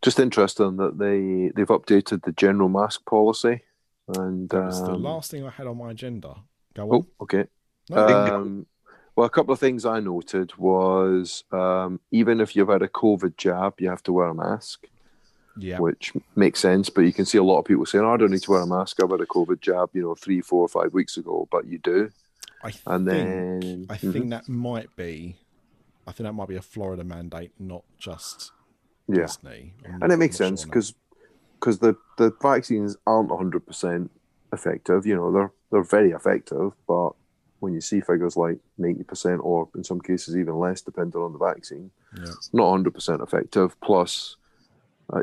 just 0.00 0.20
interesting 0.20 0.76
that 0.76 0.98
they 0.98 1.50
they've 1.54 1.66
updated 1.68 2.22
the 2.22 2.32
general 2.32 2.68
mask 2.68 3.04
policy, 3.04 3.62
and 4.06 4.52
was 4.52 4.80
the 4.82 4.92
um, 4.92 5.02
last 5.02 5.30
thing 5.30 5.44
I 5.44 5.50
had 5.50 5.66
on 5.66 5.76
my 5.78 5.90
agenda. 5.90 6.36
Go 6.74 6.92
oh, 6.92 7.06
okay. 7.20 7.46
No, 7.90 7.96
Um, 8.06 8.66
well, 9.16 9.26
a 9.26 9.30
couple 9.30 9.52
of 9.52 9.58
things 9.58 9.84
I 9.84 9.98
noted 10.00 10.56
was 10.56 11.42
um, 11.50 12.00
even 12.12 12.40
if 12.40 12.54
you've 12.54 12.68
had 12.68 12.82
a 12.82 12.88
COVID 12.88 13.36
jab, 13.36 13.80
you 13.80 13.88
have 13.88 14.02
to 14.04 14.12
wear 14.12 14.28
a 14.28 14.34
mask, 14.34 14.86
yeah, 15.58 15.78
which 15.78 16.12
makes 16.36 16.60
sense. 16.60 16.88
But 16.90 17.02
you 17.02 17.12
can 17.12 17.24
see 17.24 17.38
a 17.38 17.42
lot 17.42 17.58
of 17.58 17.64
people 17.64 17.86
saying, 17.86 18.04
oh, 18.04 18.12
"I 18.14 18.16
don't 18.16 18.30
need 18.30 18.42
to 18.42 18.50
wear 18.50 18.60
a 18.62 18.66
mask. 18.66 19.02
I've 19.02 19.10
had 19.10 19.20
a 19.20 19.26
COVID 19.26 19.60
jab, 19.60 19.90
you 19.92 20.02
know, 20.02 20.14
three, 20.14 20.40
four, 20.40 20.68
five 20.68 20.92
weeks 20.94 21.16
ago." 21.16 21.48
But 21.50 21.66
you 21.66 21.78
do, 21.78 22.10
I 22.62 22.72
and 22.86 23.06
think 23.06 23.06
then 23.06 23.86
I 23.90 23.96
Mhm. 23.96 24.12
think 24.12 24.30
that 24.30 24.48
might 24.48 24.94
be. 24.96 25.36
I 26.06 26.12
think 26.12 26.26
that 26.26 26.32
might 26.32 26.48
be 26.48 26.56
a 26.56 26.62
Florida 26.62 27.04
mandate, 27.04 27.52
not 27.58 27.84
just 27.98 28.52
yeah, 29.08 29.22
Disney. 29.26 29.74
I'm 29.86 30.02
and 30.02 30.12
it 30.12 30.16
makes 30.16 30.36
sense 30.36 30.60
sure 30.62 30.66
because 30.70 30.94
because 31.60 31.78
the 31.80 31.96
the 32.16 32.32
vaccines 32.40 32.96
aren't 33.06 33.30
hundred 33.30 33.66
percent 33.66 34.10
effective. 34.52 35.04
You 35.06 35.16
know, 35.16 35.30
they're 35.32 35.52
they're 35.70 35.82
very 35.82 36.12
effective, 36.12 36.72
but 36.86 37.10
when 37.60 37.74
you 37.74 37.80
see 37.80 38.00
figures 38.00 38.36
like 38.36 38.58
ninety 38.78 39.02
percent, 39.02 39.40
or 39.44 39.68
in 39.74 39.84
some 39.84 40.00
cases 40.00 40.36
even 40.36 40.54
less, 40.58 40.80
depending 40.80 41.20
on 41.20 41.32
the 41.32 41.38
vaccine. 41.38 41.90
Yeah. 42.16 42.32
not 42.54 42.70
hundred 42.70 42.94
percent 42.94 43.20
effective. 43.20 43.78
Plus, 43.82 44.36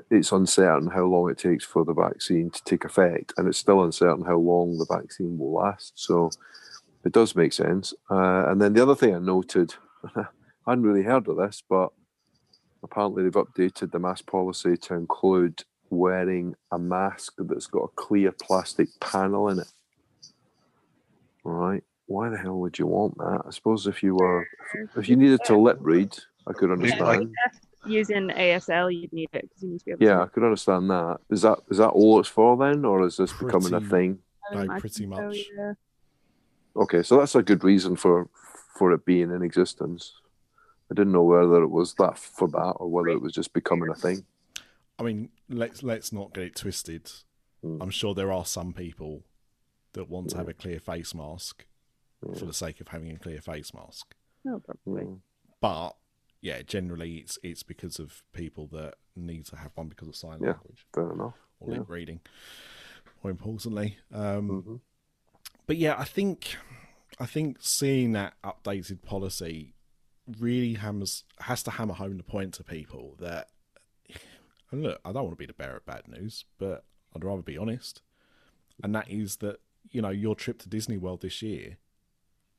it's 0.09 0.31
uncertain 0.31 0.89
how 0.89 1.05
long 1.05 1.29
it 1.29 1.37
takes 1.37 1.63
for 1.63 1.85
the 1.85 1.93
vaccine 1.93 2.49
to 2.49 2.63
take 2.63 2.85
effect, 2.85 3.33
and 3.37 3.47
it's 3.47 3.57
still 3.57 3.83
uncertain 3.83 4.25
how 4.25 4.37
long 4.37 4.77
the 4.77 4.85
vaccine 4.85 5.37
will 5.37 5.53
last. 5.53 5.93
So, 5.95 6.31
it 7.05 7.11
does 7.11 7.35
make 7.35 7.53
sense. 7.53 7.93
Uh, 8.09 8.47
and 8.47 8.59
then 8.59 8.73
the 8.73 8.81
other 8.81 8.95
thing 8.95 9.15
I 9.15 9.19
noted, 9.19 9.75
I 10.15 10.25
hadn't 10.67 10.83
really 10.83 11.03
heard 11.03 11.27
of 11.27 11.37
this, 11.37 11.63
but 11.69 11.91
apparently 12.83 13.23
they've 13.23 13.31
updated 13.33 13.91
the 13.91 13.99
mask 13.99 14.25
policy 14.25 14.75
to 14.75 14.95
include 14.95 15.63
wearing 15.91 16.55
a 16.71 16.79
mask 16.79 17.33
that's 17.37 17.67
got 17.67 17.83
a 17.83 17.87
clear 17.95 18.31
plastic 18.31 18.89
panel 18.99 19.49
in 19.49 19.59
it. 19.59 19.71
All 21.43 21.51
right. 21.51 21.83
Why 22.07 22.29
the 22.29 22.37
hell 22.37 22.57
would 22.59 22.77
you 22.77 22.87
want 22.87 23.17
that? 23.17 23.43
I 23.47 23.51
suppose 23.51 23.87
if 23.87 24.01
you 24.03 24.15
were, 24.15 24.47
if 24.95 25.07
you 25.07 25.15
needed 25.15 25.41
to 25.45 25.57
lip 25.57 25.77
read, 25.79 26.15
I 26.47 26.53
could 26.53 26.71
understand. 26.71 27.33
Using 27.87 28.29
ASL, 28.29 28.93
you'd 28.93 29.13
need 29.13 29.29
it 29.33 29.43
because 29.43 29.63
you 29.63 29.69
need 29.69 29.79
to 29.79 29.85
be 29.85 29.91
able 29.91 30.03
Yeah, 30.03 30.15
to. 30.15 30.21
I 30.23 30.25
could 30.27 30.43
understand 30.43 30.89
that. 30.89 31.19
Is 31.29 31.41
that 31.43 31.59
is 31.69 31.77
that 31.77 31.89
all 31.89 32.19
it's 32.19 32.29
for 32.29 32.57
then, 32.57 32.85
or 32.85 33.05
is 33.05 33.17
this 33.17 33.33
becoming 33.33 33.73
a 33.73 33.81
thing? 33.81 34.19
I 34.51 34.55
No, 34.55 34.61
imagine 34.61 34.79
pretty 34.81 35.03
so, 35.03 35.09
much. 35.09 35.37
yeah. 35.57 35.73
Okay, 36.75 37.03
so 37.03 37.17
that's 37.17 37.35
a 37.35 37.43
good 37.43 37.63
reason 37.63 37.95
for 37.95 38.27
for 38.77 38.91
it 38.91 39.05
being 39.05 39.31
in 39.31 39.41
existence. 39.41 40.13
I 40.91 40.93
didn't 40.93 41.13
know 41.13 41.23
whether 41.23 41.63
it 41.63 41.69
was 41.69 41.93
that 41.95 42.17
for 42.17 42.47
that 42.49 42.73
or 42.77 42.89
whether 42.89 43.09
it 43.09 43.21
was 43.21 43.33
just 43.33 43.53
becoming 43.53 43.89
a 43.89 43.95
thing. 43.95 44.25
I 44.99 45.03
mean, 45.03 45.29
let's 45.49 45.83
let's 45.83 46.11
not 46.11 46.33
get 46.33 46.43
it 46.43 46.55
twisted. 46.55 47.11
Mm. 47.63 47.77
I'm 47.81 47.89
sure 47.89 48.13
there 48.13 48.31
are 48.31 48.45
some 48.45 48.73
people 48.73 49.23
that 49.93 50.09
want 50.09 50.29
to 50.31 50.37
have 50.37 50.49
a 50.49 50.53
clear 50.53 50.79
face 50.79 51.13
mask 51.15 51.65
for 52.37 52.45
the 52.45 52.53
sake 52.53 52.81
of 52.81 52.89
having 52.89 53.11
a 53.11 53.17
clear 53.19 53.39
face 53.41 53.73
mask. 53.73 54.13
No, 54.43 54.59
probably. 54.59 55.03
Mm. 55.03 55.19
But 55.61 55.91
yeah, 56.45 56.61
generally 56.61 57.15
it's 57.15 57.39
it's 57.41 57.63
because 57.63 57.97
of 57.99 58.21
people 58.31 58.67
that 58.67 58.93
need 59.15 59.45
to 59.47 59.55
have 59.55 59.71
one 59.75 59.87
because 59.87 60.07
of 60.07 60.15
sign 60.15 60.39
Yeah. 60.41 60.51
language 60.51 60.85
Fair 60.93 61.11
enough. 61.11 61.33
or 61.59 61.71
Yeah. 61.71 61.79
lip 61.79 61.89
reading. 61.89 62.21
More 63.23 63.31
importantly, 63.31 63.97
um, 64.11 64.49
Mhm. 64.49 64.81
but 65.65 65.77
yeah, 65.77 65.95
I 65.97 66.05
think 66.05 66.55
I 67.19 67.25
think 67.25 67.57
seeing 67.61 68.11
that 68.11 68.33
updated 68.43 69.01
policy 69.01 69.73
really 70.39 70.73
hammers 70.75 71.23
has 71.39 71.63
to 71.63 71.71
hammer 71.71 71.93
home 71.95 72.17
the 72.17 72.23
point 72.23 72.53
to 72.55 72.63
people 72.63 73.15
that 73.19 73.49
and 74.71 74.83
look, 74.83 74.99
I 75.05 75.11
don't 75.13 75.23
want 75.23 75.31
to 75.37 75.43
be 75.45 75.45
the 75.45 75.53
bearer 75.53 75.77
of 75.77 75.85
bad 75.85 76.07
news, 76.07 76.45
but 76.57 76.83
I'd 77.15 77.23
rather 77.23 77.41
be 77.41 77.57
honest. 77.57 78.01
And 78.83 78.93
that 78.95 79.09
is 79.09 79.37
that, 79.37 79.61
you 79.89 80.01
know, 80.01 80.09
your 80.09 80.35
trip 80.35 80.57
to 80.59 80.69
Disney 80.69 80.97
World 80.97 81.21
this 81.21 81.41
year, 81.41 81.77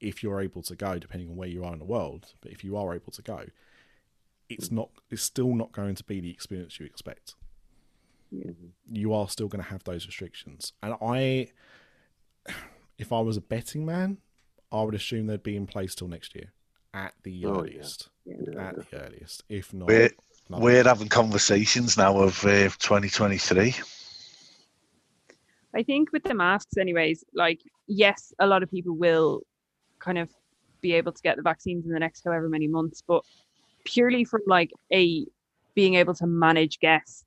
if 0.00 0.22
you're 0.22 0.40
able 0.40 0.62
to 0.62 0.74
go, 0.76 0.98
depending 0.98 1.28
on 1.28 1.36
where 1.36 1.48
you 1.48 1.64
are 1.64 1.72
in 1.72 1.78
the 1.80 1.84
world, 1.84 2.32
but 2.40 2.52
if 2.52 2.64
you 2.64 2.76
are 2.76 2.94
able 2.94 3.12
to 3.12 3.22
go, 3.22 3.46
it's 4.48 4.70
not 4.70 4.90
it's 5.10 5.22
still 5.22 5.54
not 5.54 5.72
going 5.72 5.94
to 5.94 6.04
be 6.04 6.20
the 6.20 6.30
experience 6.30 6.78
you 6.78 6.86
expect. 6.86 7.34
You 8.90 9.12
are 9.14 9.28
still 9.28 9.48
going 9.48 9.62
to 9.62 9.70
have 9.70 9.84
those 9.84 10.06
restrictions. 10.06 10.72
And 10.82 10.94
I 11.00 11.48
if 12.98 13.12
I 13.12 13.20
was 13.20 13.36
a 13.36 13.40
betting 13.40 13.84
man, 13.86 14.18
I 14.72 14.82
would 14.82 14.94
assume 14.94 15.26
they'd 15.26 15.42
be 15.42 15.56
in 15.56 15.66
place 15.66 15.94
till 15.94 16.08
next 16.08 16.34
year. 16.34 16.52
At 16.94 17.14
the 17.22 17.44
Oh, 17.46 17.60
earliest. 17.60 18.08
Yeah, 18.24 18.36
At 18.58 18.90
the 18.90 19.04
earliest. 19.04 19.44
If 19.48 19.72
not 19.74 19.88
We're, 19.88 20.10
another 20.48 20.64
we're 20.64 20.72
year. 20.72 20.84
having 20.84 21.08
conversations 21.08 21.96
now 21.96 22.18
of 22.18 22.42
uh, 22.44 22.68
2023. 22.78 23.74
I 25.74 25.82
think 25.82 26.10
with 26.12 26.22
the 26.24 26.34
masks, 26.34 26.78
anyways, 26.78 27.22
like, 27.34 27.60
yes, 27.86 28.32
a 28.38 28.46
lot 28.46 28.62
of 28.62 28.70
people 28.70 28.96
will 28.96 29.42
kind 29.98 30.16
of 30.16 30.30
be 30.80 30.92
able 30.94 31.12
to 31.12 31.22
get 31.22 31.36
the 31.36 31.42
vaccines 31.42 31.84
in 31.84 31.92
the 31.92 31.98
next 32.00 32.22
however 32.24 32.48
many 32.48 32.66
months, 32.66 33.02
but 33.06 33.22
purely 33.86 34.24
from 34.24 34.42
like 34.46 34.70
a 34.92 35.24
being 35.74 35.94
able 35.94 36.14
to 36.14 36.26
manage 36.26 36.78
guests, 36.80 37.24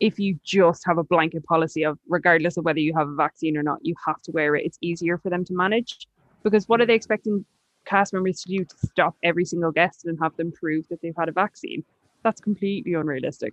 if 0.00 0.18
you 0.18 0.38
just 0.44 0.84
have 0.86 0.98
a 0.98 1.04
blanket 1.04 1.44
policy 1.44 1.84
of 1.84 1.98
regardless 2.08 2.56
of 2.56 2.64
whether 2.64 2.80
you 2.80 2.94
have 2.96 3.08
a 3.08 3.14
vaccine 3.14 3.56
or 3.56 3.62
not, 3.62 3.78
you 3.82 3.94
have 4.06 4.20
to 4.22 4.32
wear 4.32 4.54
it, 4.54 4.64
it's 4.64 4.78
easier 4.80 5.18
for 5.18 5.30
them 5.30 5.44
to 5.44 5.54
manage. 5.54 6.06
Because 6.42 6.68
what 6.68 6.80
are 6.80 6.86
they 6.86 6.94
expecting 6.94 7.44
cast 7.86 8.12
members 8.12 8.42
to 8.42 8.56
do 8.56 8.64
to 8.64 8.76
stop 8.86 9.16
every 9.22 9.44
single 9.44 9.72
guest 9.72 10.04
and 10.04 10.18
have 10.22 10.36
them 10.36 10.52
prove 10.52 10.86
that 10.88 11.00
they've 11.02 11.16
had 11.18 11.28
a 11.28 11.32
vaccine? 11.32 11.82
That's 12.22 12.40
completely 12.40 12.94
unrealistic. 12.94 13.52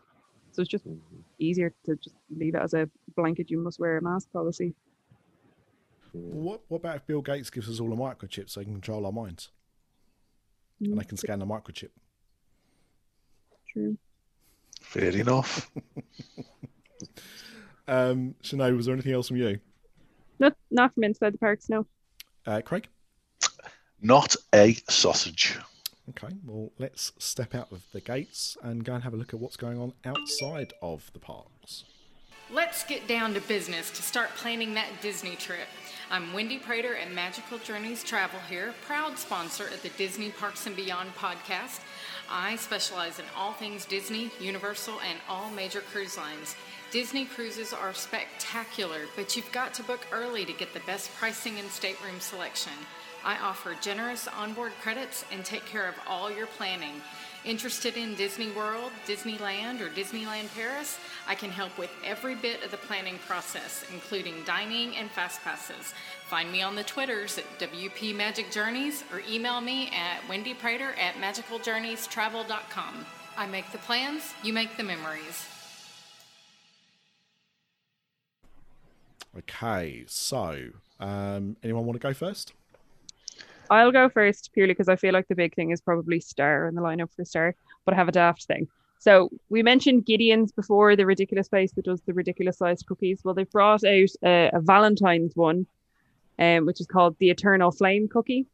So 0.52 0.62
it's 0.62 0.70
just 0.70 0.86
mm-hmm. 0.86 1.20
easier 1.40 1.74
to 1.86 1.96
just 1.96 2.16
leave 2.30 2.56
it 2.56 2.62
as 2.62 2.74
a 2.74 2.90
blanket 3.16 3.50
you 3.50 3.58
must 3.58 3.80
wear 3.80 3.98
a 3.98 4.02
mask 4.02 4.32
policy. 4.32 4.76
What, 6.12 6.62
what 6.68 6.78
about 6.78 6.98
if 6.98 7.08
Bill 7.08 7.22
Gates 7.22 7.50
gives 7.50 7.70
us 7.70 7.80
all 7.80 7.92
a 7.92 7.96
microchip 7.96 8.50
so 8.50 8.60
he 8.60 8.66
can 8.66 8.74
control 8.76 9.06
our 9.06 9.12
minds? 9.12 9.50
And 10.80 11.00
they 11.00 11.06
can 11.06 11.18
mm. 11.18 11.22
scan 11.22 11.40
the 11.40 11.46
microchip. 11.46 11.90
True. 13.74 13.98
Fair 14.82 15.10
enough. 15.10 15.70
Um, 17.88 18.36
Sinead, 18.42 18.76
was 18.78 18.86
there 18.86 18.94
anything 18.94 19.14
else 19.14 19.28
from 19.28 19.38
you? 19.38 19.60
Not 20.40 20.56
not 20.72 20.94
from 20.94 21.04
inside 21.04 21.34
the 21.34 21.38
parks, 21.38 21.70
no. 21.70 21.86
Uh, 22.46 22.62
Craig? 22.62 22.88
Not 24.02 24.36
a 24.54 24.76
sausage. 24.90 25.58
Okay, 26.10 26.34
well, 26.46 26.72
let's 26.80 27.14
step 27.18 27.56
out 27.56 27.72
of 27.72 27.84
the 27.94 28.02
gates 28.02 28.58
and 28.62 28.84
go 28.84 28.94
and 28.94 29.04
have 29.04 29.14
a 29.14 29.18
look 29.18 29.34
at 29.34 29.40
what's 29.40 29.56
going 29.56 29.80
on 29.80 29.94
outside 30.04 30.74
of 30.82 31.10
the 31.14 31.20
parks. 31.20 31.86
Let's 32.52 32.84
get 32.84 33.08
down 33.08 33.34
to 33.36 33.42
business 33.42 33.90
to 33.92 34.02
start 34.04 34.30
planning 34.36 34.74
that 34.74 34.90
Disney 35.02 35.36
trip. 35.38 35.68
I'm 36.12 36.34
Wendy 36.34 36.60
Prater 36.60 36.96
at 36.98 37.12
Magical 37.12 37.58
Journeys 37.58 38.04
Travel 38.04 38.40
here, 38.50 38.74
proud 38.86 39.18
sponsor 39.18 39.70
at 39.72 39.82
the 39.82 39.90
Disney 39.90 40.30
Parks 40.30 40.68
and 40.68 40.76
Beyond 40.76 41.16
podcast. 41.16 41.80
I 42.36 42.56
specialize 42.56 43.20
in 43.20 43.26
all 43.38 43.54
things 43.54 43.86
Disney, 43.86 44.32
Universal, 44.40 44.96
and 45.08 45.20
all 45.30 45.52
major 45.52 45.82
cruise 45.82 46.18
lines. 46.18 46.56
Disney 46.90 47.26
cruises 47.26 47.74
are 47.74 47.94
spectacular, 47.94 49.02
but 49.16 49.36
you've 49.36 49.52
got 49.52 49.76
to 49.76 49.84
book 49.84 50.00
early 50.12 50.44
to 50.44 50.52
get 50.52 50.74
the 50.74 50.80
best 50.80 51.14
pricing 51.14 51.60
and 51.60 51.70
stateroom 51.70 52.20
selection. 52.20 52.74
I 53.24 53.38
offer 53.38 53.76
generous 53.82 54.28
onboard 54.28 54.72
credits 54.82 55.26
and 55.32 55.46
take 55.46 55.66
care 55.68 55.88
of 55.88 55.94
all 56.08 56.32
your 56.32 56.48
planning. 56.48 57.04
Interested 57.46 57.98
in 57.98 58.16
Disney 58.16 58.50
World, 58.52 58.92
Disneyland, 59.06 59.80
or 59.80 59.90
Disneyland 59.90 60.54
Paris? 60.56 60.98
I 61.28 61.36
can 61.36 61.52
help 61.52 61.78
with 61.78 61.92
every 62.04 62.34
bit 62.34 62.64
of 62.64 62.72
the 62.72 62.78
planning 62.78 63.20
process, 63.28 63.86
including 63.94 64.44
dining 64.44 64.96
and 64.96 65.12
fast 65.12 65.42
passes. 65.44 65.94
Find 66.34 66.52
me 66.52 66.64
on 66.64 66.74
the 66.74 66.84
Twitters 66.84 67.38
at 67.38 67.46
WP 67.60 68.16
Magic 68.16 68.50
Journeys 68.50 69.04
or 69.14 69.22
email 69.30 69.62
me 69.62 69.92
at 69.96 70.28
Wendy 70.28 70.56
Prater 70.56 70.94
at 70.94 71.14
magicaljourneystravel.com. 71.18 73.06
I 73.38 73.46
make 73.46 73.72
the 73.72 73.78
plans, 73.78 74.34
you 74.42 74.52
make 74.52 74.76
the 74.76 74.82
memories. 74.82 75.48
Okay, 79.38 80.06
so 80.08 80.70
um, 81.00 81.56
anyone 81.62 81.86
want 81.86 82.02
to 82.02 82.08
go 82.08 82.16
first? 82.16 82.54
I'll 83.70 83.92
go 83.92 84.10
first 84.10 84.50
purely 84.56 84.74
because 84.74 84.90
I 84.90 84.96
feel 84.96 85.14
like 85.14 85.28
the 85.28 85.36
big 85.36 85.54
thing 85.54 85.70
is 85.70 85.82
probably 85.82 86.20
Star 86.20 86.68
in 86.68 86.74
the 86.74 86.82
lineup 86.82 87.12
for 87.16 87.24
Star, 87.26 87.54
but 87.86 87.94
I 87.94 87.98
have 87.98 88.08
a 88.08 88.12
daft 88.12 88.46
thing. 88.46 88.68
So 88.98 89.30
we 89.50 89.62
mentioned 89.62 90.08
Gideon's 90.08 90.52
before, 90.52 90.96
the 90.96 91.06
ridiculous 91.06 91.48
place 91.48 91.74
that 91.74 91.86
does 91.86 92.02
the 92.02 92.14
ridiculous 92.16 92.58
sized 92.58 92.88
cookies. 92.88 93.22
Well, 93.24 93.36
they've 93.36 93.52
brought 93.52 93.84
out 93.84 94.10
a, 94.24 94.50
a 94.52 94.62
Valentine's 94.62 95.36
one, 95.36 95.68
um, 96.40 96.66
which 96.66 96.80
is 96.80 96.88
called 96.88 97.16
the 97.20 97.30
Eternal 97.30 97.72
Flame 97.72 98.08
Cookie. 98.08 98.48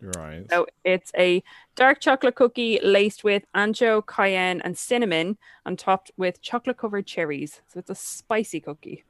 Right. 0.00 0.44
So 0.50 0.66
it's 0.84 1.12
a 1.16 1.44
dark 1.76 2.00
chocolate 2.00 2.34
cookie 2.34 2.80
laced 2.82 3.22
with 3.22 3.44
ancho, 3.54 4.04
cayenne, 4.04 4.60
and 4.62 4.76
cinnamon, 4.76 5.38
and 5.64 5.78
topped 5.78 6.10
with 6.16 6.42
chocolate 6.42 6.76
covered 6.76 7.06
cherries. 7.06 7.60
So 7.68 7.78
it's 7.78 7.90
a 7.90 7.94
spicy 7.94 8.60
cookie. 8.60 9.04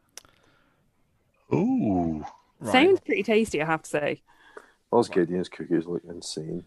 Ooh. 1.53 2.25
Right. 2.61 2.73
Sounds 2.73 3.01
pretty 3.01 3.23
tasty, 3.23 3.63
I 3.63 3.67
have 3.67 3.83
to 3.83 3.91
say. 3.91 4.23
Those 4.91 5.09
Gideon's 5.09 5.49
cookies 5.49 5.87
look 5.87 6.03
insane. 6.09 6.65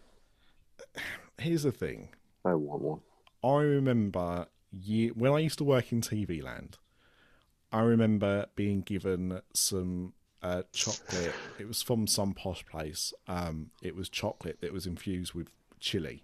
Here's 1.38 1.62
the 1.62 1.72
thing. 1.72 2.08
I 2.44 2.54
want 2.54 2.82
one. 2.82 3.00
I 3.44 3.62
remember 3.62 4.46
ye 4.72 5.08
when 5.08 5.32
I 5.32 5.38
used 5.38 5.58
to 5.58 5.64
work 5.64 5.92
in 5.92 6.00
TV 6.00 6.42
Land. 6.42 6.78
I 7.72 7.80
remember 7.80 8.46
being 8.56 8.80
given 8.80 9.40
some 9.52 10.14
uh, 10.46 10.62
chocolate. 10.72 11.34
It 11.58 11.66
was 11.66 11.82
from 11.82 12.06
some 12.06 12.32
posh 12.34 12.64
place. 12.66 13.12
Um, 13.26 13.70
it 13.82 13.94
was 13.96 14.08
chocolate 14.08 14.60
that 14.60 14.72
was 14.72 14.86
infused 14.86 15.34
with 15.34 15.48
chili. 15.80 16.22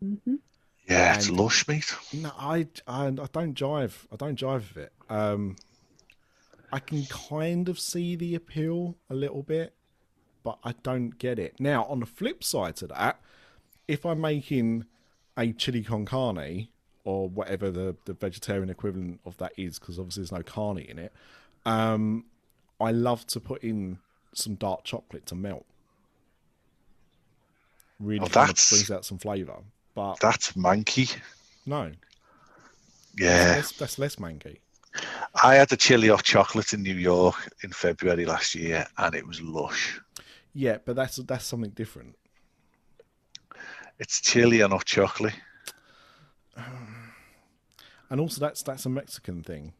Yeah, 0.00 1.14
it's 1.16 1.28
And- 1.28 1.36
lush, 1.38 1.66
mate. 1.68 1.92
No, 2.12 2.32
I, 2.38 2.68
I, 2.86 3.06
I 3.06 3.10
don't 3.10 3.54
jive. 3.54 4.06
I 4.12 4.16
don't 4.16 4.38
jive 4.38 4.74
with 4.74 4.76
it. 4.76 4.92
Um, 5.10 5.56
I 6.72 6.78
can 6.78 7.04
kind 7.06 7.68
of 7.68 7.78
see 7.78 8.14
the 8.16 8.34
appeal 8.34 8.96
a 9.10 9.14
little 9.14 9.42
bit, 9.42 9.74
but 10.42 10.58
I 10.64 10.74
don't 10.82 11.18
get 11.18 11.38
it. 11.38 11.58
Now, 11.58 11.84
on 11.84 12.00
the 12.00 12.06
flip 12.06 12.44
side 12.44 12.76
to 12.76 12.86
that, 12.88 13.20
if 13.86 14.04
I'm 14.06 14.20
making 14.20 14.84
a 15.36 15.52
chili 15.52 15.82
con 15.82 16.04
carne 16.04 16.68
or 17.04 17.28
whatever 17.28 17.70
the, 17.70 17.96
the 18.04 18.12
vegetarian 18.12 18.68
equivalent 18.68 19.20
of 19.24 19.36
that 19.38 19.52
is, 19.56 19.78
because 19.78 19.98
obviously 19.98 20.22
there's 20.22 20.32
no 20.32 20.42
carne 20.42 20.78
in 20.78 20.98
it, 20.98 21.12
um, 21.64 22.24
I 22.80 22.92
love 22.92 23.26
to 23.28 23.40
put 23.40 23.62
in 23.64 23.98
some 24.34 24.54
dark 24.54 24.84
chocolate 24.84 25.26
to 25.26 25.34
melt. 25.34 25.66
Really 27.98 28.20
Oh, 28.20 28.28
kind 28.28 28.50
of 28.50 28.56
that's- 28.56 28.70
brings 28.70 28.90
out 28.90 29.04
some 29.04 29.18
flavour. 29.18 29.58
But 29.94 30.20
That's 30.20 30.52
manky. 30.52 31.16
no, 31.66 31.92
Yeah. 33.16 33.54
that's, 33.56 33.72
that's 33.72 33.98
less 33.98 34.16
manky. 34.16 34.58
I 35.42 35.56
had 35.56 35.72
a 35.72 35.76
chili 35.76 36.08
hot 36.08 36.22
chocolate 36.24 36.72
in 36.72 36.82
New 36.82 36.94
York 36.94 37.34
in 37.62 37.72
February 37.72 38.24
last 38.24 38.54
year, 38.54 38.86
and 38.96 39.14
it 39.14 39.26
was 39.26 39.40
lush. 39.42 40.00
Yeah, 40.54 40.78
but 40.84 40.94
that's 40.96 41.16
that's 41.16 41.44
something 41.44 41.70
different. 41.70 42.16
It's 43.98 44.20
chili 44.20 44.60
and 44.60 44.72
hot 44.72 44.84
chocolate. 44.86 45.34
And 48.10 48.20
also 48.20 48.40
that's 48.40 48.62
that's 48.62 48.86
a 48.86 48.88
Mexican 48.88 49.42
thing. 49.42 49.74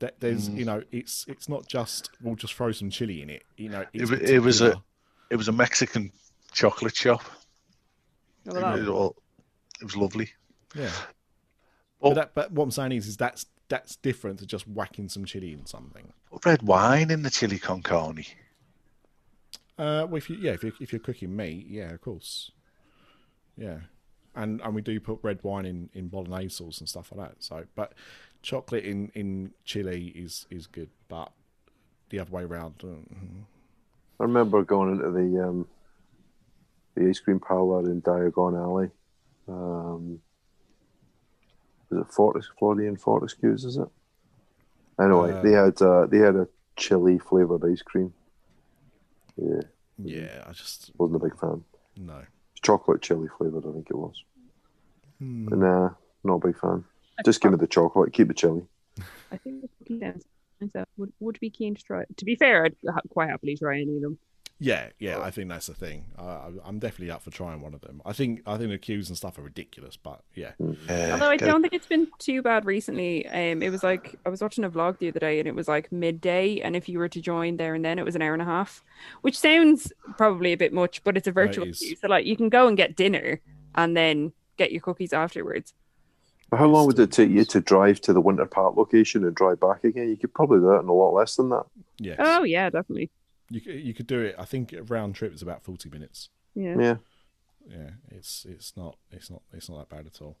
That 0.00 0.18
there's 0.18 0.48
Mm. 0.48 0.56
you 0.58 0.64
know 0.64 0.82
it's 0.90 1.24
it's 1.28 1.48
not 1.48 1.68
just 1.68 2.10
we'll 2.20 2.34
just 2.34 2.54
throw 2.54 2.72
some 2.72 2.90
chili 2.90 3.22
in 3.22 3.30
it. 3.30 3.44
You 3.56 3.68
know 3.68 3.82
It, 3.82 3.88
it's 4.02 4.10
it 4.10 4.38
was 4.40 4.60
a 4.60 4.82
it 5.30 5.36
was 5.36 5.46
a 5.48 5.52
Mexican 5.52 6.10
chocolate 6.52 6.96
shop. 6.96 7.22
Well, 8.44 8.74
It 8.76 8.80
was, 8.80 8.88
all- 8.88 9.16
it 9.80 9.84
was 9.84 9.96
lovely. 9.96 10.30
yeah. 10.74 10.90
Oh. 12.00 12.10
But 12.10 12.14
that 12.14 12.34
but 12.34 12.52
what 12.52 12.64
I'm 12.64 12.70
saying 12.72 12.92
is 12.92 13.06
is 13.06 13.16
that's 13.16 13.46
that's 13.68 13.96
different 13.96 14.38
to 14.40 14.46
just 14.46 14.66
whacking 14.68 15.08
some 15.08 15.24
chili 15.24 15.52
in 15.52 15.64
something. 15.66 16.12
Put 16.30 16.44
red 16.44 16.62
wine 16.62 17.10
in 17.12 17.22
the 17.22 17.30
chili 17.30 17.58
con 17.60 17.82
carne. 17.82 18.24
Uh, 19.78 20.06
well, 20.08 20.16
if 20.16 20.28
you 20.30 20.36
yeah 20.36 20.52
if 20.52 20.64
you 20.64 20.72
if 20.80 20.92
you're 20.92 21.00
cooking 21.00 21.36
meat, 21.36 21.66
yeah, 21.68 21.90
of 21.92 22.00
course, 22.00 22.50
yeah, 23.56 23.78
and 24.34 24.60
and 24.62 24.74
we 24.74 24.80
do 24.82 24.98
put 25.00 25.18
red 25.22 25.38
wine 25.42 25.66
in 25.66 25.90
in 25.92 26.08
bolognese 26.08 26.48
sauce 26.56 26.78
and 26.78 26.88
stuff 26.88 27.12
like 27.14 27.28
that. 27.28 27.42
So, 27.42 27.64
but 27.74 27.92
chocolate 28.46 28.84
in 28.84 29.10
in 29.14 29.50
chili 29.64 30.06
is 30.14 30.46
is 30.50 30.66
good, 30.68 30.88
but 31.08 31.32
the 32.10 32.20
other 32.20 32.30
way 32.30 32.44
around. 32.44 32.74
uh, 32.84 33.04
I 34.20 34.22
remember 34.22 34.62
going 34.62 34.92
into 34.92 35.10
the 35.10 35.28
um, 35.46 35.66
the 36.94 37.08
ice 37.08 37.18
cream 37.18 37.40
parlor 37.40 37.90
in 37.90 38.00
Diagon 38.02 38.54
Alley. 38.56 38.90
Um, 39.48 40.20
is 41.90 41.98
it 41.98 42.12
Fortis, 42.12 42.48
Florean 42.60 42.98
Fortescue's? 42.98 43.64
Is 43.64 43.76
it? 43.78 43.88
Anyway, 45.00 45.32
Uh, 45.32 45.42
they 45.42 45.52
had 45.52 45.82
uh, 45.82 46.06
they 46.06 46.18
had 46.18 46.36
a 46.36 46.46
chili 46.76 47.18
flavored 47.18 47.64
ice 47.64 47.82
cream. 47.82 48.14
Yeah, 49.36 49.62
Yeah, 49.98 50.44
I 50.46 50.52
just 50.52 50.92
wasn't 50.98 51.20
a 51.22 51.24
big 51.26 51.38
fan. 51.38 51.64
no. 51.96 52.22
Chocolate 52.62 53.02
chili 53.02 53.28
flavored, 53.36 53.64
I 53.66 53.72
think 53.72 53.90
it 53.90 53.96
was. 53.96 54.24
Hmm. 55.18 55.46
Not 56.24 56.40
a 56.42 56.46
big 56.46 56.58
fan. 56.58 56.84
Just 57.24 57.40
give 57.40 57.52
me 57.52 57.58
the 57.58 57.66
chocolate, 57.66 58.12
keep 58.12 58.28
the 58.28 58.34
chili. 58.34 58.62
I 59.32 59.36
think 59.38 59.68
the 59.88 60.14
so 60.72 60.84
would 60.96 61.12
would 61.20 61.38
be 61.40 61.50
keen 61.50 61.74
to 61.74 61.82
try. 61.82 62.02
it. 62.02 62.16
To 62.16 62.24
be 62.24 62.34
fair, 62.34 62.64
I'd 62.64 62.76
ha- 62.88 63.00
quite 63.10 63.28
happily 63.28 63.56
try 63.56 63.80
any 63.80 63.96
of 63.96 64.02
them. 64.02 64.18
Yeah, 64.58 64.88
yeah, 64.98 65.20
I 65.20 65.30
think 65.30 65.50
that's 65.50 65.66
the 65.66 65.74
thing. 65.74 66.06
I, 66.18 66.48
I'm 66.64 66.78
definitely 66.78 67.10
up 67.10 67.20
for 67.22 67.30
trying 67.30 67.60
one 67.60 67.74
of 67.74 67.82
them. 67.82 68.00
I 68.06 68.14
think 68.14 68.40
I 68.46 68.56
think 68.56 68.70
the 68.70 68.78
queues 68.78 69.08
and 69.10 69.16
stuff 69.18 69.36
are 69.36 69.42
ridiculous, 69.42 69.98
but 69.98 70.22
yeah, 70.34 70.52
Uh, 70.58 71.10
Although 71.12 71.28
I 71.28 71.36
get- 71.36 71.44
don't 71.44 71.60
think 71.60 71.74
it's 71.74 71.86
been 71.86 72.08
too 72.18 72.40
bad 72.40 72.64
recently. 72.64 73.26
Um, 73.28 73.62
it 73.62 73.68
was 73.68 73.82
like 73.82 74.14
I 74.24 74.30
was 74.30 74.40
watching 74.40 74.64
a 74.64 74.70
vlog 74.70 74.96
the 74.98 75.08
other 75.08 75.20
day, 75.20 75.38
and 75.40 75.46
it 75.46 75.54
was 75.54 75.68
like 75.68 75.92
midday, 75.92 76.60
and 76.60 76.74
if 76.74 76.88
you 76.88 76.98
were 76.98 77.08
to 77.10 77.20
join 77.20 77.58
there 77.58 77.74
and 77.74 77.84
then, 77.84 77.98
it 77.98 78.04
was 78.06 78.16
an 78.16 78.22
hour 78.22 78.32
and 78.32 78.40
a 78.40 78.46
half, 78.46 78.82
which 79.20 79.38
sounds 79.38 79.92
probably 80.16 80.54
a 80.54 80.56
bit 80.56 80.72
much, 80.72 81.04
but 81.04 81.18
it's 81.18 81.28
a 81.28 81.32
virtual 81.32 81.66
is. 81.66 81.80
queue, 81.80 81.96
so 82.00 82.08
like 82.08 82.24
you 82.24 82.34
can 82.36 82.48
go 82.48 82.66
and 82.66 82.78
get 82.78 82.96
dinner 82.96 83.42
and 83.74 83.94
then 83.94 84.32
get 84.56 84.72
your 84.72 84.80
cookies 84.80 85.12
afterwards. 85.12 85.74
But 86.50 86.58
how 86.58 86.66
long 86.66 86.86
would 86.86 86.98
it 86.98 87.10
take 87.10 87.30
you 87.30 87.44
to 87.46 87.60
drive 87.60 88.00
to 88.02 88.12
the 88.12 88.20
Winter 88.20 88.46
Park 88.46 88.76
location 88.76 89.24
and 89.24 89.34
drive 89.34 89.58
back 89.60 89.82
again? 89.84 90.08
You 90.08 90.16
could 90.16 90.32
probably 90.32 90.58
do 90.58 90.66
that 90.66 90.80
in 90.80 90.88
a 90.88 90.92
lot 90.92 91.12
less 91.12 91.36
than 91.36 91.48
that. 91.50 91.64
yeah. 91.98 92.16
Oh 92.18 92.44
yeah, 92.44 92.70
definitely. 92.70 93.10
You 93.50 93.60
you 93.72 93.94
could 93.94 94.06
do 94.06 94.20
it. 94.20 94.36
I 94.38 94.44
think 94.44 94.72
a 94.72 94.82
round 94.82 95.14
trip 95.14 95.34
is 95.34 95.42
about 95.42 95.62
forty 95.64 95.88
minutes. 95.88 96.28
Yeah. 96.54 96.76
Yeah. 96.78 96.96
Yeah, 97.68 97.90
it's 98.10 98.46
it's 98.48 98.76
not 98.76 98.96
it's 99.10 99.28
not 99.30 99.42
it's 99.52 99.68
not 99.68 99.78
that 99.78 99.96
bad 99.96 100.06
at 100.06 100.22
all. 100.22 100.36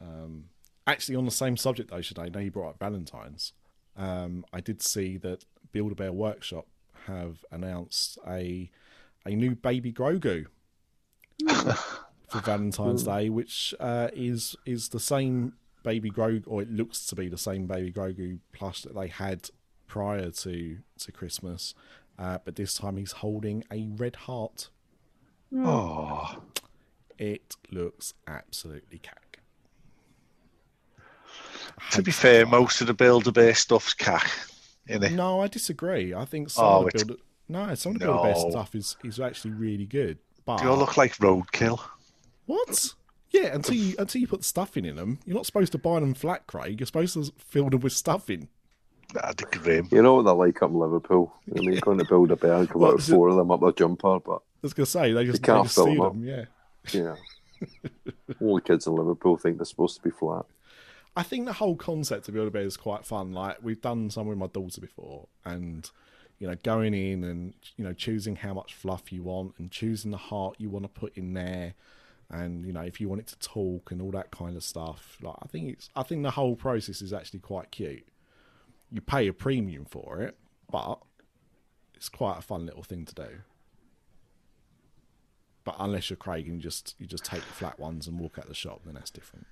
Um, 0.00 0.44
actually, 0.86 1.16
on 1.16 1.24
the 1.24 1.30
same 1.30 1.56
subject 1.56 1.90
though, 1.90 2.00
should 2.00 2.18
I 2.18 2.28
know 2.28 2.38
you 2.40 2.50
brought 2.52 2.70
up 2.70 2.78
Valentine's? 2.78 3.52
Um, 3.96 4.44
I 4.52 4.60
did 4.60 4.82
see 4.82 5.16
that 5.18 5.44
Build 5.72 5.92
a 5.92 5.94
Bear 5.96 6.12
Workshop 6.12 6.66
have 7.06 7.44
announced 7.50 8.18
a 8.26 8.70
a 9.26 9.30
new 9.34 9.54
baby 9.56 9.92
Grogu 9.92 10.46
for 12.34 12.40
Valentine's 12.40 13.04
Day, 13.04 13.28
which 13.30 13.74
uh, 13.80 14.08
is 14.12 14.56
is 14.66 14.88
the 14.88 15.00
same 15.00 15.54
baby 15.82 16.10
Grogu, 16.10 16.42
or 16.46 16.62
it 16.62 16.70
looks 16.70 17.06
to 17.06 17.14
be 17.14 17.28
the 17.28 17.38
same 17.38 17.66
baby 17.66 17.92
Grogu 17.92 18.38
plush 18.52 18.82
that 18.82 18.94
they 18.94 19.08
had 19.08 19.50
prior 19.86 20.30
to 20.30 20.78
to 20.98 21.12
Christmas, 21.12 21.74
uh, 22.18 22.38
but 22.44 22.56
this 22.56 22.74
time 22.74 22.96
he's 22.96 23.12
holding 23.12 23.64
a 23.70 23.88
red 23.96 24.16
heart. 24.16 24.68
Oh, 25.56 26.42
It 27.18 27.54
looks 27.70 28.14
absolutely 28.26 28.98
cack. 28.98 29.38
to 31.92 32.02
be 32.02 32.10
fair, 32.10 32.44
most 32.46 32.80
of 32.80 32.86
the 32.88 32.94
Build 32.94 33.28
a 33.28 33.32
Bear 33.32 33.54
stuff's 33.54 33.94
cack, 33.94 34.28
innit? 34.88 35.12
No, 35.12 35.40
I 35.40 35.46
disagree. 35.46 36.12
I 36.14 36.24
think 36.24 36.50
some 36.50 36.64
Oh, 36.64 36.76
of 36.78 36.82
the 36.84 36.88
it's- 36.88 37.04
build 37.04 37.20
no, 37.46 37.74
some 37.74 37.92
of 37.92 37.98
the 38.00 38.06
build 38.06 38.22
bear 38.22 38.34
stuff 38.36 38.74
is 38.74 38.96
is 39.04 39.20
actually 39.20 39.52
really 39.52 39.84
good. 39.86 40.18
But 40.46 40.58
They 40.58 40.66
all 40.66 40.76
look 40.78 40.96
like 40.96 41.16
roadkill. 41.18 41.78
What? 42.46 42.94
Yeah, 43.30 43.54
until 43.54 43.74
you 43.74 43.96
until 43.98 44.20
you 44.20 44.26
put 44.28 44.44
stuffing 44.44 44.84
in 44.84 44.96
them, 44.96 45.18
you're 45.24 45.34
not 45.36 45.46
supposed 45.46 45.72
to 45.72 45.78
buy 45.78 45.98
them 46.00 46.14
flat, 46.14 46.46
Craig. 46.46 46.78
You're 46.80 46.86
supposed 46.86 47.14
to 47.14 47.32
fill 47.38 47.68
them 47.70 47.80
with 47.80 47.92
stuffing. 47.92 48.48
Nah, 49.14 49.32
the 49.32 49.44
grim. 49.44 49.88
You 49.90 50.02
know 50.02 50.14
what 50.16 50.22
they're 50.24 50.34
like 50.34 50.62
up 50.62 50.70
in 50.70 50.78
Liverpool. 50.78 51.32
I 51.56 51.60
mean, 51.60 51.78
going 51.80 51.98
to 51.98 52.04
build 52.04 52.30
a 52.30 52.36
bear 52.36 52.54
and 52.54 52.68
come 52.68 52.80
Well, 52.82 52.90
out 52.92 52.96
with 52.96 53.08
it- 53.08 53.12
four 53.12 53.28
of 53.28 53.36
them 53.36 53.50
up 53.50 53.60
their 53.60 53.72
jumper, 53.72 54.18
but 54.20 54.36
I 54.36 54.40
was 54.62 54.72
gonna 54.74 54.86
say 54.86 55.12
they 55.12 55.24
just, 55.24 55.42
they 55.42 55.46
can't 55.46 55.64
just 55.64 55.74
fill 55.74 55.84
steal 55.86 55.94
them 55.96 56.04
up. 56.06 56.12
them. 56.12 56.24
Yeah, 56.24 56.44
yeah. 56.92 57.14
All 58.40 58.54
the 58.56 58.60
kids 58.60 58.86
in 58.86 58.94
Liverpool 58.94 59.36
think 59.36 59.58
they're 59.58 59.64
supposed 59.64 59.96
to 59.96 60.02
be 60.02 60.10
flat. 60.10 60.44
I 61.16 61.22
think 61.22 61.46
the 61.46 61.52
whole 61.52 61.76
concept 61.76 62.28
of 62.28 62.34
Build 62.34 62.48
a 62.48 62.50
Bear 62.50 62.62
is 62.62 62.76
quite 62.76 63.04
fun. 63.06 63.32
Like 63.32 63.58
we've 63.62 63.80
done 63.80 64.10
some 64.10 64.26
with 64.26 64.38
my 64.38 64.48
daughter 64.48 64.80
before, 64.80 65.28
and 65.44 65.88
you 66.38 66.48
know, 66.48 66.56
going 66.62 66.94
in 66.94 67.22
and 67.24 67.54
you 67.76 67.84
know 67.84 67.92
choosing 67.92 68.36
how 68.36 68.54
much 68.54 68.74
fluff 68.74 69.12
you 69.12 69.22
want 69.22 69.54
and 69.58 69.70
choosing 69.70 70.10
the 70.10 70.16
heart 70.16 70.56
you 70.58 70.68
want 70.70 70.84
to 70.84 70.88
put 70.88 71.16
in 71.16 71.34
there. 71.34 71.74
And 72.30 72.64
you 72.64 72.72
know 72.72 72.80
if 72.80 73.00
you 73.00 73.08
want 73.08 73.20
it 73.20 73.26
to 73.28 73.38
talk 73.38 73.90
and 73.90 74.00
all 74.00 74.10
that 74.12 74.30
kind 74.30 74.56
of 74.56 74.64
stuff. 74.64 75.18
Like 75.22 75.36
I 75.42 75.46
think 75.46 75.70
it's 75.70 75.88
I 75.94 76.02
think 76.02 76.22
the 76.22 76.30
whole 76.30 76.56
process 76.56 77.02
is 77.02 77.12
actually 77.12 77.40
quite 77.40 77.70
cute. 77.70 78.06
You 78.90 79.00
pay 79.00 79.26
a 79.26 79.32
premium 79.32 79.84
for 79.84 80.20
it, 80.20 80.36
but 80.70 81.00
it's 81.94 82.08
quite 82.08 82.38
a 82.38 82.42
fun 82.42 82.66
little 82.66 82.82
thing 82.82 83.04
to 83.06 83.14
do. 83.14 83.28
But 85.64 85.76
unless 85.78 86.10
you're 86.10 86.16
Craig 86.16 86.46
and 86.46 86.56
you 86.56 86.62
just 86.62 86.94
you 86.98 87.06
just 87.06 87.24
take 87.24 87.40
the 87.40 87.52
flat 87.52 87.78
ones 87.78 88.06
and 88.06 88.20
walk 88.20 88.38
out 88.38 88.48
the 88.48 88.54
shop, 88.54 88.82
then 88.84 88.94
that's 88.94 89.10
different. 89.10 89.46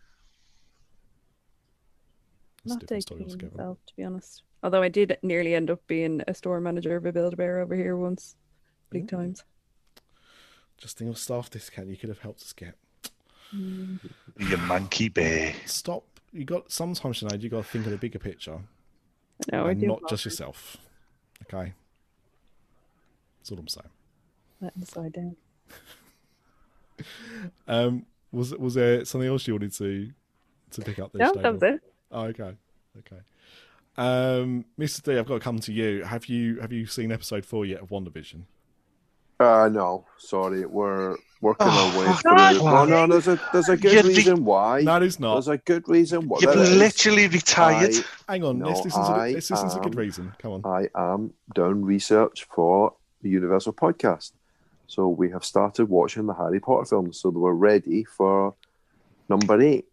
That's 2.65 2.75
Not 2.75 2.81
different 2.81 3.07
taking 3.07 3.51
myself, 3.51 3.79
to 3.87 3.97
be 3.97 4.05
honest. 4.05 4.43
Although 4.63 4.83
I 4.83 4.89
did 4.89 5.19
nearly 5.23 5.55
end 5.55 5.71
up 5.71 5.85
being 5.89 6.23
a 6.29 6.35
store 6.35 6.61
manager 6.61 6.95
of 6.97 7.07
a 7.07 7.13
Build 7.13 7.33
a 7.33 7.37
Bear 7.37 7.59
over 7.59 7.75
here 7.75 7.97
once, 7.97 8.37
big 8.91 9.09
times. 9.09 9.43
Just 10.83 10.99
think 10.99 11.09
of 11.11 11.17
staff 11.17 11.49
discount 11.49 11.87
you 11.87 11.97
could 11.97 12.09
have 12.09 12.19
helped 12.19 12.43
us 12.43 12.53
get. 12.53 12.75
You 13.53 14.57
monkey 14.67 15.09
bear. 15.09 15.55
Stop. 15.65 16.03
You 16.33 16.45
got 16.45 16.73
sometimes 16.73 17.21
Sinead, 17.23 17.41
you 17.41 17.49
got 17.49 17.59
to 17.59 17.71
think 17.71 17.85
of 17.85 17.93
the 17.93 17.99
bigger 17.99 18.19
picture 18.19 18.59
No, 19.53 19.67
I 19.67 19.71
and 19.71 19.81
do 19.81 19.87
not 19.87 20.01
just 20.09 20.25
apologise. 20.25 20.25
yourself. 20.25 20.77
Okay, 21.45 21.73
that's 23.39 23.53
all 23.53 23.59
I'm 23.59 23.69
saying. 23.69 23.89
Let 24.61 24.73
the 24.77 24.87
side 24.87 25.13
down. 25.13 25.37
Um, 27.67 28.07
was 28.33 28.53
was 28.57 28.75
there 28.75 29.05
something 29.05 29.29
else 29.29 29.47
you 29.47 29.55
wanted 29.55 29.73
to 29.75 30.11
to 30.73 30.81
pick 30.83 30.99
up? 30.99 31.13
This 31.13 31.21
No, 31.21 31.33
David? 31.35 31.43
that 31.45 31.53
was 31.55 31.63
it. 31.63 31.81
Oh, 32.13 32.23
okay, 32.25 32.55
okay. 32.99 33.21
Um, 33.97 34.65
Mr. 34.79 35.03
D, 35.03 35.19
I've 35.19 35.27
got 35.27 35.35
to 35.35 35.41
come 35.41 35.59
to 35.61 35.73
you. 35.73 36.05
Have 36.05 36.27
you 36.27 36.61
have 36.61 36.73
you 36.73 36.87
seen 36.87 37.11
episode 37.13 37.45
four 37.45 37.67
yet 37.67 37.81
of 37.81 37.89
WandaVision? 37.91 38.43
Uh, 39.43 39.69
no, 39.69 40.07
sorry, 40.19 40.65
we're 40.67 41.17
working 41.41 41.67
Oh, 41.69 41.93
our 41.95 41.99
way 42.01 42.07
fuck 42.07 42.23
through. 42.23 42.37
that. 42.37 42.61
Well, 42.63 42.87
no, 42.87 43.07
there's 43.07 43.27
a 43.29 43.41
there's 43.53 43.69
a 43.69 43.77
good 43.77 43.93
You're 43.93 44.03
the- 44.03 44.09
reason 44.11 44.45
why. 44.45 44.85
That 44.85 45.03
is 45.03 45.19
not. 45.19 45.35
There's 45.35 45.49
a 45.49 45.59
good 45.59 45.89
reason 45.89 46.29
why. 46.29 46.39
You're 46.41 46.55
there 46.55 46.63
is. 46.65 46.77
literally 46.77 47.27
retired. 47.29 47.95
Hang 48.29 48.45
on, 48.45 48.59
No, 48.61 48.69
let's 48.69 48.85
listen, 48.85 49.03
to, 49.03 49.09
the- 49.09 49.15
I 49.15 49.31
let's 49.33 49.51
listen 49.51 49.71
a 49.79 49.83
good 49.83 49.97
reason. 49.97 50.33
Come 50.39 50.53
on. 50.53 50.63
I 50.65 50.89
am 50.95 51.33
doing 51.55 51.85
research 51.85 52.47
for 52.55 52.95
the 53.23 53.29
Universal 53.31 53.73
podcast. 53.75 54.33
So 54.87 55.09
we 55.09 55.31
have 55.31 55.45
started 55.45 55.89
watching 55.89 56.27
the 56.27 56.35
Harry 56.35 56.61
Potter 56.61 56.85
films. 56.85 57.19
So 57.21 57.31
we're 57.31 57.53
ready 57.55 58.05
for 58.05 58.55
number 59.29 59.61
eight, 59.63 59.87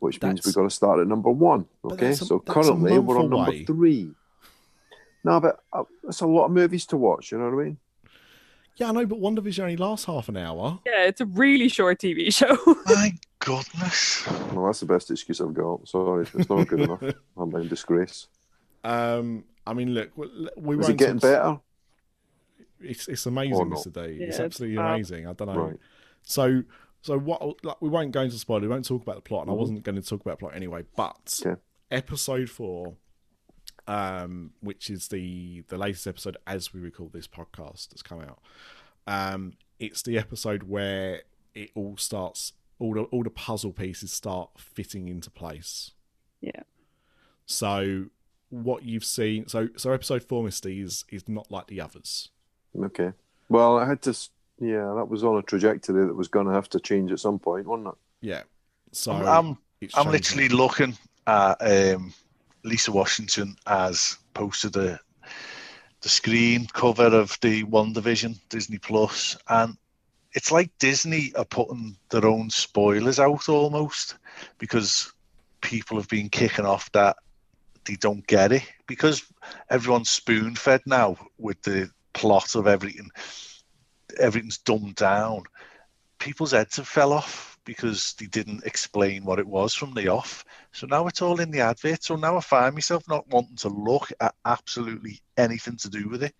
which 0.00 0.20
means 0.20 0.44
we've 0.44 0.54
got 0.54 0.64
to 0.64 0.70
start 0.70 0.98
at 1.00 1.06
number 1.06 1.30
one. 1.30 1.66
Okay, 1.84 2.10
a- 2.10 2.16
so 2.16 2.40
currently 2.40 2.98
we're 2.98 3.18
on 3.18 3.32
away. 3.32 3.44
number 3.60 3.64
three. 3.64 4.10
No, 5.22 5.38
but 5.40 5.60
uh, 5.72 5.84
it's 6.08 6.20
a 6.20 6.26
lot 6.26 6.46
of 6.46 6.50
movies 6.52 6.86
to 6.86 6.96
watch. 6.96 7.30
You 7.30 7.38
know 7.38 7.50
what 7.50 7.60
I 7.60 7.64
mean? 7.64 7.78
Yeah, 8.80 8.88
I 8.88 8.92
know, 8.92 9.04
but 9.06 9.20
WandaVision 9.20 9.60
only 9.60 9.76
lasts 9.76 10.06
half 10.06 10.28
an 10.30 10.38
hour. 10.38 10.80
Yeah, 10.86 11.04
it's 11.04 11.20
a 11.20 11.26
really 11.26 11.68
short 11.68 12.00
TV 12.00 12.32
show. 12.34 12.56
My 12.86 13.12
goodness. 13.38 14.26
Well, 14.54 14.64
that's 14.66 14.80
the 14.80 14.86
best 14.86 15.10
excuse 15.10 15.38
I've 15.40 15.52
got. 15.52 15.86
Sorry, 15.86 16.26
it's 16.34 16.48
not 16.48 16.66
good 16.66 16.80
enough. 16.80 17.02
I'm 17.36 17.54
in 17.56 17.68
disgrace. 17.68 18.26
Um, 18.82 19.44
I 19.66 19.74
mean, 19.74 19.92
look, 19.92 20.16
we, 20.16 20.26
we 20.56 20.76
Is 20.76 20.80
won't 20.80 20.88
it 20.88 20.96
getting 20.96 21.18
talk- 21.18 21.30
better? 21.30 21.60
It's 22.82 23.06
it's 23.08 23.26
amazing, 23.26 23.54
Or 23.56 23.66
not? 23.66 23.80
Mr. 23.80 23.92
D. 23.92 24.00
Yeah, 24.00 24.26
it's 24.28 24.36
it's 24.36 24.40
absolutely 24.40 24.76
fab. 24.78 24.94
amazing. 24.94 25.26
I 25.26 25.34
don't 25.34 25.48
know. 25.54 25.60
Right. 25.66 25.76
So 26.22 26.62
so 27.02 27.18
what? 27.18 27.62
Like, 27.62 27.76
we 27.82 27.90
won't 27.90 28.12
go 28.12 28.22
into 28.22 28.38
spoiler. 28.38 28.62
We 28.62 28.68
won't 28.68 28.86
talk 28.86 29.02
about 29.02 29.16
the 29.16 29.20
plot, 29.20 29.42
and 29.42 29.50
I 29.50 29.54
Mhm. 29.54 29.58
wasn't 29.58 29.82
going 29.82 29.96
to 30.00 30.02
talk 30.02 30.22
about 30.22 30.38
plot 30.38 30.56
anyway. 30.56 30.84
But 30.96 31.42
Okay. 31.44 31.60
episode 31.90 32.48
four, 32.48 32.94
um, 33.90 34.52
which 34.60 34.88
is 34.88 35.08
the 35.08 35.64
the 35.66 35.76
latest 35.76 36.06
episode 36.06 36.36
as 36.46 36.72
we 36.72 36.80
record 36.80 37.12
this 37.12 37.26
podcast, 37.26 37.88
that's 37.88 38.02
come 38.02 38.20
out. 38.20 38.38
Um, 39.08 39.54
it's 39.80 40.00
the 40.02 40.16
episode 40.16 40.62
where 40.62 41.22
it 41.56 41.70
all 41.74 41.96
starts. 41.96 42.52
All 42.78 42.94
the 42.94 43.02
all 43.02 43.24
the 43.24 43.30
puzzle 43.30 43.72
pieces 43.72 44.12
start 44.12 44.50
fitting 44.56 45.08
into 45.08 45.28
place. 45.28 45.90
Yeah. 46.40 46.62
So 47.46 48.06
what 48.50 48.84
you've 48.84 49.04
seen, 49.04 49.48
so 49.48 49.68
so 49.76 49.90
episode 49.90 50.22
four, 50.22 50.44
Misty, 50.44 50.80
is 50.80 51.04
is 51.10 51.28
not 51.28 51.50
like 51.50 51.66
the 51.66 51.80
others. 51.80 52.28
Okay. 52.80 53.12
Well, 53.48 53.76
I 53.76 53.86
had 53.86 54.02
to. 54.02 54.16
Yeah, 54.60 54.92
that 54.94 55.08
was 55.08 55.24
on 55.24 55.36
a 55.36 55.42
trajectory 55.42 56.06
that 56.06 56.14
was 56.14 56.28
going 56.28 56.46
to 56.46 56.52
have 56.52 56.68
to 56.70 56.80
change 56.80 57.10
at 57.10 57.18
some 57.18 57.40
point, 57.40 57.66
wasn't 57.66 57.88
it? 57.88 57.94
Yeah. 58.20 58.42
So 58.92 59.12
I'm, 59.12 59.26
I'm, 59.26 59.58
I'm 59.94 60.10
literally 60.12 60.48
looking 60.48 60.96
at 61.26 61.54
um, 61.60 62.12
Lisa 62.62 62.92
Washington 62.92 63.56
as 63.66 64.18
posted 64.34 64.74
the 64.74 64.98
the 66.02 66.08
screen 66.08 66.66
cover 66.72 67.06
of 67.06 67.36
the 67.42 67.62
WandaVision 67.64 68.40
Disney 68.48 68.78
Plus, 68.78 69.36
and 69.48 69.76
it's 70.32 70.50
like 70.50 70.70
Disney 70.78 71.32
are 71.36 71.44
putting 71.44 71.96
their 72.10 72.24
own 72.24 72.48
spoilers 72.48 73.20
out 73.20 73.48
almost 73.50 74.16
because 74.58 75.12
people 75.60 75.98
have 75.98 76.08
been 76.08 76.30
kicking 76.30 76.64
off 76.64 76.90
that 76.92 77.16
they 77.84 77.96
don't 77.96 78.26
get 78.26 78.52
it 78.52 78.62
because 78.86 79.22
everyone's 79.68 80.08
spoon 80.08 80.54
fed 80.54 80.80
now 80.86 81.16
with 81.38 81.60
the 81.62 81.90
plot 82.14 82.54
of 82.54 82.66
everything. 82.66 83.10
Everything's 84.18 84.58
dumbed 84.58 84.94
down. 84.94 85.42
People's 86.18 86.52
heads 86.52 86.76
have 86.76 86.88
fell 86.88 87.12
off 87.12 87.49
because 87.64 88.14
they 88.18 88.26
didn't 88.26 88.64
explain 88.64 89.24
what 89.24 89.38
it 89.38 89.46
was 89.46 89.74
from 89.74 89.94
the 89.94 90.08
off. 90.08 90.44
So 90.72 90.86
now 90.86 91.06
it's 91.06 91.22
all 91.22 91.40
in 91.40 91.50
the 91.50 91.60
advert. 91.60 92.02
So 92.04 92.16
now 92.16 92.36
I 92.36 92.40
find 92.40 92.74
myself 92.74 93.08
not 93.08 93.28
wanting 93.28 93.56
to 93.58 93.68
look 93.68 94.10
at 94.20 94.34
absolutely 94.44 95.20
anything 95.36 95.76
to 95.78 95.90
do 95.90 96.08
with 96.08 96.22
it 96.22 96.34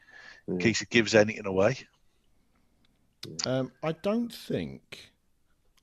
in 0.51 0.59
Yeah. 0.59 0.59
case 0.59 0.83
it 0.83 0.91
gives 0.91 1.15
anything 1.15 1.47
away. 1.47 1.79
Um, 3.45 3.73
I 3.83 3.93
don't 3.93 4.33
think. 4.33 5.11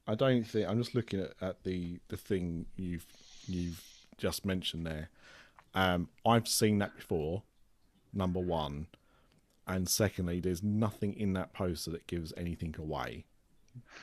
I 0.07 0.15
don't 0.15 0.43
think. 0.45 0.67
I'm 0.69 0.79
just 0.81 0.95
looking 0.95 1.21
at, 1.21 1.33
at 1.41 1.63
the 1.63 1.99
the 2.09 2.17
thing 2.17 2.65
you've 2.75 3.05
you've 3.47 3.83
just 4.17 4.45
mentioned 4.45 4.85
there. 4.87 5.09
Um, 5.73 6.09
I've 6.25 6.47
seen 6.47 6.79
that 6.79 6.95
before. 6.95 7.43
Number 8.13 8.39
one, 8.39 8.87
and 9.67 9.89
secondly, 9.89 10.39
there's 10.39 10.63
nothing 10.63 11.13
in 11.15 11.33
that 11.33 11.53
poster 11.53 11.91
that 11.91 12.07
gives 12.07 12.33
anything 12.37 12.75
away. 12.79 13.25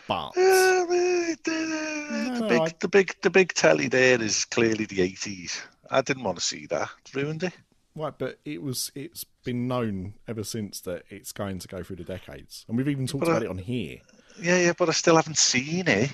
But 0.06 0.32
the, 0.34 1.36
the 1.44 2.38
No, 2.40 2.48
big, 2.48 2.60
I- 2.60 2.74
the 2.80 2.88
big, 2.88 3.14
the 3.22 3.30
big 3.30 3.52
telly 3.54 3.88
there 3.88 4.20
is 4.20 4.44
clearly 4.44 4.84
the 4.84 4.98
80s. 4.98 5.60
I 5.90 6.00
didn't 6.02 6.24
want 6.24 6.38
to 6.38 6.44
see 6.44 6.66
that. 6.66 6.88
It 7.06 7.14
ruined 7.14 7.42
it. 7.44 7.52
right, 7.94 8.12
but 8.18 8.38
it 8.44 8.62
was 8.62 8.90
it's 8.94 9.24
been 9.44 9.68
known 9.68 10.14
ever 10.26 10.42
since 10.44 10.80
that 10.80 11.04
it's 11.10 11.32
going 11.32 11.58
to 11.60 11.68
go 11.68 11.82
through 11.82 11.96
the 11.96 12.04
decades, 12.04 12.64
and 12.68 12.76
we've 12.76 12.88
even 12.88 13.06
talked 13.06 13.24
But 13.24 13.28
I- 13.28 13.32
about 13.36 13.42
it 13.44 13.50
on 13.50 13.58
here. 13.58 13.98
Yeah, 14.40 14.58
yeah, 14.58 14.72
but 14.76 14.88
I 14.88 14.92
still 14.92 15.14
haven't 15.16 15.38
seen 15.38 15.86
it. 15.86 16.10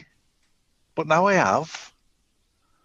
But 0.95 1.07
now 1.07 1.27
I 1.27 1.35
have. 1.35 1.95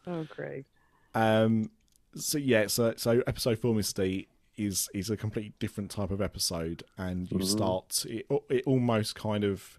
oh, 0.08 0.24
great. 0.36 0.66
Um, 1.14 1.72
so 2.16 2.38
yeah, 2.38 2.68
so 2.68 2.94
so 2.98 3.22
episode 3.28 3.60
four, 3.60 3.76
Misty, 3.76 4.28
is 4.58 4.88
is 4.94 5.10
a 5.10 5.18
completely 5.18 5.54
different 5.60 5.92
type 5.92 6.12
of 6.12 6.22
episode, 6.22 6.84
and 6.98 7.30
you 7.32 7.40
Mhm. 7.40 7.46
start 7.46 8.06
it. 8.08 8.26
It 8.50 8.64
almost 8.66 9.16
kind 9.16 9.44
of 9.44 9.78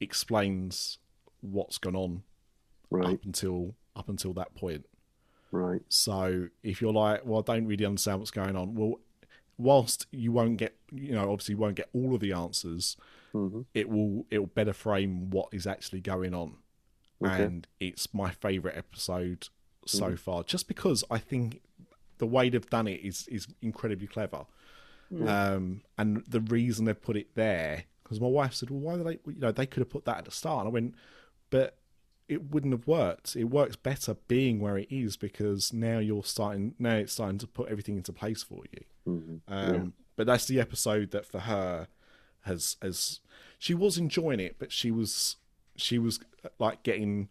explains 0.00 0.98
what's 1.40 1.78
gone 1.78 1.96
on 1.96 2.22
Right, 2.90 3.06
up 3.06 3.24
until 3.24 3.74
up 3.96 4.08
until 4.08 4.32
that 4.34 4.54
point. 4.54 4.86
right. 5.52 5.82
So 5.88 6.48
if 6.62 6.80
you're 6.80 6.92
like, 6.92 7.24
well, 7.24 7.44
I 7.46 7.54
don't 7.54 7.66
really 7.66 7.84
understand 7.84 8.18
what's 8.20 8.30
going 8.30 8.56
on, 8.56 8.74
well, 8.74 9.00
whilst 9.58 10.06
you 10.10 10.32
won't 10.32 10.56
get, 10.56 10.76
you 10.92 11.12
know, 11.12 11.30
obviously 11.32 11.54
you 11.54 11.58
won't 11.58 11.74
get 11.76 11.88
all 11.92 12.14
of 12.14 12.20
the 12.20 12.32
answers, 12.32 12.96
hmm 13.32 13.60
it 13.74 13.88
will 13.88 14.26
it 14.30 14.38
will 14.38 14.46
better 14.46 14.72
frame 14.72 15.30
what 15.30 15.48
is 15.52 15.66
actually 15.66 16.00
going 16.00 16.34
on 16.34 16.56
Okay. 17.22 17.44
and 17.44 17.66
it's 17.78 18.12
my 18.14 18.30
favorite 18.30 18.76
episode 18.76 19.48
so 19.86 20.12
Mhm. 20.12 20.18
far 20.18 20.42
just 20.42 20.66
because 20.66 21.04
i 21.10 21.18
think 21.18 21.60
the 22.18 22.26
way 22.26 22.48
they've 22.48 22.68
done 22.70 22.88
it 22.88 23.00
is 23.00 23.28
is 23.28 23.46
incredibly 23.62 24.06
clever 24.06 24.44
um 25.26 25.82
and 25.98 26.24
the 26.26 26.40
reason 26.40 26.84
they've 26.86 27.00
put 27.02 27.16
it 27.16 27.34
there 27.34 27.84
because 28.10 28.20
my 28.20 28.26
wife 28.26 28.52
said 28.54 28.68
well 28.70 28.80
why 28.80 28.96
did 28.96 29.06
they 29.06 29.30
you 29.32 29.38
know 29.38 29.52
they 29.52 29.66
could 29.66 29.80
have 29.80 29.88
put 29.88 30.04
that 30.04 30.18
at 30.18 30.24
the 30.24 30.30
start 30.32 30.66
and 30.66 30.68
i 30.68 30.72
went 30.72 30.94
but 31.48 31.76
it 32.28 32.50
wouldn't 32.50 32.72
have 32.74 32.86
worked 32.88 33.36
it 33.36 33.44
works 33.44 33.76
better 33.76 34.14
being 34.26 34.58
where 34.58 34.76
it 34.76 34.88
is 34.90 35.16
because 35.16 35.72
now 35.72 35.98
you're 35.98 36.24
starting 36.24 36.74
now 36.78 36.96
it's 36.96 37.12
starting 37.12 37.38
to 37.38 37.46
put 37.46 37.68
everything 37.68 37.96
into 37.96 38.12
place 38.12 38.42
for 38.42 38.64
you 38.72 38.84
hmm 39.04 39.36
um, 39.48 39.74
Yeah. 39.74 39.84
But 40.16 40.26
that's 40.26 40.46
the 40.46 40.60
episode 40.60 41.12
that 41.12 41.24
for 41.24 41.40
her 41.40 41.86
has 42.42 42.76
has 42.82 43.20
she 43.58 43.74
was 43.74 43.96
enjoying 43.96 44.40
it, 44.40 44.56
but 44.58 44.72
she 44.72 44.90
was 44.90 45.36
she 45.76 45.98
was 45.98 46.20
like 46.58 46.82
getting 46.82 47.28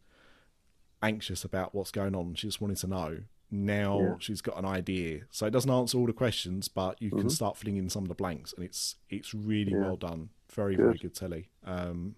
anxious 1.01 1.43
about 1.43 1.75
what's 1.75 1.91
going 1.91 2.15
on. 2.15 2.35
She 2.35 2.47
just 2.47 2.61
wanted 2.61 2.77
to 2.77 2.87
know. 2.87 3.17
Now 3.51 3.99
Yeah. 4.01 4.15
she's 4.19 4.41
got 4.41 4.57
an 4.59 4.65
idea, 4.65 5.21
so 5.31 5.47
it 5.47 5.51
doesn't 5.51 5.71
answer 5.71 5.97
all 5.97 6.05
the 6.05 6.13
questions, 6.13 6.67
but 6.67 7.01
you 7.01 7.09
can 7.09 7.23
Mhm. 7.23 7.31
start 7.31 7.57
filling 7.57 7.77
in 7.77 7.89
some 7.89 8.03
of 8.03 8.09
the 8.09 8.15
blanks, 8.15 8.53
and 8.53 8.63
it's 8.63 8.95
it's 9.09 9.33
really 9.33 9.71
Yeah. 9.71 9.79
well 9.81 9.95
done. 9.97 10.29
Very 10.49 10.75
very 10.75 10.93
Good. 10.93 11.01
good 11.01 11.15
telly. 11.15 11.49
Um, 11.63 12.15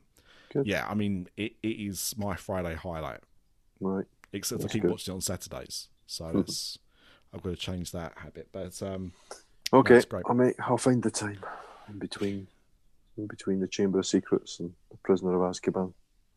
Good. 0.50 0.68
yeah, 0.68 0.86
I 0.90 0.94
mean 0.94 1.30
it, 1.38 1.54
it 1.64 1.80
is 1.80 2.16
my 2.18 2.36
Friday 2.36 2.76
highlight. 2.76 3.22
Right. 3.80 4.06
Except 4.34 4.62
That's 4.62 4.72
I 4.72 4.74
keep 4.74 4.82
good. 4.84 4.92
watching 4.92 5.14
it 5.14 5.16
on 5.16 5.22
Saturdays, 5.22 5.88
so 6.06 6.26
Mhm. 6.26 6.34
that's 6.46 6.78
I've 7.34 7.42
got 7.42 7.52
to 7.52 7.56
change 7.56 7.92
that 7.94 8.18
habit. 8.18 8.50
But 8.52 8.82
um, 8.84 9.14
Okay. 9.72 9.94
That's 9.94 10.06
great. 10.06 10.24
I'll 10.26 10.36
make. 10.36 10.60
I'll 10.60 10.78
find 10.78 11.02
the 11.02 11.12
time 11.12 11.40
in 11.88 11.98
between, 11.98 12.48
in 13.16 13.28
between 13.28 13.62
the 13.62 13.70
Chamber 13.70 14.00
of 14.00 14.06
Secrets 14.06 14.60
and 14.60 14.76
the 14.90 14.98
Prisoner 14.98 15.34
of 15.42 15.50
Azkaban. 15.50 15.94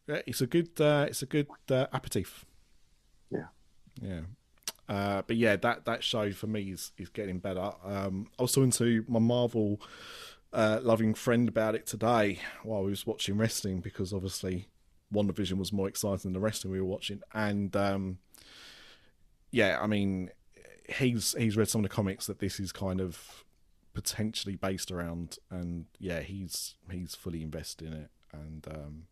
Yeah, 0.07 0.23
it's 0.25 0.41
a 0.41 0.47
good 0.47 0.81
uh, 0.81 1.07
it's 1.09 1.23
a 1.23 1.27
good 1.27 1.49
uh, 1.69 1.89
aperitif. 1.93 2.47
Yeah. 3.31 3.49
Yeah. 4.01 4.21
Uh, 4.89 5.23
but 5.27 5.37
yeah, 5.37 5.57
that, 5.57 5.85
that 5.87 6.05
show 6.05 6.31
for 6.33 6.47
me 6.47 6.71
is, 6.71 6.93
is 6.99 7.09
getting 7.09 7.39
better. 7.39 7.73
Um, 7.85 8.29
I 8.39 8.43
was 8.43 8.53
talking 8.53 8.71
to 8.73 9.05
my 9.09 9.19
Marvel 9.19 9.81
uh, 10.53 10.81
loving 10.83 11.15
friend 11.15 11.49
about 11.49 11.75
it 11.75 11.87
today 11.87 12.39
while 12.63 12.85
we 12.85 12.91
was 12.91 13.07
watching 13.07 13.37
wrestling 13.37 13.81
because 13.81 14.13
obviously 14.13 14.69
WandaVision 15.13 15.59
was 15.59 15.73
more 15.73 15.89
exciting 15.89 16.21
than 16.25 16.33
the 16.33 16.41
wrestling 16.41 16.73
we 16.73 16.81
were 16.81 16.87
watching. 16.87 17.23
And 17.33 17.75
um, 17.75 18.19
yeah, 19.51 19.79
I 19.81 19.87
mean, 19.87 20.31
he's 20.89 21.35
he's 21.39 21.57
read 21.57 21.69
some 21.69 21.85
of 21.85 21.91
the 21.91 21.95
comics 21.95 22.27
that 22.27 22.39
this 22.39 22.61
is 22.61 22.73
kind 22.73 23.01
of 23.01 23.45
potentially 23.95 24.57
based 24.57 24.91
around, 24.91 25.39
and 25.51 25.87
yeah, 25.99 26.21
he's 26.21 26.75
he's 26.91 27.15
fully 27.15 27.43
invested 27.43 27.89
in 27.89 27.95
it. 27.95 28.11
And 28.33 28.67
um, 28.71 29.03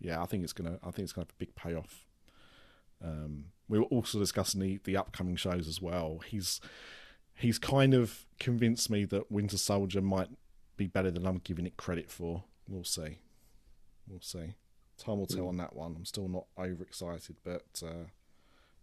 yeah, 0.00 0.20
I 0.22 0.26
think 0.26 0.44
it's 0.44 0.52
gonna 0.52 0.78
I 0.82 0.90
think 0.90 1.04
it's 1.04 1.12
gonna 1.12 1.26
have 1.26 1.34
a 1.34 1.38
big 1.38 1.54
payoff. 1.54 2.06
Um, 3.02 3.46
we 3.70 3.78
were 3.78 3.86
also 3.86 4.18
discussing 4.18 4.60
the, 4.60 4.80
the 4.84 4.96
upcoming 4.96 5.36
shows 5.36 5.68
as 5.68 5.80
well. 5.80 6.20
He's 6.26 6.60
he's 7.34 7.58
kind 7.58 7.94
of 7.94 8.26
convinced 8.38 8.90
me 8.90 9.04
that 9.06 9.30
Winter 9.30 9.56
Soldier 9.56 10.02
might 10.02 10.28
be 10.76 10.88
better 10.88 11.10
than 11.10 11.24
I'm 11.24 11.38
giving 11.38 11.66
it 11.66 11.76
credit 11.76 12.10
for. 12.10 12.44
We'll 12.68 12.84
see. 12.84 13.20
We'll 14.08 14.20
see. 14.20 14.54
Time 14.98 15.18
will 15.18 15.26
tell 15.26 15.48
on 15.48 15.56
that 15.58 15.74
one. 15.74 15.94
I'm 15.96 16.04
still 16.04 16.28
not 16.28 16.44
overexcited, 16.58 17.36
but 17.44 17.82
uh, 17.82 18.08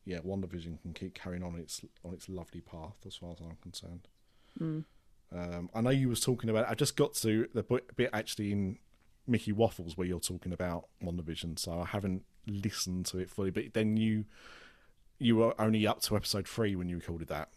yeah, 0.05 0.19
WandaVision 0.19 0.81
can 0.81 0.93
keep 0.93 1.14
carrying 1.14 1.43
on 1.43 1.55
its 1.55 1.81
on 2.03 2.14
its 2.14 2.30
lovely 2.30 2.61
path 2.61 2.95
as 3.05 3.18
far 3.18 3.31
as 3.31 3.39
I'm 3.41 3.57
concerned. 3.61 4.07
Um, 5.35 5.69
I 5.76 5.81
know 5.81 5.89
you 5.89 6.07
was 6.07 6.22
talking 6.22 6.49
about. 6.49 6.69
I 6.69 6.73
just 6.76 6.95
got 6.95 7.14
to 7.15 7.47
the 7.53 7.61
bit 7.61 7.95
bit 7.97 8.09
actually 8.14 8.53
in 8.53 8.80
Mickey 9.27 9.51
Waffles 9.51 9.97
where 9.97 10.07
you're 10.07 10.22
talking 10.22 10.53
about 10.53 10.88
WandaVision, 11.03 11.59
so 11.59 11.81
I 11.81 11.85
haven't 11.85 12.23
listened 12.47 13.05
to 13.07 13.18
it 13.19 13.30
fully. 13.30 13.51
But 13.51 13.73
then 13.73 13.97
you 13.97 14.26
you 15.19 15.35
were 15.35 15.60
only 15.60 15.85
up 15.88 16.02
to 16.02 16.15
episode 16.15 16.48
three 16.48 16.76
when 16.76 16.89
you 16.89 16.98
recorded 16.98 17.27
that. 17.30 17.49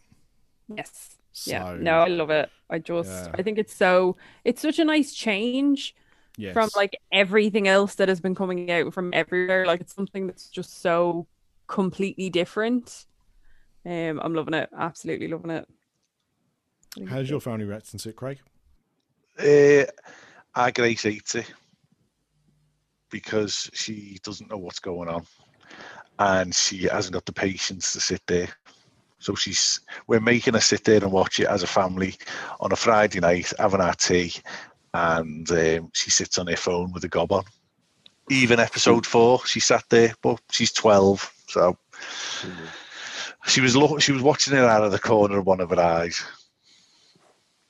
Yes. 0.73 1.17
yeah. 1.45 1.75
No, 1.79 1.99
I 1.99 2.07
love 2.07 2.29
it. 2.29 2.49
I 2.69 2.79
just 2.79 3.09
Yeah. 3.09 3.31
I 3.33 3.41
think 3.43 3.57
it's 3.57 3.75
so 3.75 4.17
it's 4.43 4.61
such 4.61 4.79
a 4.79 4.85
nice 4.85 5.13
change 5.13 5.95
Yes. 6.37 6.53
from 6.53 6.69
like 6.75 6.97
everything 7.11 7.67
else 7.67 7.95
that 7.95 8.07
has 8.07 8.21
been 8.21 8.35
coming 8.35 8.71
out 8.71 8.93
from 8.93 9.13
everywhere. 9.13 9.65
Like 9.65 9.81
it's 9.81 9.93
something 9.93 10.27
that's 10.27 10.47
just 10.49 10.81
so 10.81 11.27
completely 11.67 12.29
different. 12.29 13.05
Um, 13.85 14.19
I'm 14.23 14.33
loving 14.33 14.53
it. 14.53 14.69
Absolutely 14.77 15.27
loving 15.27 15.51
it. 15.51 15.67
How's 17.09 17.29
your 17.29 17.41
family 17.41 17.65
reacting 17.65 17.99
to 17.99 18.09
it, 18.09 18.15
Craig? 18.15 18.39
Uh, 19.37 19.85
I 20.55 20.71
Grace 20.71 21.03
hates 21.03 21.35
it 21.35 21.51
because 23.09 23.69
she 23.73 24.19
doesn't 24.23 24.49
know 24.49 24.57
what's 24.57 24.79
going 24.79 25.09
on, 25.09 25.25
and 26.21 26.53
she 26.53 26.83
hasn't 26.83 27.13
got 27.13 27.25
the 27.25 27.33
patience 27.33 27.93
to 27.93 27.99
sit 27.99 28.21
there. 28.27 28.47
So 29.17 29.33
she's 29.33 29.79
we're 30.07 30.19
making 30.19 30.53
her 30.53 30.59
sit 30.59 30.83
there 30.83 31.03
and 31.03 31.11
watch 31.11 31.39
it 31.39 31.47
as 31.47 31.63
a 31.63 31.67
family 31.67 32.15
on 32.59 32.71
a 32.71 32.75
Friday 32.75 33.19
night, 33.19 33.51
having 33.57 33.81
our 33.81 33.93
tea, 33.95 34.33
and 34.93 35.49
um, 35.51 35.89
she 35.93 36.11
sits 36.11 36.37
on 36.37 36.47
her 36.47 36.55
phone 36.55 36.91
with 36.91 37.03
a 37.03 37.07
gob 37.07 37.31
on. 37.31 37.43
Even 38.29 38.59
episode 38.59 39.05
four, 39.05 39.45
she 39.45 39.59
sat 39.59 39.83
there, 39.89 40.13
but 40.21 40.39
she's 40.51 40.71
twelve, 40.71 41.31
so 41.47 41.77
she 43.47 43.61
was 43.61 43.75
lo- 43.75 43.99
she 43.99 44.11
was 44.11 44.21
watching 44.21 44.53
it 44.53 44.63
out 44.63 44.83
of 44.83 44.91
the 44.91 44.99
corner 44.99 45.39
of 45.39 45.45
one 45.45 45.59
of 45.59 45.71
her 45.71 45.79
eyes, 45.79 46.23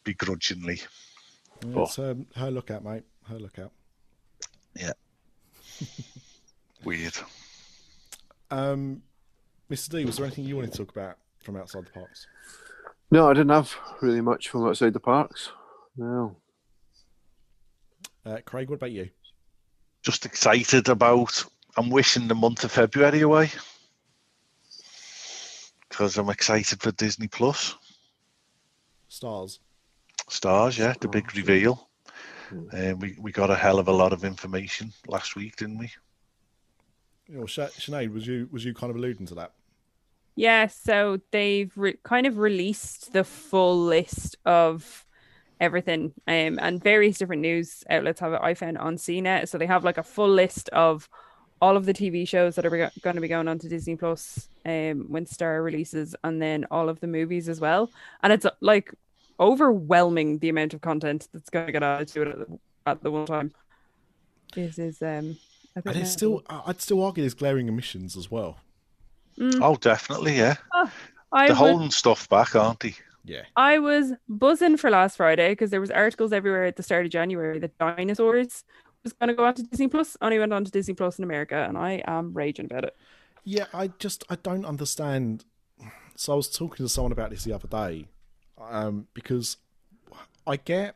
begrudgingly. 0.04 0.82
Yeah, 1.66 1.84
It's 1.84 2.00
um, 2.00 2.28
her 2.36 2.52
lookout, 2.52 2.84
mate. 2.84 3.04
Her 3.30 3.40
lookout. 3.40 3.72
Yeah. 4.76 4.94
Weird. 6.84 7.18
Um, 8.52 9.02
Mr. 9.72 9.90
D, 9.90 10.06
was 10.06 10.18
there 10.18 10.26
anything 10.26 10.46
you 10.46 10.58
wanted 10.58 10.74
to 10.74 10.78
talk 10.80 10.92
about 10.92 11.18
from 11.42 11.56
outside 11.56 11.86
the 11.86 11.92
parks? 11.92 12.28
No, 13.10 13.30
I 13.30 13.34
didn't 13.34 13.50
have 13.50 13.74
really 14.02 14.22
much 14.22 14.50
from 14.50 14.68
outside 14.68 14.94
the 14.94 15.00
parks. 15.00 15.52
No. 15.98 16.36
Uh, 18.26 18.38
Craig, 18.46 18.70
what 18.70 18.76
about 18.76 18.92
you? 18.92 19.10
Just 20.04 20.26
excited 20.26 20.90
about. 20.90 21.44
I'm 21.78 21.90
wishing 21.90 22.28
the 22.28 22.36
month 22.36 22.64
of 22.64 22.72
February 22.72 23.22
away 23.22 23.50
because 25.90 26.18
I'm 26.18 26.30
excited 26.30 26.82
for 26.82 26.92
Disney 26.92 27.28
Plus 27.28 27.76
Stars. 29.08 29.60
stars. 30.30 30.78
Yeah, 30.78 30.94
the 31.00 31.08
big 31.08 31.36
reveal. 31.36 31.88
And 32.74 33.02
we 33.02 33.16
we 33.20 33.32
got 33.32 33.50
a 33.50 33.56
hell 33.56 33.80
of 33.80 33.88
a 33.88 33.94
lot 33.94 34.12
of 34.12 34.26
information 34.26 34.92
last 35.08 35.36
week, 35.38 35.56
didn't 35.56 35.78
we? 35.78 35.90
You 37.32 37.38
know, 37.38 37.44
Sinead, 37.46 38.14
was 38.14 38.28
you 38.28 38.50
was 38.52 38.66
you 38.66 38.74
kind 38.74 38.92
of 38.92 38.98
alluding 38.98 39.26
to 39.28 39.36
that? 39.36 39.54
Yeah, 40.36 40.68
so 40.68 41.22
they've 41.32 41.72
re- 41.78 41.98
kind 42.04 42.28
of 42.28 42.38
released 42.38 43.14
the 43.14 43.24
full 43.24 43.86
list 43.86 44.36
of 44.46 45.06
everything, 45.62 46.14
um, 46.28 46.60
and 46.60 46.84
various 46.84 47.18
different 47.18 47.42
news 47.42 47.86
outlets 47.90 48.20
have 48.20 48.34
it. 48.34 48.42
I 48.44 48.54
found 48.54 48.78
on 48.78 48.98
CNET, 48.98 49.48
so 49.48 49.58
they 49.58 49.66
have 49.66 49.86
like 49.86 49.98
a 49.98 50.04
full 50.04 50.30
list 50.30 50.68
of 50.70 51.08
all 51.62 51.78
of 51.78 51.86
the 51.86 51.94
TV 51.94 52.28
shows 52.28 52.56
that 52.56 52.66
are 52.66 52.70
going 52.70 53.16
to 53.16 53.22
be 53.22 53.30
going 53.30 53.48
on 53.48 53.60
to 53.60 53.70
Disney 53.70 53.96
Plus 53.96 54.50
um, 54.66 55.06
when 55.08 55.26
Star 55.26 55.64
releases, 55.64 56.14
and 56.26 56.42
then 56.42 56.66
all 56.70 56.90
of 56.90 57.00
the 57.00 57.08
movies 57.08 57.48
as 57.48 57.62
well. 57.62 57.90
And 58.24 58.34
it's 58.34 58.46
like 58.60 58.94
overwhelming 59.40 60.40
the 60.40 60.50
amount 60.50 60.74
of 60.74 60.82
content 60.82 61.30
that's 61.32 61.50
going 61.50 61.66
to 61.66 61.72
get 61.72 61.82
added 61.82 62.10
to 62.10 62.24
it 62.24 62.28
at 62.28 62.40
the, 62.40 62.60
at 62.88 63.04
the 63.04 63.12
one 63.12 63.26
time. 63.26 63.54
This 64.54 64.78
is 64.78 65.02
um, 65.02 65.38
And 65.76 65.96
it's 65.96 66.12
still, 66.12 66.44
I- 66.50 66.64
I'd 66.68 66.82
still 66.82 67.04
argue 67.04 67.24
there's 67.24 67.34
glaring 67.34 67.70
omissions 67.70 68.18
as 68.18 68.30
well. 68.30 68.58
Oh, 69.40 69.76
definitely. 69.78 70.38
Yeah, 70.38 70.56
I 70.74 71.48
they're 71.48 71.48
would- 71.50 71.56
holding 71.56 71.92
stuff 71.92 72.28
back, 72.30 72.56
aren't 72.56 72.82
they? 72.82 72.96
Yeah. 73.24 73.44
I 73.56 73.78
was 73.80 74.14
buzzing 74.28 74.78
for 74.78 74.90
last 74.90 75.16
Friday 75.18 75.50
because 75.52 75.70
there 75.70 75.80
was 75.80 75.92
articles 75.92 76.34
everywhere 76.34 76.66
at 76.66 76.76
the 76.76 76.84
start 76.84 77.06
of 77.06 77.12
January 77.12 77.60
that 77.60 77.78
dinosaurs 77.78 78.64
was 79.04 79.14
going 79.14 79.28
to 79.30 79.34
go 79.36 79.46
on 79.46 79.54
to 79.56 79.64
Disney 79.64 79.88
Plus. 79.88 80.18
Only 80.22 80.40
went 80.40 80.52
on 80.54 80.66
to 80.66 80.72
Disney 80.72 80.96
Plus 80.96 81.18
in 81.20 81.24
America, 81.24 81.56
and 81.68 81.78
I 81.78 82.02
am 82.08 82.34
raging 82.34 82.66
about 82.66 82.84
it. 82.84 82.96
Yeah, 83.44 83.66
I 83.74 83.88
just 84.00 84.24
I 84.30 84.36
don't 84.36 84.66
understand. 84.66 85.46
So 86.16 86.34
I 86.34 86.36
was 86.36 86.50
talking 86.50 86.84
to 86.86 86.90
someone 86.90 87.12
about 87.12 87.30
this 87.30 87.44
the 87.44 87.54
other 87.54 87.68
day, 87.68 88.08
um, 88.60 89.08
because 89.14 89.58
I 90.46 90.58
get 90.58 90.96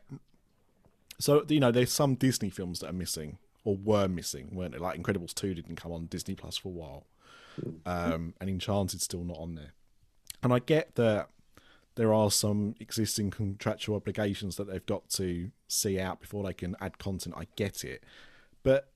so 1.18 1.44
you 1.48 1.60
know 1.60 1.70
there's 1.72 1.92
some 1.92 2.14
Disney 2.16 2.50
films 2.50 2.80
that 2.80 2.90
are 2.90 2.92
missing 2.92 3.38
or 3.66 3.76
were 3.76 4.06
missing, 4.06 4.48
weren't 4.52 4.72
they? 4.72 4.78
Like 4.78 4.98
Incredibles 4.98 5.34
two 5.34 5.52
didn't 5.52 5.74
come 5.74 5.90
on 5.90 6.06
Disney 6.06 6.36
Plus 6.36 6.56
for 6.56 6.68
a 6.68 6.72
while, 6.72 7.06
um, 7.84 8.32
and 8.40 8.48
Enchanted's 8.48 9.02
still 9.02 9.24
not 9.24 9.38
on 9.38 9.56
there. 9.56 9.72
And 10.42 10.52
I 10.52 10.60
get 10.60 10.94
that 10.94 11.28
there 11.96 12.14
are 12.14 12.30
some 12.30 12.76
existing 12.78 13.32
contractual 13.32 13.96
obligations 13.96 14.54
that 14.56 14.68
they've 14.70 14.86
got 14.86 15.08
to 15.10 15.50
see 15.66 15.98
out 15.98 16.20
before 16.20 16.44
they 16.44 16.52
can 16.52 16.76
add 16.80 16.98
content. 16.98 17.34
I 17.36 17.48
get 17.56 17.84
it, 17.84 18.04
but 18.62 18.92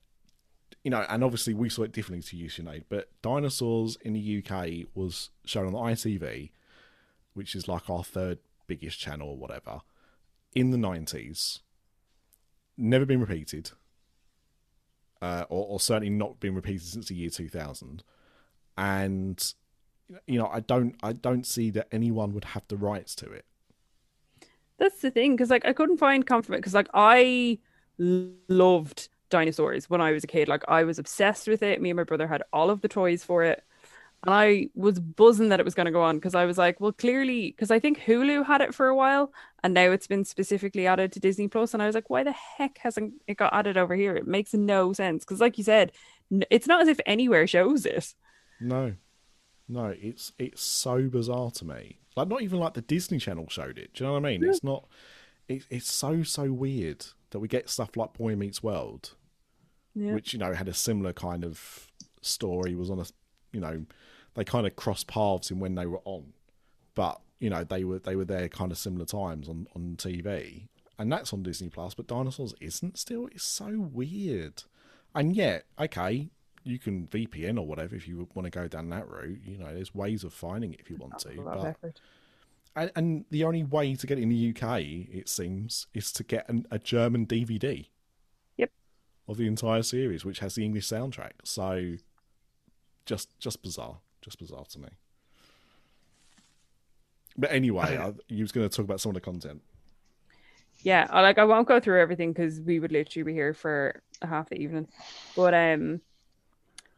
you 0.85 0.89
know, 0.89 1.05
and 1.09 1.21
obviously 1.21 1.53
we 1.53 1.67
saw 1.67 1.83
it 1.83 1.91
differently 1.91 2.23
to 2.29 2.37
you, 2.37 2.49
Sinead, 2.49 2.85
but 2.87 3.09
Dinosaurs 3.21 3.97
in 3.97 4.13
the 4.13 4.43
UK 4.43 4.87
was 4.95 5.31
shown 5.45 5.67
on 5.67 5.73
the 5.73 5.79
ITV, 5.79 6.51
which 7.33 7.55
is 7.55 7.67
like 7.67 7.89
our 7.89 8.05
third 8.05 8.39
biggest 8.67 8.97
channel 8.97 9.29
or 9.29 9.37
whatever, 9.37 9.81
in 10.55 10.71
the 10.71 10.77
90s. 10.77 11.59
Never 12.77 13.05
been 13.05 13.19
repeated, 13.19 13.71
uh, 15.21 15.45
or, 15.49 15.65
or 15.67 15.79
certainly 15.79 16.09
not 16.09 16.39
been 16.39 16.55
repeated 16.55 16.83
since 16.83 17.07
the 17.07 17.15
year 17.15 17.29
2000. 17.29 18.03
And, 18.77 19.53
you 20.27 20.39
know, 20.39 20.47
I 20.47 20.61
don't, 20.61 20.95
I 21.03 21.13
don't 21.13 21.45
see 21.45 21.69
that 21.71 21.87
anyone 21.91 22.33
would 22.33 22.45
have 22.45 22.63
the 22.67 22.77
rights 22.77 23.15
to 23.15 23.31
it. 23.31 23.45
That's 24.77 25.01
the 25.01 25.11
thing, 25.11 25.35
because 25.35 25.49
like 25.49 25.65
I 25.65 25.73
couldn't 25.73 25.97
find 25.97 26.25
comfort, 26.25 26.55
because 26.57 26.73
like 26.73 26.89
I 26.93 27.59
loved 27.99 29.09
dinosaurs 29.29 29.89
when 29.89 30.01
I 30.01 30.11
was 30.11 30.23
a 30.23 30.27
kid. 30.27 30.47
Like 30.47 30.63
I 30.67 30.83
was 30.83 30.97
obsessed 30.97 31.47
with 31.47 31.61
it. 31.61 31.81
Me 31.81 31.91
and 31.91 31.97
my 31.97 32.03
brother 32.03 32.27
had 32.27 32.43
all 32.51 32.69
of 32.69 32.81
the 32.81 32.87
toys 32.87 33.23
for 33.23 33.43
it. 33.43 33.63
And 34.23 34.33
I 34.33 34.67
was 34.75 34.99
buzzing 34.99 35.49
that 35.49 35.59
it 35.59 35.65
was 35.65 35.73
going 35.73 35.87
to 35.87 35.91
go 35.91 36.01
on 36.03 36.17
because 36.17 36.35
I 36.35 36.45
was 36.45 36.57
like, 36.57 36.79
well, 36.79 36.91
clearly, 36.91 37.51
because 37.51 37.71
I 37.71 37.79
think 37.79 37.99
Hulu 37.99 38.45
had 38.45 38.61
it 38.61 38.75
for 38.75 38.87
a 38.87 38.95
while 38.95 39.33
and 39.63 39.73
now 39.73 39.89
it's 39.91 40.05
been 40.05 40.25
specifically 40.25 40.85
added 40.85 41.11
to 41.13 41.19
Disney 41.19 41.47
Plus. 41.47 41.73
And 41.73 41.81
I 41.81 41.87
was 41.87 41.95
like, 41.95 42.09
why 42.09 42.23
the 42.23 42.31
heck 42.31 42.77
hasn't 42.77 43.13
it 43.27 43.37
got 43.37 43.53
added 43.53 43.77
over 43.77 43.95
here? 43.95 44.15
It 44.15 44.27
makes 44.27 44.53
no 44.53 44.93
sense. 44.93 45.23
Because, 45.23 45.41
like 45.41 45.57
you 45.57 45.63
said, 45.63 45.91
it's 46.51 46.67
not 46.67 46.81
as 46.81 46.87
if 46.87 46.99
anywhere 47.07 47.47
shows 47.47 47.85
it. 47.85 48.13
No, 48.59 48.93
no, 49.67 49.95
it's 49.99 50.33
it's 50.37 50.61
so 50.61 51.09
bizarre 51.09 51.49
to 51.51 51.65
me. 51.65 51.97
Like 52.15 52.27
not 52.27 52.43
even 52.43 52.59
like 52.59 52.75
the 52.75 52.81
Disney 52.81 53.17
Channel 53.17 53.47
showed 53.49 53.79
it. 53.79 53.93
Do 53.95 54.03
you 54.03 54.07
know 54.07 54.13
what 54.13 54.25
I 54.25 54.31
mean? 54.31 54.43
It's 54.43 54.63
not. 54.63 54.87
It, 55.47 55.65
it's 55.69 55.91
so 55.91 56.21
so 56.23 56.51
weird 56.51 57.05
that 57.31 57.39
we 57.39 57.47
get 57.47 57.69
stuff 57.69 57.97
like 57.97 58.13
Boy 58.13 58.35
Meets 58.35 58.61
World, 58.61 59.15
Yeah. 59.95 60.13
which 60.13 60.31
you 60.33 60.37
know 60.39 60.53
had 60.53 60.67
a 60.67 60.73
similar 60.73 61.11
kind 61.11 61.43
of 61.43 61.87
story. 62.21 62.75
Was 62.75 62.89
on 62.91 62.99
a, 62.99 63.05
you 63.51 63.59
know, 63.61 63.85
they 64.35 64.43
kind 64.43 64.65
of 64.67 64.75
crossed 64.75 65.07
paths 65.07 65.51
in 65.51 65.59
when 65.59 65.75
they 65.75 65.85
were 65.85 66.01
on, 66.05 66.33
but 66.95 67.19
you 67.39 67.49
know 67.49 67.63
they 67.63 67.83
were 67.83 67.99
they 67.99 68.15
were 68.15 68.25
there 68.25 68.47
kind 68.49 68.71
of 68.71 68.77
similar 68.77 69.05
times 69.05 69.49
on 69.49 69.67
on 69.75 69.95
TV, 69.97 70.67
and 70.99 71.11
that's 71.11 71.33
on 71.33 71.43
Disney 71.43 71.69
Plus. 71.69 71.93
But 71.93 72.07
Dinosaurs 72.07 72.53
isn't 72.61 72.97
still. 72.97 73.27
It's 73.27 73.43
so 73.43 73.89
weird. 73.91 74.63
And 75.13 75.35
yet 75.35 75.65
okay, 75.79 76.29
you 76.63 76.79
can 76.79 77.07
VPN 77.07 77.57
or 77.57 77.65
whatever 77.65 77.95
if 77.95 78.07
you 78.07 78.27
want 78.33 78.45
to 78.45 78.51
go 78.51 78.67
down 78.67 78.89
that 78.89 79.09
route. 79.09 79.39
You 79.45 79.57
know, 79.57 79.73
there's 79.73 79.93
ways 79.95 80.23
of 80.23 80.33
finding 80.33 80.73
it 80.73 80.79
if 80.79 80.89
you 80.89 80.97
want 80.97 81.17
to. 81.19 81.29
A 81.29 81.41
lot 81.41 81.57
of 81.57 81.63
But 81.63 81.67
effort. 81.69 81.99
and, 82.75 82.91
and 82.95 83.25
the 83.29 83.43
only 83.43 83.63
way 83.63 83.95
to 83.95 84.07
get 84.07 84.17
it 84.19 84.21
in 84.21 84.29
the 84.29 84.49
UK, 84.55 84.79
it 85.13 85.27
seems, 85.27 85.87
is 85.93 86.11
to 86.13 86.23
get 86.23 86.47
an, 86.47 86.65
a 86.71 86.79
German 86.79 87.25
DVD. 87.25 87.87
Yep. 88.57 88.71
Of 89.27 89.37
the 89.37 89.47
entire 89.47 89.83
series, 89.83 90.23
which 90.23 90.39
has 90.39 90.55
the 90.55 90.63
English 90.63 90.87
soundtrack. 90.87 91.31
So, 91.43 91.95
just 93.05 93.37
just 93.39 93.61
bizarre, 93.63 93.97
just 94.21 94.39
bizarre 94.39 94.65
to 94.69 94.79
me. 94.79 94.89
But 97.37 97.51
anyway, 97.51 97.97
I, 97.97 98.13
you 98.27 98.43
was 98.43 98.51
going 98.51 98.67
to 98.67 98.75
talk 98.75 98.85
about 98.85 98.99
some 98.99 99.11
of 99.11 99.13
the 99.15 99.21
content. 99.21 99.61
Yeah, 100.83 101.07
I 101.09 101.21
like 101.21 101.37
I 101.37 101.45
won't 101.45 101.67
go 101.67 101.79
through 101.79 102.01
everything 102.01 102.33
because 102.33 102.59
we 102.59 102.79
would 102.79 102.91
literally 102.91 103.23
be 103.23 103.33
here 103.33 103.53
for 103.53 104.01
half 104.21 104.49
the 104.49 104.55
evening. 104.55 104.87
But 105.35 105.53
um, 105.53 106.01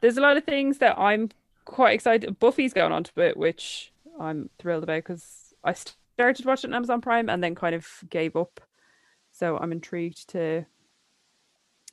there's 0.02 0.18
a 0.18 0.22
lot 0.22 0.38
of 0.38 0.44
things 0.44 0.78
that 0.80 0.98
I'm 0.98 1.30
quite 1.66 1.94
excited. 1.94 2.40
Buffy's 2.40 2.74
going 2.74 2.91
on 2.91 3.04
to 3.04 3.22
it, 3.22 3.38
which 3.38 3.91
I'm 4.20 4.50
thrilled 4.58 4.84
about 4.84 5.04
because 5.04 5.54
I 5.64 5.74
started 5.74 6.45
watching 6.45 6.70
it 6.70 6.74
on 6.74 6.78
Amazon 6.78 7.02
Prime 7.02 7.30
and 7.30 7.44
then 7.44 7.56
kind 7.56 7.76
of 7.76 7.88
gave 8.10 8.36
up. 8.36 8.62
So 9.32 9.58
I'm 9.58 9.72
intrigued 9.72 10.30
to. 10.30 10.66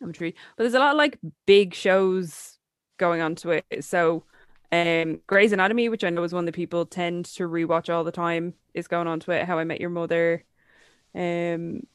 I'm 0.02 0.09
intrigued, 0.09 0.39
but 0.57 0.65
there's 0.65 0.74
a 0.74 0.78
lot 0.78 0.93
of 0.93 0.97
like 0.97 1.19
big 1.44 1.74
shows 1.74 2.59
going 2.98 3.20
on 3.20 3.35
to 3.36 3.51
it. 3.51 3.85
So, 3.85 4.24
um, 4.72 5.20
Grey's 5.26 5.52
Anatomy, 5.52 5.88
which 5.88 6.05
I 6.05 6.10
know 6.10 6.22
is 6.22 6.32
one 6.32 6.44
that 6.47 6.55
people 6.55 6.86
tend 6.86 7.24
to 7.26 7.44
rewatch 7.48 7.92
all 7.92 8.05
the 8.05 8.12
time, 8.12 8.55
is 8.74 8.86
going 8.88 9.06
on 9.09 9.20
to 9.20 9.32
it. 9.32 9.44
How 9.47 9.59
I 9.59 9.64
Met 9.64 9.80
Your 9.80 9.90
Mother, 9.90 10.44
um, 11.14 11.86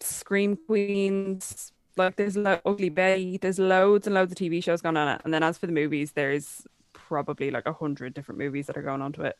Scream 0.00 0.56
Queens. 0.66 1.72
Like 1.96 2.16
there's 2.16 2.36
lo- 2.36 2.60
Ugly 2.64 2.90
Betty. 2.90 3.38
There's 3.38 3.58
loads 3.58 4.06
and 4.06 4.14
loads 4.14 4.30
of 4.32 4.38
TV 4.38 4.62
shows 4.62 4.82
going 4.82 4.96
on 4.96 5.08
it. 5.08 5.20
And 5.24 5.34
then 5.34 5.42
as 5.42 5.58
for 5.58 5.66
the 5.66 5.72
movies, 5.72 6.12
there's 6.12 6.66
probably 6.92 7.50
like 7.50 7.66
a 7.66 7.72
hundred 7.72 8.14
different 8.14 8.38
movies 8.38 8.66
that 8.66 8.76
are 8.76 8.82
going 8.82 9.02
on 9.02 9.12
to 9.14 9.22
it. 9.22 9.36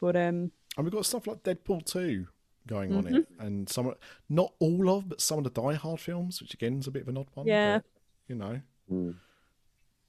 But 0.00 0.16
um, 0.16 0.50
And 0.76 0.84
we've 0.84 0.92
got 0.92 1.06
stuff 1.06 1.26
like 1.26 1.42
Deadpool 1.42 1.86
2 1.86 2.26
going 2.66 2.94
on 2.94 3.04
Mm-hmm. 3.04 3.16
it. 3.16 3.28
And 3.38 3.68
some, 3.68 3.94
not 4.28 4.52
all 4.58 4.90
of, 4.90 5.08
but 5.08 5.20
some 5.22 5.38
of 5.38 5.44
the 5.44 5.50
Die 5.50 5.74
Hard 5.74 6.00
films, 6.00 6.42
which 6.42 6.52
again 6.52 6.78
is 6.78 6.86
a 6.86 6.90
bit 6.90 7.02
of 7.02 7.08
an 7.08 7.16
odd 7.16 7.28
one. 7.34 7.46
Yeah. 7.46 7.78
but, 7.78 7.84
you 8.28 8.34
know, 8.34 8.60
Mm. 8.92 9.14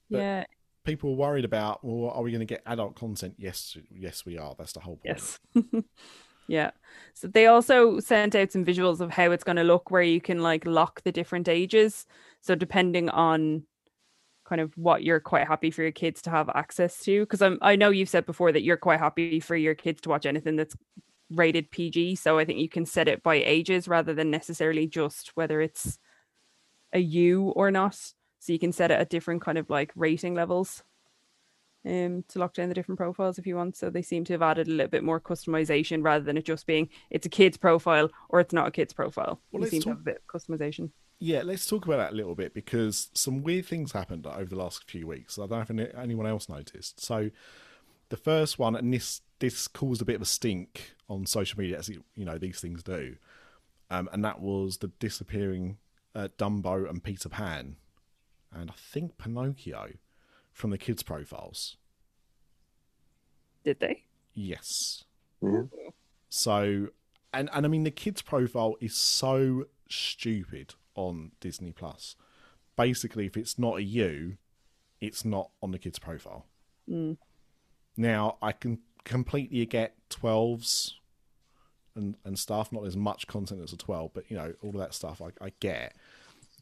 But- 0.09 0.17
yeah, 0.17 0.43
people 0.83 1.11
are 1.11 1.15
worried 1.15 1.45
about, 1.45 1.83
well, 1.83 2.11
are 2.11 2.23
we 2.23 2.31
going 2.31 2.39
to 2.39 2.45
get 2.45 2.63
adult 2.65 2.95
content? 2.95 3.35
Yes, 3.37 3.77
yes, 3.91 4.25
we 4.25 4.37
are. 4.37 4.55
That's 4.57 4.73
the 4.73 4.79
whole 4.79 4.97
point. 4.97 5.05
yes, 5.05 5.39
yeah. 6.47 6.71
So 7.13 7.27
they 7.27 7.47
also 7.47 7.99
sent 7.99 8.35
out 8.35 8.51
some 8.51 8.65
visuals 8.65 8.99
of 8.99 9.11
how 9.11 9.31
it's 9.31 9.43
going 9.43 9.57
to 9.57 9.63
look, 9.63 9.91
where 9.91 10.01
you 10.01 10.21
can 10.21 10.41
like 10.41 10.65
lock 10.65 11.03
the 11.03 11.11
different 11.11 11.47
ages. 11.47 12.05
So 12.41 12.55
depending 12.55 13.09
on 13.09 13.63
kind 14.45 14.61
of 14.61 14.73
what 14.77 15.03
you're 15.03 15.19
quite 15.19 15.47
happy 15.47 15.71
for 15.71 15.81
your 15.81 15.91
kids 15.91 16.21
to 16.23 16.29
have 16.29 16.49
access 16.55 16.99
to, 17.03 17.21
because 17.21 17.41
I'm 17.41 17.57
I 17.61 17.75
know 17.75 17.89
you've 17.89 18.09
said 18.09 18.25
before 18.25 18.51
that 18.51 18.63
you're 18.63 18.77
quite 18.77 18.99
happy 18.99 19.39
for 19.39 19.55
your 19.55 19.75
kids 19.75 20.01
to 20.01 20.09
watch 20.09 20.25
anything 20.25 20.55
that's 20.55 20.75
rated 21.29 21.71
PG. 21.71 22.15
So 22.15 22.37
I 22.37 22.45
think 22.45 22.59
you 22.59 22.69
can 22.69 22.85
set 22.85 23.07
it 23.07 23.23
by 23.23 23.35
ages 23.35 23.87
rather 23.87 24.13
than 24.13 24.29
necessarily 24.29 24.87
just 24.87 25.31
whether 25.35 25.61
it's 25.61 25.97
a 26.93 26.99
U 26.99 27.53
or 27.55 27.71
not. 27.71 27.97
So 28.41 28.51
you 28.51 28.59
can 28.59 28.71
set 28.71 28.89
it 28.89 28.99
at 28.99 29.11
different 29.11 29.41
kind 29.41 29.59
of 29.59 29.69
like 29.69 29.91
rating 29.95 30.33
levels 30.33 30.83
um 31.83 32.23
to 32.27 32.37
lock 32.37 32.53
down 32.53 32.69
the 32.69 32.75
different 32.75 32.97
profiles 32.97 33.37
if 33.37 33.45
you 33.45 33.55
want. 33.55 33.77
So 33.77 33.91
they 33.91 34.01
seem 34.01 34.23
to 34.25 34.33
have 34.33 34.41
added 34.41 34.67
a 34.67 34.71
little 34.71 34.89
bit 34.89 35.03
more 35.03 35.21
customization 35.21 36.03
rather 36.03 36.25
than 36.25 36.37
it 36.37 36.45
just 36.45 36.65
being 36.65 36.89
it's 37.11 37.27
a 37.27 37.29
kid's 37.29 37.57
profile 37.57 38.09
or 38.29 38.39
it's 38.39 38.53
not 38.53 38.67
a 38.67 38.71
kid's 38.71 38.93
profile. 38.93 39.39
Well, 39.51 39.63
you 39.63 39.69
seem 39.69 39.81
to 39.81 39.85
talk- 39.85 39.93
have 39.93 40.01
a 40.01 40.03
bit 40.03 40.23
of 40.27 40.41
customization. 40.41 40.89
Yeah, 41.19 41.43
let's 41.43 41.67
talk 41.67 41.85
about 41.85 41.97
that 41.97 42.13
a 42.13 42.15
little 42.15 42.33
bit 42.33 42.55
because 42.55 43.11
some 43.13 43.43
weird 43.43 43.67
things 43.67 43.91
happened 43.91 44.25
over 44.25 44.45
the 44.45 44.55
last 44.55 44.89
few 44.89 45.05
weeks. 45.05 45.37
I 45.37 45.45
don't 45.45 45.69
know 45.69 45.83
if 45.83 45.95
anyone 45.95 46.25
else 46.25 46.49
noticed. 46.49 46.99
So, 46.99 47.29
the 48.09 48.17
first 48.17 48.57
one, 48.57 48.75
and 48.75 48.91
this 48.91 49.21
this 49.37 49.67
caused 49.67 50.01
a 50.01 50.05
bit 50.05 50.15
of 50.15 50.23
a 50.23 50.25
stink 50.25 50.95
on 51.07 51.27
social 51.27 51.59
media, 51.59 51.77
as 51.77 51.89
you 51.89 52.25
know 52.25 52.39
these 52.39 52.59
things 52.59 52.81
do, 52.81 53.17
um, 53.91 54.09
and 54.11 54.25
that 54.25 54.41
was 54.41 54.77
the 54.77 54.87
disappearing 54.87 55.77
uh, 56.15 56.29
Dumbo 56.39 56.89
and 56.89 57.03
Peter 57.03 57.29
Pan, 57.29 57.75
and 58.53 58.69
I 58.69 58.73
think 58.75 59.17
Pinocchio 59.17 59.93
from 60.51 60.71
the 60.71 60.77
kids' 60.77 61.03
profiles. 61.03 61.77
Did 63.63 63.79
they? 63.79 64.03
Yes. 64.33 65.03
Yeah. 65.41 65.63
So, 66.29 66.87
and 67.33 67.49
and 67.53 67.65
I 67.65 67.69
mean 67.69 67.83
the 67.83 67.91
kids 67.91 68.21
profile 68.21 68.75
is 68.79 68.95
so 68.95 69.65
stupid 69.89 70.75
on 70.95 71.31
Disney 71.39 71.71
Plus. 71.71 72.15
Basically, 72.75 73.25
if 73.25 73.37
it's 73.37 73.59
not 73.59 73.77
a 73.77 73.83
U, 73.83 74.37
it's 74.99 75.25
not 75.25 75.51
on 75.61 75.71
the 75.71 75.79
kids 75.79 75.99
profile. 75.99 76.45
Mm. 76.89 77.17
Now, 77.97 78.37
I 78.41 78.51
can 78.51 78.79
completely 79.03 79.65
get 79.65 79.95
twelves 80.09 80.99
and 81.95 82.15
and 82.23 82.39
stuff. 82.39 82.71
Not 82.71 82.85
as 82.85 82.95
much 82.95 83.27
content 83.27 83.61
as 83.61 83.73
a 83.73 83.77
twelve, 83.77 84.11
but 84.13 84.29
you 84.29 84.37
know 84.37 84.53
all 84.61 84.71
of 84.71 84.77
that 84.77 84.93
stuff 84.93 85.21
I, 85.21 85.45
I 85.45 85.51
get. 85.59 85.95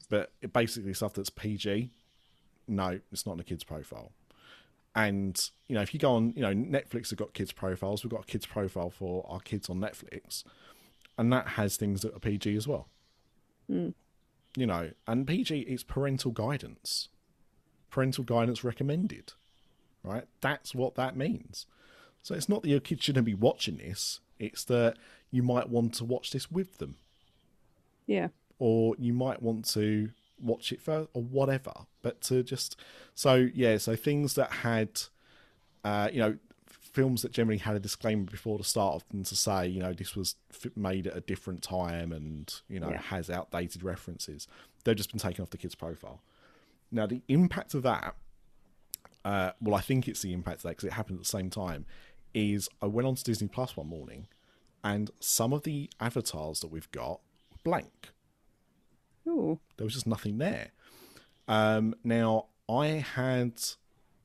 But 0.10 0.32
basically 0.54 0.94
stuff 0.94 1.14
that's 1.14 1.30
PG. 1.30 1.92
No, 2.68 3.00
it's 3.12 3.26
not 3.26 3.34
on 3.34 3.38
the 3.38 3.44
kids 3.44 3.64
profile. 3.64 4.12
And 4.96 5.50
you 5.68 5.76
know, 5.76 5.82
if 5.82 5.94
you 5.94 6.00
go 6.00 6.14
on, 6.16 6.34
you 6.36 6.42
know, 6.42 6.54
Netflix 6.54 7.10
have 7.12 7.20
got 7.20 7.34
kids 7.34 7.52
profiles. 7.52 8.04
We've 8.04 8.12
got 8.12 8.24
a 8.24 8.28
kids 8.28 8.46
profile 8.46 8.90
for 8.90 9.26
our 9.30 9.40
kids 9.40 9.70
on 9.70 9.80
Netflix, 9.80 10.44
and 11.18 11.32
that 11.32 11.50
has 11.50 11.78
things 11.78 12.02
that 12.02 12.16
are 12.16 12.20
PG 12.20 12.56
as 12.56 12.68
well. 12.68 12.88
Hmm. 13.68 13.90
You 14.58 14.66
know, 14.66 14.92
and 15.08 15.28
PG 15.28 15.60
is 15.60 15.84
parental 15.84 16.32
guidance, 16.32 17.10
parental 17.92 18.24
guidance 18.24 18.64
recommended, 18.64 19.34
right? 20.04 20.26
That's 20.42 20.74
what 20.74 20.96
that 20.96 21.16
means. 21.16 21.68
So 22.24 22.34
it's 22.34 22.50
not 22.50 22.64
that 22.64 22.70
your 22.70 22.80
kids 22.80 23.04
shouldn't 23.04 23.26
be 23.26 23.36
watching 23.36 23.78
this; 23.78 24.22
it's 24.40 24.64
that 24.66 24.98
you 25.30 25.44
might 25.44 25.70
want 25.70 25.94
to 25.96 26.04
watch 26.04 26.32
this 26.32 26.52
with 26.52 26.80
them 26.80 26.96
Yeah. 28.08 28.30
Or 28.60 28.96
you 29.00 29.14
might 29.14 29.42
want 29.42 29.66
to 29.68 30.10
watch 30.42 30.72
it 30.72 30.80
first 30.82 31.10
or 31.14 31.22
whatever 31.22 31.74
but 32.02 32.22
to 32.22 32.44
just 32.44 32.78
so 33.16 33.50
yeah 33.54 33.78
so 33.78 33.96
things 33.96 34.36
that 34.36 34.52
had 34.52 35.02
uh 35.84 36.08
you 36.14 36.20
know 36.20 36.38
films 36.68 37.22
that 37.22 37.32
generally 37.32 37.58
had 37.58 37.76
a 37.76 37.80
disclaimer 37.80 38.24
before 38.24 38.58
the 38.58 38.64
start 38.64 38.96
of 38.96 39.08
them 39.10 39.24
to 39.24 39.36
say 39.36 39.68
you 39.68 39.80
know 39.82 39.92
this 39.94 40.16
was 40.16 40.36
made 40.76 41.06
at 41.08 41.16
a 41.16 41.22
different 41.22 41.62
time 41.62 42.12
and 42.14 42.62
you 42.70 42.80
know 42.80 42.90
Yeah. 42.90 43.02
has 43.02 43.30
outdated 43.30 43.84
references 43.84 44.48
they've 44.84 44.96
just 44.96 45.12
been 45.12 45.20
taken 45.20 45.42
off 45.42 45.50
the 45.50 45.58
kids 45.58 45.76
profile 45.76 46.22
now 46.92 47.06
the 47.06 47.22
impact 47.28 47.74
of 47.74 47.84
that 47.84 48.16
uh 49.26 49.52
well 49.62 49.76
i 49.76 49.82
think 49.82 50.08
it's 50.08 50.22
the 50.22 50.34
impact 50.34 50.58
of 50.60 50.64
that 50.64 50.70
because 50.70 50.86
it 50.86 50.94
happened 50.94 51.18
at 51.18 51.24
the 51.24 51.30
same 51.30 51.50
time 51.50 51.86
is 52.34 52.70
i 52.82 52.86
went 52.86 53.08
on 53.08 53.16
to 53.16 53.24
disney 53.24 53.48
plus 53.48 53.76
one 53.76 53.88
morning 53.88 54.28
and 54.84 55.12
some 55.20 55.52
of 55.52 55.64
the 55.64 55.90
avatars 56.00 56.62
that 56.62 56.68
we've 56.72 56.90
got 56.92 57.20
were 57.52 57.58
blank 57.64 58.10
Ooh. 59.30 59.60
there 59.78 59.86
was 59.86 59.94
just 59.94 60.08
nothing 60.08 60.38
there. 60.38 60.70
Um, 61.48 61.96
now 62.04 62.46
I 62.68 62.88
had, 62.88 63.54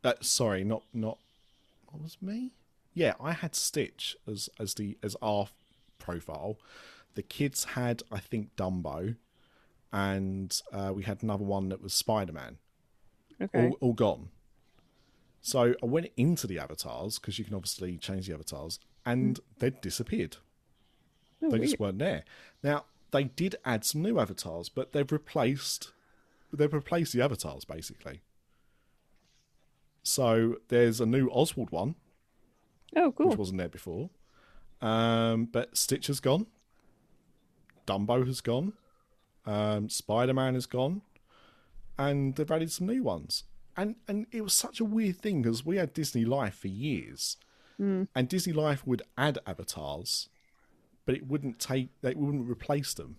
uh, 0.02 0.14
sorry, 0.20 0.64
not 0.64 0.82
not 0.92 1.18
what 1.90 2.02
was 2.02 2.16
me? 2.20 2.52
Yeah, 2.92 3.14
I 3.20 3.32
had 3.32 3.54
Stitch 3.54 4.16
as 4.26 4.48
as 4.58 4.74
the 4.74 4.96
as 5.02 5.16
our 5.22 5.48
profile. 5.98 6.58
The 7.14 7.22
kids 7.22 7.64
had, 7.64 8.02
I 8.10 8.18
think, 8.18 8.56
Dumbo, 8.56 9.16
and 9.92 10.60
uh, 10.72 10.92
we 10.94 11.04
had 11.04 11.22
another 11.22 11.44
one 11.44 11.68
that 11.68 11.80
was 11.80 11.94
Spider 11.94 12.32
Man. 12.32 12.58
Okay. 13.40 13.66
All, 13.68 13.76
all 13.80 13.92
gone. 13.92 14.28
So 15.40 15.74
I 15.82 15.86
went 15.86 16.10
into 16.16 16.46
the 16.46 16.58
avatars 16.58 17.18
because 17.18 17.38
you 17.38 17.44
can 17.44 17.54
obviously 17.54 17.98
change 17.98 18.26
the 18.26 18.34
avatars, 18.34 18.80
and 19.06 19.38
they'd 19.58 19.80
disappeared 19.80 20.38
Oh, 21.44 21.50
they 21.50 21.58
just 21.58 21.78
weren't 21.78 21.98
there. 21.98 22.24
Now 22.62 22.84
they 23.14 23.24
did 23.24 23.56
add 23.64 23.84
some 23.84 24.02
new 24.02 24.18
avatars, 24.18 24.68
but 24.68 24.92
they've 24.92 25.10
replaced 25.10 25.92
they've 26.52 26.72
replaced 26.72 27.12
the 27.14 27.22
avatars 27.22 27.64
basically. 27.64 28.20
So 30.02 30.56
there's 30.68 31.00
a 31.00 31.06
new 31.06 31.28
Oswald 31.30 31.70
one, 31.70 31.94
Oh, 32.96 33.10
cool. 33.12 33.30
Which 33.30 33.38
wasn't 33.38 33.58
there 33.58 33.68
before. 33.68 34.10
Um, 34.80 35.46
but 35.46 35.76
Stitch 35.76 36.06
has 36.08 36.20
gone. 36.20 36.46
Dumbo 37.86 38.26
has 38.26 38.40
gone. 38.40 38.74
Um, 39.46 39.88
Spider 39.88 40.32
Man 40.34 40.54
has 40.54 40.66
gone, 40.66 41.02
and 41.98 42.34
they've 42.34 42.50
added 42.50 42.70
some 42.70 42.86
new 42.86 43.02
ones. 43.02 43.44
And 43.76 43.96
and 44.08 44.26
it 44.30 44.42
was 44.42 44.52
such 44.52 44.78
a 44.80 44.84
weird 44.84 45.16
thing 45.18 45.42
because 45.42 45.66
we 45.66 45.76
had 45.76 45.92
Disney 45.92 46.24
Life 46.24 46.56
for 46.58 46.68
years, 46.68 47.36
and 48.14 48.28
Disney 48.28 48.52
Life 48.52 48.86
would 48.86 49.02
add 49.18 49.38
avatars, 49.46 50.28
but 51.06 51.14
it 51.14 51.26
wouldn't 51.26 51.58
take 51.58 51.88
they 52.02 52.14
wouldn't 52.14 52.48
replace 52.48 52.94
them. 52.94 53.16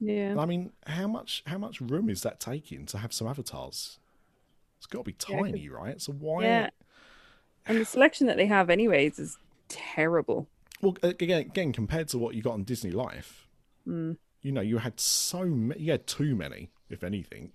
Yeah. 0.00 0.36
I 0.38 0.46
mean, 0.46 0.72
how 0.86 1.06
much 1.06 1.42
how 1.46 1.58
much 1.58 1.80
room 1.80 2.10
is 2.10 2.22
that 2.22 2.40
taking 2.40 2.86
to 2.86 2.98
have 2.98 3.12
some 3.12 3.26
avatars? 3.26 3.98
It's 4.78 4.86
got 4.86 4.98
to 5.00 5.04
be 5.04 5.16
Yeah, 5.28 5.40
tiny, 5.40 5.68
right? 5.68 6.00
So 6.00 6.12
why? 6.12 6.42
Yeah. 6.42 6.70
And 7.66 7.80
the 7.80 7.84
selection 7.86 8.26
that 8.26 8.36
they 8.36 8.46
have, 8.46 8.68
anyways, 8.68 9.18
is 9.18 9.38
terrible. 9.68 10.48
Well, 10.82 10.96
again, 11.02 11.40
again, 11.40 11.72
compared 11.72 12.08
to 12.08 12.18
what 12.18 12.34
you 12.34 12.42
got 12.42 12.52
on 12.52 12.64
Disney 12.64 12.90
Life, 12.90 13.48
Hmm. 13.84 14.12
you 14.42 14.52
know, 14.52 14.60
you 14.60 14.78
had 14.78 15.00
so 15.00 15.44
many, 15.46 15.80
you 15.80 15.92
had 15.92 16.06
too 16.06 16.34
many, 16.36 16.70
if 16.90 17.02
anything. 17.02 17.52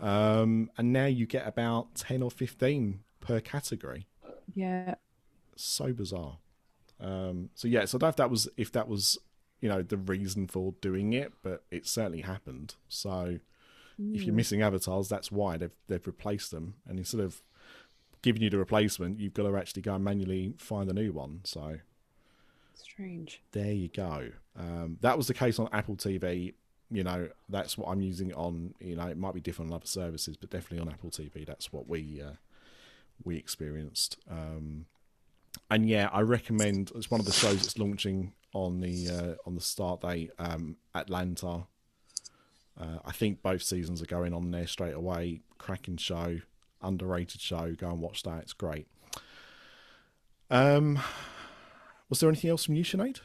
Um, 0.00 0.70
and 0.76 0.92
now 0.92 1.06
you 1.06 1.26
get 1.26 1.46
about 1.46 1.94
10 1.94 2.22
or 2.22 2.30
15 2.30 3.04
per 3.20 3.40
category. 3.40 4.08
Yeah. 4.54 4.96
So 5.54 5.92
bizarre. 5.92 6.38
Um, 7.00 7.50
so 7.54 7.68
yeah, 7.68 7.84
so 7.84 7.96
I 7.96 7.98
don't 7.98 8.02
know 8.02 8.08
if 8.08 8.16
that 8.16 8.30
was 8.30 8.48
if 8.56 8.72
that 8.72 8.88
was 8.88 9.18
you 9.60 9.68
know 9.68 9.82
the 9.82 9.96
reason 9.96 10.46
for 10.46 10.74
doing 10.80 11.12
it, 11.12 11.32
but 11.42 11.64
it 11.70 11.86
certainly 11.86 12.22
happened. 12.22 12.74
So 12.88 13.38
if 14.14 14.22
you're 14.22 14.34
missing 14.34 14.62
avatars, 14.62 15.08
that's 15.08 15.32
why 15.32 15.56
they've 15.56 15.74
they've 15.88 16.06
replaced 16.06 16.52
them, 16.52 16.74
and 16.86 16.98
instead 16.98 17.20
of 17.20 17.42
giving 18.22 18.42
you 18.42 18.50
the 18.50 18.58
replacement, 18.58 19.18
you've 19.18 19.34
got 19.34 19.44
to 19.44 19.56
actually 19.56 19.82
go 19.82 19.94
and 19.94 20.04
manually 20.04 20.54
find 20.58 20.88
a 20.88 20.92
new 20.92 21.12
one. 21.12 21.40
So 21.44 21.78
Strange. 22.74 23.42
there 23.52 23.72
you 23.72 23.88
go. 23.88 24.30
Um, 24.56 24.98
that 25.00 25.16
was 25.16 25.26
the 25.26 25.34
case 25.34 25.58
on 25.58 25.68
Apple 25.72 25.96
TV. 25.96 26.54
You 26.90 27.04
know, 27.04 27.28
that's 27.48 27.76
what 27.76 27.88
I'm 27.88 28.00
using 28.00 28.32
on. 28.34 28.74
You 28.80 28.96
know, 28.96 29.06
it 29.08 29.18
might 29.18 29.34
be 29.34 29.40
different 29.40 29.72
on 29.72 29.76
other 29.76 29.86
services, 29.86 30.36
but 30.36 30.50
definitely 30.50 30.78
on 30.78 30.88
Apple 30.88 31.10
TV, 31.10 31.44
that's 31.44 31.72
what 31.72 31.88
we 31.88 32.22
uh, 32.22 32.34
we 33.24 33.36
experienced. 33.36 34.16
Um, 34.30 34.86
and 35.70 35.88
yeah, 35.88 36.08
I 36.12 36.20
recommend. 36.20 36.92
It's 36.94 37.10
one 37.10 37.20
of 37.20 37.26
the 37.26 37.32
shows 37.32 37.62
that's 37.62 37.78
launching 37.78 38.32
on 38.54 38.80
the 38.80 39.08
uh, 39.08 39.34
on 39.46 39.54
the 39.54 39.60
start 39.60 40.00
date. 40.00 40.30
Um, 40.38 40.76
Atlanta. 40.94 41.66
Uh, 42.80 42.98
I 43.04 43.10
think 43.10 43.42
both 43.42 43.62
seasons 43.62 44.00
are 44.00 44.06
going 44.06 44.32
on 44.32 44.52
there 44.52 44.68
straight 44.68 44.94
away. 44.94 45.40
Cracking 45.58 45.96
show, 45.96 46.38
underrated 46.80 47.40
show. 47.40 47.74
Go 47.76 47.88
and 47.88 48.00
watch 48.00 48.22
that. 48.22 48.42
It's 48.42 48.52
great. 48.52 48.86
Um, 50.48 51.00
was 52.08 52.20
there 52.20 52.28
anything 52.28 52.50
else 52.50 52.64
from 52.64 52.76
you, 52.76 52.84
Sinead? 52.84 53.20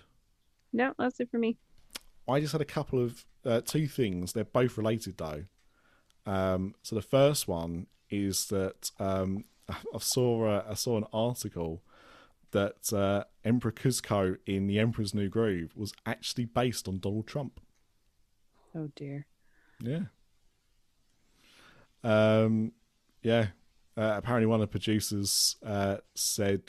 No, 0.74 0.94
that's 0.98 1.20
it 1.20 1.30
for 1.30 1.38
me. 1.38 1.57
I 2.28 2.40
just 2.40 2.52
had 2.52 2.61
a 2.61 2.65
couple 2.65 2.99
of 2.99 3.26
uh, 3.45 3.61
two 3.61 3.88
things. 3.88 4.34
They're 4.34 4.44
both 4.44 4.78
related 4.78 5.18
though. 5.18 5.44
Um, 6.26 6.76
so 6.82 6.95
the 6.95 7.02
first 7.02 7.48
one 7.48 7.88
is 8.10 8.48
that 8.48 8.91
um, 8.99 9.45
I 9.70 9.99
saw 9.99 10.48
uh, 10.48 10.64
I 10.70 10.74
saw 10.74 10.98
an 10.98 11.06
article 11.14 11.84
that 12.54 12.94
uh, 12.94 13.26
Emperor 13.44 13.72
Kuzco 13.72 14.38
in 14.46 14.68
The 14.68 14.80
Emperor's 14.80 15.14
New 15.14 15.30
Groove 15.30 15.76
was 15.76 15.94
actually 16.06 16.46
based 16.46 16.88
on 16.88 17.00
Donald 17.00 17.28
Trump. 17.28 17.60
Oh 18.76 18.90
dear. 18.96 19.28
Yeah. 19.82 20.06
Um, 22.04 22.72
yeah. 23.22 23.48
Uh, 23.96 24.16
apparently, 24.18 24.48
one 24.48 24.60
of 24.60 24.68
the 24.68 24.72
producers 24.72 25.56
uh, 25.64 25.98
said 26.16 26.64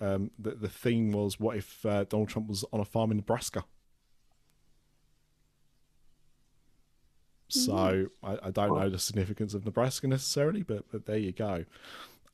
um, 0.00 0.30
that 0.38 0.62
the 0.62 0.68
theme 0.68 1.12
was, 1.12 1.38
"What 1.38 1.56
if 1.56 1.84
uh, 1.84 2.04
Donald 2.04 2.30
Trump 2.30 2.48
was 2.48 2.64
on 2.72 2.80
a 2.80 2.86
farm 2.86 3.10
in 3.10 3.18
Nebraska?" 3.18 3.64
So 7.48 8.06
I, 8.22 8.38
I 8.44 8.50
don't 8.50 8.78
know 8.78 8.88
the 8.88 8.98
significance 8.98 9.54
of 9.54 9.64
Nebraska 9.64 10.06
necessarily, 10.06 10.62
but 10.62 10.84
but 10.90 11.04
there 11.04 11.18
you 11.18 11.32
go. 11.32 11.64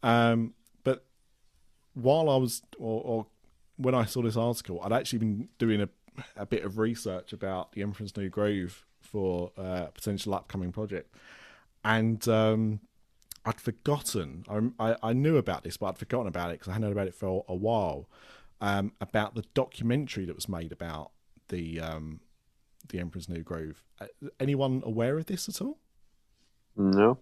Um, 0.03 0.55
while 1.97 2.28
I 2.31 2.36
was, 2.36 2.62
or, 2.78 3.02
or 3.05 3.27
when 3.77 3.94
I 3.94 4.05
saw 4.05 4.23
this 4.23 4.36
article, 4.36 4.81
I'd 4.82 4.93
actually 4.93 5.18
been 5.18 5.48
doing 5.59 5.81
a 5.81 5.89
a 6.36 6.47
bit 6.47 6.64
of 6.64 6.78
research 6.78 7.35
about 7.35 7.73
the 7.73 7.82
Emperor's 7.82 8.16
New 8.16 8.31
Groove 8.31 8.86
for 9.02 9.51
uh, 9.59 9.85
a 9.89 9.90
potential 9.93 10.35
upcoming 10.35 10.73
project, 10.73 11.14
and 11.85 12.27
um, 12.28 12.81
I'd 13.44 13.60
forgotten. 13.60 14.44
I, 14.78 14.90
I 14.93 14.97
I 15.02 15.12
knew 15.12 15.36
about 15.36 15.62
this, 15.64 15.77
but 15.77 15.86
I'd 15.89 15.98
forgotten 15.98 16.27
about 16.28 16.51
it 16.51 16.55
because 16.55 16.68
I 16.68 16.73
hadn't 16.73 16.85
heard 16.89 16.93
about 16.97 17.09
it 17.09 17.14
for 17.14 17.44
a 17.48 17.55
while. 17.55 18.09
Um, 18.59 18.93
about 19.02 19.35
the 19.35 19.44
documentary 19.52 20.24
that 20.24 20.35
was 20.35 20.48
made 20.48 20.73
about 20.73 21.10
the 21.48 21.78
um, 21.81 22.20
the 22.89 22.98
Emperor's 22.98 23.28
New 23.28 23.43
Groove. 23.43 23.82
Uh, 24.01 24.06
anyone 24.40 24.82
aware 24.86 25.18
of 25.18 25.27
this 25.27 25.48
at 25.51 25.60
all? 25.60 25.77
No, 26.77 27.18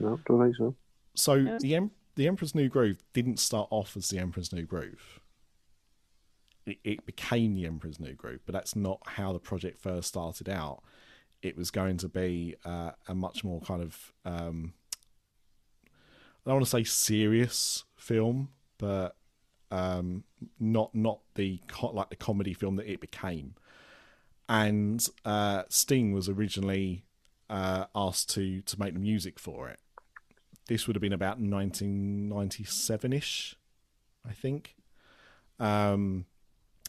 no, 0.00 0.18
don't 0.26 0.42
think 0.42 0.56
so. 0.56 0.74
So 1.14 1.34
Yeah. 1.34 1.58
the 1.60 1.74
em- 1.74 1.90
the 2.18 2.26
Emperor's 2.26 2.52
New 2.52 2.68
Groove 2.68 2.98
didn't 3.12 3.38
start 3.38 3.68
off 3.70 3.96
as 3.96 4.08
the 4.08 4.18
Emperor's 4.18 4.52
New 4.52 4.64
Groove. 4.64 5.20
It, 6.66 6.78
it 6.82 7.06
became 7.06 7.54
the 7.54 7.64
Emperor's 7.64 8.00
New 8.00 8.12
Groove, 8.12 8.40
but 8.44 8.52
that's 8.52 8.74
not 8.74 8.98
how 9.06 9.32
the 9.32 9.38
project 9.38 9.80
first 9.80 10.08
started 10.08 10.48
out. 10.48 10.82
It 11.42 11.56
was 11.56 11.70
going 11.70 11.96
to 11.98 12.08
be 12.08 12.56
uh, 12.64 12.90
a 13.06 13.14
much 13.14 13.44
more 13.44 13.60
kind 13.60 13.80
of 13.80 14.12
um, 14.24 14.74
I 15.86 16.50
don't 16.50 16.56
want 16.56 16.64
to 16.64 16.70
say 16.70 16.82
serious 16.82 17.84
film, 17.94 18.48
but 18.78 19.14
um, 19.70 20.24
not 20.58 20.92
not 20.96 21.20
the 21.36 21.60
like 21.92 22.10
the 22.10 22.16
comedy 22.16 22.52
film 22.52 22.74
that 22.76 22.90
it 22.90 23.00
became. 23.00 23.54
And 24.48 25.06
uh, 25.24 25.64
Sting 25.68 26.12
was 26.12 26.28
originally 26.28 27.04
uh, 27.48 27.84
asked 27.94 28.28
to 28.30 28.60
to 28.62 28.80
make 28.80 28.94
the 28.94 29.00
music 29.00 29.38
for 29.38 29.68
it 29.68 29.78
this 30.68 30.86
would 30.86 30.94
have 30.94 31.00
been 31.00 31.12
about 31.12 31.40
1997 31.40 33.12
ish, 33.12 33.56
I 34.28 34.32
think. 34.32 34.76
Um, 35.58 36.26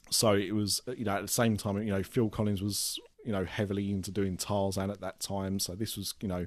so 0.09 0.33
it 0.33 0.53
was, 0.53 0.81
you 0.95 1.05
know, 1.05 1.15
at 1.15 1.21
the 1.21 1.27
same 1.27 1.57
time, 1.57 1.77
you 1.81 1.91
know, 1.91 2.03
Phil 2.03 2.29
Collins 2.29 2.61
was, 2.61 2.99
you 3.25 3.31
know, 3.31 3.45
heavily 3.45 3.89
into 3.89 4.11
doing 4.11 4.37
Tarzan 4.37 4.91
at 4.91 5.01
that 5.01 5.19
time. 5.19 5.59
So 5.59 5.75
this 5.75 5.97
was, 5.97 6.13
you 6.21 6.27
know, 6.27 6.45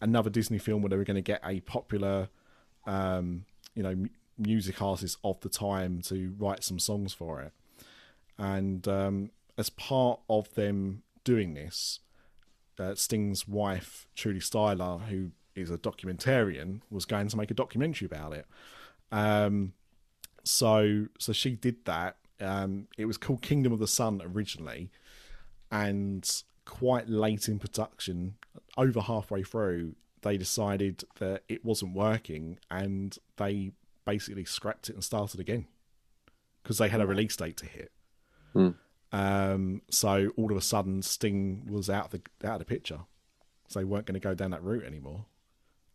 another 0.00 0.30
Disney 0.30 0.58
film 0.58 0.82
where 0.82 0.90
they 0.90 0.96
were 0.96 1.04
going 1.04 1.16
to 1.16 1.22
get 1.22 1.40
a 1.44 1.60
popular, 1.60 2.28
um, 2.86 3.44
you 3.74 3.82
know, 3.82 3.90
m- 3.90 4.10
music 4.38 4.80
artist 4.80 5.18
of 5.24 5.40
the 5.40 5.48
time 5.48 6.00
to 6.02 6.34
write 6.38 6.62
some 6.62 6.78
songs 6.78 7.12
for 7.12 7.40
it. 7.42 7.52
And 8.38 8.86
um, 8.86 9.30
as 9.56 9.68
part 9.70 10.20
of 10.30 10.54
them 10.54 11.02
doing 11.24 11.54
this, 11.54 12.00
uh, 12.78 12.94
Sting's 12.94 13.48
wife, 13.48 14.06
Trudy 14.14 14.38
Styler, 14.38 15.08
who 15.08 15.32
is 15.58 15.70
a 15.70 15.78
documentarian, 15.78 16.80
was 16.90 17.04
going 17.04 17.28
to 17.28 17.36
make 17.36 17.50
a 17.50 17.54
documentary 17.54 18.06
about 18.06 18.32
it. 18.32 18.46
Um, 19.12 19.72
so, 20.44 21.06
so 21.18 21.32
she 21.32 21.50
did 21.56 21.84
that. 21.84 22.16
Um, 22.40 22.88
it 22.96 23.06
was 23.06 23.16
called 23.16 23.42
Kingdom 23.42 23.72
of 23.72 23.78
the 23.78 23.88
Sun 23.88 24.22
originally, 24.24 24.90
and 25.70 26.42
quite 26.64 27.08
late 27.08 27.48
in 27.48 27.58
production, 27.58 28.34
over 28.76 29.00
halfway 29.00 29.42
through, 29.42 29.94
they 30.22 30.36
decided 30.36 31.04
that 31.18 31.42
it 31.48 31.64
wasn't 31.64 31.94
working, 31.94 32.58
and 32.70 33.18
they 33.36 33.72
basically 34.04 34.44
scrapped 34.44 34.88
it 34.88 34.94
and 34.94 35.04
started 35.04 35.40
again 35.40 35.66
because 36.62 36.78
they 36.78 36.88
had 36.88 37.00
a 37.00 37.06
release 37.06 37.36
date 37.36 37.56
to 37.56 37.66
hit. 37.66 37.92
Um, 39.12 39.82
so 39.90 40.32
all 40.36 40.50
of 40.50 40.56
a 40.56 40.60
sudden, 40.60 41.02
Sting 41.02 41.66
was 41.70 41.88
out 41.88 42.06
of 42.06 42.10
the 42.10 42.46
out 42.46 42.54
of 42.54 42.58
the 42.60 42.64
picture. 42.64 43.00
So 43.68 43.80
they 43.80 43.84
weren't 43.84 44.06
going 44.06 44.14
to 44.14 44.20
go 44.20 44.34
down 44.34 44.50
that 44.52 44.62
route 44.62 44.84
anymore, 44.84 45.26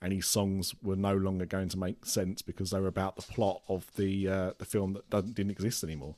and 0.04 0.12
his 0.12 0.28
songs 0.28 0.76
were 0.84 0.98
no 0.98 1.16
longer 1.16 1.46
going 1.46 1.70
to 1.70 1.80
make 1.80 2.06
sense 2.06 2.42
because 2.42 2.72
they 2.72 2.80
were 2.80 2.88
about 2.88 3.16
the 3.16 3.22
plot 3.22 3.62
of 3.70 3.88
the 3.96 4.28
uh, 4.28 4.52
the 4.60 4.66
film 4.66 4.94
that 4.94 5.10
doesn't, 5.10 5.34
didn't 5.34 5.52
exist 5.52 5.84
anymore. 5.84 6.16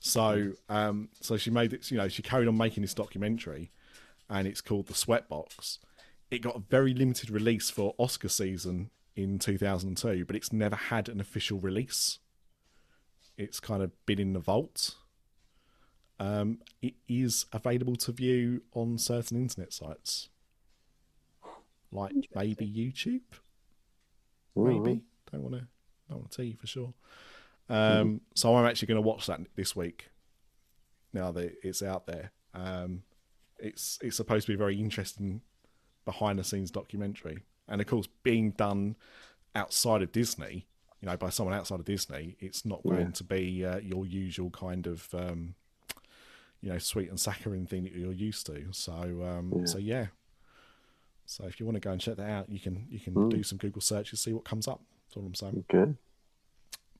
So, 0.00 0.54
um, 0.68 1.10
so 1.20 1.36
she 1.36 1.50
made 1.50 1.72
it. 1.72 1.90
You 1.92 1.98
know, 1.98 2.08
she 2.08 2.22
carried 2.22 2.48
on 2.48 2.56
making 2.56 2.82
this 2.82 2.92
documentary, 2.92 3.70
and 4.28 4.48
it's 4.48 4.60
called 4.60 4.88
The 4.88 4.94
Sweatbox. 4.94 5.78
It 6.30 6.42
got 6.42 6.56
a 6.56 6.60
very 6.60 6.92
limited 6.92 7.30
release 7.30 7.70
for 7.70 7.94
Oscar 7.98 8.28
season 8.28 8.90
in 9.14 9.38
2002, 9.38 10.24
but 10.24 10.34
it's 10.34 10.52
never 10.52 10.76
had 10.76 11.08
an 11.08 11.20
official 11.20 11.60
release. 11.60 12.18
It's 13.38 13.60
kind 13.60 13.82
of 13.82 13.92
been 14.06 14.18
in 14.18 14.32
the 14.32 14.40
vault. 14.40 14.96
Um, 16.18 16.58
it 16.82 16.94
is 17.08 17.46
available 17.52 17.96
to 17.96 18.12
view 18.12 18.62
on 18.74 18.98
certain 18.98 19.38
internet 19.38 19.72
sites, 19.72 20.28
like 21.92 22.12
maybe 22.34 22.66
YouTube. 22.66 23.22
Maybe 24.82 25.02
don't 25.30 25.42
want 25.42 25.54
to 25.54 25.66
don't 26.08 26.18
want 26.18 26.30
to 26.30 26.36
tell 26.36 26.44
you 26.44 26.56
for 26.56 26.66
sure. 26.66 26.92
Um, 27.68 28.20
so 28.34 28.54
I'm 28.56 28.66
actually 28.66 28.88
going 28.88 29.02
to 29.02 29.08
watch 29.08 29.26
that 29.26 29.40
this 29.54 29.76
week. 29.76 30.08
Now 31.12 31.32
that 31.32 31.54
it's 31.62 31.82
out 31.82 32.06
there, 32.06 32.32
um, 32.54 33.02
it's 33.58 33.98
it's 34.02 34.16
supposed 34.16 34.46
to 34.46 34.52
be 34.52 34.54
a 34.54 34.58
very 34.58 34.78
interesting 34.80 35.40
behind 36.04 36.38
the 36.38 36.44
scenes 36.44 36.70
documentary, 36.70 37.44
and 37.68 37.80
of 37.80 37.86
course, 37.86 38.08
being 38.22 38.52
done 38.52 38.96
outside 39.54 40.02
of 40.02 40.12
Disney, 40.12 40.66
you 41.00 41.08
know, 41.08 41.16
by 41.16 41.30
someone 41.30 41.54
outside 41.54 41.80
of 41.80 41.84
Disney, 41.84 42.36
it's 42.38 42.64
not 42.64 42.82
going 42.84 43.12
to 43.12 43.24
be 43.24 43.64
uh, 43.64 43.78
your 43.78 44.06
usual 44.06 44.50
kind 44.50 44.86
of 44.86 45.12
um, 45.14 45.54
you 46.60 46.70
know 46.70 46.78
sweet 46.78 47.08
and 47.08 47.18
saccharine 47.18 47.66
thing 47.66 47.84
that 47.84 47.92
you're 47.92 48.12
used 48.12 48.46
to. 48.46 48.66
So 48.72 48.92
um, 48.92 49.66
so 49.66 49.78
yeah. 49.78 50.06
So 51.30 51.44
if 51.46 51.60
you 51.60 51.64
want 51.66 51.76
to 51.76 51.80
go 51.80 51.92
and 51.92 52.00
check 52.00 52.16
that 52.16 52.28
out, 52.28 52.48
you 52.50 52.58
can 52.58 52.86
you 52.90 52.98
can 52.98 53.28
do 53.28 53.44
some 53.44 53.56
Google 53.56 53.80
searches, 53.80 54.20
see 54.20 54.32
what 54.32 54.44
comes 54.44 54.66
up. 54.66 54.80
That's 55.06 55.16
all 55.16 55.22
I'm 55.24 55.34
saying. 55.36 55.64
Okay, 55.72 55.92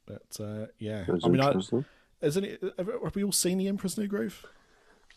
But 0.07 0.23
uh, 0.39 0.67
yeah, 0.79 1.03
that's 1.09 1.25
I 1.25 1.29
mean, 1.29 1.41
I, 1.41 1.53
isn't 2.23 2.45
it? 2.45 2.63
Have, 2.79 2.89
have 3.03 3.17
we 3.17 3.25
all 3.25 3.33
seen 3.33 3.59
the 3.59 3.67
Emperor's 3.67 3.99
New 3.99 4.07
Groove? 4.07 4.47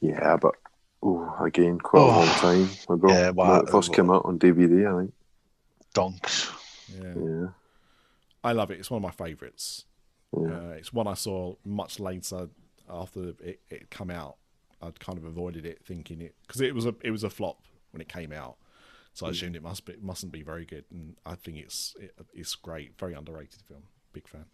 Yeah, 0.01 0.35
but 0.37 0.55
oh, 1.03 1.35
again, 1.43 1.77
quite 1.77 2.01
a 2.01 2.05
long 2.05 2.27
Oh, 2.27 2.33
time 2.39 2.69
ago. 2.89 3.07
yeah, 3.07 3.29
when 3.29 3.35
well, 3.47 3.61
it 3.61 3.69
first 3.69 3.93
came 3.93 4.09
out 4.09 4.25
on 4.25 4.39
DVD, 4.39 4.91
I 4.91 4.99
think. 5.01 5.13
Donks. 5.93 6.51
Yeah, 6.87 7.13
Yeah, 7.15 7.47
I 8.43 8.53
love 8.53 8.71
it. 8.71 8.79
It's 8.79 8.89
one 8.89 8.97
of 8.97 9.03
my 9.03 9.25
favourites. 9.25 9.85
Yeah. 10.35 10.47
Uh, 10.47 10.69
it's 10.71 10.91
one 10.91 11.07
I 11.07 11.13
saw 11.13 11.55
much 11.63 11.99
later 11.99 12.49
after 12.89 13.33
it, 13.43 13.59
it 13.69 13.91
come 13.91 14.09
out. 14.09 14.37
I'd 14.81 14.99
kind 14.99 15.19
of 15.19 15.23
avoided 15.23 15.67
it, 15.67 15.85
thinking 15.85 16.19
it 16.19 16.33
because 16.47 16.61
it 16.61 16.73
was 16.73 16.87
a 16.87 16.95
it 17.03 17.11
was 17.11 17.23
a 17.23 17.29
flop 17.29 17.61
when 17.91 18.01
it 18.01 18.09
came 18.09 18.31
out. 18.33 18.57
So 19.13 19.27
I 19.27 19.29
assumed 19.29 19.55
it 19.55 19.63
must 19.63 19.85
be 19.85 19.93
it 19.93 20.03
mustn't 20.03 20.31
be 20.31 20.41
very 20.41 20.65
good, 20.65 20.85
and 20.91 21.15
I 21.25 21.35
think 21.35 21.57
it's 21.57 21.95
it, 21.99 22.13
it's 22.33 22.55
great, 22.55 22.97
very 22.97 23.13
underrated 23.13 23.61
film. 23.67 23.83
Big 24.11 24.27
fan. 24.27 24.45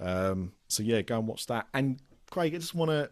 Um, 0.00 0.52
so 0.68 0.82
yeah, 0.82 1.02
go 1.02 1.18
and 1.18 1.28
watch 1.28 1.46
that. 1.46 1.66
And 1.74 2.00
Craig, 2.30 2.54
I 2.54 2.58
just 2.58 2.74
want 2.74 2.90
to 2.90 3.10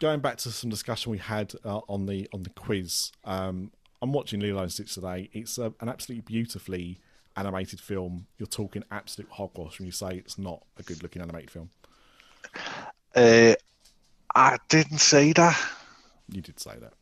going 0.00 0.20
back 0.20 0.36
to 0.38 0.50
some 0.50 0.70
discussion 0.70 1.12
we 1.12 1.18
had 1.18 1.54
uh, 1.64 1.80
on 1.88 2.06
the 2.06 2.28
on 2.32 2.42
the 2.42 2.50
quiz. 2.50 3.12
Um, 3.24 3.70
I'm 4.02 4.12
watching 4.12 4.40
Lilo 4.40 4.62
and 4.62 4.72
Stitch 4.72 4.94
today. 4.94 5.28
It's 5.32 5.58
a, 5.58 5.72
an 5.80 5.88
absolutely 5.88 6.22
beautifully 6.22 7.00
animated 7.36 7.80
film. 7.80 8.26
You're 8.38 8.46
talking 8.46 8.84
absolute 8.90 9.30
hogwash 9.30 9.78
when 9.78 9.86
you 9.86 9.92
say 9.92 10.16
it's 10.16 10.38
not 10.38 10.64
a 10.76 10.82
good 10.82 11.02
looking 11.02 11.22
animated 11.22 11.50
film. 11.50 11.70
Uh, 13.14 13.54
I 14.34 14.58
didn't 14.68 14.98
say 14.98 15.32
that. 15.32 15.58
You 16.30 16.42
did 16.42 16.60
say 16.60 16.76
that. 16.80 16.92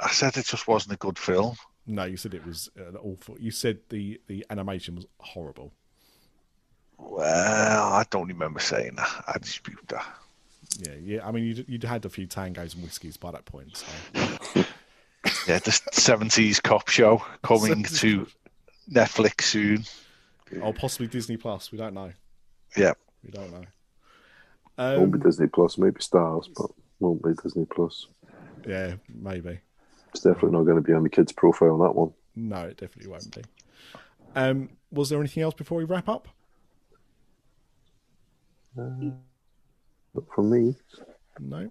I 0.00 0.10
said 0.10 0.36
it 0.36 0.46
just 0.46 0.66
wasn't 0.66 0.94
a 0.94 0.96
good 0.96 1.18
film. 1.18 1.56
No, 1.90 2.04
you 2.04 2.16
said 2.16 2.34
it 2.34 2.46
was 2.46 2.70
an 2.76 2.96
awful. 2.96 3.36
You 3.38 3.50
said 3.50 3.78
the 3.88 4.20
the 4.26 4.44
animation 4.50 4.94
was 4.94 5.06
horrible. 5.18 5.72
Well, 6.98 7.92
I 7.92 8.04
don't 8.10 8.28
remember 8.28 8.60
saying 8.60 8.94
that. 8.96 9.24
I 9.26 9.38
dispute 9.38 9.78
that. 9.88 10.06
Yeah, 10.78 10.94
yeah. 11.02 11.26
I 11.26 11.32
mean, 11.32 11.44
you'd, 11.44 11.64
you'd 11.68 11.84
had 11.84 12.04
a 12.04 12.08
few 12.10 12.26
tangos 12.26 12.74
and 12.74 12.82
whiskies 12.84 13.16
by 13.16 13.30
that 13.32 13.44
point. 13.44 13.76
So. 13.76 14.64
Yeah, 15.46 15.58
the 15.58 15.70
70s 15.70 16.62
cop 16.62 16.88
show 16.88 17.22
coming 17.42 17.82
70s 17.82 18.00
to 18.00 18.26
Netflix 18.90 19.42
soon. 19.42 19.84
or 20.62 20.72
possibly 20.72 21.08
Disney 21.08 21.36
Plus. 21.36 21.72
We 21.72 21.78
don't 21.78 21.94
know. 21.94 22.12
Yeah. 22.76 22.92
We 23.24 23.30
don't 23.30 23.50
know. 23.50 23.64
won't 24.78 25.12
be 25.12 25.18
Um, 25.18 25.22
Disney 25.24 25.46
Plus, 25.48 25.76
maybe 25.78 26.00
Stars, 26.00 26.48
but 26.56 26.70
won't 27.00 27.22
be 27.22 27.30
Disney 27.42 27.64
Plus. 27.66 28.06
yeah, 28.66 28.94
maybe. 29.08 29.60
It's 30.10 30.20
definitely 30.20 30.52
not 30.52 30.64
going 30.64 30.76
to 30.76 30.82
be 30.82 30.92
on 30.92 31.02
the 31.02 31.08
kids' 31.08 31.32
profile 31.32 31.72
on 31.72 31.80
that 31.80 31.94
one. 31.94 32.12
No, 32.36 32.62
it 32.62 32.76
definitely 32.76 33.10
won't 33.10 33.34
be. 33.34 33.42
Um, 34.34 34.70
was 34.90 35.08
there 35.08 35.18
anything 35.18 35.42
else 35.42 35.54
before 35.54 35.78
we 35.78 35.84
wrap 35.84 36.08
up? 36.08 36.28
Not 38.76 40.24
from 40.34 40.50
me. 40.50 40.76
No. 41.38 41.70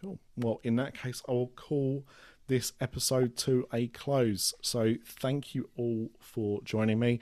Cool. 0.00 0.18
Well, 0.36 0.60
in 0.62 0.76
that 0.76 0.94
case, 0.94 1.22
I 1.28 1.32
will 1.32 1.52
call 1.56 2.04
this 2.46 2.72
episode 2.80 3.36
to 3.38 3.66
a 3.72 3.88
close. 3.88 4.54
So, 4.62 4.94
thank 5.04 5.54
you 5.54 5.68
all 5.76 6.10
for 6.18 6.60
joining 6.62 6.98
me. 6.98 7.20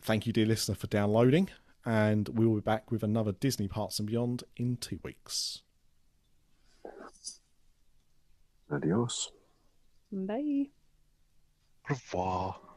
Thank 0.00 0.26
you, 0.26 0.32
dear 0.32 0.46
listener, 0.46 0.74
for 0.74 0.86
downloading. 0.86 1.50
And 1.84 2.28
we 2.30 2.46
will 2.46 2.56
be 2.56 2.60
back 2.60 2.90
with 2.90 3.02
another 3.02 3.32
Disney 3.32 3.68
Parks 3.68 3.98
and 3.98 4.08
Beyond 4.08 4.44
in 4.56 4.76
two 4.76 5.00
weeks. 5.02 5.62
Adios. 8.74 9.32
Bye. 10.10 10.72
Au 11.88 11.94
revoir. 11.94 12.73